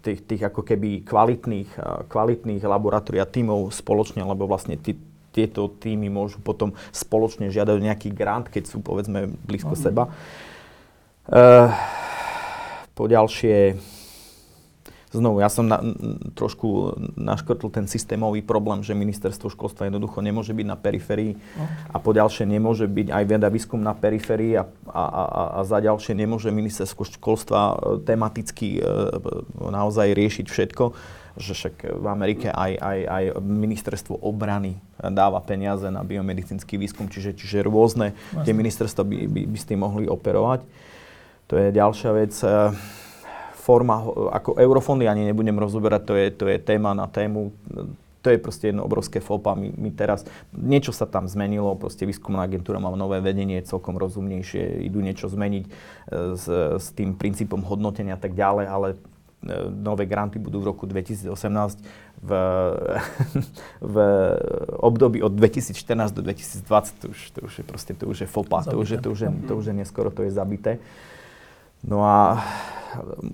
tých, 0.00 0.24
tých 0.24 0.42
ako 0.42 0.64
keby 0.64 1.04
kvalitných, 1.04 1.76
kvalitných 2.08 2.62
laboratórií 2.64 3.20
a 3.20 3.28
tímov 3.28 3.68
spoločne, 3.68 4.24
lebo 4.24 4.48
vlastne 4.48 4.80
tí, 4.80 4.96
tieto 5.30 5.68
týmy 5.68 6.08
môžu 6.08 6.40
potom 6.40 6.72
spoločne 6.90 7.52
žiadať 7.52 7.76
nejaký 7.84 8.08
grant, 8.16 8.48
keď 8.48 8.64
sú 8.66 8.80
povedzme 8.80 9.28
blízko 9.44 9.76
uh-huh. 9.76 9.84
seba. 9.84 10.04
Uh, 11.28 11.68
po 12.96 13.06
ďalšie, 13.06 13.76
Znovu, 15.10 15.42
ja 15.42 15.50
som 15.50 15.66
na, 15.66 15.82
trošku 16.38 16.94
naškrtl 17.18 17.66
ten 17.74 17.90
systémový 17.90 18.46
problém, 18.46 18.78
že 18.86 18.94
ministerstvo 18.94 19.50
školstva 19.50 19.90
jednoducho 19.90 20.22
nemôže 20.22 20.54
byť 20.54 20.66
na 20.70 20.78
periférii 20.78 21.34
a 21.90 21.98
po 21.98 22.14
ďalšie 22.14 22.46
nemôže 22.46 22.86
byť 22.86 23.10
aj 23.10 23.24
veda 23.26 23.50
výskum 23.50 23.82
na 23.82 23.90
periférii 23.90 24.54
a, 24.54 24.70
a, 24.86 25.02
a, 25.02 25.22
a 25.58 25.60
za 25.66 25.82
ďalšie 25.82 26.14
nemôže 26.14 26.54
ministerstvo 26.54 27.02
školstva 27.18 27.58
e, 27.58 27.74
tematicky 28.06 28.78
e, 28.78 28.80
naozaj 29.58 30.14
riešiť 30.14 30.46
všetko 30.46 31.18
že 31.40 31.54
však 31.54 31.74
v 31.94 32.06
Amerike 32.10 32.50
aj, 32.50 32.72
aj, 32.76 32.98
aj 33.06 33.24
ministerstvo 33.40 34.18
obrany 34.18 34.76
dáva 34.98 35.38
peniaze 35.40 35.86
na 35.88 36.02
biomedicínsky 36.02 36.76
výskum, 36.76 37.06
čiže, 37.06 37.38
čiže 37.38 37.64
rôzne 37.64 38.12
Vlastne. 38.12 38.44
tie 38.44 38.52
ministerstva 38.52 39.02
by, 39.06 39.16
by, 39.30 39.42
by 39.48 39.58
s 39.58 39.66
tým 39.66 39.80
mohli 39.80 40.04
operovať. 40.10 40.60
To 41.48 41.54
je 41.56 41.68
ďalšia 41.70 42.10
vec. 42.12 42.34
Forma, 43.60 44.00
ako 44.32 44.56
eurofondy 44.56 45.04
ani 45.04 45.28
nebudem 45.28 45.60
rozoberať, 45.60 46.02
to 46.08 46.14
je, 46.16 46.26
to 46.32 46.44
je 46.48 46.56
téma 46.56 46.96
na 46.96 47.04
tému. 47.04 47.52
to 48.20 48.28
je 48.30 48.38
proste 48.40 48.68
jedno 48.72 48.84
obrovské 48.84 49.20
fopa. 49.20 49.56
My, 49.56 49.72
my 49.72 49.90
teraz, 49.92 50.28
niečo 50.52 50.92
sa 50.92 51.08
tam 51.08 51.28
zmenilo, 51.28 51.76
proste 51.76 52.04
výskumná 52.04 52.44
agentúra 52.44 52.80
má 52.80 52.92
nové 52.92 53.20
vedenie, 53.20 53.64
celkom 53.64 53.96
rozumnejšie, 53.96 54.84
idú 54.84 55.00
niečo 55.00 55.28
zmeniť 55.28 55.64
e, 55.64 55.70
s, 56.36 56.44
s 56.76 56.86
tým 56.92 57.16
princípom 57.16 57.64
hodnotenia 57.64 58.16
a 58.16 58.20
tak 58.20 58.36
ďalej, 58.36 58.66
ale 58.68 58.88
e, 58.92 58.96
nové 59.72 60.04
granty 60.04 60.36
budú 60.36 60.60
v 60.60 60.68
roku 60.68 60.84
2018 60.84 61.32
v, 62.20 62.30
v 63.92 63.96
období 64.84 65.24
od 65.24 65.32
2014 65.32 66.12
do 66.12 66.20
2020, 66.20 67.00
to 67.00 67.06
už, 67.08 67.20
to 67.32 67.40
už 67.44 67.54
je 67.56 67.64
proste, 67.64 67.92
to 67.96 68.04
už 68.04 68.18
je 68.24 68.28
fopa, 68.28 68.60
to 68.68 68.76
už 68.76 68.88
je, 68.88 68.98
to, 69.00 69.08
už 69.12 69.20
je, 69.20 69.30
to 69.48 69.52
už 69.56 69.64
je 69.72 69.74
neskoro, 69.76 70.12
to 70.12 70.28
je 70.28 70.32
zabité. 70.32 70.76
No 71.84 72.04
a 72.04 72.44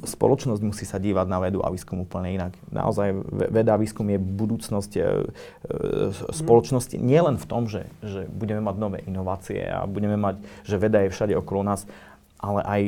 spoločnosť 0.05 0.61
musí 0.61 0.85
sa 0.85 1.01
dívať 1.01 1.27
na 1.29 1.41
vedu 1.41 1.65
a 1.65 1.73
výskum 1.73 2.05
úplne 2.05 2.37
inak. 2.37 2.53
Naozaj 2.69 3.09
veda 3.49 3.77
a 3.77 3.81
výskum 3.81 4.05
je 4.13 4.21
budúcnosť 4.21 4.93
e, 4.97 5.01
e, 5.01 5.05
spoločnosti 6.33 7.01
nielen 7.01 7.41
v 7.41 7.47
tom, 7.49 7.65
že, 7.65 7.89
že 8.05 8.29
budeme 8.29 8.61
mať 8.61 8.77
nové 8.77 8.99
inovácie 9.09 9.65
a 9.65 9.89
budeme 9.89 10.21
mať, 10.21 10.45
že 10.69 10.77
veda 10.77 11.01
je 11.05 11.13
všade 11.13 11.35
okolo 11.41 11.65
nás, 11.65 11.89
ale 12.37 12.61
aj 12.63 12.83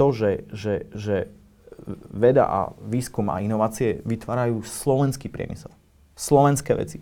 to, 0.00 0.06
že, 0.14 0.30
že, 0.54 0.74
že 0.96 1.16
veda 2.08 2.48
a 2.48 2.60
výskum 2.80 3.28
a 3.28 3.44
inovácie 3.44 4.00
vytvárajú 4.08 4.64
slovenský 4.64 5.28
priemysel. 5.28 5.70
Slovenské 6.16 6.72
veci. 6.74 6.98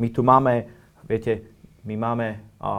My 0.00 0.08
tu 0.10 0.24
máme, 0.24 0.66
viete, 1.04 1.44
my 1.84 1.94
máme 1.94 2.26
a, 2.58 2.66
a 2.66 2.74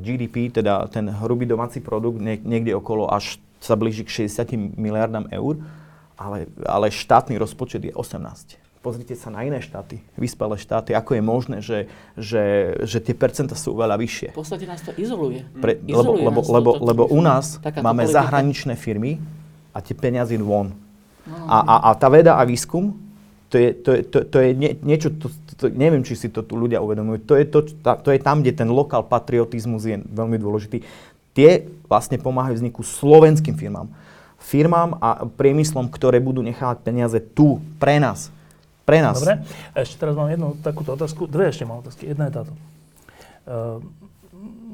GDP, 0.00 0.48
teda 0.48 0.86
ten 0.88 1.10
hrubý 1.10 1.44
domáci 1.44 1.82
produkt, 1.82 2.22
niekde 2.22 2.72
okolo 2.72 3.10
až 3.10 3.36
sa 3.58 3.74
blíži 3.74 4.06
k 4.06 4.28
60 4.28 4.78
miliardám 4.78 5.26
eur, 5.30 5.58
ale, 6.18 6.50
ale 6.66 6.90
štátny 6.90 7.38
rozpočet 7.38 7.82
je 7.86 7.92
18. 7.94 8.58
Pozrite 8.78 9.18
sa 9.18 9.34
na 9.34 9.42
iné 9.42 9.58
štáty, 9.58 9.98
vyspelé 10.14 10.54
štáty, 10.54 10.94
ako 10.94 11.18
je 11.18 11.22
možné, 11.22 11.56
že, 11.58 11.90
že, 12.14 12.74
že 12.86 13.02
tie 13.02 13.14
percentá 13.14 13.58
sú 13.58 13.74
oveľa 13.74 13.98
vyššie. 13.98 14.28
V 14.34 14.38
podstate 14.38 14.70
nás 14.70 14.78
to 14.86 14.94
izoluje. 14.94 15.42
Pre, 15.58 15.82
izoluje 15.82 16.22
lebo, 16.22 16.40
lebo, 16.40 16.40
to, 16.42 16.50
lebo, 16.54 16.70
to, 16.70 16.82
lebo 16.86 17.02
u 17.10 17.20
nás 17.22 17.58
máme 17.58 18.06
politika. 18.06 18.22
zahraničné 18.22 18.74
firmy 18.78 19.18
a 19.74 19.82
tie 19.82 19.98
peniazy 19.98 20.38
von. 20.38 20.78
No, 21.26 21.34
a, 21.50 21.58
a, 21.58 21.74
a 21.90 21.98
tá 21.98 22.06
veda 22.06 22.38
a 22.38 22.46
výskum, 22.46 22.94
to 23.48 23.56
je, 23.56 23.68
to 23.74 23.90
je, 23.96 24.00
to, 24.04 24.18
to 24.28 24.36
je 24.44 24.48
nie, 24.52 24.76
niečo, 24.84 25.08
to, 25.16 25.32
to, 25.56 25.72
neviem, 25.72 26.04
či 26.04 26.14
si 26.14 26.28
to 26.28 26.44
tu 26.44 26.52
ľudia 26.52 26.84
uvedomujú, 26.84 27.24
to 27.24 27.34
je, 27.34 27.44
to, 27.48 27.58
to 27.80 28.08
je 28.12 28.20
tam, 28.20 28.44
kde 28.44 28.52
ten 28.52 28.68
lokál 28.68 29.08
patriotizmus 29.08 29.88
je 29.88 29.96
veľmi 30.04 30.36
dôležitý 30.36 30.84
tie 31.38 31.70
vlastne 31.86 32.18
pomáhajú 32.18 32.58
vzniku 32.58 32.82
slovenským 32.82 33.54
firmám. 33.54 33.86
Firmám 34.42 34.98
a 34.98 35.22
priemyslom, 35.22 35.86
ktoré 35.86 36.18
budú 36.18 36.42
nechávať 36.42 36.82
peniaze 36.82 37.18
tu, 37.22 37.62
pre 37.78 38.02
nás. 38.02 38.34
Pre 38.82 38.98
nás. 38.98 39.22
Dobre, 39.22 39.46
ešte 39.78 40.02
teraz 40.02 40.18
mám 40.18 40.26
jednu 40.26 40.58
takúto 40.58 40.98
otázku. 40.98 41.30
Dve 41.30 41.54
ešte 41.54 41.62
mám 41.62 41.86
otázky. 41.86 42.10
Jedna 42.10 42.26
je 42.26 42.32
táto. 42.42 42.52
Uh, 43.46 43.78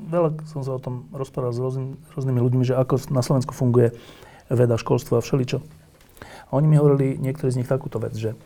veľa 0.09 0.41
som 0.49 0.65
sa 0.65 0.73
o 0.73 0.81
tom 0.81 1.05
rozprával 1.13 1.53
s 1.53 1.61
rôzny, 1.61 2.01
rôznymi 2.17 2.41
ľuďmi, 2.41 2.63
že 2.65 2.75
ako 2.81 3.13
na 3.13 3.21
Slovensku 3.21 3.53
funguje 3.53 3.93
veda, 4.49 4.81
školstvo 4.81 5.21
a 5.21 5.25
všeličo. 5.25 5.61
A 6.49 6.51
oni 6.57 6.67
mi 6.69 6.81
hovorili, 6.81 7.21
niektorí 7.21 7.53
z 7.53 7.61
nich 7.61 7.69
takúto 7.69 8.01
vec, 8.01 8.17
že 8.17 8.37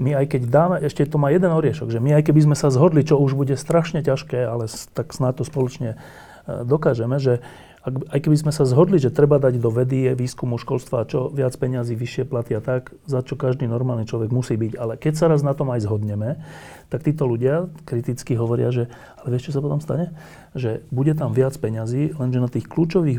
my 0.00 0.16
aj 0.16 0.26
keď 0.34 0.42
dáme, 0.48 0.76
ešte 0.80 1.04
to 1.04 1.20
má 1.20 1.28
jeden 1.28 1.52
oriešok, 1.52 1.92
že 1.92 2.00
my 2.00 2.16
aj 2.16 2.32
keby 2.32 2.40
sme 2.48 2.56
sa 2.56 2.72
zhodli, 2.72 3.04
čo 3.04 3.20
už 3.20 3.36
bude 3.36 3.52
strašne 3.60 4.00
ťažké, 4.00 4.40
ale 4.40 4.64
tak 4.96 5.12
snáď 5.12 5.42
to 5.42 5.44
spoločne 5.44 6.00
dokážeme, 6.46 7.18
že 7.18 7.42
ak, 7.82 8.14
aj 8.14 8.20
keby 8.22 8.36
sme 8.38 8.52
sa 8.54 8.62
zhodli, 8.62 9.02
že 9.02 9.10
treba 9.10 9.42
dať 9.42 9.58
do 9.58 9.66
vedy, 9.66 10.14
výskumu, 10.14 10.54
školstva, 10.54 11.02
čo 11.10 11.26
viac 11.34 11.50
peňazí, 11.58 11.98
vyššie 11.98 12.30
platia 12.30 12.62
tak, 12.62 12.94
za 13.10 13.26
čo 13.26 13.34
každý 13.34 13.66
normálny 13.66 14.06
človek 14.06 14.30
musí 14.30 14.54
byť. 14.54 14.78
Ale 14.78 14.94
keď 14.94 15.12
sa 15.18 15.26
raz 15.26 15.42
na 15.42 15.50
tom 15.50 15.74
aj 15.74 15.82
zhodneme, 15.82 16.38
tak 16.94 17.02
títo 17.02 17.26
ľudia 17.26 17.66
kriticky 17.82 18.38
hovoria, 18.38 18.70
že 18.70 18.86
ale 19.18 19.34
vieš, 19.34 19.50
čo 19.50 19.58
sa 19.58 19.64
potom 19.66 19.82
stane? 19.82 20.14
Že 20.54 20.86
bude 20.94 21.18
tam 21.18 21.34
viac 21.34 21.58
peňazí, 21.58 22.14
lenže 22.14 22.38
na 22.38 22.46
tých 22.46 22.70
kľúčových 22.70 23.18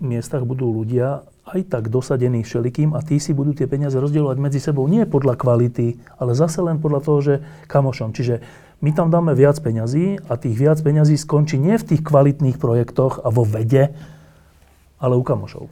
miestach 0.00 0.48
budú 0.48 0.72
ľudia 0.72 1.28
aj 1.48 1.68
tak 1.68 1.92
dosadení 1.92 2.44
všelikým 2.44 2.92
a 2.92 3.00
tí 3.04 3.20
si 3.20 3.32
budú 3.36 3.56
tie 3.56 3.68
peniaze 3.68 3.96
rozdielovať 3.96 4.36
medzi 4.40 4.60
sebou 4.60 4.84
nie 4.88 5.04
podľa 5.08 5.36
kvality, 5.36 6.00
ale 6.20 6.32
zase 6.36 6.60
len 6.60 6.80
podľa 6.80 7.00
toho, 7.04 7.18
že 7.20 7.34
kamošom. 7.68 8.12
Čiže 8.12 8.40
my 8.78 8.90
tam 8.94 9.10
dáme 9.10 9.34
viac 9.34 9.58
peňazí 9.58 10.22
a 10.30 10.38
tých 10.38 10.54
viac 10.54 10.78
peňazí 10.78 11.18
skončí 11.18 11.58
nie 11.58 11.74
v 11.74 11.94
tých 11.94 12.02
kvalitných 12.06 12.62
projektoch 12.62 13.26
a 13.26 13.28
vo 13.34 13.42
vede, 13.42 13.90
ale 15.02 15.14
u 15.18 15.24
kamošov. 15.26 15.66
E, 15.66 15.70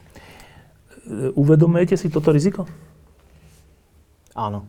uvedomujete 1.39 1.95
si 1.95 2.11
toto 2.11 2.35
riziko? 2.35 2.67
Áno. 4.35 4.67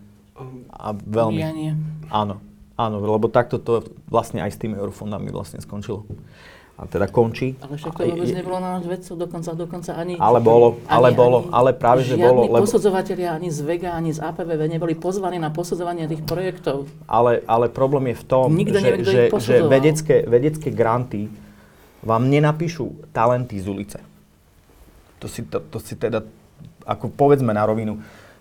A 0.69 0.93
veľmi. 0.93 1.41
Ja 1.41 1.49
nie. 1.49 1.73
Áno. 2.13 2.41
Áno, 2.77 3.01
lebo 3.01 3.25
takto 3.25 3.57
to 3.57 3.89
vlastne 4.05 4.45
aj 4.45 4.53
s 4.53 4.61
tými 4.61 4.77
eurofondami 4.77 5.33
vlastne 5.33 5.57
skončilo 5.57 6.05
a 6.77 6.85
teda 6.85 7.09
končí. 7.09 7.57
Ale 7.57 7.73
však 7.73 7.93
to 7.97 8.05
vôbec 8.05 8.29
nebolo 8.37 8.57
na 8.61 8.77
náš 8.77 8.85
vedcov, 8.85 9.17
dokonca, 9.17 9.49
dokonca 9.57 9.91
ani... 9.97 10.13
Ale 10.21 10.37
bolo, 10.37 10.77
ale 10.85 11.09
ani, 11.09 11.17
bolo, 11.17 11.49
ale 11.49 11.73
práve, 11.73 12.05
že 12.05 12.13
bolo. 12.13 12.45
Žiadni 12.45 12.61
posudzovatelia 12.61 13.29
ani 13.33 13.49
z 13.49 13.59
VEGA, 13.65 13.97
ani 13.97 14.13
z 14.13 14.21
APVV 14.21 14.61
neboli 14.69 14.93
pozvaní 14.93 15.41
na 15.41 15.49
posudzovanie 15.49 16.05
tých 16.05 16.21
projektov. 16.21 16.85
Ale, 17.09 17.41
ale 17.49 17.73
problém 17.73 18.13
je 18.13 18.21
v 18.21 18.25
tom, 18.29 18.53
Nikto 18.53 18.77
že, 18.77 18.85
nevie, 18.85 19.03
že, 19.09 19.21
že 19.41 19.65
vedecké, 19.65 20.21
vedecké 20.29 20.69
granty 20.69 21.33
vám 22.05 22.29
nenapíšu 22.29 23.09
talenty 23.09 23.57
z 23.57 23.65
ulice. 23.65 23.99
To 25.17 25.25
si, 25.25 25.49
to, 25.49 25.57
to 25.57 25.81
si 25.81 25.97
teda, 25.97 26.21
ako 26.85 27.09
povedzme 27.09 27.57
na 27.57 27.65
rovinu, 27.65 27.97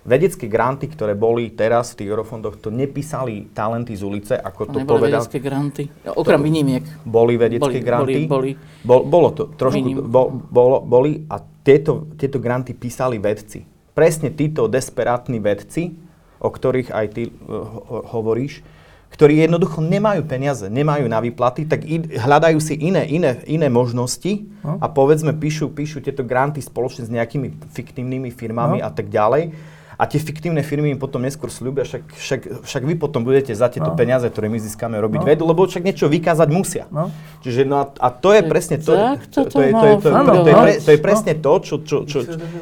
vedecké 0.06 0.46
granty, 0.46 0.86
ktoré 0.86 1.18
boli 1.18 1.50
teraz 1.50 1.92
v 1.92 2.02
tých 2.02 2.08
eurofondoch, 2.14 2.62
to 2.62 2.70
nepísali 2.70 3.50
talenty 3.50 3.98
z 3.98 4.02
ulice, 4.06 4.34
ako 4.38 4.70
to, 4.70 4.78
to 4.80 4.86
povedal. 4.86 5.20
vedecké 5.20 5.38
granty, 5.42 5.90
okrem 6.06 6.40
výnimiek. 6.40 6.86
Boli 7.02 7.34
vedecké 7.34 7.82
boli, 7.82 7.84
granty. 7.84 8.20
Boli, 8.24 8.54
boli. 8.54 8.84
Bol, 8.86 9.00
bolo 9.04 9.28
to, 9.34 9.50
trošku, 9.50 10.06
bo, 10.06 10.30
bolo, 10.30 10.78
boli 10.86 11.26
a 11.26 11.42
tieto, 11.42 12.06
tieto 12.14 12.38
granty 12.38 12.72
písali 12.72 13.18
vedci. 13.18 13.66
Presne 13.92 14.30
títo 14.30 14.70
desperátni 14.70 15.42
vedci, 15.42 15.98
o 16.38 16.48
ktorých 16.48 16.94
aj 16.94 17.06
ty 17.10 17.26
uh, 17.26 18.14
hovoríš, 18.14 18.62
ktorí 19.06 19.40
jednoducho 19.40 19.80
nemajú 19.80 20.28
peniaze, 20.28 20.66
nemajú 20.68 21.08
na 21.08 21.22
výplaty, 21.22 21.64
tak 21.64 21.86
i, 21.88 22.02
hľadajú 22.04 22.58
si 22.60 22.76
iné, 22.76 23.06
iné, 23.08 23.40
iné 23.48 23.72
možnosti 23.72 24.44
no. 24.60 24.76
a 24.82 24.86
povedzme 24.90 25.32
píšu, 25.32 25.72
píšu 25.72 26.04
tieto 26.04 26.26
granty 26.26 26.60
spoločne 26.60 27.06
s 27.06 27.10
nejakými 27.10 27.70
fiktívnymi 27.72 28.28
firmami 28.34 28.82
no. 28.82 28.86
a 28.86 28.90
tak 28.92 29.08
ďalej 29.08 29.56
a 29.96 30.04
tie 30.04 30.20
fiktívne 30.20 30.60
firmy 30.60 30.92
im 30.92 31.00
potom 31.00 31.24
neskôr 31.24 31.48
slúbia, 31.48 31.88
však, 31.88 32.04
však, 32.12 32.40
však 32.68 32.82
vy 32.84 32.94
potom 33.00 33.24
budete 33.24 33.56
za 33.56 33.72
tieto 33.72 33.92
no. 33.92 33.96
peniaze, 33.96 34.28
ktoré 34.28 34.52
my 34.52 34.60
získame, 34.60 35.00
robiť 35.00 35.20
no. 35.24 35.26
vedu, 35.26 35.42
lebo 35.48 35.64
však 35.64 35.88
niečo 35.88 36.12
vykázať 36.12 36.48
musia. 36.52 36.84
No. 36.92 37.08
Čiže 37.40 37.64
no 37.64 37.80
a, 37.80 37.84
a 37.88 38.08
to 38.12 38.36
je 38.36 38.42
presne 38.44 38.76
to, 38.76 38.92
to, 39.32 39.40
je, 39.48 39.48
to, 39.48 39.60
je, 39.64 39.94
to, 40.04 40.08
to, 40.12 40.66
je, 40.68 40.76
to 40.84 40.90
je 40.92 41.00
presne 41.00 41.32
to, 41.40 41.52
čo, 41.64 41.74
čo, 41.80 41.96
čo, 42.04 42.18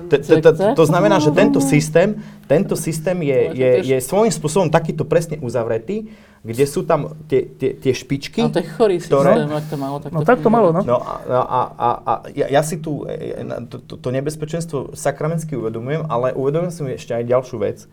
to, 0.07 0.15
to, 0.23 0.35
to, 0.39 0.51
to 0.79 0.85
znamená, 0.87 1.19
že 1.19 1.35
tento 1.35 1.59
systém, 1.75 2.23
tento 2.47 2.79
systém 2.79 3.19
je, 3.19 3.41
je, 3.51 3.71
je 3.83 3.97
svojím 3.99 4.31
spôsobom 4.31 4.71
takýto 4.71 5.03
presne 5.03 5.43
uzavretý, 5.43 6.07
kde 6.45 6.65
sú 6.69 6.85
tam 6.85 7.17
tie, 7.25 7.49
tie, 7.57 7.73
tie 7.73 7.93
špičky. 7.97 8.45
No 8.45 8.53
to 8.53 8.61
je 8.61 8.69
chorý 8.69 9.01
ktoré, 9.01 9.33
systém, 9.33 9.49
ak 9.49 9.65
to 9.65 9.77
malo. 9.81 9.97
Tak 9.97 10.11
no 10.13 10.21
tak 10.21 10.39
to 10.45 10.51
malo, 10.53 10.77
no. 10.77 10.85
no 10.85 11.01
a, 11.01 11.15
a, 11.25 11.61
a, 11.73 11.89
a 12.05 12.13
ja, 12.37 12.53
ja 12.53 12.61
si 12.61 12.85
tu 12.85 13.09
e, 13.09 13.41
to, 13.73 13.81
to, 13.81 13.95
to 13.97 14.09
nebezpečenstvo 14.13 14.93
sakramensky 14.93 15.57
uvedomujem, 15.57 16.05
ale 16.05 16.37
uvedomujem 16.37 16.73
si 16.77 16.81
ešte 17.01 17.17
aj 17.17 17.25
ďalšiu 17.33 17.57
vec, 17.65 17.89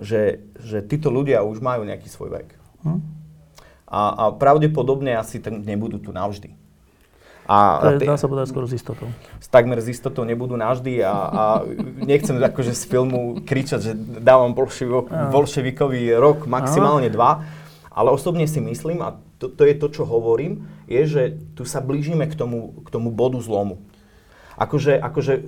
že, 0.00 0.40
že 0.56 0.80
títo 0.80 1.12
ľudia 1.12 1.44
už 1.44 1.60
majú 1.60 1.84
nejaký 1.84 2.08
svoj 2.08 2.40
vek. 2.40 2.48
Hm? 2.88 3.00
A, 3.92 4.00
a 4.16 4.24
pravdepodobne 4.32 5.20
asi 5.20 5.36
tak 5.36 5.60
nebudú 5.60 6.00
tu 6.00 6.08
navždy. 6.16 6.56
A, 7.50 7.82
to 7.82 8.00
je, 8.00 8.08
dá 8.08 8.16
sa 8.16 8.30
povedať 8.30 8.48
skoro 8.48 8.64
s 8.64 8.72
istotou. 8.78 9.10
Takmer 9.50 9.82
s 9.82 9.90
istotou 9.90 10.22
nebudú 10.22 10.54
navždy 10.54 11.02
a, 11.02 11.12
a 11.12 11.42
nechcem 12.00 12.38
akože 12.38 12.72
z 12.72 12.82
filmu 12.86 13.42
kričať, 13.42 13.80
že 13.82 13.92
dávam 14.22 14.54
bolševikový 14.54 16.14
rok, 16.16 16.46
maximálne 16.46 17.10
dva, 17.10 17.42
ale 18.00 18.16
osobne 18.16 18.48
si 18.48 18.64
myslím, 18.64 19.04
a 19.04 19.20
to, 19.36 19.52
to 19.52 19.68
je 19.68 19.76
to, 19.76 19.92
čo 19.92 20.08
hovorím, 20.08 20.64
je, 20.88 21.04
že 21.04 21.22
tu 21.52 21.68
sa 21.68 21.84
blížime 21.84 22.24
k 22.24 22.32
tomu, 22.32 22.80
k 22.80 22.88
tomu 22.88 23.12
bodu 23.12 23.36
zlomu. 23.44 23.76
Akože, 24.56 24.96
akože, 24.96 25.34
e, 25.36 25.42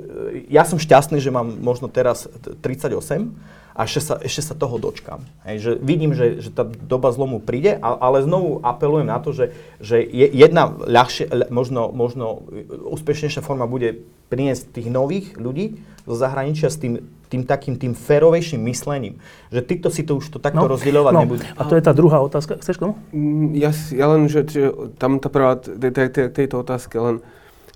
ja 0.53 0.69
som 0.69 0.77
šťastný, 0.77 1.16
že 1.16 1.33
mám 1.33 1.49
možno 1.65 1.89
teraz 1.89 2.29
38 2.61 3.33
a 3.73 3.89
ešte 3.89 4.01
sa, 4.05 4.15
ešte 4.20 4.53
sa 4.53 4.55
toho 4.57 4.77
dočkam. 4.77 5.24
Hej, 5.49 5.57
že 5.65 5.70
vidím, 5.81 6.12
že, 6.12 6.45
že 6.45 6.53
tá 6.53 6.69
doba 6.69 7.09
zlomu 7.09 7.41
príde, 7.41 7.81
ale 7.81 8.20
znovu 8.20 8.61
apelujem 8.61 9.09
na 9.09 9.16
to, 9.16 9.33
že, 9.33 9.57
že 9.81 10.05
jedna 10.12 10.69
ľahšie, 10.69 11.49
možno, 11.49 11.89
možno 11.89 12.45
úspešnejšia 12.69 13.41
forma 13.41 13.65
bude 13.65 14.05
priniesť 14.29 14.77
tých 14.77 14.89
nových 14.93 15.41
ľudí 15.41 15.81
zo 16.05 16.16
zahraničia 16.16 16.69
s 16.69 16.77
tým 16.77 17.01
tým 17.32 17.48
takým 17.48 17.80
tým 17.80 17.96
férovejším 17.96 18.60
myslením. 18.68 19.16
Že 19.48 19.60
týchto 19.64 19.88
si 19.88 20.04
to 20.04 20.20
už 20.20 20.28
to 20.28 20.38
takto 20.38 20.68
no, 20.68 20.76
rozdielovať 20.76 21.12
no, 21.16 21.20
nebudú. 21.24 21.44
A 21.56 21.64
to 21.64 21.80
je 21.80 21.82
tá 21.82 21.96
druhá 21.96 22.20
otázka. 22.20 22.60
Chceš 22.60 22.76
tomu? 22.76 23.00
Mm, 23.16 23.56
ja, 23.56 23.72
ja 23.72 24.06
len, 24.12 24.28
že, 24.28 24.44
že 24.44 24.68
tam 25.00 25.16
tá 25.16 25.32
prvá 25.32 25.56
tej, 25.56 26.12
tej, 26.12 26.28
tejto 26.28 26.60
otázke 26.60 27.00
len 27.00 27.24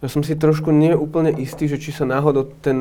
Ja 0.05 0.13
som 0.13 0.21
si 0.21 0.37
trošku 0.37 0.77
neúplne 0.77 1.33
istý, 1.41 1.73
že 1.73 1.81
či 1.81 1.89
sa 1.89 2.05
náhodou 2.05 2.53
ten 2.61 2.77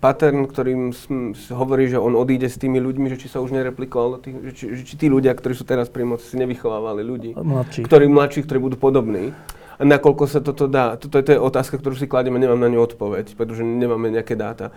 pattern, 0.00 0.48
ktorým 0.48 0.96
sm, 0.96 1.36
hovorí, 1.52 1.84
že 1.84 2.00
on 2.00 2.16
odíde 2.16 2.48
s 2.48 2.56
tými 2.56 2.80
ľuďmi, 2.80 3.12
že 3.12 3.20
či 3.20 3.28
sa 3.28 3.44
už 3.44 3.52
nereplikoval, 3.52 4.24
tých, 4.24 4.40
že, 4.40 4.52
či, 4.56 4.64
že 4.72 4.82
či 4.88 4.94
tí 4.96 5.06
ľudia, 5.12 5.36
ktorí 5.36 5.52
sú 5.52 5.68
teraz 5.68 5.92
pri 5.92 6.08
moci, 6.08 6.24
si 6.24 6.40
nevychovávali 6.40 7.04
ľudí. 7.04 7.30
Mladší. 7.36 7.84
Ktorí 7.84 8.08
mladší, 8.08 8.48
ktorí 8.48 8.58
budú 8.72 8.80
podobní. 8.80 9.36
A 9.76 9.82
nakoľko 9.84 10.24
sa 10.24 10.40
toto 10.40 10.64
dá, 10.64 10.96
toto 10.96 11.20
je, 11.20 11.28
to 11.28 11.32
je 11.36 11.44
otázka, 11.44 11.76
ktorú 11.76 11.92
si 11.92 12.08
kladieme, 12.08 12.40
nemám 12.40 12.56
na 12.56 12.72
ňu 12.72 12.80
odpoveď, 12.88 13.36
pretože 13.36 13.60
nemáme 13.60 14.08
nejaké 14.08 14.32
dáta. 14.32 14.72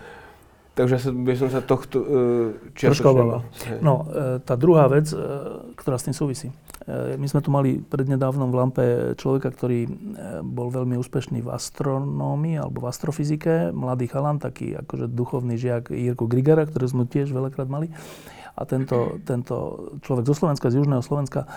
Takže 0.79 1.11
by 1.11 1.35
som 1.35 1.51
sa 1.51 1.59
tohto 1.59 1.97
uh, 1.99 2.71
Trošku 2.71 3.11
obával. 3.11 3.43
No, 3.83 4.07
e, 4.07 4.39
tá 4.39 4.55
druhá 4.55 4.87
vec, 4.87 5.11
e, 5.11 5.19
ktorá 5.75 5.99
s 5.99 6.07
tým 6.07 6.15
súvisí. 6.15 6.47
E, 6.87 7.19
my 7.19 7.27
sme 7.27 7.43
tu 7.43 7.51
mali 7.51 7.83
prednedávnom 7.83 8.47
v 8.47 8.55
Lampe 8.55 8.85
človeka, 9.19 9.51
ktorý 9.51 9.83
e, 9.83 9.89
bol 10.39 10.71
veľmi 10.71 10.95
úspešný 10.95 11.43
v 11.43 11.51
astronómii 11.51 12.63
alebo 12.63 12.87
v 12.87 12.95
astrofyzike. 12.95 13.75
Mladý 13.75 14.07
chalan, 14.07 14.39
taký 14.39 14.71
akože 14.79 15.11
duchovný 15.11 15.59
žiak 15.59 15.91
Jirku 15.91 16.31
Grigara, 16.31 16.63
ktorý 16.63 16.85
sme 16.87 17.03
tiež 17.03 17.35
veľakrát 17.35 17.67
mali. 17.67 17.91
A 18.55 18.63
tento, 18.63 19.19
tento 19.27 19.55
človek 20.07 20.31
zo 20.31 20.35
Slovenska, 20.35 20.71
z 20.71 20.79
Južného 20.79 21.03
Slovenska, 21.03 21.43
e, 21.43 21.47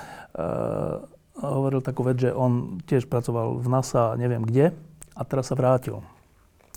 hovoril 1.39 1.79
takú 1.79 2.03
vec, 2.03 2.19
že 2.19 2.35
on 2.35 2.83
tiež 2.91 3.07
pracoval 3.07 3.63
v 3.63 3.67
NASA, 3.71 4.19
neviem 4.19 4.43
kde, 4.43 4.75
a 5.15 5.23
teraz 5.23 5.47
sa 5.47 5.55
vrátil. 5.55 6.03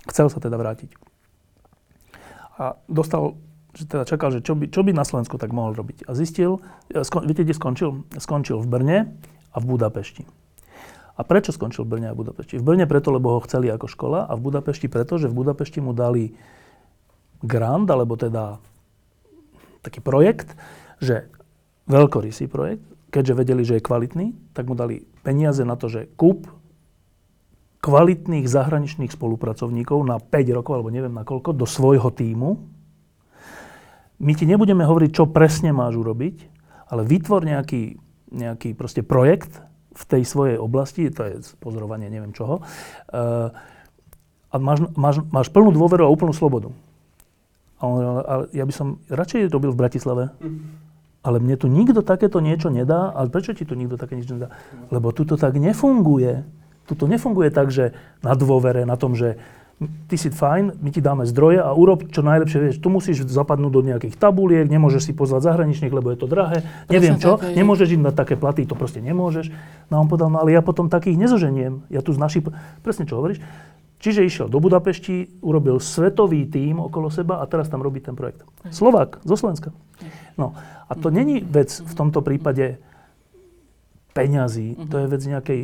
Chcel 0.06 0.30
sa 0.30 0.38
teda 0.38 0.54
vrátiť 0.54 1.15
a 2.56 2.80
dostal, 2.88 3.36
že 3.76 3.84
teda 3.84 4.08
čakal, 4.08 4.32
že 4.32 4.40
čo 4.40 4.56
by, 4.56 4.72
čo 4.72 4.80
by 4.80 4.96
na 4.96 5.04
Slovensku 5.04 5.36
tak 5.36 5.52
mohol 5.52 5.76
robiť. 5.76 6.08
A 6.08 6.16
zistil, 6.16 6.64
e, 6.88 7.04
skon, 7.04 7.28
viete, 7.28 7.44
kde 7.44 7.52
skončil? 7.52 8.08
Skončil 8.16 8.56
v 8.64 8.66
Brne 8.66 8.98
a 9.52 9.56
v 9.60 9.64
Budapešti. 9.76 10.24
A 11.16 11.20
prečo 11.24 11.52
skončil 11.52 11.84
v 11.84 11.96
Brne 11.96 12.08
a 12.08 12.14
v 12.16 12.24
Budapešti? 12.24 12.56
V 12.56 12.64
Brne 12.64 12.88
preto, 12.88 13.12
lebo 13.12 13.36
ho 13.36 13.44
chceli 13.44 13.68
ako 13.68 13.88
škola 13.88 14.24
a 14.24 14.32
v 14.32 14.44
Budapešti 14.48 14.88
preto, 14.88 15.20
že 15.20 15.28
v 15.28 15.36
Budapešti 15.44 15.84
mu 15.84 15.92
dali 15.92 16.32
grant, 17.44 17.88
alebo 17.92 18.16
teda 18.16 18.56
taký 19.84 20.00
projekt, 20.00 20.56
že 21.00 21.28
veľkorysý 21.86 22.48
projekt, 22.48 22.84
keďže 23.12 23.36
vedeli, 23.36 23.62
že 23.62 23.78
je 23.78 23.86
kvalitný, 23.86 24.26
tak 24.56 24.66
mu 24.66 24.74
dali 24.74 25.04
peniaze 25.20 25.62
na 25.62 25.76
to, 25.76 25.92
že 25.92 26.08
kúp 26.16 26.48
kvalitných 27.80 28.46
zahraničných 28.48 29.12
spolupracovníkov 29.12 29.98
na 30.06 30.16
5 30.18 30.56
rokov, 30.56 30.72
alebo 30.80 30.90
neviem 30.90 31.12
na 31.14 31.22
koľko, 31.22 31.54
do 31.54 31.68
svojho 31.68 32.10
týmu. 32.10 32.58
My 34.16 34.32
ti 34.32 34.48
nebudeme 34.48 34.82
hovoriť, 34.82 35.10
čo 35.12 35.28
presne 35.28 35.76
máš 35.76 36.00
urobiť, 36.00 36.36
ale 36.88 37.04
vytvor 37.04 37.44
nejaký, 37.44 38.00
nejaký 38.32 38.72
proste 38.72 39.04
projekt 39.04 39.60
v 39.96 40.02
tej 40.08 40.22
svojej 40.24 40.56
oblasti, 40.60 41.08
to 41.12 41.24
je 41.24 41.34
pozorovanie 41.60 42.08
neviem 42.08 42.32
čoho, 42.32 42.60
uh, 42.60 43.52
a 44.52 44.54
máš, 44.56 44.88
máš, 44.96 45.16
máš 45.28 45.48
plnú 45.52 45.72
dôveru 45.72 46.08
a 46.08 46.12
úplnú 46.12 46.32
slobodu. 46.32 46.72
A 47.76 47.82
on, 47.84 47.96
ale 48.24 48.44
ja 48.56 48.64
by 48.64 48.72
som 48.72 49.04
radšej 49.12 49.52
robil 49.52 49.68
v 49.76 49.80
Bratislave, 49.84 50.24
ale 51.26 51.42
mne 51.42 51.58
tu 51.58 51.66
nikto 51.66 52.00
takéto 52.06 52.38
niečo 52.38 52.70
nedá. 52.70 53.10
Ale 53.10 53.28
prečo 53.28 53.50
ti 53.50 53.66
tu 53.66 53.74
nikto 53.74 53.98
také 53.98 54.14
niečo 54.14 54.38
nedá? 54.38 54.54
Lebo 54.94 55.10
tu 55.10 55.26
to 55.26 55.34
tak 55.34 55.58
nefunguje. 55.58 56.46
Tuto 56.86 57.10
nefunguje 57.10 57.50
tak, 57.50 57.74
že 57.74 57.94
na 58.22 58.38
dôvere, 58.38 58.86
na 58.86 58.94
tom, 58.94 59.18
že 59.18 59.36
ty 60.08 60.16
si 60.16 60.32
fajn, 60.32 60.80
my 60.80 60.88
ti 60.88 61.04
dáme 61.04 61.28
zdroje 61.28 61.60
a 61.60 61.68
urob 61.76 62.08
čo 62.08 62.24
najlepšie 62.24 62.58
vieš. 62.64 62.76
Tu 62.80 62.88
musíš 62.88 63.28
zapadnúť 63.28 63.72
do 63.72 63.82
nejakých 63.84 64.16
tabuliek, 64.16 64.64
nemôžeš 64.64 65.10
si 65.10 65.12
pozvať 65.12 65.52
zahraničných, 65.52 65.92
lebo 65.92 66.08
je 66.14 66.18
to 66.18 66.24
drahé, 66.24 66.64
neviem 66.88 67.20
čo, 67.20 67.36
také, 67.36 67.52
nemôžeš 67.52 67.88
im 67.92 68.02
dať 68.08 68.14
také 68.16 68.34
platy, 68.40 68.64
to 68.64 68.72
proste 68.72 69.04
nemôžeš. 69.04 69.52
No 69.92 70.00
a 70.00 70.00
on 70.00 70.08
povedal, 70.08 70.32
no 70.32 70.40
ale 70.40 70.56
ja 70.56 70.64
potom 70.64 70.88
takých 70.88 71.20
nezoženiem, 71.20 71.84
ja 71.92 72.00
tu 72.00 72.16
z 72.16 72.18
našich, 72.20 72.48
presne 72.80 73.04
čo 73.04 73.20
hovoríš. 73.20 73.44
Čiže 73.96 74.28
išiel 74.28 74.46
do 74.52 74.60
Budapešti, 74.60 75.40
urobil 75.40 75.80
svetový 75.80 76.44
tím 76.48 76.84
okolo 76.84 77.08
seba 77.08 77.40
a 77.40 77.48
teraz 77.48 77.68
tam 77.72 77.80
robí 77.80 78.00
ten 78.00 78.12
projekt. 78.12 78.44
Slovák, 78.68 79.24
zo 79.24 79.36
Slovenska. 79.40 79.72
No 80.36 80.52
a 80.88 80.92
to 80.96 81.08
není 81.08 81.40
vec 81.40 81.80
v 81.80 81.92
tomto 81.96 82.20
prípade 82.20 82.76
peňazí, 84.12 84.76
to 84.88 85.00
je 85.00 85.06
vec 85.08 85.22
nejakej 85.24 85.60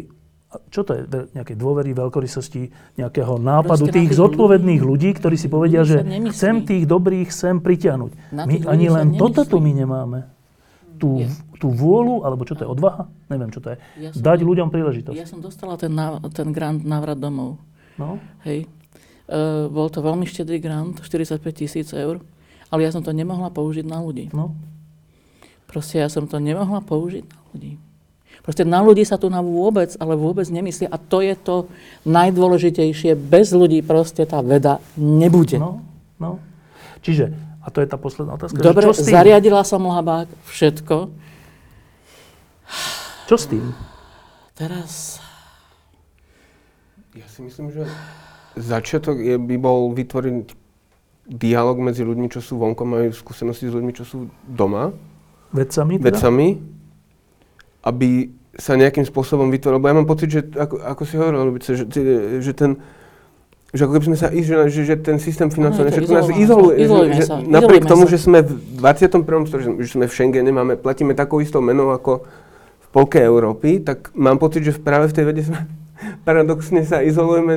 čo 0.69 0.85
to 0.85 0.93
je? 0.93 1.03
Nejakej 1.33 1.57
dôvery, 1.57 1.97
veľkorysosti, 1.97 2.69
nejakého 3.01 3.41
nápadu 3.41 3.89
Proste 3.89 3.97
tých 3.97 4.11
zodpovedných 4.12 4.83
ľudí, 4.85 5.16
ktorí 5.16 5.37
si 5.41 5.49
povedia, 5.49 5.85
že 5.85 6.05
chcem 6.33 6.65
tých 6.69 6.85
dobrých 6.85 7.33
sem 7.33 7.61
pritiahnuť. 7.61 8.12
My 8.33 8.57
ani 8.69 8.87
len 8.93 9.16
toto 9.16 9.49
tu 9.49 9.57
my 9.61 9.73
nemáme. 9.73 10.29
Tú, 11.01 11.27
tú 11.59 11.74
vôľu, 11.74 12.23
alebo 12.23 12.47
čo 12.47 12.55
to 12.55 12.62
je, 12.62 12.69
odvaha? 12.70 13.11
Neviem, 13.27 13.51
čo 13.51 13.59
to 13.59 13.74
je. 13.74 13.77
Ja 13.99 14.11
Dať 14.15 14.39
som, 14.43 14.47
ľuďom 14.55 14.69
príležitosť. 14.70 15.19
Ja 15.19 15.27
som 15.27 15.43
dostala 15.43 15.74
ten, 15.74 15.91
ten 16.31 16.55
grant 16.55 16.87
návrat 16.87 17.19
domov. 17.19 17.59
No? 17.99 18.23
Hej. 18.47 18.70
Uh, 19.27 19.66
bol 19.66 19.91
to 19.91 19.99
veľmi 19.99 20.23
štedrý 20.31 20.62
grant, 20.62 21.03
45 21.03 21.43
tisíc 21.59 21.91
eur, 21.91 22.23
ale 22.70 22.87
ja 22.87 22.91
som 22.95 23.03
to 23.03 23.11
nemohla 23.11 23.51
použiť 23.51 23.83
na 23.83 23.99
ľudí. 23.99 24.31
No. 24.31 24.55
Proste 25.66 25.99
ja 25.99 26.07
som 26.07 26.31
to 26.31 26.39
nemohla 26.39 26.79
použiť 26.87 27.24
na 27.27 27.41
ľudí. 27.51 27.83
Proste 28.43 28.66
na 28.66 28.82
ľudí 28.82 29.06
sa 29.06 29.23
tu 29.23 29.31
na 29.31 29.39
vôbec, 29.39 29.94
ale 30.02 30.19
vôbec 30.19 30.51
nemyslí. 30.51 30.90
A 30.90 30.98
to 30.98 31.23
je 31.23 31.39
to 31.39 31.70
najdôležitejšie. 32.02 33.14
Bez 33.14 33.55
ľudí 33.55 33.86
proste 33.86 34.27
tá 34.27 34.43
veda 34.43 34.82
nebude. 34.98 35.62
No, 35.62 35.78
no. 36.19 36.43
Čiže, 37.06 37.31
a 37.62 37.70
to 37.70 37.78
je 37.78 37.86
tá 37.86 37.94
posledná 37.94 38.35
otázka. 38.35 38.59
Dobre, 38.59 38.90
čo 38.90 38.98
s 38.98 39.06
tým? 39.06 39.14
zariadila 39.14 39.62
som 39.62 39.86
labák, 39.86 40.27
všetko. 40.51 41.14
Čo 43.31 43.36
s 43.39 43.47
tým? 43.47 43.70
Teraz... 44.59 45.23
Ja 47.14 47.28
si 47.31 47.47
myslím, 47.47 47.70
že 47.70 47.86
začiatok 48.59 49.20
je, 49.23 49.36
by 49.36 49.56
bol 49.60 49.93
vytvoriť 49.94 50.56
dialog 51.28 51.78
medzi 51.78 52.02
ľuďmi, 52.02 52.27
čo 52.32 52.43
sú 52.43 52.59
vonkom, 52.59 52.89
majú 52.89 53.14
skúsenosti 53.14 53.70
s 53.70 53.73
ľuďmi, 53.77 53.93
čo 53.94 54.02
sú 54.02 54.19
doma. 54.48 54.90
Vedcami? 55.52 56.01
Teda? 56.01 56.09
Vedcami 56.10 56.72
aby 57.83 58.31
sa 58.59 58.77
nejakým 58.77 59.05
spôsobom 59.09 59.49
vytvoril. 59.49 59.81
Lebo 59.81 59.89
ja 59.89 59.97
mám 59.97 60.09
pocit, 60.09 60.29
že 60.29 60.41
ako, 60.53 60.81
ako 60.85 61.03
si 61.09 61.15
hovoril, 61.17 61.39
Lubice, 61.49 61.73
že, 61.73 61.85
že 62.41 62.53
ten, 62.53 62.77
že 63.73 63.89
ako 63.89 63.93
keby 63.97 64.07
sme 64.13 64.19
sa, 64.21 64.29
že, 64.29 64.55
že, 64.69 64.81
že 64.85 64.95
ten 65.01 65.17
systém 65.17 65.49
financovania 65.49 65.97
všetko 65.97 66.13
nás 66.13 66.29
izoluje. 66.29 66.77
Izolujeme 66.85 67.17
že, 67.17 67.25
sa. 67.25 67.41
Napriek 67.41 67.89
tomu, 67.89 68.05
sa. 68.05 68.13
že 68.13 68.19
sme 68.21 68.45
v 68.45 68.53
21. 68.85 69.49
storočí, 69.49 69.69
že 69.81 69.93
sme 69.97 70.05
v 70.05 70.13
Schengene, 70.13 70.53
máme, 70.53 70.77
platíme 70.77 71.17
takou 71.17 71.41
istou 71.41 71.65
menou 71.65 71.97
ako 71.97 72.29
v 72.85 72.87
polke 72.93 73.17
Európy, 73.17 73.81
tak 73.81 74.13
mám 74.13 74.37
pocit, 74.37 74.69
že 74.69 74.77
práve 74.77 75.09
v 75.09 75.15
tej 75.17 75.25
vede 75.25 75.43
sme 75.49 75.65
paradoxne 76.29 76.85
sa 76.85 77.01
izolujeme 77.01 77.55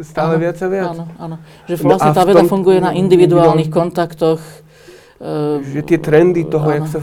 stále 0.00 0.40
áno, 0.40 0.42
viac 0.48 0.56
a 0.56 0.68
viac. 0.72 0.88
Áno, 0.96 1.04
áno. 1.20 1.36
Že 1.68 1.74
no 1.84 1.88
vlastne 1.92 2.12
no 2.12 2.16
tá 2.16 2.24
veda 2.24 2.44
funguje 2.48 2.78
na 2.80 2.96
individuálnych 2.96 3.68
kontaktoch. 3.68 4.40
Že 5.60 5.80
tie 5.84 5.98
trendy 6.00 6.48
toho, 6.48 6.64
áno. 6.64 6.76
jak 6.80 6.84
sa, 6.88 6.98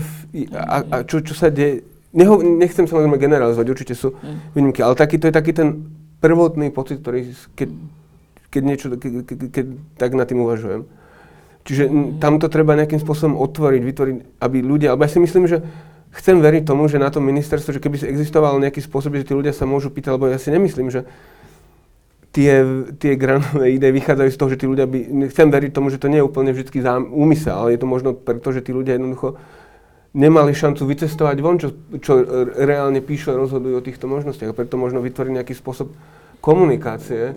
a, 0.57 0.77
a 0.89 0.95
čo, 1.05 1.21
čo 1.21 1.37
sa 1.37 1.53
deje, 1.53 1.85
Neho, 2.15 2.39
nechcem 2.39 2.87
samozrejme 2.87 3.19
generalizovať, 3.19 3.67
určite 3.67 3.93
sú 3.93 4.15
mm. 4.15 4.55
výnimky, 4.55 4.79
ale 4.79 4.95
taký, 4.95 5.19
to 5.19 5.27
je 5.27 5.35
taký 5.35 5.51
ten 5.51 5.83
prvotný 6.23 6.71
pocit, 6.71 7.03
ktorý, 7.03 7.35
keď, 7.59 7.69
keď 8.47 8.61
niečo, 8.63 8.87
keď, 8.95 9.11
keď, 9.27 9.37
keď 9.51 9.65
tak 9.99 10.15
nad 10.15 10.23
tým 10.23 10.39
uvažujem. 10.47 10.87
Čiže 11.67 11.83
mm. 11.91 12.23
tam 12.23 12.39
to 12.39 12.47
treba 12.47 12.79
nejakým 12.79 13.03
spôsobom 13.03 13.35
otvoriť, 13.35 13.81
vytvoriť, 13.83 14.15
aby 14.39 14.57
ľudia, 14.63 14.95
alebo 14.95 15.03
ja 15.03 15.11
si 15.11 15.19
myslím, 15.19 15.43
že 15.43 15.59
chcem 16.15 16.39
veriť 16.39 16.63
tomu, 16.63 16.87
že 16.87 17.03
na 17.03 17.11
tom 17.11 17.27
ministerstve, 17.27 17.75
že 17.75 17.83
keby 17.83 17.99
existoval 18.07 18.63
nejaký 18.63 18.79
spôsob, 18.79 19.19
že 19.19 19.27
tí 19.27 19.35
ľudia 19.35 19.51
sa 19.51 19.67
môžu 19.67 19.91
pýtať, 19.91 20.15
lebo 20.15 20.31
ja 20.31 20.39
si 20.39 20.55
nemyslím, 20.55 20.87
že 20.87 21.03
tie, 22.31 22.63
tie 22.99 23.19
granové 23.19 23.75
ide 23.75 23.91
vychádzajú 23.91 24.29
z 24.31 24.39
toho, 24.39 24.49
že 24.51 24.59
tí 24.59 24.65
ľudia 24.67 24.87
by, 24.87 25.31
chcem 25.31 25.47
veriť 25.51 25.71
tomu, 25.71 25.87
že 25.91 25.99
to 25.99 26.07
nie 26.07 26.19
je 26.19 26.27
úplne 26.27 26.51
vždy 26.55 26.83
úmysel, 27.11 27.55
ale 27.55 27.75
je 27.75 27.79
to 27.79 27.87
možno 27.87 28.15
preto, 28.15 28.55
že 28.55 28.63
tí 28.63 28.71
ľudia 28.71 28.95
jednoducho 28.95 29.39
nemali 30.15 30.55
šancu 30.55 30.87
vycestovať 30.87 31.37
von, 31.43 31.59
čo, 31.59 31.75
čo 31.99 32.23
reálne 32.55 33.03
píšu 33.03 33.35
a 33.35 33.39
rozhodujú 33.39 33.75
o 33.75 33.83
týchto 33.83 34.07
možnostiach. 34.07 34.55
Preto 34.55 34.79
možno 34.79 35.03
vytvoriť 35.03 35.31
nejaký 35.43 35.53
spôsob 35.53 35.91
komunikácie 36.39 37.35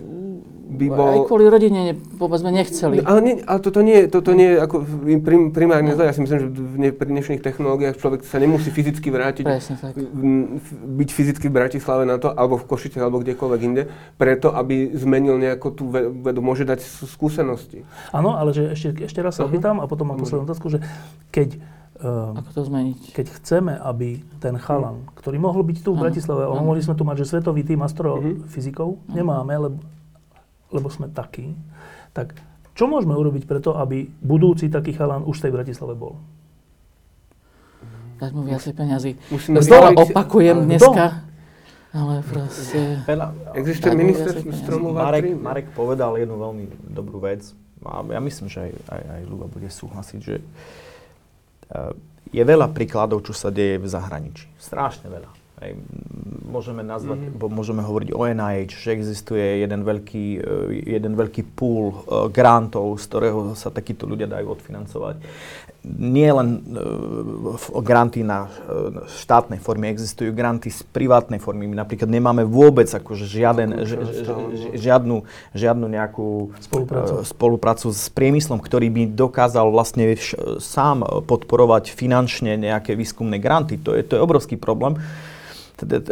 by 0.69 0.85
bol... 0.93 1.09
Aj 1.09 1.19
kvôli 1.25 1.49
rodine 1.49 1.97
sme 1.97 2.51
nechceli. 2.53 3.01
Ale, 3.01 3.19
nie, 3.25 3.35
ale 3.41 3.57
toto 3.57 3.81
nie, 3.81 4.05
toto 4.05 4.37
nie 4.37 4.53
je 4.53 4.57
ako 4.61 4.85
prim, 5.25 5.49
primárne 5.49 5.97
zle. 5.97 6.05
Ja 6.05 6.13
si 6.13 6.21
myslím, 6.21 6.37
že 6.37 6.47
v, 6.53 6.93
pri 6.93 7.09
dnešných 7.09 7.41
technológiách 7.41 7.97
človek 7.97 8.21
sa 8.21 8.37
nemusí 8.37 8.69
fyzicky 8.69 9.09
vrátiť, 9.09 9.49
Presne, 9.49 9.75
tak. 9.81 9.97
byť 9.97 11.09
fyzicky 11.09 11.49
v 11.49 11.53
Bratislave 11.57 12.05
na 12.05 12.21
to, 12.21 12.29
alebo 12.29 12.61
v 12.61 12.69
Košice, 12.69 13.01
alebo 13.01 13.17
kdekoľvek 13.17 13.61
inde, 13.65 13.89
preto, 14.21 14.53
aby 14.53 14.93
zmenil 14.93 15.41
nejako 15.41 15.67
tú 15.73 15.89
vedu, 15.89 16.45
môže 16.45 16.69
dať 16.69 16.85
skúsenosti. 17.09 17.81
Áno, 18.13 18.37
ale 18.37 18.53
že 18.53 18.77
ešte, 18.77 19.09
ešte 19.09 19.25
raz 19.25 19.41
sa 19.41 19.49
opýtam 19.49 19.81
a 19.81 19.89
potom 19.89 20.13
mám 20.13 20.21
poslednú 20.21 20.45
otázku, 20.45 20.69
že 20.69 20.85
keď 21.33 21.57
Ako 21.99 22.51
to 22.55 22.61
zmeniť? 22.63 23.11
Keď 23.11 23.27
chceme, 23.43 23.75
aby 23.75 24.23
ten 24.39 24.55
chalan, 24.55 25.03
ktorý 25.19 25.35
mohol 25.35 25.67
byť 25.67 25.83
tu 25.83 25.91
v 25.91 26.07
Bratislave, 26.07 26.47
ale 26.47 26.63
mohli 26.63 26.79
sme 26.79 26.95
tu 26.95 27.03
mať, 27.03 27.27
že 27.27 27.35
svetový 27.35 27.67
tým 27.67 27.83
astrofyzikov, 27.83 28.95
uh-huh. 28.95 29.11
nemáme, 29.11 29.51
lebo, 29.51 29.77
lebo 30.71 30.87
sme 30.87 31.11
takí, 31.11 31.51
tak 32.15 32.39
čo 32.71 32.87
môžeme 32.87 33.11
urobiť 33.11 33.43
preto, 33.43 33.75
aby 33.75 34.07
budúci 34.23 34.71
taký 34.71 34.95
chalan 34.95 35.27
už 35.27 35.43
v 35.43 35.43
tej 35.43 35.51
Bratislave 35.51 35.93
bol? 35.99 36.15
Dať 38.19 38.31
mu 38.31 38.47
viacej 38.47 38.71
peniazy. 38.75 39.19
Znova 39.59 39.91
opakujem 39.95 40.63
dneska, 40.63 41.27
Ale 41.89 42.21
proste... 42.21 43.01
Veľa, 43.03 43.33
Existuje 43.57 43.97
ministerstvo 43.97 44.45
viacej 44.45 44.61
stromov 44.61 44.93
a 44.95 45.09
Marek. 45.09 45.23
Marek 45.35 45.67
povedal 45.73 46.21
jednu 46.21 46.37
veľmi 46.37 46.65
dobrú 46.93 47.17
vec 47.17 47.49
a 47.81 48.05
ja 48.05 48.21
myslím, 48.21 48.45
že 48.45 48.69
aj, 48.69 48.71
aj, 48.93 49.03
aj 49.09 49.21
Luba 49.25 49.47
bude 49.49 49.67
súhlasiť, 49.71 50.19
že 50.21 50.35
je 52.29 52.43
veľa 52.45 52.69
príkladov, 52.73 53.25
čo 53.25 53.33
sa 53.33 53.49
deje 53.49 53.81
v 53.81 53.87
zahraničí. 53.89 54.45
Strašne 54.61 55.09
veľa. 55.09 55.29
Hej, 55.59 55.75
môžeme 56.47 56.87
nazvať, 56.87 57.19
mm-hmm. 57.19 57.51
môžeme 57.51 57.83
hovoriť 57.83 58.15
o 58.15 58.23
NIH, 58.31 58.71
že 58.79 58.95
existuje 58.95 59.59
jeden 59.59 59.83
veľký, 59.83 60.25
eh, 60.39 60.95
jeden 60.95 61.19
veľký 61.19 61.51
pool 61.51 61.91
eh, 61.91 62.31
grantov, 62.31 62.95
z 62.95 63.05
ktorého 63.11 63.39
sa 63.59 63.67
takíto 63.67 64.07
ľudia 64.07 64.31
dajú 64.31 64.55
odfinancovať. 64.55 65.19
Nie 65.79 66.35
len 66.35 66.59
f- 67.55 67.71
granty 67.79 68.19
na 68.19 68.45
eh, 68.45 68.99
štátnej 69.23 69.63
forme, 69.63 69.87
existujú 69.87 70.35
granty 70.35 70.67
z 70.67 70.83
privátnej 70.83 71.39
formy. 71.39 71.71
My 71.71 71.79
napríklad 71.79 72.11
nemáme 72.11 72.43
vôbec 72.43 72.91
akože 72.91 73.23
žiaden, 73.23 73.87
ži, 73.87 73.95
ži, 73.95 74.23
ži, 74.27 74.69
žiadnu, 74.75 75.23
žiadnu 75.55 75.85
nejakú 75.87 76.51
Spoluprácu. 76.59 77.11
eh, 77.15 77.23
spoluprácu 77.23 77.87
s 77.95 78.11
priemyslom, 78.11 78.59
ktorý 78.59 78.91
by 78.91 79.03
dokázal 79.15 79.71
vlastne 79.71 80.19
š- 80.19 80.59
sám 80.59 80.99
podporovať 81.23 81.95
finančne 81.95 82.59
nejaké 82.59 82.99
výskumné 82.99 83.39
granty. 83.39 83.79
To 83.79 83.95
je, 83.95 84.03
to 84.03 84.19
je 84.19 84.21
obrovský 84.21 84.59
problém. 84.59 84.99
Teda, 85.79 86.03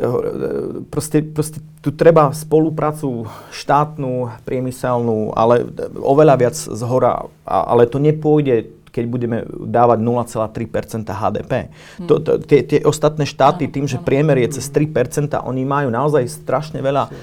proste, 0.88 1.20
proste 1.20 1.60
tu 1.84 1.92
treba 1.92 2.32
spoluprácu 2.32 3.28
štátnu, 3.52 4.32
priemyselnú, 4.48 5.36
ale 5.36 5.68
oveľa 6.00 6.36
viac 6.40 6.56
z 6.56 6.82
hora. 6.88 7.28
Ale 7.44 7.84
to 7.84 8.00
nepôjde 8.00 8.77
keď 8.98 9.06
budeme 9.06 9.38
dávať 9.46 10.02
0,3% 10.02 11.06
HDP. 11.06 11.70
To, 12.10 12.18
to, 12.18 12.42
tie, 12.42 12.66
tie 12.66 12.82
ostatné 12.82 13.30
štáty, 13.30 13.70
tým, 13.70 13.86
že 13.86 14.02
priemer 14.02 14.42
je 14.42 14.58
cez 14.58 14.66
3% 14.74 15.38
oni 15.38 15.62
majú 15.62 15.94
naozaj 15.94 16.26
strašne 16.26 16.82
veľa 16.82 17.04
uh, 17.06 17.14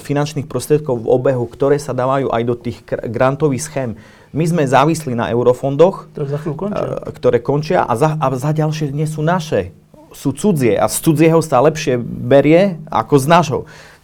finančných 0.00 0.48
prostriedkov 0.48 1.04
v 1.04 1.10
obehu, 1.12 1.44
ktoré 1.44 1.76
sa 1.76 1.92
dávajú 1.92 2.32
aj 2.32 2.42
do 2.48 2.54
tých 2.56 2.80
grantových 2.88 3.68
schém. 3.68 3.90
My 4.32 4.48
sme 4.48 4.64
závislí 4.64 5.12
na 5.12 5.28
eurofondoch, 5.28 6.08
To 6.16 6.24
za 6.24 6.40
končia. 6.40 7.04
e, 7.04 7.12
ktoré 7.12 7.38
končia 7.44 7.84
a 7.84 7.92
za, 8.00 8.16
a 8.16 8.32
za 8.32 8.56
ďalšie 8.56 8.88
nie 8.88 9.04
sú 9.04 9.20
naše. 9.20 9.76
Sú 10.16 10.32
cudzie 10.32 10.80
a 10.80 10.88
z 10.88 10.96
cudzieho 11.04 11.44
sa 11.44 11.60
lepšie 11.60 12.00
berie 12.00 12.80
ako 12.88 13.20
z 13.20 13.26
nášho. 13.28 13.58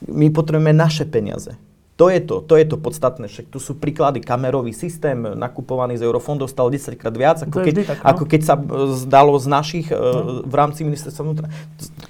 My 0.05 0.29
potrebujeme 0.29 0.77
naše 0.77 1.09
peniaze. 1.09 1.57
To 1.99 2.07
je 2.07 2.23
to, 2.23 2.47
to 2.47 2.55
je 2.55 2.63
to 2.63 2.79
podstatné. 2.79 3.27
Však 3.27 3.51
tu 3.51 3.59
sú 3.59 3.75
príklady. 3.75 4.23
Kamerový 4.23 4.71
systém 4.71 5.19
nakupovaný 5.19 5.99
z 5.99 6.07
eurofondov 6.07 6.47
stal 6.47 6.71
10 6.71 6.95
krát 6.95 7.11
viac, 7.11 7.43
ako 7.43 7.59
keď, 7.59 7.75
tak, 7.91 7.99
no. 7.99 8.07
ako 8.07 8.23
keď 8.31 8.41
sa 8.47 8.55
e, 8.55 8.63
zdalo 9.03 9.35
z 9.35 9.47
našich 9.51 9.91
e, 9.91 9.99
v 10.47 10.55
rámci 10.55 10.87
ministerstva 10.87 11.23
vnútra. 11.27 11.51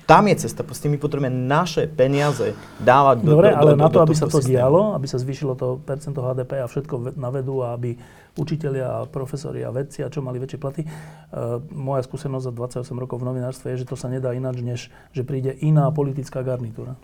Tam 0.05 0.29
je 0.29 0.45
cesta. 0.45 0.61
Proste 0.61 0.93
my 0.93 1.01
potrebujeme 1.01 1.33
naše 1.33 1.89
peniaze 1.89 2.53
dávať 2.85 3.25
do, 3.25 3.33
Dobre, 3.33 3.49
do, 3.49 3.57
do, 3.57 3.61
ale 3.65 3.71
do, 3.73 3.81
na 3.81 3.89
to, 3.89 3.97
do 3.97 4.05
aby 4.05 4.13
sa 4.13 4.29
to 4.29 4.45
systému. 4.45 4.61
dialo, 4.61 4.81
aby 4.93 5.07
sa 5.09 5.17
zvýšilo 5.17 5.57
to 5.57 5.81
percento 5.81 6.21
HDP 6.21 6.61
a 6.61 6.69
všetko 6.69 7.17
na 7.17 7.33
vedu 7.33 7.65
a 7.65 7.73
aby 7.73 7.97
učitelia 8.37 8.87
a 8.93 8.99
profesori 9.09 9.65
a 9.65 9.73
vedci 9.73 10.05
a 10.05 10.13
čo 10.13 10.21
mali 10.21 10.37
väčšie 10.37 10.61
platy. 10.61 10.85
Uh, 10.85 11.65
moja 11.73 12.05
skúsenosť 12.05 12.45
za 12.45 12.53
28 12.85 12.93
rokov 12.93 13.25
v 13.25 13.25
novinárstve 13.25 13.73
je, 13.73 13.83
že 13.83 13.89
to 13.89 13.97
sa 13.97 14.13
nedá 14.13 14.37
ináč, 14.37 14.61
než 14.61 14.81
že 15.17 15.25
príde 15.25 15.57
iná 15.65 15.89
politická 15.91 16.45
garnitúra. 16.45 16.95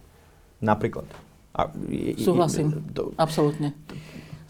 Napríklad. 0.60 1.33
A, 1.54 1.70
Súhlasím. 2.18 2.82
to- 2.90 3.14
Absolútne. 3.14 3.72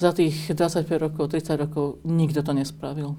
Za 0.01 0.11
tých 0.11 0.51
25 0.51 0.89
rokov, 0.99 1.31
30 1.31 1.55
rokov 1.61 2.03
nikto 2.03 2.41
to 2.43 2.51
nespravil. 2.51 3.15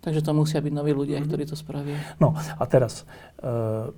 Takže 0.00 0.24
to 0.24 0.32
musia 0.32 0.64
byť 0.64 0.72
noví 0.72 0.96
ľudia, 0.96 1.20
ktorí 1.20 1.44
to 1.44 1.52
spravia. 1.56 2.00
No 2.16 2.32
a 2.32 2.64
teraz, 2.64 3.04
uh, 3.44 3.92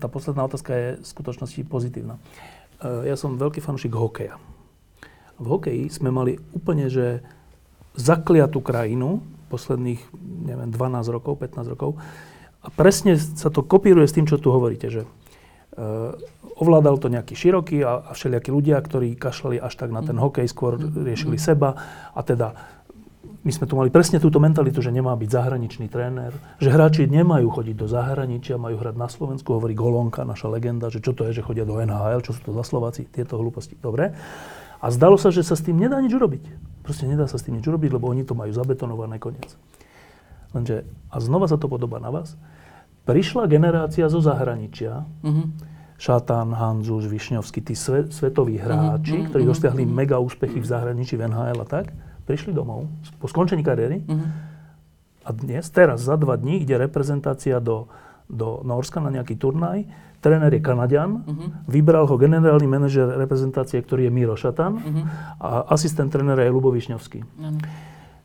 tá 0.00 0.08
posledná 0.08 0.48
otázka 0.48 0.72
je 0.72 0.88
v 0.96 1.04
skutočnosti 1.04 1.60
pozitívna. 1.68 2.16
Uh, 2.80 3.04
ja 3.04 3.20
som 3.20 3.36
veľký 3.36 3.60
fanúšik 3.60 3.92
hokeja. 3.92 4.40
V 5.36 5.46
hokeji 5.46 5.92
sme 5.92 6.08
mali 6.08 6.40
úplne, 6.56 6.88
že 6.88 7.20
zakliatú 7.92 8.64
krajinu 8.64 9.20
posledných, 9.52 10.00
neviem, 10.48 10.72
12 10.72 11.12
rokov, 11.12 11.36
15 11.36 11.68
rokov. 11.68 12.00
A 12.64 12.72
presne 12.72 13.20
sa 13.20 13.52
to 13.52 13.60
kopíruje 13.60 14.08
s 14.08 14.16
tým, 14.16 14.24
čo 14.24 14.40
tu 14.40 14.48
hovoríte, 14.48 14.88
že 14.88 15.04
uh, 15.04 16.16
ovládal 16.62 17.02
to 17.02 17.10
nejaký 17.10 17.34
široký 17.34 17.82
a, 17.82 18.06
a 18.06 18.10
všelijakí 18.14 18.54
ľudia, 18.54 18.78
ktorí 18.78 19.18
kašľali 19.18 19.58
až 19.58 19.74
tak 19.74 19.90
na 19.90 20.06
ten 20.06 20.14
hokej, 20.14 20.46
skôr 20.46 20.78
riešili 20.78 21.34
seba. 21.36 21.74
A 22.14 22.22
teda 22.22 22.54
my 23.42 23.50
sme 23.50 23.66
tu 23.66 23.74
mali 23.74 23.90
presne 23.90 24.22
túto 24.22 24.38
mentalitu, 24.38 24.78
že 24.78 24.94
nemá 24.94 25.18
byť 25.18 25.30
zahraničný 25.34 25.90
tréner, 25.90 26.30
že 26.62 26.70
hráči 26.70 27.10
nemajú 27.10 27.50
chodiť 27.50 27.74
do 27.74 27.90
zahraničia, 27.90 28.54
majú 28.54 28.78
hrať 28.78 28.94
na 28.94 29.10
Slovensku, 29.10 29.58
hovorí 29.58 29.74
Golonka, 29.74 30.22
naša 30.22 30.46
legenda, 30.46 30.86
že 30.94 31.02
čo 31.02 31.10
to 31.10 31.26
je, 31.26 31.42
že 31.42 31.42
chodia 31.42 31.66
do 31.66 31.74
NHL, 31.74 32.22
čo 32.22 32.38
sú 32.38 32.40
to 32.46 32.52
za 32.54 32.62
Slováci, 32.62 33.02
tieto 33.10 33.34
hlúposti. 33.34 33.74
Dobre. 33.82 34.14
A 34.78 34.86
zdalo 34.94 35.18
sa, 35.18 35.34
že 35.34 35.42
sa 35.42 35.58
s 35.58 35.62
tým 35.66 35.74
nedá 35.74 35.98
nič 35.98 36.14
urobiť. 36.14 36.42
Proste 36.86 37.10
nedá 37.10 37.26
sa 37.26 37.34
s 37.34 37.42
tým 37.42 37.58
nič 37.58 37.66
urobiť, 37.66 37.90
lebo 37.90 38.06
oni 38.06 38.22
to 38.22 38.38
majú 38.38 38.54
zabetonované 38.54 39.18
koniec. 39.18 39.58
Lenže, 40.54 40.86
a 41.10 41.16
znova 41.18 41.50
sa 41.50 41.58
to 41.58 41.66
podobá 41.66 41.98
na 41.98 42.14
vás, 42.14 42.38
prišla 43.10 43.50
generácia 43.50 44.06
zo 44.06 44.22
zahraničia, 44.22 45.02
Mhm. 45.26 45.71
Šatán, 46.02 46.50
Hanzus, 46.50 47.06
Višňovský, 47.06 47.62
tí 47.62 47.78
sve, 47.78 48.10
svetoví 48.10 48.58
hráči, 48.58 49.22
mhm, 49.22 49.24
ktorí 49.30 49.42
mhm, 49.46 49.50
dosiahli 49.54 49.82
mega 49.86 50.18
úspechy 50.18 50.58
v 50.58 50.66
zahraničí, 50.66 51.14
v 51.14 51.30
NHL 51.30 51.62
a 51.62 51.66
tak, 51.66 51.94
prišli 52.26 52.50
domov 52.50 52.90
po 53.22 53.30
skončení 53.30 53.62
kariéry 53.62 54.02
Mhm. 54.02 54.26
a 55.22 55.30
dnes, 55.30 55.70
teraz 55.70 56.02
za 56.02 56.18
dva 56.18 56.34
dní 56.34 56.58
ide 56.58 56.74
reprezentácia 56.74 57.62
do, 57.62 57.86
do 58.26 58.66
Norska 58.66 58.98
na 58.98 59.14
nejaký 59.14 59.38
turnaj. 59.38 59.86
Tréner 60.18 60.50
je 60.50 60.58
Kanadian, 60.58 61.22
Mhm. 61.22 61.70
vybral 61.70 62.06
ho 62.06 62.18
generálny 62.18 62.66
manažer 62.66 63.06
reprezentácie, 63.06 63.78
ktorý 63.78 64.06
je 64.06 64.12
Miro 64.12 64.34
Šatan 64.34 64.82
Mhm. 64.82 65.02
a 65.38 65.70
asistent 65.70 66.10
trénera 66.10 66.42
je 66.42 66.50
Lubo 66.50 66.74
Višňovský. 66.74 67.22
Áno. 67.38 67.58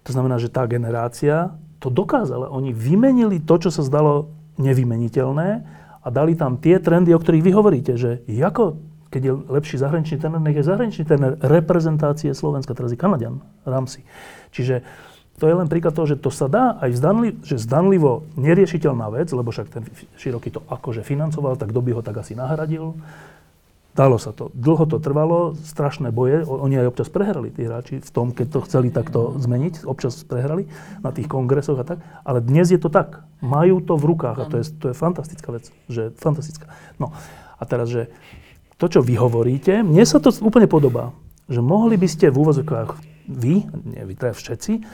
To 0.01 0.09
znamená, 0.09 0.41
že 0.41 0.49
tá 0.49 0.65
generácia 0.65 1.53
to 1.77 1.93
dokázala. 1.93 2.49
Oni 2.49 2.73
vymenili 2.73 3.37
to, 3.37 3.61
čo 3.61 3.69
sa 3.69 3.85
zdalo 3.85 4.33
nevymeniteľné 4.57 5.61
a 6.07 6.09
dali 6.09 6.39
tam 6.39 6.55
tie 6.55 6.79
trendy, 6.79 7.11
o 7.11 7.19
ktorých 7.19 7.43
vy 7.43 7.51
hovoríte, 7.51 7.99
že 7.99 8.23
ako, 8.23 8.79
keď 9.11 9.21
je 9.27 9.33
lepší 9.51 9.75
zahraničný 9.75 10.15
tréner, 10.23 10.39
nech 10.39 10.55
je 10.55 10.63
zahraničný 10.63 11.03
tréner 11.03 11.35
reprezentácie 11.43 12.31
Slovenska, 12.31 12.71
teraz 12.71 12.95
je 12.95 12.99
Kanadian, 12.99 13.43
Ramsey. 13.67 14.07
Čiže 14.55 14.87
to 15.35 15.51
je 15.51 15.53
len 15.53 15.67
príklad 15.67 15.91
toho, 15.93 16.07
že 16.07 16.17
to 16.17 16.31
sa 16.31 16.47
dá 16.47 16.79
aj 16.79 16.95
zdanli, 16.95 17.35
že 17.43 17.59
zdanlivo 17.59 18.25
neriešiteľná 18.39 19.11
vec, 19.11 19.27
lebo 19.35 19.51
však 19.51 19.67
ten 19.67 19.83
široký 20.15 20.49
to 20.55 20.63
akože 20.65 21.03
financoval, 21.03 21.59
tak 21.59 21.75
kto 21.75 21.83
by 21.83 21.91
ho 21.93 22.01
tak 22.01 22.23
asi 22.23 22.33
nahradil. 22.33 22.95
Dalo 23.97 24.21
sa 24.21 24.29
to. 24.29 24.53
Dlho 24.53 24.85
to 24.85 25.01
trvalo, 25.01 25.57
strašné 25.57 26.13
boje. 26.13 26.45
Oni 26.45 26.77
aj 26.77 26.93
občas 26.93 27.09
prehrali, 27.09 27.49
tí 27.49 27.65
hráči, 27.65 27.97
v 27.97 28.11
tom, 28.13 28.29
keď 28.29 28.47
to 28.53 28.59
chceli 28.69 28.93
takto 28.93 29.33
zmeniť. 29.41 29.89
Občas 29.89 30.21
prehrali 30.21 30.69
na 31.01 31.09
tých 31.09 31.25
kongresoch 31.25 31.81
a 31.81 31.85
tak. 31.85 32.05
Ale 32.21 32.45
dnes 32.45 32.69
je 32.69 32.77
to 32.77 32.93
tak. 32.93 33.25
Majú 33.41 33.81
to 33.81 33.97
v 33.97 34.05
rukách 34.13 34.37
a 34.37 34.45
to 34.45 34.61
je, 34.61 34.69
to 34.77 34.93
je 34.93 34.95
fantastická 34.95 35.49
vec. 35.49 35.73
Že 35.89 36.13
fantastická. 36.13 36.69
No 37.01 37.09
a 37.57 37.63
teraz, 37.65 37.89
že 37.89 38.13
to, 38.77 38.85
čo 38.85 39.01
vy 39.01 39.17
hovoríte, 39.17 39.81
mne 39.81 40.05
sa 40.05 40.21
to 40.21 40.29
úplne 40.45 40.69
podobá. 40.69 41.17
Že 41.49 41.65
mohli 41.65 41.97
by 41.97 42.05
ste 42.05 42.29
v 42.29 42.37
úvozokách 42.37 43.01
vy, 43.25 43.65
nie 43.65 44.03
vy, 44.05 44.13
teda 44.13 44.37
všetci, 44.37 44.85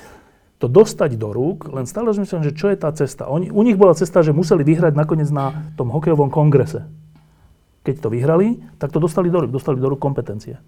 to 0.63 0.71
dostať 0.71 1.19
do 1.19 1.35
rúk, 1.35 1.67
len 1.67 1.83
stále 1.83 2.07
rozmýšľam, 2.07 2.47
že 2.47 2.55
čo 2.55 2.71
je 2.71 2.79
tá 2.79 2.87
cesta. 2.95 3.27
Oni, 3.27 3.51
u 3.51 3.67
nich 3.67 3.75
bola 3.75 3.99
cesta, 3.99 4.23
že 4.23 4.31
museli 4.31 4.63
vyhrať 4.63 4.95
nakoniec 4.95 5.27
na 5.27 5.51
tom 5.75 5.91
hokejovom 5.91 6.31
kongrese. 6.31 6.87
Keď 7.83 7.95
to 7.99 8.07
vyhrali, 8.07 8.63
tak 8.79 8.95
to 8.95 8.99
dostali 9.03 9.27
do 9.27 9.43
rúk, 9.43 9.51
dostali 9.51 9.79
do 9.79 9.91
rúk 9.91 9.99
kompetencie. 9.99 10.59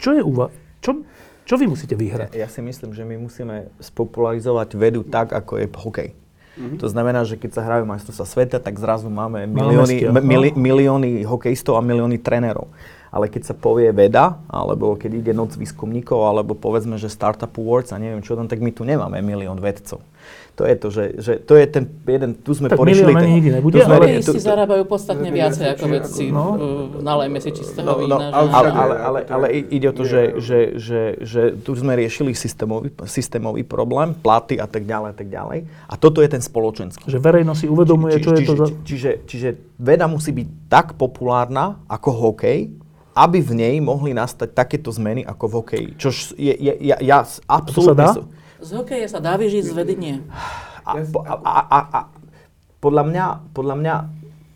Čo 0.00 0.16
je 0.16 0.22
úva... 0.24 0.48
Čo, 0.80 1.04
čo 1.44 1.54
vy 1.60 1.68
musíte 1.68 1.92
vyhrať? 1.92 2.32
Ja, 2.32 2.44
ja 2.44 2.48
si 2.48 2.64
myslím, 2.64 2.96
že 2.96 3.04
my 3.04 3.16
musíme 3.20 3.68
spopularizovať 3.80 4.68
vedu 4.76 5.04
tak, 5.04 5.36
ako 5.36 5.60
je 5.60 5.66
hokej. 5.68 6.10
To 6.58 6.90
znamená, 6.90 7.22
že 7.22 7.38
keď 7.38 7.54
sa 7.54 7.62
hrajú 7.62 7.86
majstrovstvá 7.86 8.26
sveta, 8.26 8.58
tak 8.58 8.82
zrazu 8.82 9.06
máme 9.06 9.46
milióny, 9.46 10.10
m- 10.10 10.26
mili, 10.26 10.50
no. 10.50 10.58
milióny 10.58 11.22
hokejistov 11.22 11.78
a 11.78 11.82
milióny 11.86 12.18
trénerov. 12.18 12.66
Ale 13.14 13.30
keď 13.30 13.42
sa 13.46 13.54
povie 13.54 13.94
veda, 13.94 14.42
alebo 14.50 14.98
keď 14.98 15.22
ide 15.22 15.32
noc 15.32 15.54
výskumníkov, 15.54 16.18
alebo 16.18 16.58
povedzme, 16.58 16.98
že 16.98 17.06
Startup 17.06 17.48
Awards 17.48 17.94
a 17.94 18.02
neviem 18.02 18.26
čo 18.26 18.34
tam, 18.34 18.50
tak 18.50 18.58
my 18.58 18.74
tu 18.74 18.82
nemáme 18.82 19.22
milión 19.22 19.62
vedcov. 19.62 20.02
To 20.58 20.66
je 20.66 20.74
to, 20.74 20.88
že, 20.90 21.04
že 21.22 21.32
to 21.38 21.54
je 21.54 21.70
ten 21.70 21.86
jeden, 22.02 22.34
tu 22.34 22.50
sme 22.50 22.66
Tak 22.66 22.82
ani 22.82 22.90
ten- 22.98 23.30
nikdy 23.30 23.50
nebude, 23.54 23.78
tu 23.78 23.86
sme 23.86 23.94
ale- 23.94 24.18
tu- 24.18 24.34
tu- 24.34 24.42
zarábajú 24.42 24.82
podstatne 24.84 25.30
viacej 25.30 25.78
ako 25.78 25.84
vedci. 25.86 26.34
No. 26.34 26.58
No. 26.58 26.66
Nalejme 26.98 27.38
si 27.38 27.54
čistého 27.54 27.86
No, 27.86 27.94
no, 27.94 28.02
vína. 28.02 28.34
ale, 28.34 28.48
že- 28.50 28.54
ale, 28.58 28.68
ale, 28.74 28.94
ale, 28.98 29.18
to 29.22 29.30
ale 29.30 29.46
i- 29.54 29.68
ide 29.70 29.86
o 29.86 29.94
to, 29.94 30.02
že, 30.02 30.22
no. 30.28 30.42
že, 30.42 30.58
že, 30.74 31.00
že 31.22 31.42
tu 31.62 31.78
sme 31.78 31.94
riešili 31.94 32.34
systémový, 32.34 32.90
systémový 33.06 33.62
problém, 33.62 34.18
platy 34.18 34.58
a 34.58 34.66
tak 34.66 34.82
ďalej 34.82 35.08
a 35.08 35.16
tak 35.16 35.28
ďalej. 35.30 35.58
A 35.86 35.94
toto 35.94 36.18
je 36.18 36.28
ten 36.28 36.42
spoločenský. 36.42 37.06
Že 37.06 37.22
verejnosť 37.22 37.60
si 37.62 37.68
uvedomuje, 37.70 38.18
čo 38.18 38.34
je 38.34 38.42
to 38.42 38.42
čiže, 38.42 38.58
za... 38.58 38.66
čiže, 38.82 39.10
čiže 39.30 39.48
veda 39.78 40.10
musí 40.10 40.34
byť 40.34 40.48
tak 40.66 40.98
populárna 40.98 41.78
ako 41.86 42.34
hokej, 42.34 42.66
aby 43.14 43.38
v 43.38 43.52
nej 43.54 43.74
mohli 43.78 44.10
nastať 44.10 44.54
takéto 44.54 44.90
zmeny 44.90 45.22
ako 45.22 45.44
v 45.46 45.54
hokeji. 45.54 45.88
Čož 45.94 46.34
je, 46.34 46.50
je, 46.50 46.72
ja, 46.82 46.98
ja 46.98 47.22
absolútne... 47.46 47.94
dá? 47.94 48.10
Z 48.58 48.70
hokeja 48.74 49.06
sa 49.06 49.22
dá 49.22 49.38
vyžiť, 49.38 49.64
z 49.64 49.74
vedy 49.74 49.94
nie. 49.94 50.16
A, 50.82 50.98
a, 51.04 51.34
a, 51.38 51.60
a, 51.62 51.78
a 51.94 52.00
podľa 52.82 53.04
mňa, 53.06 53.26
podľa 53.54 53.76
mňa 53.78 53.94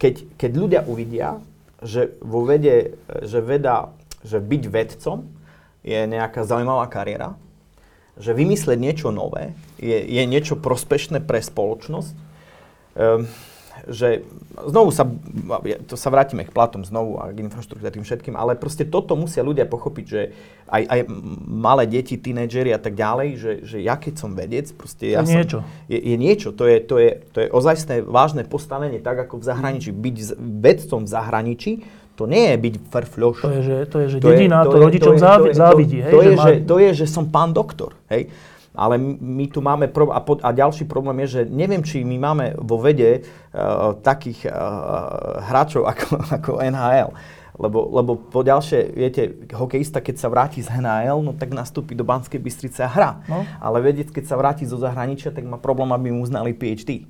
keď, 0.02 0.14
keď 0.34 0.50
ľudia 0.58 0.80
uvidia 0.90 1.38
že 1.82 2.14
vo 2.22 2.46
vede, 2.46 2.94
že 3.26 3.42
veda, 3.42 3.90
že 4.22 4.38
byť 4.38 4.62
vedcom 4.70 5.26
je 5.82 5.98
nejaká 5.98 6.46
zaujímavá 6.46 6.86
kariéra, 6.86 7.34
že 8.14 8.38
vymyslieť 8.38 8.78
niečo 8.78 9.10
nové 9.10 9.58
je, 9.82 9.98
je 9.98 10.22
niečo 10.22 10.54
prospešné 10.54 11.26
pre 11.26 11.42
spoločnosť. 11.42 12.14
Um, 12.94 13.26
že 13.90 14.22
znovu 14.68 14.94
sa, 14.94 15.08
to 15.88 15.98
sa 15.98 16.08
vrátime 16.12 16.46
k 16.46 16.54
platom 16.54 16.86
znovu 16.86 17.18
a 17.18 17.34
k 17.34 17.42
infraštruktúre 17.42 17.90
tým 17.90 18.06
všetkým, 18.06 18.34
ale 18.38 18.54
proste 18.54 18.86
toto 18.86 19.18
musia 19.18 19.42
ľudia 19.42 19.66
pochopiť, 19.66 20.04
že 20.06 20.34
aj, 20.70 20.82
aj 20.86 21.00
malé 21.48 21.84
deti, 21.90 22.14
tínedžeri 22.14 22.70
a 22.70 22.80
tak 22.80 22.94
ďalej, 22.94 23.28
že, 23.36 23.52
že 23.66 23.78
ja 23.82 23.98
keď 23.98 24.14
som 24.18 24.38
vedec, 24.38 24.70
proste 24.76 25.12
ja 25.12 25.26
je 25.26 25.34
niečo. 25.34 25.58
Je, 25.90 25.98
je 25.98 26.16
niečo, 26.16 26.48
to 26.54 26.64
je, 26.68 26.76
to, 26.82 26.96
je, 27.02 27.10
to 27.34 27.38
je 27.42 27.48
ozajstné 27.50 28.06
vážne 28.06 28.46
postavenie, 28.46 29.02
tak 29.02 29.18
ako 29.28 29.42
v 29.42 29.44
zahraničí. 29.44 29.90
Byť 29.90 30.16
vedcom 30.38 31.00
v 31.04 31.10
zahraničí, 31.10 31.72
to 32.12 32.28
nie 32.28 32.52
je 32.52 32.56
byť 32.60 32.74
frfľoš. 32.92 33.38
To 33.40 33.50
je, 33.50 33.60
že, 33.64 33.76
to 33.88 33.96
je, 34.04 34.06
že 34.14 34.18
to 34.20 34.28
dedina 34.30 34.62
je, 34.62 34.64
to, 34.64 34.70
to 34.70 34.76
je, 34.76 34.82
rodičom 34.84 35.14
to 35.16 35.18
je, 35.18 35.54
závidí. 35.56 35.98
To, 35.98 36.04
hej, 36.04 36.12
to, 36.12 36.18
je, 36.20 36.32
že, 36.36 36.52
to 36.68 36.76
je, 36.78 36.90
že 37.04 37.06
som 37.08 37.24
pán 37.32 37.56
doktor. 37.56 37.96
Hej? 38.12 38.28
Ale 38.72 38.96
my 39.20 39.46
tu 39.52 39.60
máme, 39.60 39.88
pro, 39.92 40.08
a, 40.08 40.20
po, 40.24 40.40
a 40.40 40.48
ďalší 40.48 40.88
problém 40.88 41.20
je, 41.24 41.40
že 41.40 41.42
neviem, 41.52 41.84
či 41.84 42.00
my 42.08 42.16
máme 42.16 42.56
vo 42.56 42.80
vede 42.80 43.20
uh, 43.20 43.92
takých 44.00 44.48
uh, 44.48 45.44
hráčov 45.44 45.84
ako, 45.84 46.08
ako 46.40 46.50
NHL. 46.64 47.12
Lebo, 47.52 47.84
lebo 47.92 48.16
po 48.16 48.40
ďalšie, 48.40 48.96
viete, 48.96 49.44
hokejista, 49.52 50.00
keď 50.00 50.16
sa 50.16 50.32
vráti 50.32 50.64
z 50.64 50.72
NHL, 50.72 51.20
no 51.20 51.36
tak 51.36 51.52
nastúpi 51.52 51.92
do 51.92 52.00
Banskej 52.00 52.40
Bystrice 52.40 52.80
a 52.80 52.88
hrá. 52.88 53.10
No. 53.28 53.44
Ale 53.60 53.84
vedec, 53.84 54.08
keď 54.08 54.24
sa 54.24 54.40
vráti 54.40 54.64
zo 54.64 54.80
zahraničia, 54.80 55.36
tak 55.36 55.44
má 55.44 55.60
problém, 55.60 55.92
aby 55.92 56.08
mu 56.08 56.24
uznali 56.24 56.56
PhD. 56.56 57.04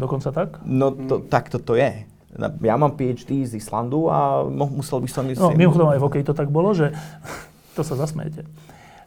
Dokonca 0.00 0.32
tak? 0.32 0.64
No 0.64 0.96
to, 0.96 1.20
mm. 1.20 1.28
tak 1.28 1.52
toto 1.52 1.76
je. 1.76 2.08
Ja 2.64 2.80
mám 2.80 2.96
PhD 2.96 3.44
z 3.44 3.60
Islandu 3.60 4.08
a 4.08 4.40
musel 4.48 5.04
by 5.04 5.08
som 5.12 5.28
ísť... 5.28 5.36
No, 5.36 5.52
mimochodom 5.52 5.92
aj 5.92 6.00
v 6.00 6.06
hokeji 6.08 6.24
to 6.24 6.32
tak 6.32 6.48
bolo, 6.48 6.72
že 6.72 6.96
to 7.76 7.84
sa 7.84 7.92
zasmiete. 7.92 8.48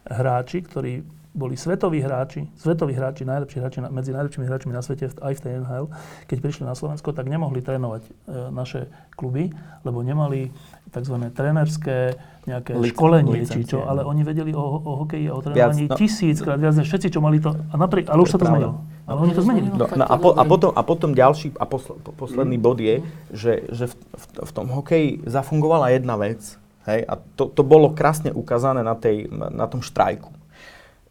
Hráči, 0.05 0.61
ktorí 0.61 1.01
boli 1.35 1.59
svetoví 1.59 1.99
hráči, 1.99 2.47
svetoví 2.55 2.95
hráči, 2.95 3.27
najlepší 3.27 3.59
hráči, 3.59 3.83
medzi 3.91 4.15
najlepšími 4.15 4.47
hráčmi 4.47 4.71
na 4.71 4.79
svete, 4.79 5.11
aj 5.11 5.33
v 5.35 5.41
tej 5.43 5.51
NHL, 5.59 5.85
keď 6.31 6.37
prišli 6.39 6.63
na 6.63 6.79
Slovensko, 6.79 7.11
tak 7.11 7.27
nemohli 7.27 7.59
trénovať 7.59 8.07
e, 8.07 8.11
naše 8.55 8.87
kluby, 9.19 9.51
lebo 9.83 9.99
nemali 9.99 10.55
tzv. 10.95 11.15
trénerské 11.35 12.15
nejaké 12.47 12.71
Lic- 12.79 12.95
školenie, 12.95 13.43
či 13.43 13.67
čo, 13.67 13.83
ale 13.83 14.07
oni 14.07 14.23
vedeli 14.23 14.55
o, 14.55 14.63
o 14.63 14.91
hokeji 15.03 15.27
a 15.27 15.33
o 15.35 15.43
trénovaní 15.43 15.91
no, 15.91 15.99
tisíckrát 15.99 16.55
viac 16.55 16.79
než 16.79 16.87
všetci, 16.87 17.11
čo 17.11 17.19
mali 17.19 17.43
to. 17.43 17.51
A 17.51 17.75
napriek, 17.75 18.07
ale 18.07 18.23
už 18.23 18.31
sa 18.31 18.39
to 18.39 18.47
zmenilo. 18.47 18.79
Ale 19.03 19.17
oni 19.19 19.33
to 19.35 19.43
zmenili. 19.43 19.67
No, 19.75 19.85
no, 19.91 20.05
a, 20.07 20.15
po, 20.15 20.29
a, 20.31 20.43
potom, 20.47 20.71
a 20.71 20.81
potom 20.87 21.11
ďalší 21.11 21.51
a 21.59 21.65
posl, 21.67 21.99
posledný 22.15 22.57
bod 22.57 22.79
je, 22.79 23.03
že, 23.35 23.67
že 23.75 23.85
v, 23.91 23.93
v, 23.99 24.25
v 24.39 24.51
tom 24.55 24.71
hokeji 24.71 25.27
zafungovala 25.27 25.91
jedna 25.91 26.15
vec, 26.15 26.41
hej, 26.87 27.03
a 27.03 27.19
to, 27.35 27.51
to 27.51 27.61
bolo 27.61 27.91
krásne 27.91 28.31
ukázané 28.31 28.87
na, 28.87 28.95
tej, 28.95 29.27
na 29.29 29.67
tom 29.67 29.83
štrajku 29.83 30.34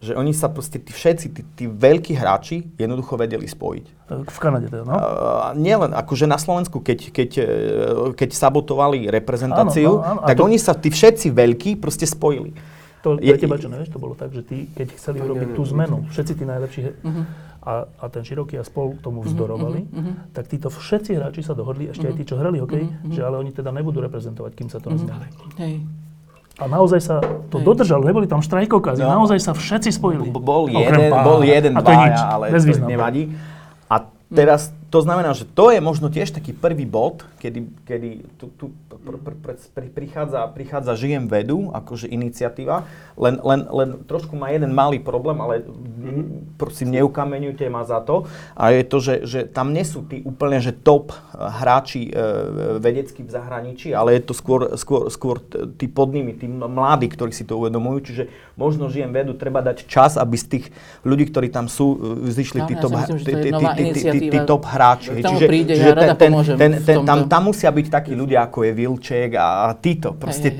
že 0.04 0.12
oni 0.12 0.36
sa 0.36 0.52
proste, 0.52 0.76
tí 0.76 0.92
všetci, 0.92 1.26
tí, 1.32 1.42
tí 1.56 1.64
veľkí 1.64 2.12
hráči 2.12 2.68
jednoducho 2.76 3.16
vedeli 3.16 3.48
spojiť. 3.48 3.86
V 4.28 4.38
Kanade 4.38 4.68
teda, 4.68 4.84
no? 4.84 4.92
Uh, 4.92 5.00
nielen, 5.56 5.96
akože 5.96 6.28
na 6.28 6.36
Slovensku, 6.36 6.84
keď, 6.84 7.08
keď, 7.08 7.30
e, 7.40 7.44
keď 8.12 8.36
sabotovali 8.36 9.08
reprezentáciu, 9.08 10.04
áno, 10.04 10.04
áno, 10.04 10.20
áno. 10.20 10.28
tak 10.28 10.36
to... 10.36 10.44
oni 10.44 10.60
sa, 10.60 10.76
tí 10.76 10.92
všetci 10.92 11.32
veľkí 11.32 11.80
proste 11.80 12.04
spojili. 12.04 12.52
To 13.00 13.20
je, 13.20 13.32
pre 13.32 13.40
teba, 13.40 13.56
čo 13.60 13.68
nevieš, 13.72 13.92
to 13.92 14.00
bolo 14.00 14.16
tak, 14.16 14.32
že 14.32 14.44
tí, 14.44 14.68
keď 14.72 14.96
chceli 14.96 15.24
urobiť 15.24 15.56
tú 15.56 15.62
zmenu, 15.72 16.08
všetci 16.08 16.32
tí 16.40 16.44
najlepší, 16.48 16.80
uh-huh. 17.04 17.24
a, 17.64 17.72
a 18.00 18.04
ten 18.08 18.24
široký 18.24 18.56
a 18.56 18.64
spolu 18.64 18.96
tomu 19.00 19.20
mhm, 19.20 19.28
vzdorovali, 19.28 19.80
uh-huh. 19.84 20.14
tak 20.32 20.48
títo 20.48 20.72
všetci 20.72 21.16
hráči 21.16 21.44
sa 21.44 21.52
dohodli, 21.52 21.92
ešte 21.92 22.08
uh-huh. 22.08 22.16
aj 22.16 22.20
tí, 22.20 22.24
čo 22.24 22.40
hrali 22.40 22.64
hokej, 22.64 22.84
uh-huh. 22.84 23.12
že 23.12 23.20
ale 23.20 23.40
oni 23.44 23.52
teda 23.52 23.72
nebudú 23.76 24.00
reprezentovať, 24.00 24.52
kým 24.56 24.68
sa 24.72 24.80
to 24.80 24.88
uh-huh. 24.88 25.00
nezmení. 25.04 25.28
Hej. 25.60 25.74
A 26.54 26.70
naozaj 26.70 27.00
sa 27.02 27.18
to 27.50 27.58
Hej. 27.58 27.66
dodržalo, 27.66 28.06
neboli 28.06 28.30
tam 28.30 28.38
štrajkovkázy, 28.38 29.02
no. 29.02 29.10
naozaj 29.10 29.42
sa 29.42 29.52
všetci 29.58 29.90
spojili. 29.90 30.30
Bol 30.30 30.70
jeden, 30.70 31.10
bol 31.10 31.42
jeden, 31.42 31.74
dvaja, 31.74 32.30
ale 32.30 32.54
to 32.54 32.86
nevadí. 32.86 33.34
A 33.90 34.06
teraz 34.30 34.70
to 34.94 35.02
znamená, 35.02 35.34
že 35.34 35.42
to 35.50 35.74
je 35.74 35.82
možno 35.82 36.06
tiež 36.06 36.30
taký 36.30 36.54
prvý 36.54 36.86
bod, 36.86 37.26
kedy, 37.42 37.66
kedy 37.82 38.08
tu, 38.38 38.46
tu 38.54 38.64
pr, 39.04 39.16
pr, 39.20 39.34
pr, 39.36 39.54
pr, 39.60 39.84
prichádza, 39.92 40.48
prichádza 40.50 40.96
Žijem 40.96 41.28
vedu, 41.28 41.70
akože 41.76 42.08
iniciatíva, 42.08 42.88
len, 43.20 43.36
len, 43.44 43.60
len 43.68 43.88
trošku 44.08 44.34
má 44.34 44.50
jeden 44.50 44.72
malý 44.72 44.98
problém, 44.98 45.36
ale 45.38 45.62
prosím, 46.56 46.96
neukameňujte 46.96 47.68
ma 47.68 47.84
za 47.84 48.00
to. 48.00 48.24
A 48.56 48.72
je 48.72 48.82
to, 48.82 48.98
že, 48.98 49.14
že 49.28 49.40
tam 49.44 49.76
nie 49.76 49.84
sú 49.84 50.02
tí 50.08 50.24
úplne 50.24 50.56
že 50.58 50.72
top 50.72 51.12
hráči 51.34 52.08
e, 52.08 52.12
vedeckí 52.80 53.26
v 53.26 53.30
zahraničí, 53.30 53.92
ale 53.92 54.16
je 54.16 54.22
to 54.24 54.32
skôr, 54.32 54.74
skôr, 54.80 55.12
skôr 55.12 55.36
tí 55.76 55.86
pod 55.86 56.10
nimi, 56.10 56.32
tí 56.32 56.48
mladí, 56.48 57.12
ktorí 57.12 57.34
si 57.34 57.44
to 57.44 57.60
uvedomujú. 57.60 58.10
Čiže 58.10 58.24
možno 58.56 58.88
Žijem 58.88 59.12
vedu, 59.12 59.32
treba 59.36 59.60
dať 59.60 59.84
čas, 59.84 60.16
aby 60.16 60.38
z 60.38 60.46
tých 60.46 60.64
ľudí, 61.04 61.28
ktorí 61.28 61.52
tam 61.52 61.68
sú, 61.68 62.16
zišli 62.30 62.64
tí, 62.64 62.74
top, 62.78 62.94
hráči 62.94 63.20
čiže, 65.20 65.46
tam, 67.28 67.42
musia 67.44 67.68
byť 67.68 67.86
takí 67.90 68.12
ľudia, 68.14 68.46
ako 68.46 68.64
je 68.64 68.72
Vilček 68.94 69.34
a 69.34 69.74
títo. 69.74 70.14
Proste 70.14 70.54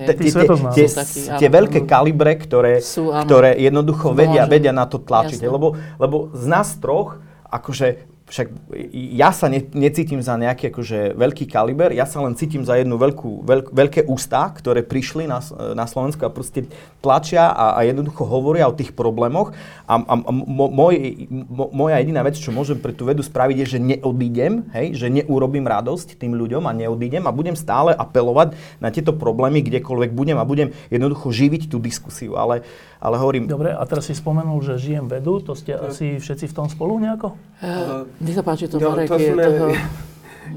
tie 1.39 1.48
veľké 1.48 1.86
kalibre, 1.86 2.35
ktoré, 2.35 2.82
ktoré 3.24 3.55
jednoducho 3.62 4.11
vedia, 4.11 4.51
vedia 4.51 4.74
na 4.74 4.90
to 4.90 4.98
tlačiť. 4.98 5.39
Lebo, 5.47 5.78
lebo 6.02 6.35
z 6.35 6.44
nás 6.51 6.74
troch, 6.82 7.23
akože 7.47 8.14
však 8.24 8.72
ja 8.94 9.28
sa 9.36 9.52
ne, 9.52 9.60
necítim 9.76 10.16
za 10.24 10.40
nejaký 10.40 10.72
akože 10.72 11.12
veľký 11.12 11.44
kaliber, 11.44 11.92
ja 11.92 12.09
sa 12.09 12.24
len 12.24 12.32
cítim 12.32 12.64
za 12.64 12.80
jednu 12.80 12.96
veľkú, 12.96 13.44
veľk, 13.44 13.66
veľké 13.68 14.01
ústa, 14.09 14.48
ktoré 14.48 14.80
prišli 14.80 15.28
na, 15.28 15.44
na 15.76 15.84
Slovensku 15.84 16.24
a 16.24 16.32
proste 16.32 16.64
tlačia 17.05 17.52
a, 17.52 17.76
a 17.76 17.84
jednoducho 17.84 18.24
hovoria 18.24 18.64
o 18.64 18.72
tých 18.72 18.96
problémoch. 18.96 19.52
A, 19.84 20.01
a, 20.01 20.14
a 20.16 20.30
moj, 20.48 20.94
mo, 21.28 21.68
moja 21.76 22.01
jediná 22.01 22.24
vec, 22.24 22.40
čo 22.40 22.48
môžem 22.48 22.80
pre 22.80 22.96
tú 22.96 23.05
vedu 23.05 23.20
spraviť, 23.20 23.56
je, 23.60 23.66
že 23.76 23.78
neodídem, 23.92 24.72
hej, 24.72 24.96
že 24.96 25.12
neurobím 25.12 25.68
radosť 25.68 26.16
tým 26.16 26.32
ľuďom 26.32 26.64
a 26.64 26.72
neodídem 26.72 27.28
a 27.28 27.36
budem 27.36 27.52
stále 27.52 27.92
apelovať 27.92 28.56
na 28.80 28.88
tieto 28.88 29.12
problémy, 29.12 29.60
kdekoľvek 29.60 30.16
budem 30.16 30.40
a 30.40 30.48
budem 30.48 30.72
jednoducho 30.88 31.28
živiť 31.28 31.68
tú 31.68 31.76
diskusiu. 31.76 32.40
Ale, 32.40 32.64
ale 33.05 33.20
hovorím... 33.20 33.44
Dobre, 33.44 33.76
a 33.76 33.85
teraz 33.85 34.09
si 34.09 34.16
spomenul, 34.16 34.64
že 34.64 34.81
žijem 34.81 35.05
vedu, 35.05 35.44
to 35.44 35.52
ste 35.52 35.76
asi 35.76 36.16
všetci 36.16 36.48
v 36.48 36.55
tom 36.56 36.66
spolu 36.72 36.97
nejako? 36.97 37.36
Uh, 37.60 38.09
Nech 38.24 38.32
sa 38.32 38.40
páči, 38.40 38.64
to 38.64 38.81
no, 38.81 38.97
Marek 38.97 39.12
to 39.12 39.20
je 39.20 39.36
sme, 39.36 39.44
toho... 39.44 39.76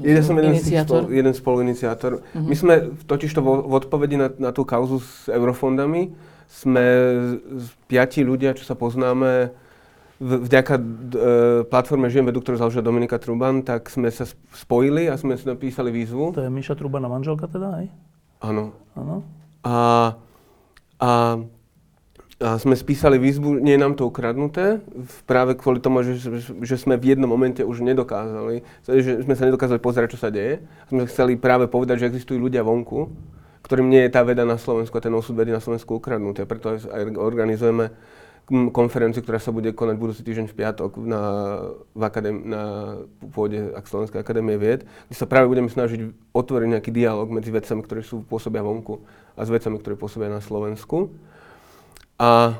Ja 0.04 0.20
som 0.20 0.36
jeden, 0.36 0.52
iniciátor. 0.52 1.00
Spolu, 1.04 1.16
jeden 1.16 1.32
spoluiniciátor. 1.32 2.12
Uh-huh. 2.20 2.44
My 2.44 2.54
sme 2.56 2.74
totiž 3.08 3.32
to 3.32 3.40
v 3.40 3.72
odpovedi 3.72 4.20
na, 4.20 4.28
na 4.36 4.52
tú 4.52 4.64
kauzu 4.64 5.00
s 5.00 5.32
eurofondami, 5.32 6.12
sme 6.48 6.84
z 7.44 7.68
piati 7.88 8.20
ľudia, 8.24 8.56
čo 8.56 8.68
sa 8.68 8.76
poznáme, 8.76 9.52
vďaka 10.20 10.74
e, 10.76 10.82
platforme 11.68 12.10
Žijem 12.10 12.28
vedu, 12.28 12.40
ktorú 12.42 12.56
založila 12.58 12.84
Dominika 12.84 13.16
Truban, 13.22 13.62
tak 13.62 13.86
sme 13.88 14.10
sa 14.10 14.26
spojili 14.52 15.06
a 15.06 15.14
sme 15.14 15.38
napísali 15.38 15.88
výzvu. 15.94 16.34
To 16.34 16.42
je 16.42 16.50
Miša 16.50 16.74
Trubana 16.74 17.06
manželka 17.06 17.46
teda, 17.46 17.80
aj? 17.80 17.86
Áno. 18.42 18.74
Áno. 18.98 19.22
A, 19.62 19.76
a 20.98 21.10
a 22.38 22.54
sme 22.54 22.78
spísali 22.78 23.18
výzvu, 23.18 23.58
nie 23.58 23.74
je 23.74 23.82
nám 23.82 23.98
to 23.98 24.06
ukradnuté, 24.06 24.78
práve 25.26 25.58
kvôli 25.58 25.82
tomu, 25.82 26.06
že, 26.06 26.22
že 26.62 26.76
sme 26.78 26.94
v 26.94 27.18
jednom 27.18 27.26
momente 27.26 27.66
už 27.66 27.82
nedokázali, 27.82 28.62
že 28.86 29.26
sme 29.26 29.34
sa 29.34 29.42
nedokázali 29.50 29.82
pozerať, 29.82 30.14
čo 30.14 30.22
sa 30.22 30.30
deje. 30.30 30.62
Sme 30.86 31.10
chceli 31.10 31.34
práve 31.34 31.66
povedať, 31.66 32.06
že 32.06 32.14
existujú 32.14 32.38
ľudia 32.38 32.62
vonku, 32.62 33.10
ktorým 33.66 33.90
nie 33.90 34.06
je 34.06 34.14
tá 34.14 34.22
veda 34.22 34.46
na 34.46 34.54
Slovensku 34.54 34.94
a 34.94 35.02
ten 35.02 35.10
osud 35.18 35.34
vedy 35.34 35.50
na 35.50 35.58
Slovensku 35.58 35.98
ukradnutý. 35.98 36.46
A 36.46 36.50
preto 36.50 36.78
aj 36.78 37.10
organizujeme 37.18 37.90
konferenciu, 38.70 39.20
ktorá 39.20 39.42
sa 39.42 39.50
bude 39.50 39.74
konať 39.74 39.96
budúci 39.98 40.22
týždeň 40.24 40.46
v 40.48 40.56
piatok 40.56 40.90
na, 41.04 41.22
v 41.92 42.02
akadém, 42.06 42.38
na 42.48 42.62
pôde 43.34 43.76
Slovenskej 43.82 44.24
akadémie 44.24 44.56
vied, 44.56 44.88
kde 45.10 45.16
sa 45.18 45.28
práve 45.28 45.50
budeme 45.52 45.68
snažiť 45.68 46.32
otvoriť 46.32 46.68
nejaký 46.70 46.90
dialog 46.94 47.28
medzi 47.28 47.52
vedcami, 47.52 47.82
ktorí 47.84 48.00
sú 48.00 48.24
pôsobia 48.24 48.64
vonku 48.64 49.04
a 49.36 49.44
s 49.44 49.52
vedcami, 49.52 49.76
ktorí 49.82 50.00
pôsobia 50.00 50.32
na 50.32 50.40
Slovensku. 50.40 51.12
A 52.18 52.58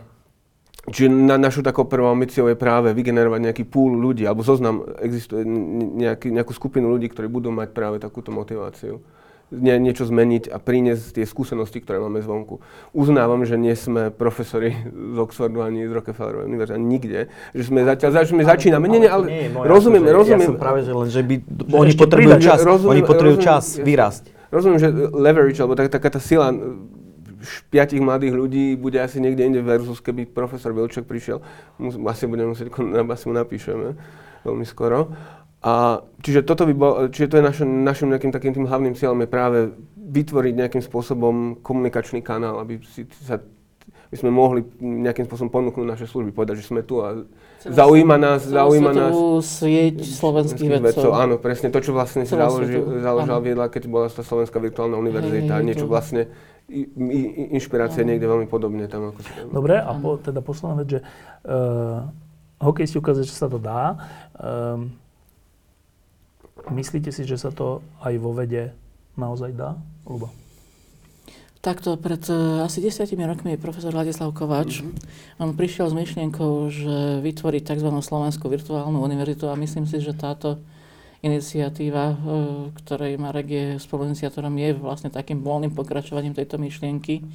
Čiže 0.89 1.09
na 1.13 1.37
našu 1.37 1.61
takou 1.61 1.85
prvou 1.85 2.09
ambíciou 2.09 2.49
je 2.49 2.57
práve 2.57 2.97
vygenerovať 2.97 3.41
nejaký 3.45 3.65
púl 3.69 3.93
ľudí, 3.93 4.25
alebo 4.25 4.41
zoznam, 4.41 4.89
existuje 5.05 5.45
nejaký, 5.45 6.33
nejakú 6.33 6.57
skupinu 6.57 6.89
ľudí, 6.89 7.13
ktorí 7.13 7.29
budú 7.29 7.53
mať 7.53 7.77
práve 7.77 8.01
takúto 8.01 8.33
motiváciu. 8.33 9.05
Nie, 9.49 9.81
niečo 9.81 10.05
zmeniť 10.05 10.53
a 10.53 10.61
priniesť 10.61 11.17
tie 11.17 11.25
skúsenosti, 11.25 11.81
ktoré 11.81 11.97
máme 12.05 12.21
zvonku. 12.21 12.61
Uznávam, 12.93 13.49
že 13.49 13.57
nie 13.57 13.73
sme 13.73 14.13
profesori 14.13 14.77
z 14.93 15.17
Oxfordu 15.17 15.65
ani 15.65 15.89
z 15.89 15.93
Rockefellerovej 15.97 16.45
univerzity, 16.53 16.77
ani 16.77 16.89
nikde. 16.89 17.21
Že 17.57 17.63
sme 17.65 17.81
zatiaľ, 17.89 18.29
že 18.29 18.37
my 18.37 18.45
začíname. 18.45 18.85
Nie, 18.93 19.09
nie, 19.09 19.09
ale 19.09 19.25
nie 19.25 19.49
rozumiem, 19.49 20.05
rozumiem. 20.05 20.53
Ja 20.53 20.53
som 20.53 20.61
práve, 20.61 20.85
že 20.85 20.93
len, 20.93 21.09
že 21.09 21.23
by, 21.25 21.35
oni 21.65 21.93
potrebujú 21.97 22.37
čas, 22.45 22.61
rozumiem, 22.61 22.93
oni 22.93 23.03
potrebujú 23.09 23.39
čas 23.41 23.81
vyrásť. 23.81 24.37
Rozumiem, 24.53 24.81
že 24.81 24.89
leverage, 25.17 25.61
alebo 25.65 25.81
tak, 25.81 25.93
taká 25.97 26.13
tá 26.13 26.21
sila 26.21 26.53
piatich 27.71 28.03
mladých 28.03 28.35
ľudí 28.35 28.67
bude 28.75 28.99
asi 28.99 29.23
niekde 29.23 29.47
inde 29.47 29.61
versus 29.63 30.03
keby 30.03 30.27
profesor 30.27 30.75
Vilček 30.75 31.05
prišiel, 31.05 31.43
asi 32.07 32.25
budeme 32.27 32.53
musieť, 32.53 32.73
asi 32.75 33.25
mu 33.29 33.35
napíšeme 33.35 33.89
veľmi 34.47 34.67
skoro. 34.67 35.13
A 35.59 36.07
čiže, 36.23 36.47
toto 36.47 36.63
by 36.71 36.75
bol, 36.75 36.93
čiže 37.11 37.35
to 37.35 37.37
je 37.43 37.45
našim, 37.45 37.69
našim 37.83 38.15
nejakým 38.15 38.31
takým 38.31 38.55
tým 38.55 38.71
hlavným 38.71 38.95
cieľom 38.95 39.19
je 39.27 39.29
práve 39.29 39.59
vytvoriť 39.99 40.55
nejakým 40.55 40.83
spôsobom 40.87 41.59
komunikačný 41.59 42.23
kanál, 42.23 42.63
aby 42.63 42.79
si 42.87 43.03
sa 43.27 43.43
by 44.09 44.17
sme 44.17 44.31
mohli 44.33 44.65
nejakým 44.81 45.29
spôsobom 45.29 45.53
ponúknuť 45.53 45.85
naše 45.85 46.07
služby, 46.09 46.33
povedať, 46.33 46.65
že 46.65 46.73
sme 46.73 46.81
tu 46.81 47.05
a 47.05 47.29
zaujíma 47.61 48.17
nás, 48.17 48.41
zaujíma 48.41 48.93
nás. 48.97 49.13
sieť 49.45 50.01
slovenských 50.01 50.81
vedcov. 50.81 51.13
Áno, 51.13 51.37
presne 51.37 51.69
to, 51.69 51.85
čo 51.85 51.93
vlastne 51.93 52.25
si 52.25 52.33
založil, 52.33 53.05
založila 53.05 53.41
viedla, 53.45 53.69
keď 53.69 53.83
bola 53.85 54.09
tá 54.09 54.25
Slovenská 54.25 54.57
virtuálna 54.65 54.97
univerzita, 54.97 55.61
niečo 55.61 55.85
vlastne 55.85 56.33
inšpirácia 56.69 58.05
niekde 58.05 58.29
veľmi 58.29 58.47
podobne 58.47 58.85
tam. 58.87 59.13
Ako 59.13 59.21
si 59.25 59.33
tam. 59.33 59.49
Dobre, 59.49 59.81
a 59.81 59.91
po, 59.97 60.21
teda 60.21 60.45
posledná 60.45 60.85
vec, 60.85 60.89
že 60.97 61.01
uh, 61.01 62.05
hokejisti 62.61 63.01
ukáže, 63.01 63.25
že 63.25 63.33
sa 63.33 63.49
to 63.49 63.57
dá. 63.57 63.97
Um, 64.37 64.93
myslíte 66.69 67.09
si, 67.09 67.25
že 67.25 67.41
sa 67.41 67.49
to 67.49 67.81
aj 68.05 68.15
vo 68.21 68.37
vede 68.37 68.77
naozaj 69.17 69.57
dá? 69.57 69.81
Lubo. 70.05 70.29
Takto 71.59 71.99
pred 71.99 72.23
uh, 72.31 72.63
asi 72.63 72.85
desiatimi 72.85 73.25
rokmi 73.27 73.59
profesor 73.59 73.91
Ladislav 73.91 74.31
Kovač, 74.31 74.85
mm-hmm. 74.85 75.43
on 75.43 75.57
prišiel 75.59 75.91
s 75.91 75.95
myšlienkou, 75.97 76.71
že 76.71 77.25
vytvorí 77.25 77.65
tzv. 77.65 77.89
Slovenskú 77.99 78.47
virtuálnu 78.47 79.03
univerzitu 79.03 79.51
a 79.51 79.59
myslím 79.59 79.89
si, 79.89 79.99
že 79.99 80.15
táto 80.15 80.61
iniciatíva, 81.25 82.05
uh, 82.15 82.19
ktorej 82.79 83.19
Marek 83.19 83.49
je 83.51 83.67
spoluiniciátorom, 83.83 84.55
je 84.55 84.77
vlastne 84.79 85.11
takým 85.11 85.43
voľným 85.43 85.75
pokračovaním 85.75 86.35
tejto 86.35 86.59
myšlienky. 86.63 87.27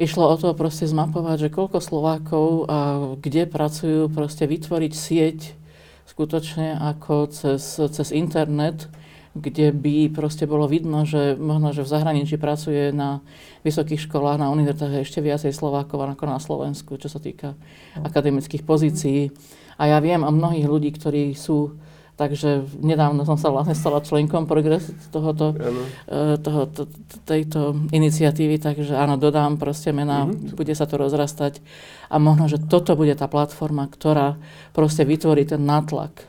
Išlo 0.00 0.32
o 0.32 0.36
to 0.40 0.56
proste 0.56 0.88
zmapovať, 0.88 1.36
že 1.48 1.52
koľko 1.52 1.76
Slovákov 1.84 2.64
a 2.72 2.78
kde 3.20 3.44
pracujú, 3.44 4.08
proste 4.08 4.48
vytvoriť 4.48 4.92
sieť 4.96 5.60
skutočne 6.08 6.80
ako 6.80 7.28
cez, 7.28 7.60
cez 7.76 8.08
internet, 8.16 8.88
kde 9.36 9.70
by 9.70 10.10
proste 10.10 10.48
bolo 10.48 10.66
vidno, 10.66 11.06
že 11.06 11.38
možno, 11.38 11.70
že 11.70 11.86
v 11.86 11.92
zahraničí 11.92 12.34
pracuje 12.40 12.90
na 12.90 13.22
vysokých 13.62 14.10
školách, 14.10 14.42
na 14.42 14.50
univerzitách 14.50 15.06
ešte 15.06 15.22
viacej 15.22 15.54
Slovákov 15.54 16.02
ako 16.02 16.24
na 16.26 16.40
Slovensku, 16.42 16.98
čo 16.98 17.06
sa 17.06 17.22
týka 17.22 17.54
akademických 18.00 18.66
pozícií. 18.66 19.30
A 19.78 19.86
ja 19.86 19.98
viem 20.02 20.26
o 20.26 20.32
mnohých 20.34 20.66
ľudí, 20.66 20.90
ktorí 20.96 21.36
sú 21.38 21.78
Takže 22.20 22.68
nedávno 22.84 23.24
som 23.24 23.40
sa 23.40 23.48
vlastne 23.48 23.72
stala 23.72 24.04
členkom 24.04 24.44
progres 24.44 24.92
tohoto, 25.08 25.56
uh, 25.56 26.36
toho, 26.36 26.68
to, 26.68 26.84
tejto 27.24 27.88
iniciatívy, 27.96 28.60
takže 28.60 28.92
áno, 28.92 29.16
dodám 29.16 29.56
proste 29.56 29.88
mená, 29.88 30.28
mm-hmm. 30.28 30.52
bude 30.52 30.76
sa 30.76 30.84
to 30.84 31.00
rozrastať 31.00 31.64
a 32.12 32.20
možno, 32.20 32.44
že 32.52 32.60
toto 32.60 32.92
bude 32.92 33.16
tá 33.16 33.24
platforma, 33.24 33.88
ktorá 33.88 34.36
proste 34.76 35.08
vytvorí 35.08 35.48
ten 35.48 35.64
natlak 35.64 36.28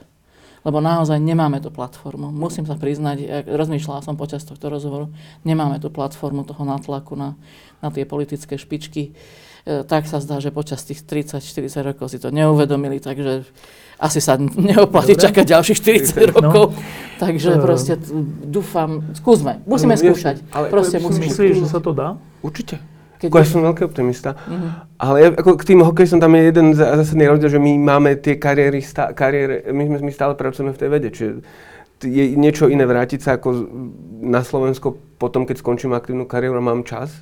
lebo 0.62 0.78
naozaj 0.78 1.18
nemáme 1.18 1.58
tú 1.58 1.74
platformu. 1.74 2.30
Musím 2.30 2.70
sa 2.70 2.78
priznať, 2.78 3.50
rozmýšľala 3.50 4.06
som 4.06 4.14
počas 4.14 4.46
tohto 4.46 4.70
rozhovoru, 4.70 5.10
nemáme 5.42 5.82
tú 5.82 5.90
platformu 5.90 6.46
toho 6.46 6.62
natlaku 6.62 7.18
na, 7.18 7.34
na 7.82 7.90
tie 7.90 8.06
politické 8.06 8.62
špičky. 8.62 9.10
E, 9.66 9.82
tak 9.86 10.06
sa 10.06 10.22
zdá, 10.22 10.38
že 10.38 10.54
počas 10.54 10.86
tých 10.86 11.02
30-40 11.02 11.66
rokov 11.82 12.14
si 12.14 12.22
to 12.22 12.30
neuvedomili, 12.30 13.02
takže 13.02 13.42
asi 14.02 14.18
sa 14.18 14.34
neoplatí 14.42 15.14
Dobre. 15.14 15.24
čakať 15.30 15.46
ďalších 15.46 15.78
40 15.78 16.18
no. 16.18 16.26
rokov. 16.34 16.66
Takže 17.22 17.50
uh, 17.54 17.62
proste 17.62 17.94
dúfam, 18.50 19.06
skúsme, 19.14 19.62
musíme 19.70 19.94
no, 19.94 20.02
skúšať. 20.02 20.42
Ale 20.50 20.74
proste 20.74 20.98
musíme 20.98 21.30
myslíš, 21.30 21.62
že 21.62 21.68
sa 21.70 21.78
to 21.78 21.94
dá? 21.94 22.18
Určite. 22.42 22.82
Keď 23.22 23.30
ja 23.30 23.46
som 23.46 23.62
veľký 23.62 23.86
optimista. 23.86 24.34
Uh-huh. 24.34 24.82
Ale 24.98 25.16
ja, 25.22 25.30
ako 25.30 25.54
k 25.54 25.68
tým 25.70 25.86
hokejistom 25.86 26.18
tam 26.18 26.34
je 26.34 26.50
jeden 26.50 26.74
zásadný 26.74 27.30
rozdiel, 27.30 27.54
že 27.54 27.62
my 27.62 27.78
máme 27.78 28.18
tie 28.18 28.42
kariéry, 28.42 28.82
stá, 28.82 29.14
kariéry 29.14 29.70
my, 29.70 29.94
sme, 29.94 30.10
my 30.10 30.12
stále 30.12 30.34
pracujeme 30.34 30.74
v 30.74 30.80
tej 30.82 30.90
vede. 30.90 31.10
Čiže 31.14 31.46
je 32.02 32.34
niečo 32.34 32.66
iné 32.66 32.82
vrátiť 32.82 33.22
sa 33.22 33.38
ako 33.38 33.70
na 34.26 34.42
Slovensko 34.42 34.98
potom, 35.22 35.46
keď 35.46 35.62
skončím 35.62 35.94
aktívnu 35.94 36.26
kariéru 36.26 36.58
a 36.58 36.66
mám 36.66 36.82
čas. 36.82 37.14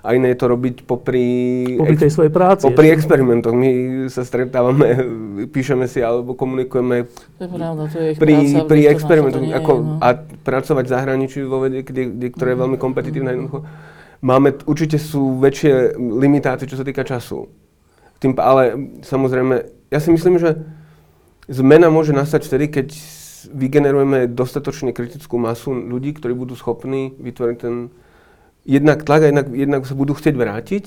A 0.00 0.16
iné 0.16 0.32
je 0.32 0.38
to 0.40 0.46
robiť 0.48 0.88
popri... 0.88 1.28
Popri 1.76 1.96
tej 2.00 2.12
svojej 2.12 2.32
práci. 2.32 2.64
Popri 2.64 2.88
experimentoch. 2.88 3.52
My 3.52 3.68
sa 4.08 4.24
stretávame, 4.24 4.96
píšeme 5.54 5.84
si 5.84 6.00
alebo 6.00 6.32
komunikujeme 6.32 7.08
to 7.36 7.44
je 7.44 7.50
pravda, 7.52 7.82
to 7.88 7.98
je 8.00 8.10
pri, 8.16 8.34
práca, 8.36 8.68
pri 8.68 8.80
experimentoch. 8.88 9.44
Ako, 9.60 9.72
no. 9.76 9.94
A 10.00 10.08
pracovať 10.20 10.84
v 10.88 10.92
zahraničí 10.92 11.38
vo 11.44 11.60
vede, 11.60 11.84
kde, 11.84 12.16
kde, 12.16 12.26
ktoré 12.32 12.56
je 12.56 12.60
veľmi 12.64 12.78
kompetitívne 12.80 13.30
jednoducho 13.36 13.60
Máme, 14.20 14.52
určite 14.68 15.00
sú 15.00 15.40
väčšie 15.40 15.96
limitácie, 15.96 16.68
čo 16.68 16.76
sa 16.76 16.84
týka 16.84 17.08
času. 17.08 17.48
Tým, 18.20 18.36
ale 18.36 18.76
samozrejme, 19.00 19.88
ja 19.88 19.96
si 19.96 20.12
myslím, 20.12 20.36
že 20.36 20.60
zmena 21.48 21.88
môže 21.88 22.12
nastať 22.12 22.44
vtedy, 22.44 22.68
keď 22.68 22.88
vygenerujeme 23.48 24.28
dostatočne 24.28 24.92
kritickú 24.92 25.40
masu 25.40 25.72
ľudí, 25.72 26.12
ktorí 26.12 26.36
budú 26.36 26.52
schopní 26.52 27.16
vytvoriť 27.16 27.56
ten 27.56 27.88
jednak 28.64 29.04
tlak 29.06 29.22
a 29.24 29.26
jednak, 29.30 29.46
jednak 29.52 29.82
sa 29.86 29.94
budú 29.96 30.12
chcieť 30.16 30.34
vrátiť 30.36 30.84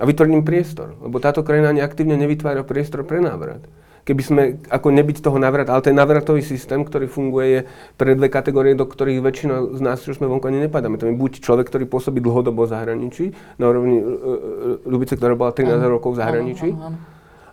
a 0.00 0.08
vytvoriť 0.08 0.32
im 0.32 0.44
priestor. 0.46 0.96
Lebo 1.00 1.20
táto 1.20 1.44
krajina 1.44 1.72
ani 1.72 1.84
aktívne 1.84 2.16
nevytvára 2.16 2.64
priestor 2.64 3.04
pre 3.04 3.20
návrat 3.20 3.64
keby 4.04 4.22
sme 4.26 4.42
ako 4.72 4.88
nebyť 4.90 5.22
toho 5.22 5.38
návrat, 5.38 5.68
ale 5.68 5.84
ten 5.84 5.94
návratový 5.94 6.40
systém, 6.42 6.82
ktorý 6.82 7.06
funguje, 7.06 7.46
je 7.46 7.60
pre 7.94 8.16
dve 8.16 8.32
kategórie, 8.32 8.74
do 8.74 8.88
ktorých 8.88 9.20
väčšina 9.20 9.76
z 9.76 9.80
nás, 9.84 10.00
čo 10.02 10.16
sme 10.16 10.26
vonku, 10.26 10.48
ani 10.48 10.66
nepadáme. 10.66 10.96
To 10.98 11.06
je 11.06 11.14
buď 11.14 11.44
človek, 11.44 11.68
ktorý 11.68 11.84
pôsobí 11.86 12.18
dlhodobo 12.18 12.64
v 12.64 12.70
zahraničí, 12.74 13.24
na 13.60 13.70
úrovni 13.70 14.00
uh, 14.00 14.82
Ľubice, 14.88 15.14
ktorá 15.14 15.36
bola 15.36 15.52
13 15.52 15.76
uh, 15.76 15.86
rokov 15.86 16.16
v 16.16 16.26
zahraničí, 16.26 16.68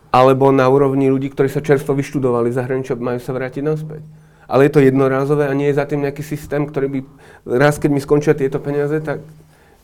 alebo 0.09 0.49
na 0.55 0.65
úrovni 0.71 1.11
ľudí, 1.11 1.29
ktorí 1.29 1.51
sa 1.51 1.59
čerstvo 1.59 1.93
vyštudovali 1.93 2.49
v 2.49 2.57
zahraničí 2.57 2.95
a 2.95 2.97
majú 2.97 3.19
sa 3.19 3.35
vrátiť 3.35 3.61
naspäť. 3.61 4.01
Ale 4.47 4.65
je 4.65 4.71
to 4.71 4.79
jednorázové 4.79 5.51
a 5.51 5.53
nie 5.53 5.67
je 5.67 5.77
za 5.77 5.83
tým 5.83 6.07
nejaký 6.07 6.23
systém, 6.23 6.63
ktorý 6.63 6.87
by 6.87 6.99
raz, 7.59 7.75
keď 7.75 7.91
mi 7.91 7.99
skončia 7.99 8.31
tieto 8.31 8.63
peniaze, 8.63 9.03
tak 9.03 9.19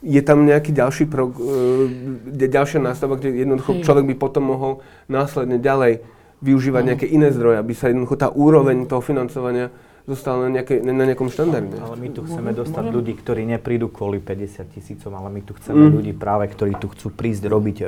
je 0.03 0.21
tam 0.21 0.43
nejaký 0.43 0.75
ďalší 0.75 1.07
pro, 1.07 1.31
uh, 1.31 1.87
ďalšia 2.27 2.83
nástava, 2.83 3.15
kde 3.15 3.47
jednoducho 3.47 3.79
človek 3.81 4.05
by 4.11 4.15
potom 4.19 4.51
mohol 4.51 4.71
následne 5.07 5.57
ďalej 5.57 6.03
využívať 6.43 6.83
nejaké 6.83 7.07
iné 7.07 7.31
zdroje, 7.31 7.63
aby 7.63 7.71
sa 7.71 7.87
jednoducho 7.87 8.19
tá 8.19 8.27
úroveň 8.27 8.83
toho 8.83 8.99
financovania 8.99 9.71
zostal 10.03 10.43
na, 10.43 10.59
nejaké, 10.59 10.83
na 10.83 11.07
nejakom 11.07 11.31
štandarde. 11.31 11.79
Ale 11.79 11.95
my 11.95 12.07
tu 12.11 12.27
chceme 12.27 12.51
dostať 12.51 12.91
ľudí, 12.91 13.15
ktorí 13.15 13.47
neprídu 13.47 13.87
kvôli 13.87 14.19
50 14.19 14.75
tisícom, 14.75 15.15
ale 15.15 15.31
my 15.31 15.41
tu 15.47 15.55
chceme 15.55 15.87
mm. 15.87 15.91
ľudí 15.95 16.11
práve, 16.11 16.51
ktorí 16.51 16.75
tu 16.75 16.91
chcú 16.91 17.07
prísť 17.07 17.47
robiť 17.47 17.77
e, 17.79 17.83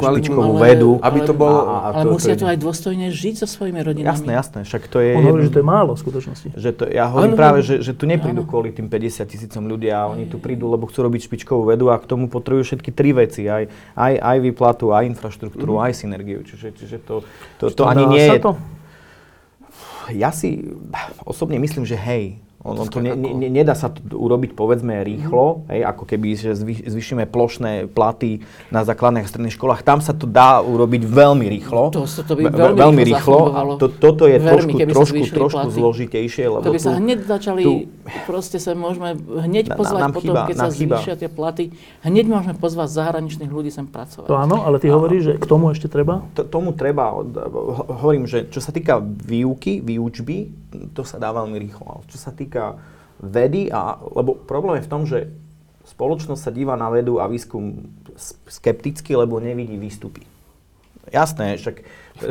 špičkovú 0.00 0.56
ale, 0.56 0.64
vedu. 0.64 0.96
Aby 1.04 1.28
to 1.28 1.36
bolo... 1.36 1.68
A, 1.68 1.92
a 1.92 2.00
ale 2.00 2.08
to, 2.08 2.16
musia 2.16 2.40
to, 2.40 2.48
aj 2.48 2.56
dôstojne 2.56 3.12
žiť 3.12 3.44
so 3.44 3.46
svojimi 3.46 3.84
rodinami. 3.84 4.08
Jasné, 4.08 4.32
jasné. 4.32 4.58
Však 4.64 4.82
to 4.88 4.98
je... 5.04 5.12
On 5.12 5.24
hovorí, 5.28 5.44
že 5.44 5.52
to 5.52 5.60
je 5.60 5.68
málo 5.68 5.92
v 5.92 6.00
skutočnosti. 6.00 6.48
Že 6.56 6.70
to, 6.72 6.84
ja 6.88 7.04
hovorím 7.12 7.36
ano, 7.36 7.40
práve, 7.44 7.58
že, 7.60 7.84
že 7.84 7.92
tu 7.92 8.08
neprídu 8.08 8.42
ano. 8.44 8.48
kvôli 8.48 8.72
tým 8.72 8.88
50 8.88 9.28
tisícom 9.28 9.68
ľudia, 9.68 10.08
oni 10.08 10.24
tu 10.24 10.40
prídu, 10.40 10.72
lebo 10.72 10.88
chcú 10.88 11.04
robiť 11.04 11.20
špičkovú 11.28 11.68
vedu 11.68 11.92
a 11.92 12.00
k 12.00 12.08
tomu 12.08 12.32
potrebujú 12.32 12.64
všetky 12.64 12.96
tri 12.96 13.12
veci. 13.12 13.44
Aj, 13.44 13.68
aj, 13.92 14.12
aj 14.16 14.36
výplatu, 14.40 14.96
aj 14.96 15.04
infraštruktúru, 15.12 15.76
mm. 15.76 15.84
aj 15.84 15.92
synergiu. 15.92 16.40
Čiže, 16.48 16.72
čiže 16.72 16.96
to, 17.04 17.20
to, 17.60 17.68
to, 17.68 17.76
to 17.76 17.82
ani 17.84 18.08
nie 18.08 18.24
je... 18.24 18.40
To? 18.40 18.56
Ja 20.12 20.32
si 20.32 20.64
osobne 21.24 21.60
myslím, 21.60 21.84
že 21.84 21.96
hej, 21.96 22.40
ono 22.58 22.90
to 22.90 22.98
ne, 22.98 23.14
ne, 23.14 23.46
nedá 23.46 23.78
sa 23.78 23.86
to 23.86 24.18
urobiť 24.18 24.58
povedzme 24.58 25.06
rýchlo, 25.06 25.62
mm. 25.62 25.70
hej, 25.70 25.80
ako 25.86 26.04
keby 26.10 26.28
že 26.34 26.58
zvy, 26.58 26.74
zvyšíme 26.90 27.24
plošné 27.30 27.86
platy 27.86 28.42
na 28.74 28.82
základných 28.82 29.22
a 29.22 29.30
stredných 29.30 29.54
školách. 29.54 29.86
Tam 29.86 30.02
sa 30.02 30.10
to 30.10 30.26
dá 30.26 30.58
urobiť 30.58 31.06
veľmi 31.06 31.46
rýchlo. 31.46 31.94
To, 31.94 32.02
to 32.02 32.34
by 32.34 32.50
veľmi, 32.50 32.78
veľmi 32.82 33.02
rýchlo. 33.14 33.38
A 33.54 33.60
to, 33.78 33.86
toto 33.86 34.26
je 34.26 34.42
veľmi, 34.42 34.74
trošku, 34.90 35.22
trošku, 35.30 35.38
trošku 35.38 35.66
zložitejšie. 35.70 36.50
Lebo 36.50 36.66
to 36.66 36.74
by 36.74 36.82
sa 36.82 36.98
hneď 36.98 37.18
začali, 37.30 37.62
tu, 37.62 37.72
proste 38.26 38.58
sa 38.58 38.74
môžeme 38.74 39.14
hneď 39.14 39.78
pozvať 39.78 40.00
nám 40.02 40.12
potom, 40.18 40.34
chýba, 40.34 40.48
keď 40.50 40.56
sa 40.58 40.68
chýba. 40.74 40.96
zvýšia 40.98 41.14
tie 41.14 41.30
platy, 41.30 41.64
hneď 42.02 42.26
môžeme 42.26 42.54
pozvať 42.58 42.90
zahraničných 42.90 43.54
ľudí 43.54 43.70
sem 43.70 43.86
pracovať. 43.86 44.26
To 44.26 44.34
áno, 44.34 44.66
ale 44.66 44.82
ty 44.82 44.90
hovoríš, 44.90 45.22
že 45.22 45.32
k 45.38 45.46
tomu 45.46 45.70
ešte 45.70 45.86
treba? 45.86 46.26
To, 46.34 46.42
tomu 46.42 46.74
treba. 46.74 47.22
Hovorím, 48.02 48.26
že 48.26 48.50
čo 48.50 48.58
sa 48.58 48.74
týka 48.74 48.98
výuky, 48.98 49.78
výučby, 49.78 50.66
to 50.92 51.06
sa 51.06 51.16
dá 51.16 51.32
veľmi 51.32 51.56
rýchlo. 51.56 52.04
Čo 52.12 52.18
sa 52.18 52.30
týka 52.34 52.47
vedy, 53.18 53.68
a, 53.68 53.98
lebo 54.14 54.34
problém 54.34 54.80
je 54.80 54.86
v 54.86 54.92
tom, 54.92 55.02
že 55.04 55.28
spoločnosť 55.88 56.40
sa 56.40 56.52
díva 56.52 56.76
na 56.76 56.92
vedu 56.92 57.18
a 57.18 57.26
výskum 57.26 57.88
skepticky, 58.46 59.16
lebo 59.16 59.40
nevidí 59.40 59.74
výstupy. 59.80 60.22
Jasné, 61.08 61.56
však 61.56 61.76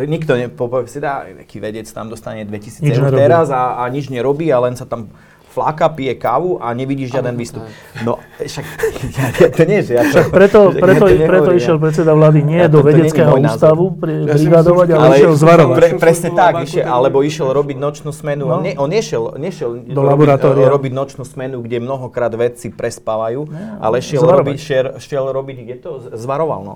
nikto 0.06 0.38
nepovie 0.38 0.86
si 0.86 1.02
dá, 1.02 1.26
nejaký 1.26 1.58
vedec 1.58 1.90
tam 1.90 2.14
dostane 2.14 2.46
2000 2.46 2.86
eur 2.86 3.10
teraz 3.10 3.50
a, 3.50 3.82
a 3.82 3.90
nič 3.90 4.14
nerobí 4.14 4.54
a 4.54 4.62
len 4.62 4.78
sa 4.78 4.86
tam 4.86 5.10
fláka, 5.58 5.90
pije 5.90 6.14
kávu 6.14 6.62
a 6.62 6.70
nevidíš 6.78 7.18
žiaden 7.18 7.34
výstup. 7.34 7.66
No, 8.06 8.22
však 8.38 8.66
ja, 9.18 9.50
to 9.50 9.64
nie, 9.66 9.82
že 9.82 9.98
ja 9.98 10.06
to... 10.06 10.22
Však 10.22 10.30
preto, 10.30 10.60
preto, 10.86 11.10
ja 11.10 11.26
preto 11.26 11.50
išiel 11.58 11.82
predseda 11.82 12.14
vlády 12.14 12.46
nie 12.46 12.62
ja 12.62 12.70
do 12.70 12.86
to, 12.86 12.94
vedeckého 12.94 13.34
to 13.34 13.42
ústavu 13.42 13.86
brigadovať, 13.98 14.88
ale, 14.94 15.02
ale 15.02 15.14
išiel 15.18 15.34
zvarovať. 15.34 15.78
Pre, 15.82 15.88
presne 15.98 16.30
tak, 16.38 16.54
išiel, 16.62 16.86
alebo 16.86 17.26
išiel 17.26 17.50
robiť 17.50 17.78
nočnú 17.82 18.14
smenu. 18.14 18.46
No. 18.46 18.62
Ne, 18.62 18.78
on 18.78 18.94
nešiel, 18.94 19.34
nešiel 19.42 19.82
do 19.90 20.02
laboratória. 20.06 20.70
robiť 20.70 20.94
nočnú 20.94 21.26
smenu, 21.26 21.66
kde 21.66 21.82
mnohokrát 21.82 22.30
vedci 22.38 22.70
prespávajú, 22.70 23.50
ne, 23.50 23.82
ale 23.82 23.98
šiel 23.98 24.22
robiť, 24.22 24.58
šiel, 24.62 24.86
šiel 25.02 25.26
robiť, 25.34 25.58
kde 25.66 25.76
to 25.82 25.92
zvaroval. 26.14 26.62
No. 26.62 26.76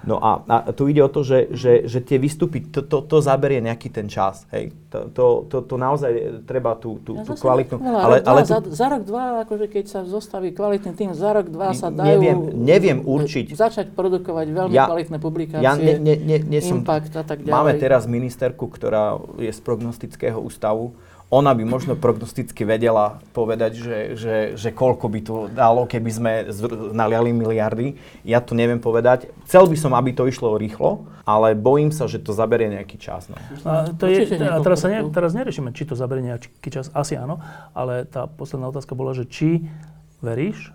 No 0.00 0.16
a, 0.16 0.40
a 0.48 0.72
tu 0.72 0.88
ide 0.88 1.04
o 1.04 1.12
to, 1.12 1.20
že, 1.20 1.52
že, 1.52 1.84
že 1.84 2.00
tie 2.00 2.16
výstupy, 2.16 2.72
to, 2.72 2.80
to, 2.88 3.04
to 3.04 3.16
zaberie 3.20 3.60
nejaký 3.60 3.92
ten 3.92 4.08
čas. 4.08 4.48
Hej. 4.48 4.72
To, 4.88 4.98
to, 5.12 5.24
to, 5.52 5.56
to 5.68 5.74
naozaj 5.76 6.10
treba 6.48 6.72
tú, 6.80 6.96
tú, 7.04 7.20
Ja 7.20 7.24
tú 7.28 7.36
kvalitnú... 7.36 7.76
veľa, 7.76 8.00
Ale, 8.00 8.16
rok, 8.16 8.24
dva, 8.24 8.30
ale 8.32 8.40
tu, 8.40 8.48
za, 8.48 8.58
za 8.64 8.86
rok, 8.88 9.02
dva, 9.04 9.24
akože 9.44 9.66
keď 9.68 9.84
sa 9.84 10.00
zostaví 10.08 10.56
kvalitný 10.56 10.92
tým, 10.96 11.12
za 11.12 11.36
rok, 11.36 11.52
dva 11.52 11.76
sa 11.76 11.92
dajú... 11.92 12.16
neviem, 12.16 12.38
neviem 12.56 12.98
určiť. 13.04 13.52
Začať 13.52 13.92
produkovať 13.92 14.46
veľmi 14.48 14.72
Ja- 14.72 14.88
kvalitné 14.88 15.18
publikácie, 15.20 15.64
Ja 15.68 15.76
ne, 15.76 16.00
ne, 16.00 16.16
ne, 16.16 16.58
som, 16.64 16.80
impact 16.80 17.12
a 17.20 17.24
tak 17.24 17.44
ďalej. 17.44 17.52
Máme 17.52 17.72
teraz 17.76 18.08
ministerku, 18.08 18.72
ktorá 18.72 19.20
je 19.36 19.52
z 19.52 19.60
prognostického 19.60 20.40
ústavu. 20.40 20.96
Ona 21.30 21.54
by 21.54 21.62
možno 21.62 21.94
prognosticky 21.94 22.66
vedela 22.66 23.22
povedať, 23.30 23.78
že, 23.78 23.98
že, 24.18 24.36
že 24.58 24.74
koľko 24.74 25.06
by 25.06 25.20
to 25.22 25.34
dalo, 25.46 25.86
keby 25.86 26.10
sme 26.10 26.32
zr- 26.50 26.90
naliali 26.90 27.30
miliardy. 27.30 27.94
Ja 28.26 28.42
to 28.42 28.58
neviem 28.58 28.82
povedať. 28.82 29.30
Chcel 29.46 29.70
by 29.70 29.76
som, 29.78 29.94
aby 29.94 30.10
to 30.10 30.26
išlo 30.26 30.58
rýchlo, 30.58 31.06
ale 31.22 31.54
bojím 31.54 31.94
sa, 31.94 32.10
že 32.10 32.18
to 32.18 32.34
zaberie 32.34 32.74
nejaký 32.74 32.98
čas. 32.98 33.30
No. 33.30 33.38
A, 33.62 33.94
to 33.94 34.10
je, 34.10 34.26
a 34.42 34.58
teraz, 34.58 34.82
sa 34.82 34.90
ne, 34.90 35.06
teraz 35.14 35.30
neriešime, 35.30 35.70
či 35.70 35.86
to 35.86 35.94
zaberie 35.94 36.34
nejaký 36.34 36.66
čas. 36.66 36.90
Asi 36.98 37.14
áno, 37.14 37.38
ale 37.78 38.10
tá 38.10 38.26
posledná 38.26 38.66
otázka 38.66 38.98
bola, 38.98 39.14
že 39.14 39.22
či 39.22 39.70
veríš, 40.18 40.74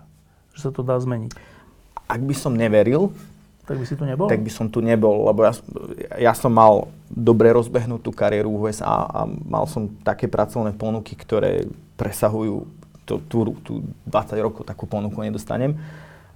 že 0.56 0.60
sa 0.64 0.70
to 0.72 0.80
dá 0.80 0.96
zmeniť. 0.96 1.36
Ak 2.08 2.24
by 2.24 2.32
som 2.32 2.56
neveril, 2.56 3.12
Tak 3.66 3.76
by 3.76 3.84
si 3.84 3.98
tu 3.98 4.06
nebol? 4.06 4.30
tak 4.30 4.40
by 4.40 4.50
som 4.50 4.70
tu 4.70 4.78
nebol, 4.78 5.26
lebo 5.26 5.42
ja, 5.42 5.52
som- 5.52 5.66
ja 6.16 6.32
som 6.32 6.54
mal 6.54 6.86
dobre 7.10 7.50
rozbehnutú 7.50 8.14
kariéru 8.14 8.50
v 8.50 8.70
USA 8.70 9.10
a 9.10 9.20
mal 9.26 9.66
som 9.66 9.90
také 10.06 10.30
pracovné 10.30 10.70
ponuky, 10.72 11.18
ktoré 11.18 11.66
presahujú 11.98 12.66
tú, 13.02 13.22
tú, 13.26 13.38
tú 13.62 13.72
20 14.06 14.38
rokov 14.38 14.62
takú 14.66 14.86
ponuku 14.86 15.18
nedostanem. 15.22 15.78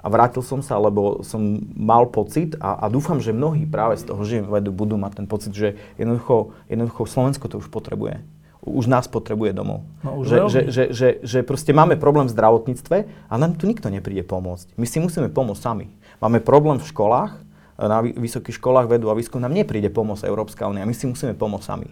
A 0.00 0.08
vrátil 0.08 0.40
som 0.40 0.64
sa, 0.64 0.80
lebo 0.80 1.20
som 1.20 1.60
mal 1.76 2.08
pocit 2.08 2.56
a, 2.56 2.82
a 2.82 2.88
dúfam, 2.88 3.20
že 3.20 3.36
mnohí 3.36 3.68
práve 3.68 4.00
z 4.00 4.08
toho, 4.08 4.24
že 4.24 4.40
vedu, 4.40 4.72
budú 4.72 4.96
mať 4.96 5.20
ten 5.20 5.26
pocit, 5.28 5.52
že 5.52 5.76
jednoducho, 6.00 6.56
jednoducho 6.72 7.04
Slovensko 7.04 7.52
to 7.52 7.60
už 7.60 7.68
potrebuje. 7.68 8.24
Už 8.64 8.88
nás 8.88 9.04
potrebuje 9.08 9.52
domov. 9.52 9.84
No, 10.00 10.24
už 10.24 10.24
že, 10.24 10.36
že, 10.48 10.60
že, 10.72 10.84
že, 10.92 11.08
že 11.20 11.38
proste 11.44 11.76
máme 11.76 12.00
problém 12.00 12.24
v 12.24 12.32
zdravotníctve 12.32 12.96
a 13.28 13.34
nám 13.36 13.60
tu 13.60 13.68
nikto 13.68 13.92
nepríde 13.92 14.24
pomôcť. 14.24 14.72
My 14.80 14.88
si 14.88 15.04
musíme 15.04 15.28
pomôcť 15.28 15.60
sami. 15.60 15.92
Máme 16.20 16.44
problém 16.44 16.76
v 16.76 16.88
školách, 16.88 17.32
na 17.80 18.04
vy- 18.04 18.12
vysokých 18.12 18.60
školách 18.60 18.92
vedu 18.92 19.08
a 19.08 19.16
výskum 19.16 19.40
nám 19.40 19.56
nepríde 19.56 19.88
pomôcť 19.88 20.28
Európska 20.28 20.68
únia. 20.68 20.84
My 20.84 20.92
si 20.92 21.08
musíme 21.08 21.32
pomôcť 21.32 21.64
sami. 21.64 21.88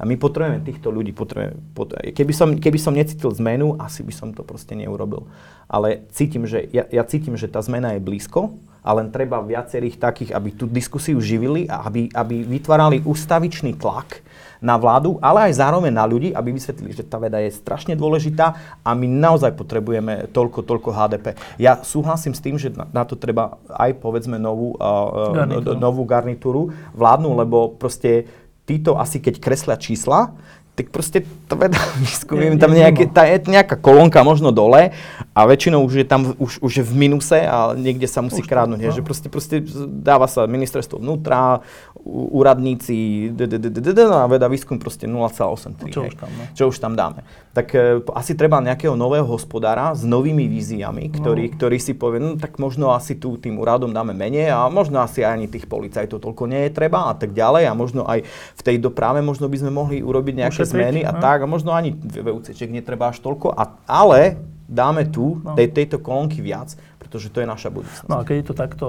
A 0.00 0.08
my 0.08 0.16
potrebujeme 0.16 0.64
týchto 0.64 0.88
ľudí. 0.88 1.12
Potrebujeme, 1.12 1.60
pot- 1.76 1.92
keby, 1.92 2.32
som, 2.32 2.48
keby 2.56 2.78
som 2.80 2.96
necítil 2.96 3.28
zmenu, 3.36 3.76
asi 3.76 4.00
by 4.00 4.12
som 4.16 4.28
to 4.32 4.40
proste 4.40 4.72
neurobil. 4.72 5.28
Ale 5.68 6.08
cítim, 6.08 6.48
že, 6.48 6.64
ja, 6.72 6.88
ja 6.88 7.04
cítim, 7.04 7.36
že 7.36 7.52
tá 7.52 7.60
zmena 7.60 7.92
je 7.96 8.00
blízko 8.00 8.56
a 8.86 8.90
len 8.94 9.10
treba 9.10 9.42
viacerých 9.42 9.98
takých, 9.98 10.30
aby 10.30 10.54
tú 10.54 10.70
diskusiu 10.70 11.18
živili 11.18 11.66
a 11.66 11.82
aby, 11.90 12.06
aby 12.14 12.46
vytvárali 12.46 13.02
ústavičný 13.02 13.74
tlak 13.74 14.22
na 14.62 14.78
vládu, 14.80 15.20
ale 15.20 15.50
aj 15.50 15.58
zároveň 15.60 15.92
na 15.92 16.06
ľudí, 16.08 16.32
aby 16.32 16.54
vysvetlili, 16.54 16.96
že 16.96 17.04
tá 17.04 17.20
veda 17.20 17.42
je 17.42 17.52
strašne 17.52 17.92
dôležitá 17.92 18.78
a 18.80 18.90
my 18.96 19.04
naozaj 19.04 19.52
potrebujeme 19.52 20.32
toľko, 20.32 20.64
toľko 20.64 20.88
HDP. 20.96 21.26
Ja 21.60 21.82
súhlasím 21.84 22.32
s 22.32 22.40
tým, 22.40 22.56
že 22.56 22.72
na, 22.72 22.88
na 22.88 23.02
to 23.04 23.18
treba 23.18 23.60
aj 23.68 24.00
povedzme 24.00 24.40
novú, 24.40 24.78
uh, 24.80 25.34
Garnitúru. 25.36 25.76
novú 25.76 26.02
garnitúru 26.08 26.62
vládnu, 26.96 27.36
lebo 27.36 27.76
proste 27.76 28.24
títo 28.66 28.98
asi 28.98 29.22
keď 29.22 29.38
kreslia 29.38 29.76
čísla, 29.78 30.34
tak 30.76 30.92
proste 30.92 31.24
to 31.48 31.56
veda 31.56 31.80
výskum, 32.04 32.36
Je- 32.36 32.60
tam 32.60 32.76
nejaké, 32.76 33.08
mimo. 33.08 33.14
tá, 33.16 33.24
je 33.24 33.40
nejaká 33.48 33.80
kolónka 33.80 34.20
možno 34.20 34.52
dole 34.52 34.92
a 35.32 35.40
väčšinou 35.48 35.80
už 35.80 36.04
je 36.04 36.06
tam 36.06 36.36
už, 36.36 36.60
už 36.60 36.72
je 36.78 36.84
v 36.84 36.92
minuse 36.92 37.40
a 37.40 37.72
niekde 37.72 38.04
sa 38.04 38.20
musí 38.20 38.44
Už 38.44 38.46
to, 38.46 38.52
krádnuť. 38.52 38.78
no. 38.78 38.88
No. 38.88 38.92
Že 38.92 39.02
proste, 39.02 39.26
proste 39.32 39.64
dáva 39.88 40.28
sa 40.28 40.44
ministerstvo 40.44 41.00
vnútra, 41.00 41.64
úradníci, 42.06 43.28
no 43.34 44.16
a 44.22 44.30
veda 44.30 44.46
výskum 44.46 44.78
proste 44.78 45.10
0,83. 45.10 45.90
Čo 45.90 46.00
hej. 46.06 46.10
už 46.10 46.16
tam, 46.16 46.30
no. 46.30 46.44
Čo 46.54 46.64
už 46.70 46.76
tam 46.78 46.92
dáme. 46.94 47.20
Tak 47.50 47.66
e, 47.74 47.98
asi 48.14 48.38
treba 48.38 48.62
nejakého 48.62 48.94
nového 48.94 49.26
hospodára 49.26 49.90
s 49.90 50.06
novými 50.06 50.46
víziami, 50.46 51.10
ktorý, 51.10 51.50
No. 51.50 51.54
ktorý 51.58 51.76
si 51.82 51.98
povie, 51.98 52.22
no 52.22 52.38
tak 52.38 52.62
možno 52.62 52.94
asi 52.94 53.18
tu 53.18 53.34
tým 53.36 53.58
úradom 53.58 53.90
dáme 53.90 54.14
menej 54.14 54.54
a 54.54 54.70
možno 54.70 55.02
asi 55.02 55.26
ani 55.26 55.50
tých 55.50 55.66
policajtov 55.66 56.22
toľko 56.22 56.46
nie 56.46 56.68
je 56.68 56.72
treba 56.72 57.10
a 57.10 57.14
tak 57.18 57.34
ďalej 57.34 57.66
a 57.66 57.72
možno 57.74 58.06
aj 58.06 58.22
v 58.54 58.62
tej 58.62 58.76
doprave 58.78 59.18
možno 59.20 59.50
by 59.50 59.56
sme 59.58 59.74
mohli 59.74 59.98
urobiť 59.98 60.34
nejaké 60.46 60.62
Ušetriť, 60.62 60.70
zmeny 60.70 61.00
a 61.02 61.10
no. 61.10 61.18
tak 61.18 61.42
a 61.42 61.46
možno 61.50 61.74
ani 61.74 61.90
VUCček 61.92 62.70
netreba 62.70 63.10
až 63.10 63.18
toľko, 63.18 63.50
a, 63.50 63.82
ale 63.84 64.38
dáme 64.66 65.06
tu 65.10 65.38
No. 65.42 65.54
tej, 65.54 65.70
tejto 65.74 65.98
kolónky 65.98 66.38
viac, 66.42 66.74
pretože 66.98 67.30
to 67.30 67.38
je 67.42 67.46
naša 67.46 67.70
budúcnosť. 67.70 68.10
No 68.10 68.18
a 68.18 68.26
keď 68.26 68.36
je 68.42 68.46
to 68.46 68.54
takto 68.54 68.86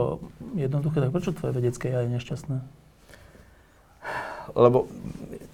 jednoduché, 0.58 1.02
tak 1.02 1.14
prečo 1.14 1.34
tvoje 1.34 1.54
vedecké 1.54 1.94
ja 1.94 2.02
je 2.02 2.10
nešťastné? 2.18 2.56
Lebo 4.56 4.88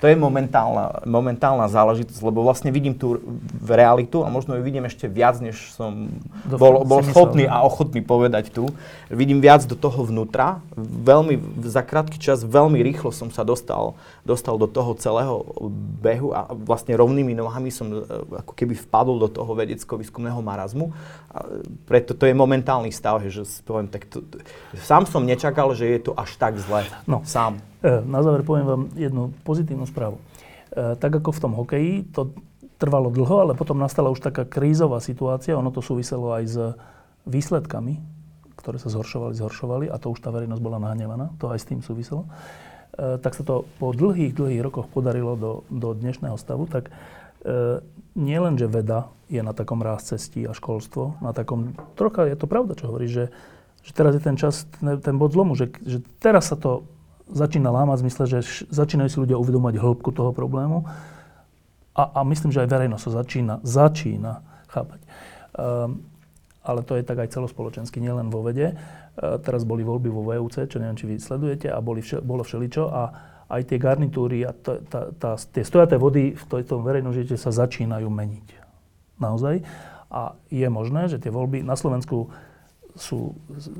to 0.03 0.11
je 0.11 0.19
momentálna, 0.19 0.99
momentálna 1.07 1.71
záležitosť, 1.71 2.19
lebo 2.27 2.43
vlastne 2.43 2.75
vidím 2.75 2.91
tú 2.91 3.23
v 3.55 3.69
realitu 3.71 4.19
a 4.19 4.27
možno 4.27 4.59
ju 4.59 4.61
vidím 4.67 4.83
ešte 4.83 5.07
viac, 5.07 5.39
než 5.39 5.71
som 5.71 6.11
Do- 6.43 6.59
bol, 6.59 6.83
bol 6.83 6.99
schopný 7.07 7.47
a 7.47 7.63
ochotný 7.63 8.03
povedať 8.03 8.51
tu. 8.51 8.67
Vidím 9.07 9.39
viac 9.39 9.63
do 9.63 9.79
toho 9.79 10.03
vnútra. 10.03 10.59
Veľmi, 10.75 11.39
za 11.63 11.79
krátky 11.87 12.19
čas 12.19 12.43
veľmi 12.43 12.83
rýchlo 12.83 13.15
som 13.15 13.31
sa 13.31 13.47
dostal, 13.47 13.95
dostal 14.27 14.59
do 14.59 14.67
toho 14.67 14.91
celého 14.99 15.39
behu 16.03 16.35
a 16.35 16.51
vlastne 16.51 16.99
rovnými 16.99 17.31
nohami 17.31 17.71
som 17.71 17.87
e, 17.87 18.03
ako 18.43 18.59
keby 18.59 18.75
vpadol 18.75 19.23
do 19.23 19.31
toho 19.31 19.55
vedecko-výskumného 19.55 20.43
marazmu. 20.43 20.91
A 21.31 21.47
preto 21.87 22.11
to 22.11 22.27
je 22.27 22.35
momentálny 22.35 22.91
stav, 22.91 23.23
že 23.23 23.47
poviem, 23.63 23.87
tak 23.87 24.11
to, 24.11 24.19
sám 24.83 25.07
som 25.07 25.23
nečakal, 25.23 25.71
že 25.71 25.87
je 25.87 25.99
to 26.03 26.11
až 26.19 26.35
tak 26.35 26.59
zle. 26.59 26.83
No. 27.07 27.23
Sám. 27.23 27.63
E, 27.83 27.99
Na 28.03 28.23
záver 28.23 28.47
poviem 28.47 28.65
vám 28.65 28.83
jednu 28.95 29.35
pozitívnu 29.43 29.83
správu. 29.93 30.17
E, 30.73 30.97
Tak 30.97 31.21
ako 31.21 31.29
v 31.29 31.41
tom 31.45 31.53
hokeji, 31.53 31.93
to 32.09 32.33
trvalo 32.81 33.13
dlho, 33.13 33.47
ale 33.47 33.53
potom 33.53 33.77
nastala 33.77 34.09
už 34.09 34.19
taká 34.19 34.43
krízová 34.43 34.97
situácia. 34.97 35.55
Ono 35.55 35.69
to 35.69 35.79
súviselo 35.79 36.33
aj 36.33 36.43
s 36.49 36.57
výsledkami, 37.29 38.01
ktoré 38.57 38.81
sa 38.81 38.91
zhoršovali, 38.91 39.37
zhoršovali 39.37 39.85
a 39.87 39.95
to 40.01 40.11
už 40.11 40.19
tá 40.19 40.33
verejnosť 40.33 40.59
bola 40.59 40.81
nahnevaná. 40.81 41.31
To 41.39 41.53
aj 41.53 41.61
s 41.61 41.69
tým 41.69 41.79
súviselo. 41.85 42.25
E, 42.97 43.21
Tak 43.21 43.37
sa 43.37 43.45
to 43.45 43.69
po 43.77 43.93
dlhých, 43.93 44.33
dlhých 44.33 44.65
rokoch 44.65 44.89
podarilo 44.89 45.37
do, 45.37 45.51
do 45.69 45.93
dnešného 45.93 46.35
stavu. 46.35 46.65
Tak 46.65 46.89
e, 46.89 46.91
nie 48.17 48.37
že 48.57 48.67
veda 48.67 49.09
je 49.29 49.41
na 49.41 49.53
takom 49.55 49.81
ráz 49.81 50.13
cestí 50.13 50.45
a 50.45 50.53
školstvo, 50.53 51.17
na 51.23 51.33
takom, 51.33 51.73
trocha 51.97 52.29
je 52.29 52.37
to 52.37 52.45
pravda, 52.45 52.77
čo 52.77 52.93
hovoríš, 52.93 53.11
že, 53.11 53.25
že 53.81 53.91
teraz 53.97 54.13
je 54.13 54.21
ten 54.21 54.37
čas, 54.37 54.69
ten 54.79 55.15
bod 55.17 55.33
zlomu, 55.33 55.57
že, 55.57 55.73
že 55.81 56.05
teraz 56.21 56.53
sa 56.53 56.57
to 56.59 56.85
začína 57.33 57.73
lámať 57.73 57.97
v 57.99 58.03
zmysle, 58.07 58.23
že 58.29 58.39
začínajú 58.69 59.09
si 59.09 59.17
ľudia 59.19 59.37
uvedomať 59.41 59.81
hĺbku 59.81 60.13
toho 60.13 60.31
problému 60.31 60.85
a, 61.93 62.03
a 62.17 62.19
myslím, 62.25 62.49
že 62.49 62.65
aj 62.65 62.69
verejnosť 62.69 63.03
sa 63.03 63.11
začína, 63.21 63.55
začína 63.61 64.33
chápať. 64.69 65.01
Um, 65.53 66.05
ale 66.63 66.81
to 66.87 66.95
je 66.95 67.03
tak 67.03 67.19
aj 67.19 67.35
celospoločensky, 67.35 67.99
nielen 67.99 68.33
vo 68.33 68.41
vede. 68.41 68.73
Uh, 68.73 69.37
teraz 69.41 69.67
boli 69.67 69.85
voľby 69.85 70.09
vo 70.09 70.25
VUC, 70.25 70.65
čo 70.65 70.81
neviem, 70.81 70.97
či 70.97 71.05
vy 71.05 71.15
sledujete, 71.21 71.69
a 71.69 71.77
boli 71.83 72.01
vše, 72.01 72.23
bolo 72.25 72.41
všeličo 72.41 72.83
a 72.89 73.01
aj 73.53 73.61
tie 73.69 73.77
garnitúry 73.77 74.41
a 74.47 74.51
to, 74.55 74.81
tá, 74.89 75.13
tá, 75.13 75.37
tie 75.37 75.61
stojaté 75.61 76.01
vody 76.01 76.33
v 76.33 76.43
to- 76.49 76.65
tom 76.65 76.81
verejnom 76.81 77.13
živote 77.13 77.37
sa 77.37 77.53
začínajú 77.53 78.09
meniť. 78.09 78.47
Naozaj. 79.21 79.61
A 80.13 80.37
je 80.49 80.65
možné, 80.69 81.09
že 81.09 81.21
tie 81.21 81.29
voľby 81.29 81.61
na 81.61 81.77
Slovensku 81.77 82.33
sú 82.93 83.33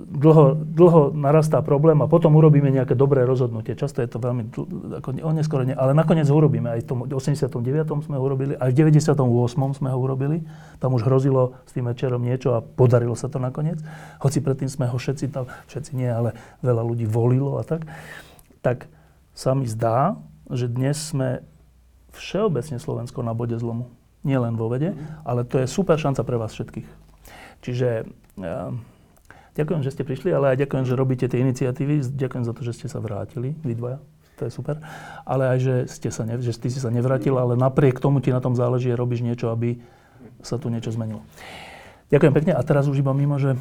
dlho, 0.09 0.57
dlho 0.57 1.13
narastá 1.13 1.61
problém 1.61 2.01
a 2.01 2.09
potom 2.09 2.33
urobíme 2.33 2.73
nejaké 2.73 2.97
dobré 2.97 3.21
rozhodnutie. 3.29 3.77
Často 3.77 4.01
je 4.01 4.09
to 4.09 4.17
veľmi 4.17 4.49
ako 4.97 5.09
oneskorene, 5.21 5.77
ale 5.77 5.93
nakoniec 5.93 6.25
ho 6.25 6.33
urobíme. 6.33 6.73
Aj 6.73 6.81
v 6.81 6.87
tom 6.89 7.05
89. 7.05 7.53
sme 8.01 8.15
ho 8.17 8.23
urobili, 8.25 8.57
aj 8.57 8.73
v 8.73 8.89
98. 8.89 9.21
sme 9.77 9.89
ho 9.93 9.97
urobili. 10.01 10.41
Tam 10.81 10.97
už 10.97 11.05
hrozilo 11.05 11.53
s 11.69 11.77
tým 11.77 11.85
večerom 11.85 12.25
niečo 12.25 12.57
a 12.57 12.65
podarilo 12.65 13.13
sa 13.13 13.29
to 13.29 13.37
nakoniec. 13.37 13.77
Hoci 14.17 14.41
predtým 14.41 14.65
sme 14.65 14.89
ho 14.89 14.97
všetci 14.97 15.29
tam, 15.29 15.45
všetci 15.69 15.93
nie, 15.93 16.09
ale 16.09 16.33
veľa 16.65 16.81
ľudí 16.81 17.05
volilo 17.05 17.61
a 17.61 17.63
tak. 17.63 17.85
Tak 18.65 18.89
sa 19.37 19.53
mi 19.53 19.69
zdá, 19.69 20.17
že 20.49 20.65
dnes 20.65 20.97
sme 20.97 21.45
všeobecne 22.17 22.81
Slovensko 22.81 23.21
na 23.21 23.37
bode 23.37 23.57
zlomu. 23.61 23.93
Nie 24.25 24.41
len 24.41 24.57
vo 24.57 24.73
vede, 24.73 24.97
ale 25.21 25.45
to 25.45 25.61
je 25.61 25.69
super 25.69 26.01
šanca 26.01 26.25
pre 26.25 26.39
vás 26.41 26.55
všetkých. 26.55 26.87
Čiže 27.61 27.89
eh, 28.41 28.92
Ďakujem, 29.53 29.81
že 29.85 29.93
ste 29.93 30.03
prišli, 30.03 30.33
ale 30.33 30.57
aj 30.57 30.65
ďakujem, 30.65 30.85
že 30.89 30.97
robíte 30.97 31.25
tie 31.29 31.45
iniciatívy. 31.45 32.01
Ďakujem 32.17 32.43
za 32.45 32.53
to, 32.57 32.61
že 32.65 32.73
ste 32.73 32.87
sa 32.89 32.97
vrátili, 32.97 33.53
vy 33.61 33.77
dvaja. 33.77 34.01
To 34.41 34.49
je 34.49 34.51
super. 34.51 34.81
Ale 35.29 35.53
aj, 35.53 35.59
že, 35.61 35.75
ste 35.85 36.09
sa 36.09 36.25
ne, 36.25 36.41
že 36.41 36.57
ty 36.57 36.73
si 36.73 36.81
sa 36.81 36.89
nevrátil, 36.89 37.37
ale 37.37 37.53
napriek 37.53 38.01
tomu 38.01 38.17
ti 38.17 38.33
na 38.33 38.41
tom 38.41 38.57
záleží 38.57 38.89
a 38.89 38.97
robíš 38.97 39.21
niečo, 39.21 39.53
aby 39.53 39.77
sa 40.41 40.57
tu 40.57 40.73
niečo 40.73 40.89
zmenilo. 40.89 41.21
Ďakujem 42.09 42.33
pekne. 42.33 42.53
A 42.57 42.61
teraz 42.65 42.89
už 42.89 42.97
iba 42.97 43.13
mimo, 43.13 43.37
že 43.37 43.53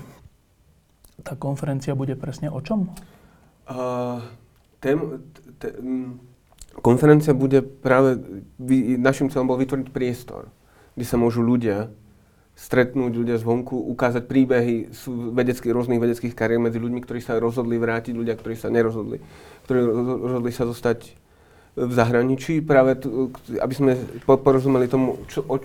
tá 1.21 1.37
konferencia 1.37 1.93
bude 1.93 2.17
presne 2.17 2.49
o 2.49 2.59
čom? 2.65 2.89
Uh, 3.69 4.25
tém, 4.81 5.23
t- 5.29 5.45
t- 5.61 5.77
m, 5.77 6.19
konferencia 6.81 7.37
bude 7.37 7.61
práve, 7.61 8.17
vy, 8.57 8.97
našim 8.97 9.29
cieľom 9.29 9.53
bol 9.53 9.61
vytvoriť 9.61 9.93
priestor, 9.93 10.49
kde 10.97 11.05
sa 11.05 11.21
môžu 11.21 11.45
ľudia 11.45 11.93
stretnúť 12.53 13.13
ľudia 13.17 13.41
zvonku, 13.41 13.75
ukázať 13.97 14.29
príbehy 14.29 14.93
sú 14.93 15.33
vedeckých, 15.33 15.73
rôznych 15.73 16.01
vedeckých 16.01 16.37
kariér 16.37 16.61
medzi 16.61 16.77
ľuďmi, 16.77 17.01
ktorí 17.01 17.25
sa 17.25 17.41
rozhodli 17.41 17.81
vrátiť, 17.81 18.13
ľudia, 18.13 18.37
ktorí 18.37 18.55
sa 18.61 18.69
nerozhodli, 18.69 19.25
ktorí 19.65 19.79
rozhodli 20.29 20.53
sa 20.53 20.69
zostať 20.69 21.17
v 21.73 21.93
zahraničí, 21.97 22.61
práve 22.61 23.01
tu, 23.01 23.33
aby 23.57 23.73
sme 23.73 23.93
porozumeli 24.25 24.85
tomu, 24.93 25.25
čo, 25.33 25.41
o, 25.49 25.57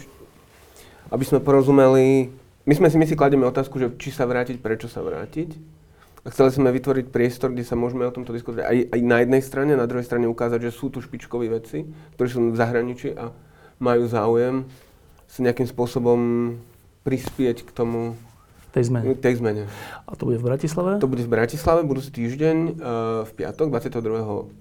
aby 1.12 1.24
sme 1.28 1.44
porozumeli, 1.44 2.32
my 2.64 2.74
sme 2.74 2.88
si, 2.88 2.96
my 2.96 3.06
si 3.08 3.20
kladieme 3.20 3.44
otázku, 3.44 3.76
že 3.76 3.92
či 4.00 4.16
sa 4.16 4.24
vrátiť, 4.24 4.64
prečo 4.64 4.88
sa 4.88 5.04
vrátiť. 5.04 5.60
A 6.24 6.32
chceli 6.32 6.52
sme 6.52 6.76
vytvoriť 6.76 7.08
priestor, 7.08 7.56
kde 7.56 7.64
sa 7.64 7.80
môžeme 7.80 8.04
o 8.04 8.12
tomto 8.12 8.36
diskutovať 8.36 8.68
aj, 8.68 8.78
aj 8.92 9.00
na 9.04 9.18
jednej 9.24 9.40
strane, 9.44 9.72
na 9.80 9.88
druhej 9.88 10.04
strane 10.04 10.28
ukázať, 10.28 10.60
že 10.68 10.76
sú 10.76 10.92
tu 10.92 11.00
špičkoví 11.00 11.48
vedci, 11.48 11.88
ktorí 12.16 12.28
sú 12.28 12.40
v 12.52 12.60
zahraničí 12.60 13.16
a 13.16 13.32
majú 13.80 14.04
záujem 14.08 14.68
sa 15.28 15.44
nejakým 15.44 15.68
spôsobom 15.68 16.20
prispieť 17.08 17.64
k 17.64 17.70
tomu, 17.72 18.20
tej 18.76 18.92
zmene. 18.92 19.16
tej 19.16 19.40
zmene. 19.40 19.64
A 20.04 20.12
to 20.20 20.28
bude 20.28 20.44
v 20.44 20.46
Bratislave? 20.52 21.00
To 21.00 21.08
bude 21.08 21.24
v 21.24 21.32
Bratislave, 21.32 21.88
budúci 21.88 22.12
týždeň, 22.12 22.58
uh, 22.60 23.24
v 23.24 23.32
piatok, 23.32 23.72
22. 23.72 24.52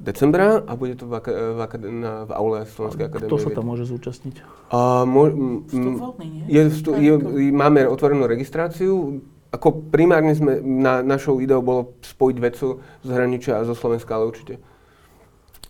decembra 0.00 0.62
a 0.64 0.72
bude 0.78 0.94
to 0.94 1.04
v, 1.10 1.12
aka- 1.18 1.34
v, 1.34 1.60
aka- 1.60 1.82
na, 1.82 2.12
v 2.24 2.32
aule 2.32 2.58
Slovenskej 2.64 3.10
akadémie. 3.10 3.28
Kto 3.28 3.42
sa 3.42 3.50
tam 3.50 3.66
môže 3.66 3.84
zúčastniť? 3.90 4.34
Uh, 4.70 5.02
mo- 5.04 5.28
m- 5.28 5.60
Vstup 5.66 5.98
voľný, 5.98 6.26
nie? 6.30 6.42
je, 6.46 6.62
vstu- 6.70 6.96
je, 6.96 7.12
máme 7.50 7.84
otvorenú 7.84 8.24
registráciu. 8.30 9.18
Ako 9.50 9.90
primárne 9.90 10.30
sme, 10.32 10.62
na, 10.62 11.02
našou 11.02 11.42
ideou 11.42 11.58
bolo 11.58 11.98
spojiť 12.06 12.36
vedcov 12.38 12.78
z 13.02 13.08
hraničia 13.10 13.58
a 13.58 13.66
zo 13.66 13.74
Slovenska, 13.74 14.14
ale 14.14 14.30
určite 14.30 14.62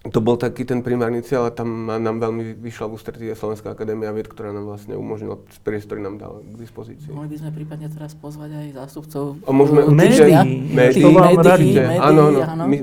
to 0.03 0.19
bol 0.19 0.33
taký 0.35 0.65
ten 0.65 0.81
primárny 0.81 1.21
cieľ 1.21 1.45
a 1.45 1.53
tam 1.53 1.69
nám 1.85 2.17
veľmi 2.19 2.57
vyšla 2.57 2.89
v 2.89 2.93
ústretí 2.97 3.25
Slovenská 3.29 3.69
akadémia 3.71 4.09
vied, 4.11 4.25
ktorá 4.25 4.49
nám 4.49 4.65
vlastne 4.65 4.97
umožnila, 4.97 5.37
priestory 5.61 6.01
nám 6.01 6.17
dala 6.17 6.41
k 6.41 6.57
dispozícii. 6.57 7.13
Mohli 7.13 7.29
by 7.29 7.37
sme 7.37 7.51
prípadne 7.53 7.87
teraz 7.87 8.17
pozvať 8.17 8.49
aj 8.51 8.67
zástupcov 8.81 9.37
A 9.45 9.51
môžeme 9.53 9.85
určite- 9.85 10.25
médiá, 10.25 10.41
médií, 10.41 11.05
médií, 11.05 11.77
Áno, 12.01 12.33
áno. 12.33 12.41
áno, 12.41 12.65
My, 12.65 12.79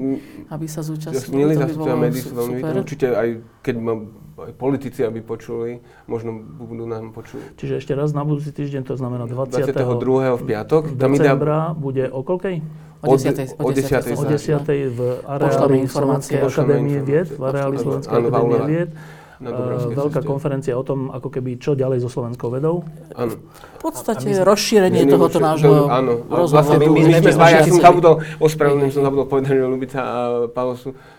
aby 0.48 0.66
sa 0.70 0.86
zúčastnili. 0.86 1.58
bolo 1.74 1.98
médií 1.98 2.22
sú 2.22 2.38
veľmi. 2.38 2.62
Určite 2.86 3.08
aj 3.10 3.30
keď 3.66 3.76
ma 3.82 3.94
aj 4.38 4.54
politici, 4.54 5.02
aby 5.02 5.26
počuli, 5.26 5.82
možno 6.06 6.38
budú 6.38 6.86
nám 6.86 7.10
počuť. 7.10 7.58
Čiže 7.58 7.82
ešte 7.82 7.94
raz 7.98 8.14
na 8.14 8.22
budúci 8.22 8.54
týždeň, 8.54 8.86
to 8.86 8.94
znamená 8.94 9.26
20. 9.26 9.74
22. 9.74 10.38
v 10.38 10.44
piatok. 10.46 10.84
Decembra 10.94 11.74
bude 11.74 12.06
o 12.06 12.22
koľkej? 12.22 12.62
O 13.02 13.14
10. 13.18 13.58
o 13.62 13.70
10. 13.74 14.14
O 14.14 14.24
10. 14.26 14.94
v 14.94 15.00
areáli 15.26 15.86
informácie. 15.86 16.38
Slovenskej 16.38 16.66
akadémie 16.66 17.00
vied, 17.02 17.28
v 17.30 17.42
areáli 17.46 17.76
Slovenskej 17.78 18.14
akadémie 18.14 18.62
vied. 18.66 18.90
na 19.38 19.54
Dubravskej 19.54 19.94
Veľká 19.94 20.22
ceste. 20.26 20.30
konferencia 20.34 20.74
o 20.74 20.82
tom, 20.82 21.14
ako 21.14 21.30
keby 21.30 21.62
čo 21.62 21.78
ďalej 21.78 22.02
so 22.02 22.10
slovenskou 22.10 22.50
vedou. 22.50 22.82
Áno. 23.14 23.38
V 23.78 23.80
podstate 23.86 24.34
rozšírenie 24.42 25.06
Nie, 25.06 25.14
tohoto 25.14 25.38
nášho 25.38 25.86
Áno. 25.94 26.26
A 26.26 26.42
rozhovoru. 26.42 26.58
Vlastne 26.58 26.78
tu, 26.82 26.90
My 26.98 27.02
my 27.06 27.14
sme 27.22 27.32
dvaja, 27.38 27.58
ja 27.62 27.70
som 27.70 27.78
zabudol, 27.78 28.14
ospravedlňujem, 28.42 28.92
som 28.98 29.04
zabudol 29.06 29.26
povedať, 29.30 29.62
že 29.62 29.70
Lubica 29.70 30.00
a 30.02 30.18
Paolo 30.50 30.74
sú 30.74 30.90
eh, 30.90 31.17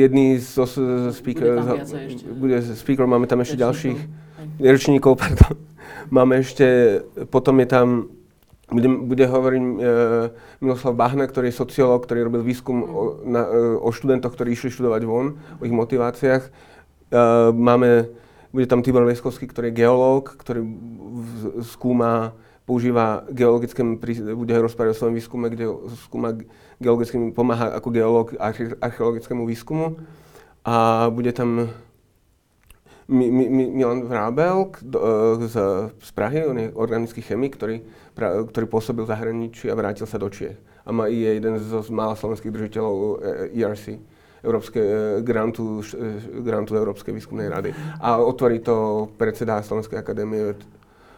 jedný 0.00 0.38
zo 0.40 0.64
z, 0.66 0.80
speaker, 1.12 1.60
Bude 1.60 1.84
za- 1.84 1.98
ešte. 1.98 2.24
bude 2.32 2.56
speaker, 2.62 3.04
máme 3.06 3.26
tam 3.26 3.40
ešte 3.44 3.60
ďalších 3.60 3.98
rečníkov, 4.60 5.18
pardon. 5.22 5.56
Máme 6.12 6.40
ešte, 6.40 7.00
potom 7.32 7.60
je 7.60 7.68
tam, 7.68 8.08
bude, 8.68 8.88
bude 8.88 9.24
hovoriť 9.24 9.60
e, 9.60 9.72
Miloslav 10.60 10.92
Bahna, 10.96 11.24
ktorý 11.24 11.48
je 11.52 11.60
sociológ, 11.60 12.04
ktorý 12.04 12.28
robil 12.28 12.44
výskum 12.44 12.84
o, 12.84 13.02
na, 13.24 13.48
e, 13.48 13.80
o 13.80 13.88
študentoch, 13.92 14.32
ktorí 14.32 14.52
išli 14.52 14.72
študovať 14.72 15.02
von, 15.04 15.40
o 15.56 15.62
ich 15.64 15.72
motiváciách. 15.72 16.42
E, 16.44 16.50
máme, 17.52 18.12
bude 18.52 18.66
tam 18.68 18.84
Tibor 18.84 19.04
Leskovský, 19.08 19.48
ktorý 19.48 19.72
je 19.72 19.78
geológ, 19.84 20.36
ktorý 20.36 20.64
skúma, 21.64 22.36
používa 22.64 23.24
geologické, 23.32 23.82
bude 24.36 24.54
rozprávať 24.54 24.94
o 24.94 24.98
svojom 24.98 25.16
výskume, 25.16 25.46
kde 25.48 25.66
skúma 26.08 26.36
geologickým, 26.82 27.30
pomáha 27.30 27.78
ako 27.78 27.88
geológ 27.94 28.26
arche- 28.42 28.74
archeologickému 28.82 29.46
výskumu. 29.46 30.02
A 30.66 31.06
bude 31.08 31.30
tam 31.32 31.70
Mi- 33.08 33.30
Mi- 33.30 33.50
Mi- 33.50 33.70
Milan 33.70 34.06
Vrábel 34.06 34.70
e, 34.72 35.46
z, 35.50 35.56
z 35.90 36.10
Prahy, 36.14 36.46
on 36.46 36.58
je 36.58 36.70
organický 36.72 37.20
chemik, 37.20 37.58
ktorý, 37.58 37.82
pra, 38.14 38.46
ktorý 38.46 38.66
pôsobil 38.70 39.02
v 39.04 39.10
zahraničí 39.10 39.66
a 39.68 39.74
vrátil 39.74 40.06
sa 40.06 40.22
do 40.22 40.30
Čiech. 40.30 40.54
A 40.86 40.94
má, 40.94 41.10
je 41.10 41.26
jeden 41.34 41.58
zo 41.58 41.82
z 41.82 41.90
mála 41.90 42.14
slovenských 42.14 42.54
držiteľov 42.54 42.94
e, 43.52 43.58
ERC, 43.58 43.98
Európske, 44.40 44.78
e, 44.78 44.94
grantu, 45.26 45.82
š- 45.82 45.98
e, 45.98 46.40
grantu 46.46 46.78
Európskej 46.78 47.10
výskumnej 47.12 47.50
rady. 47.50 47.74
A 47.98 48.22
otvorí 48.22 48.62
to 48.62 49.10
predseda 49.18 49.66
Slovenskej 49.66 49.98
akadémie. 49.98 50.54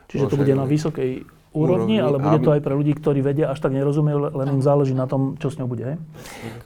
Čiže 0.08 0.32
to 0.32 0.40
bude 0.40 0.56
na 0.56 0.64
vysokej 0.64 1.20
úrovni, 1.54 1.96
Úrovni, 1.96 1.96
ale 2.02 2.16
bude 2.18 2.38
to 2.42 2.50
aj 2.50 2.60
pre 2.60 2.74
ľudí, 2.74 2.92
ktorí 2.92 3.22
vedia, 3.22 3.48
až 3.48 3.62
tak 3.62 3.70
nerozumejú, 3.72 4.18
le- 4.18 4.34
len 4.34 4.58
im 4.58 4.62
záleží 4.62 4.90
na 4.90 5.06
tom, 5.06 5.38
čo 5.38 5.48
s 5.48 5.56
ňou 5.56 5.70
bude. 5.70 5.86
hej? 5.86 5.98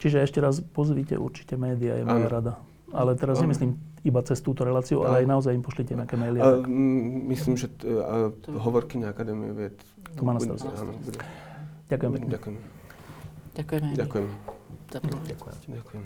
Čiže 0.01 0.25
ešte 0.25 0.41
raz 0.41 0.65
pozvite 0.65 1.21
určite 1.21 1.61
médiá, 1.61 2.01
je 2.01 2.09
moja 2.09 2.27
rada. 2.27 2.53
Ale 2.89 3.13
teraz 3.15 3.37
nemyslím 3.39 3.77
iba 4.01 4.25
cez 4.25 4.41
túto 4.41 4.65
reláciu, 4.65 5.05
ale 5.05 5.21
aj 5.21 5.27
naozaj 5.29 5.53
im 5.53 5.61
pošlite 5.61 5.93
nejaké 5.93 6.17
maily. 6.17 6.41
A, 6.41 6.57
myslím, 7.29 7.61
že 7.61 7.69
t, 7.69 7.85
a, 7.85 8.33
hovorkyňa 8.33 9.13
Akadémie 9.13 9.53
vied. 9.53 9.77
To 10.17 10.25
má 10.25 10.33
na 10.33 10.41
starosti. 10.41 10.73
Ďakujem 11.93 12.11
pekne. 12.17 12.31
Ďakujem. 12.33 12.57
Ďakujeme. 13.61 13.89
Ďakujem. 13.93 14.27
Ďakujem. 14.89 15.57
Ďakujem. 15.69 16.05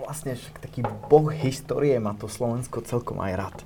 Vlastne 0.00 0.32
taký 0.58 0.80
boh 0.82 1.28
histórie 1.30 1.94
má 2.00 2.16
to 2.16 2.24
Slovensko 2.24 2.80
celkom 2.80 3.20
aj 3.20 3.32
rád. 3.36 3.56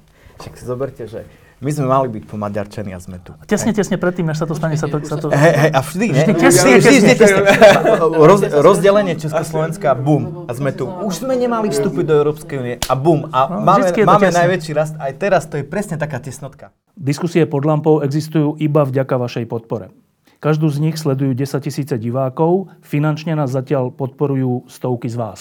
Však 0.43 0.53
si 0.59 0.65
zoberte, 0.67 1.07
že 1.07 1.25
my 1.65 1.71
sme 1.73 1.87
mali 1.89 2.09
byť 2.13 2.25
pomaďarčení 2.29 2.93
a 2.93 3.01
sme 3.01 3.17
tu. 3.25 3.33
Tesne, 3.49 3.73
tesne 3.73 3.97
predtým, 3.97 4.29
než 4.29 4.37
sa 4.37 4.45
to 4.45 4.53
stane, 4.53 4.77
sa 4.77 4.85
to... 4.85 5.01
Sa 5.01 5.17
to 5.17 5.33
Hej, 5.33 5.55
hej, 5.57 5.71
a 5.73 5.81
vždy, 5.81 6.07
ne? 6.13 6.21
Vždy 6.21 6.33
tesne, 6.37 6.71
vždy, 6.77 6.97
vždy, 7.01 7.15
tesne. 7.17 7.41
Roz, 8.21 8.41
rozdelenie 8.53 9.17
Československa, 9.17 9.97
bum, 9.97 10.45
a 10.45 10.53
sme 10.53 10.77
tu. 10.77 10.85
Už 10.85 11.25
sme 11.25 11.41
nemali 11.41 11.73
vstúpiť 11.73 12.05
do 12.05 12.15
Európskej 12.21 12.57
únie 12.61 12.77
a 12.85 12.95
bum, 12.95 13.25
a 13.33 13.41
No, 13.49 13.65
máme, 13.65 13.89
máme 13.97 14.29
tesne. 14.29 14.39
najväčší 14.45 14.73
rast. 14.77 14.95
Aj 15.01 15.13
teraz 15.17 15.49
to 15.49 15.57
je 15.57 15.65
presne 15.65 15.97
taká 15.97 16.21
tesnotka. 16.21 16.77
Diskusie 16.93 17.49
pod 17.49 17.65
lampou 17.65 18.05
existujú 18.05 18.61
iba 18.61 18.85
vďaka 18.85 19.17
vašej 19.17 19.49
podpore. 19.49 19.89
Každú 20.39 20.69
z 20.69 20.77
nich 20.85 21.01
sledujú 21.01 21.33
10 21.33 21.65
tisíce 21.65 21.97
divákov, 21.97 22.69
finančne 22.85 23.33
nás 23.33 23.49
zatiaľ 23.49 23.89
podporujú 23.89 24.69
stovky 24.69 25.09
z 25.09 25.17
vás. 25.17 25.41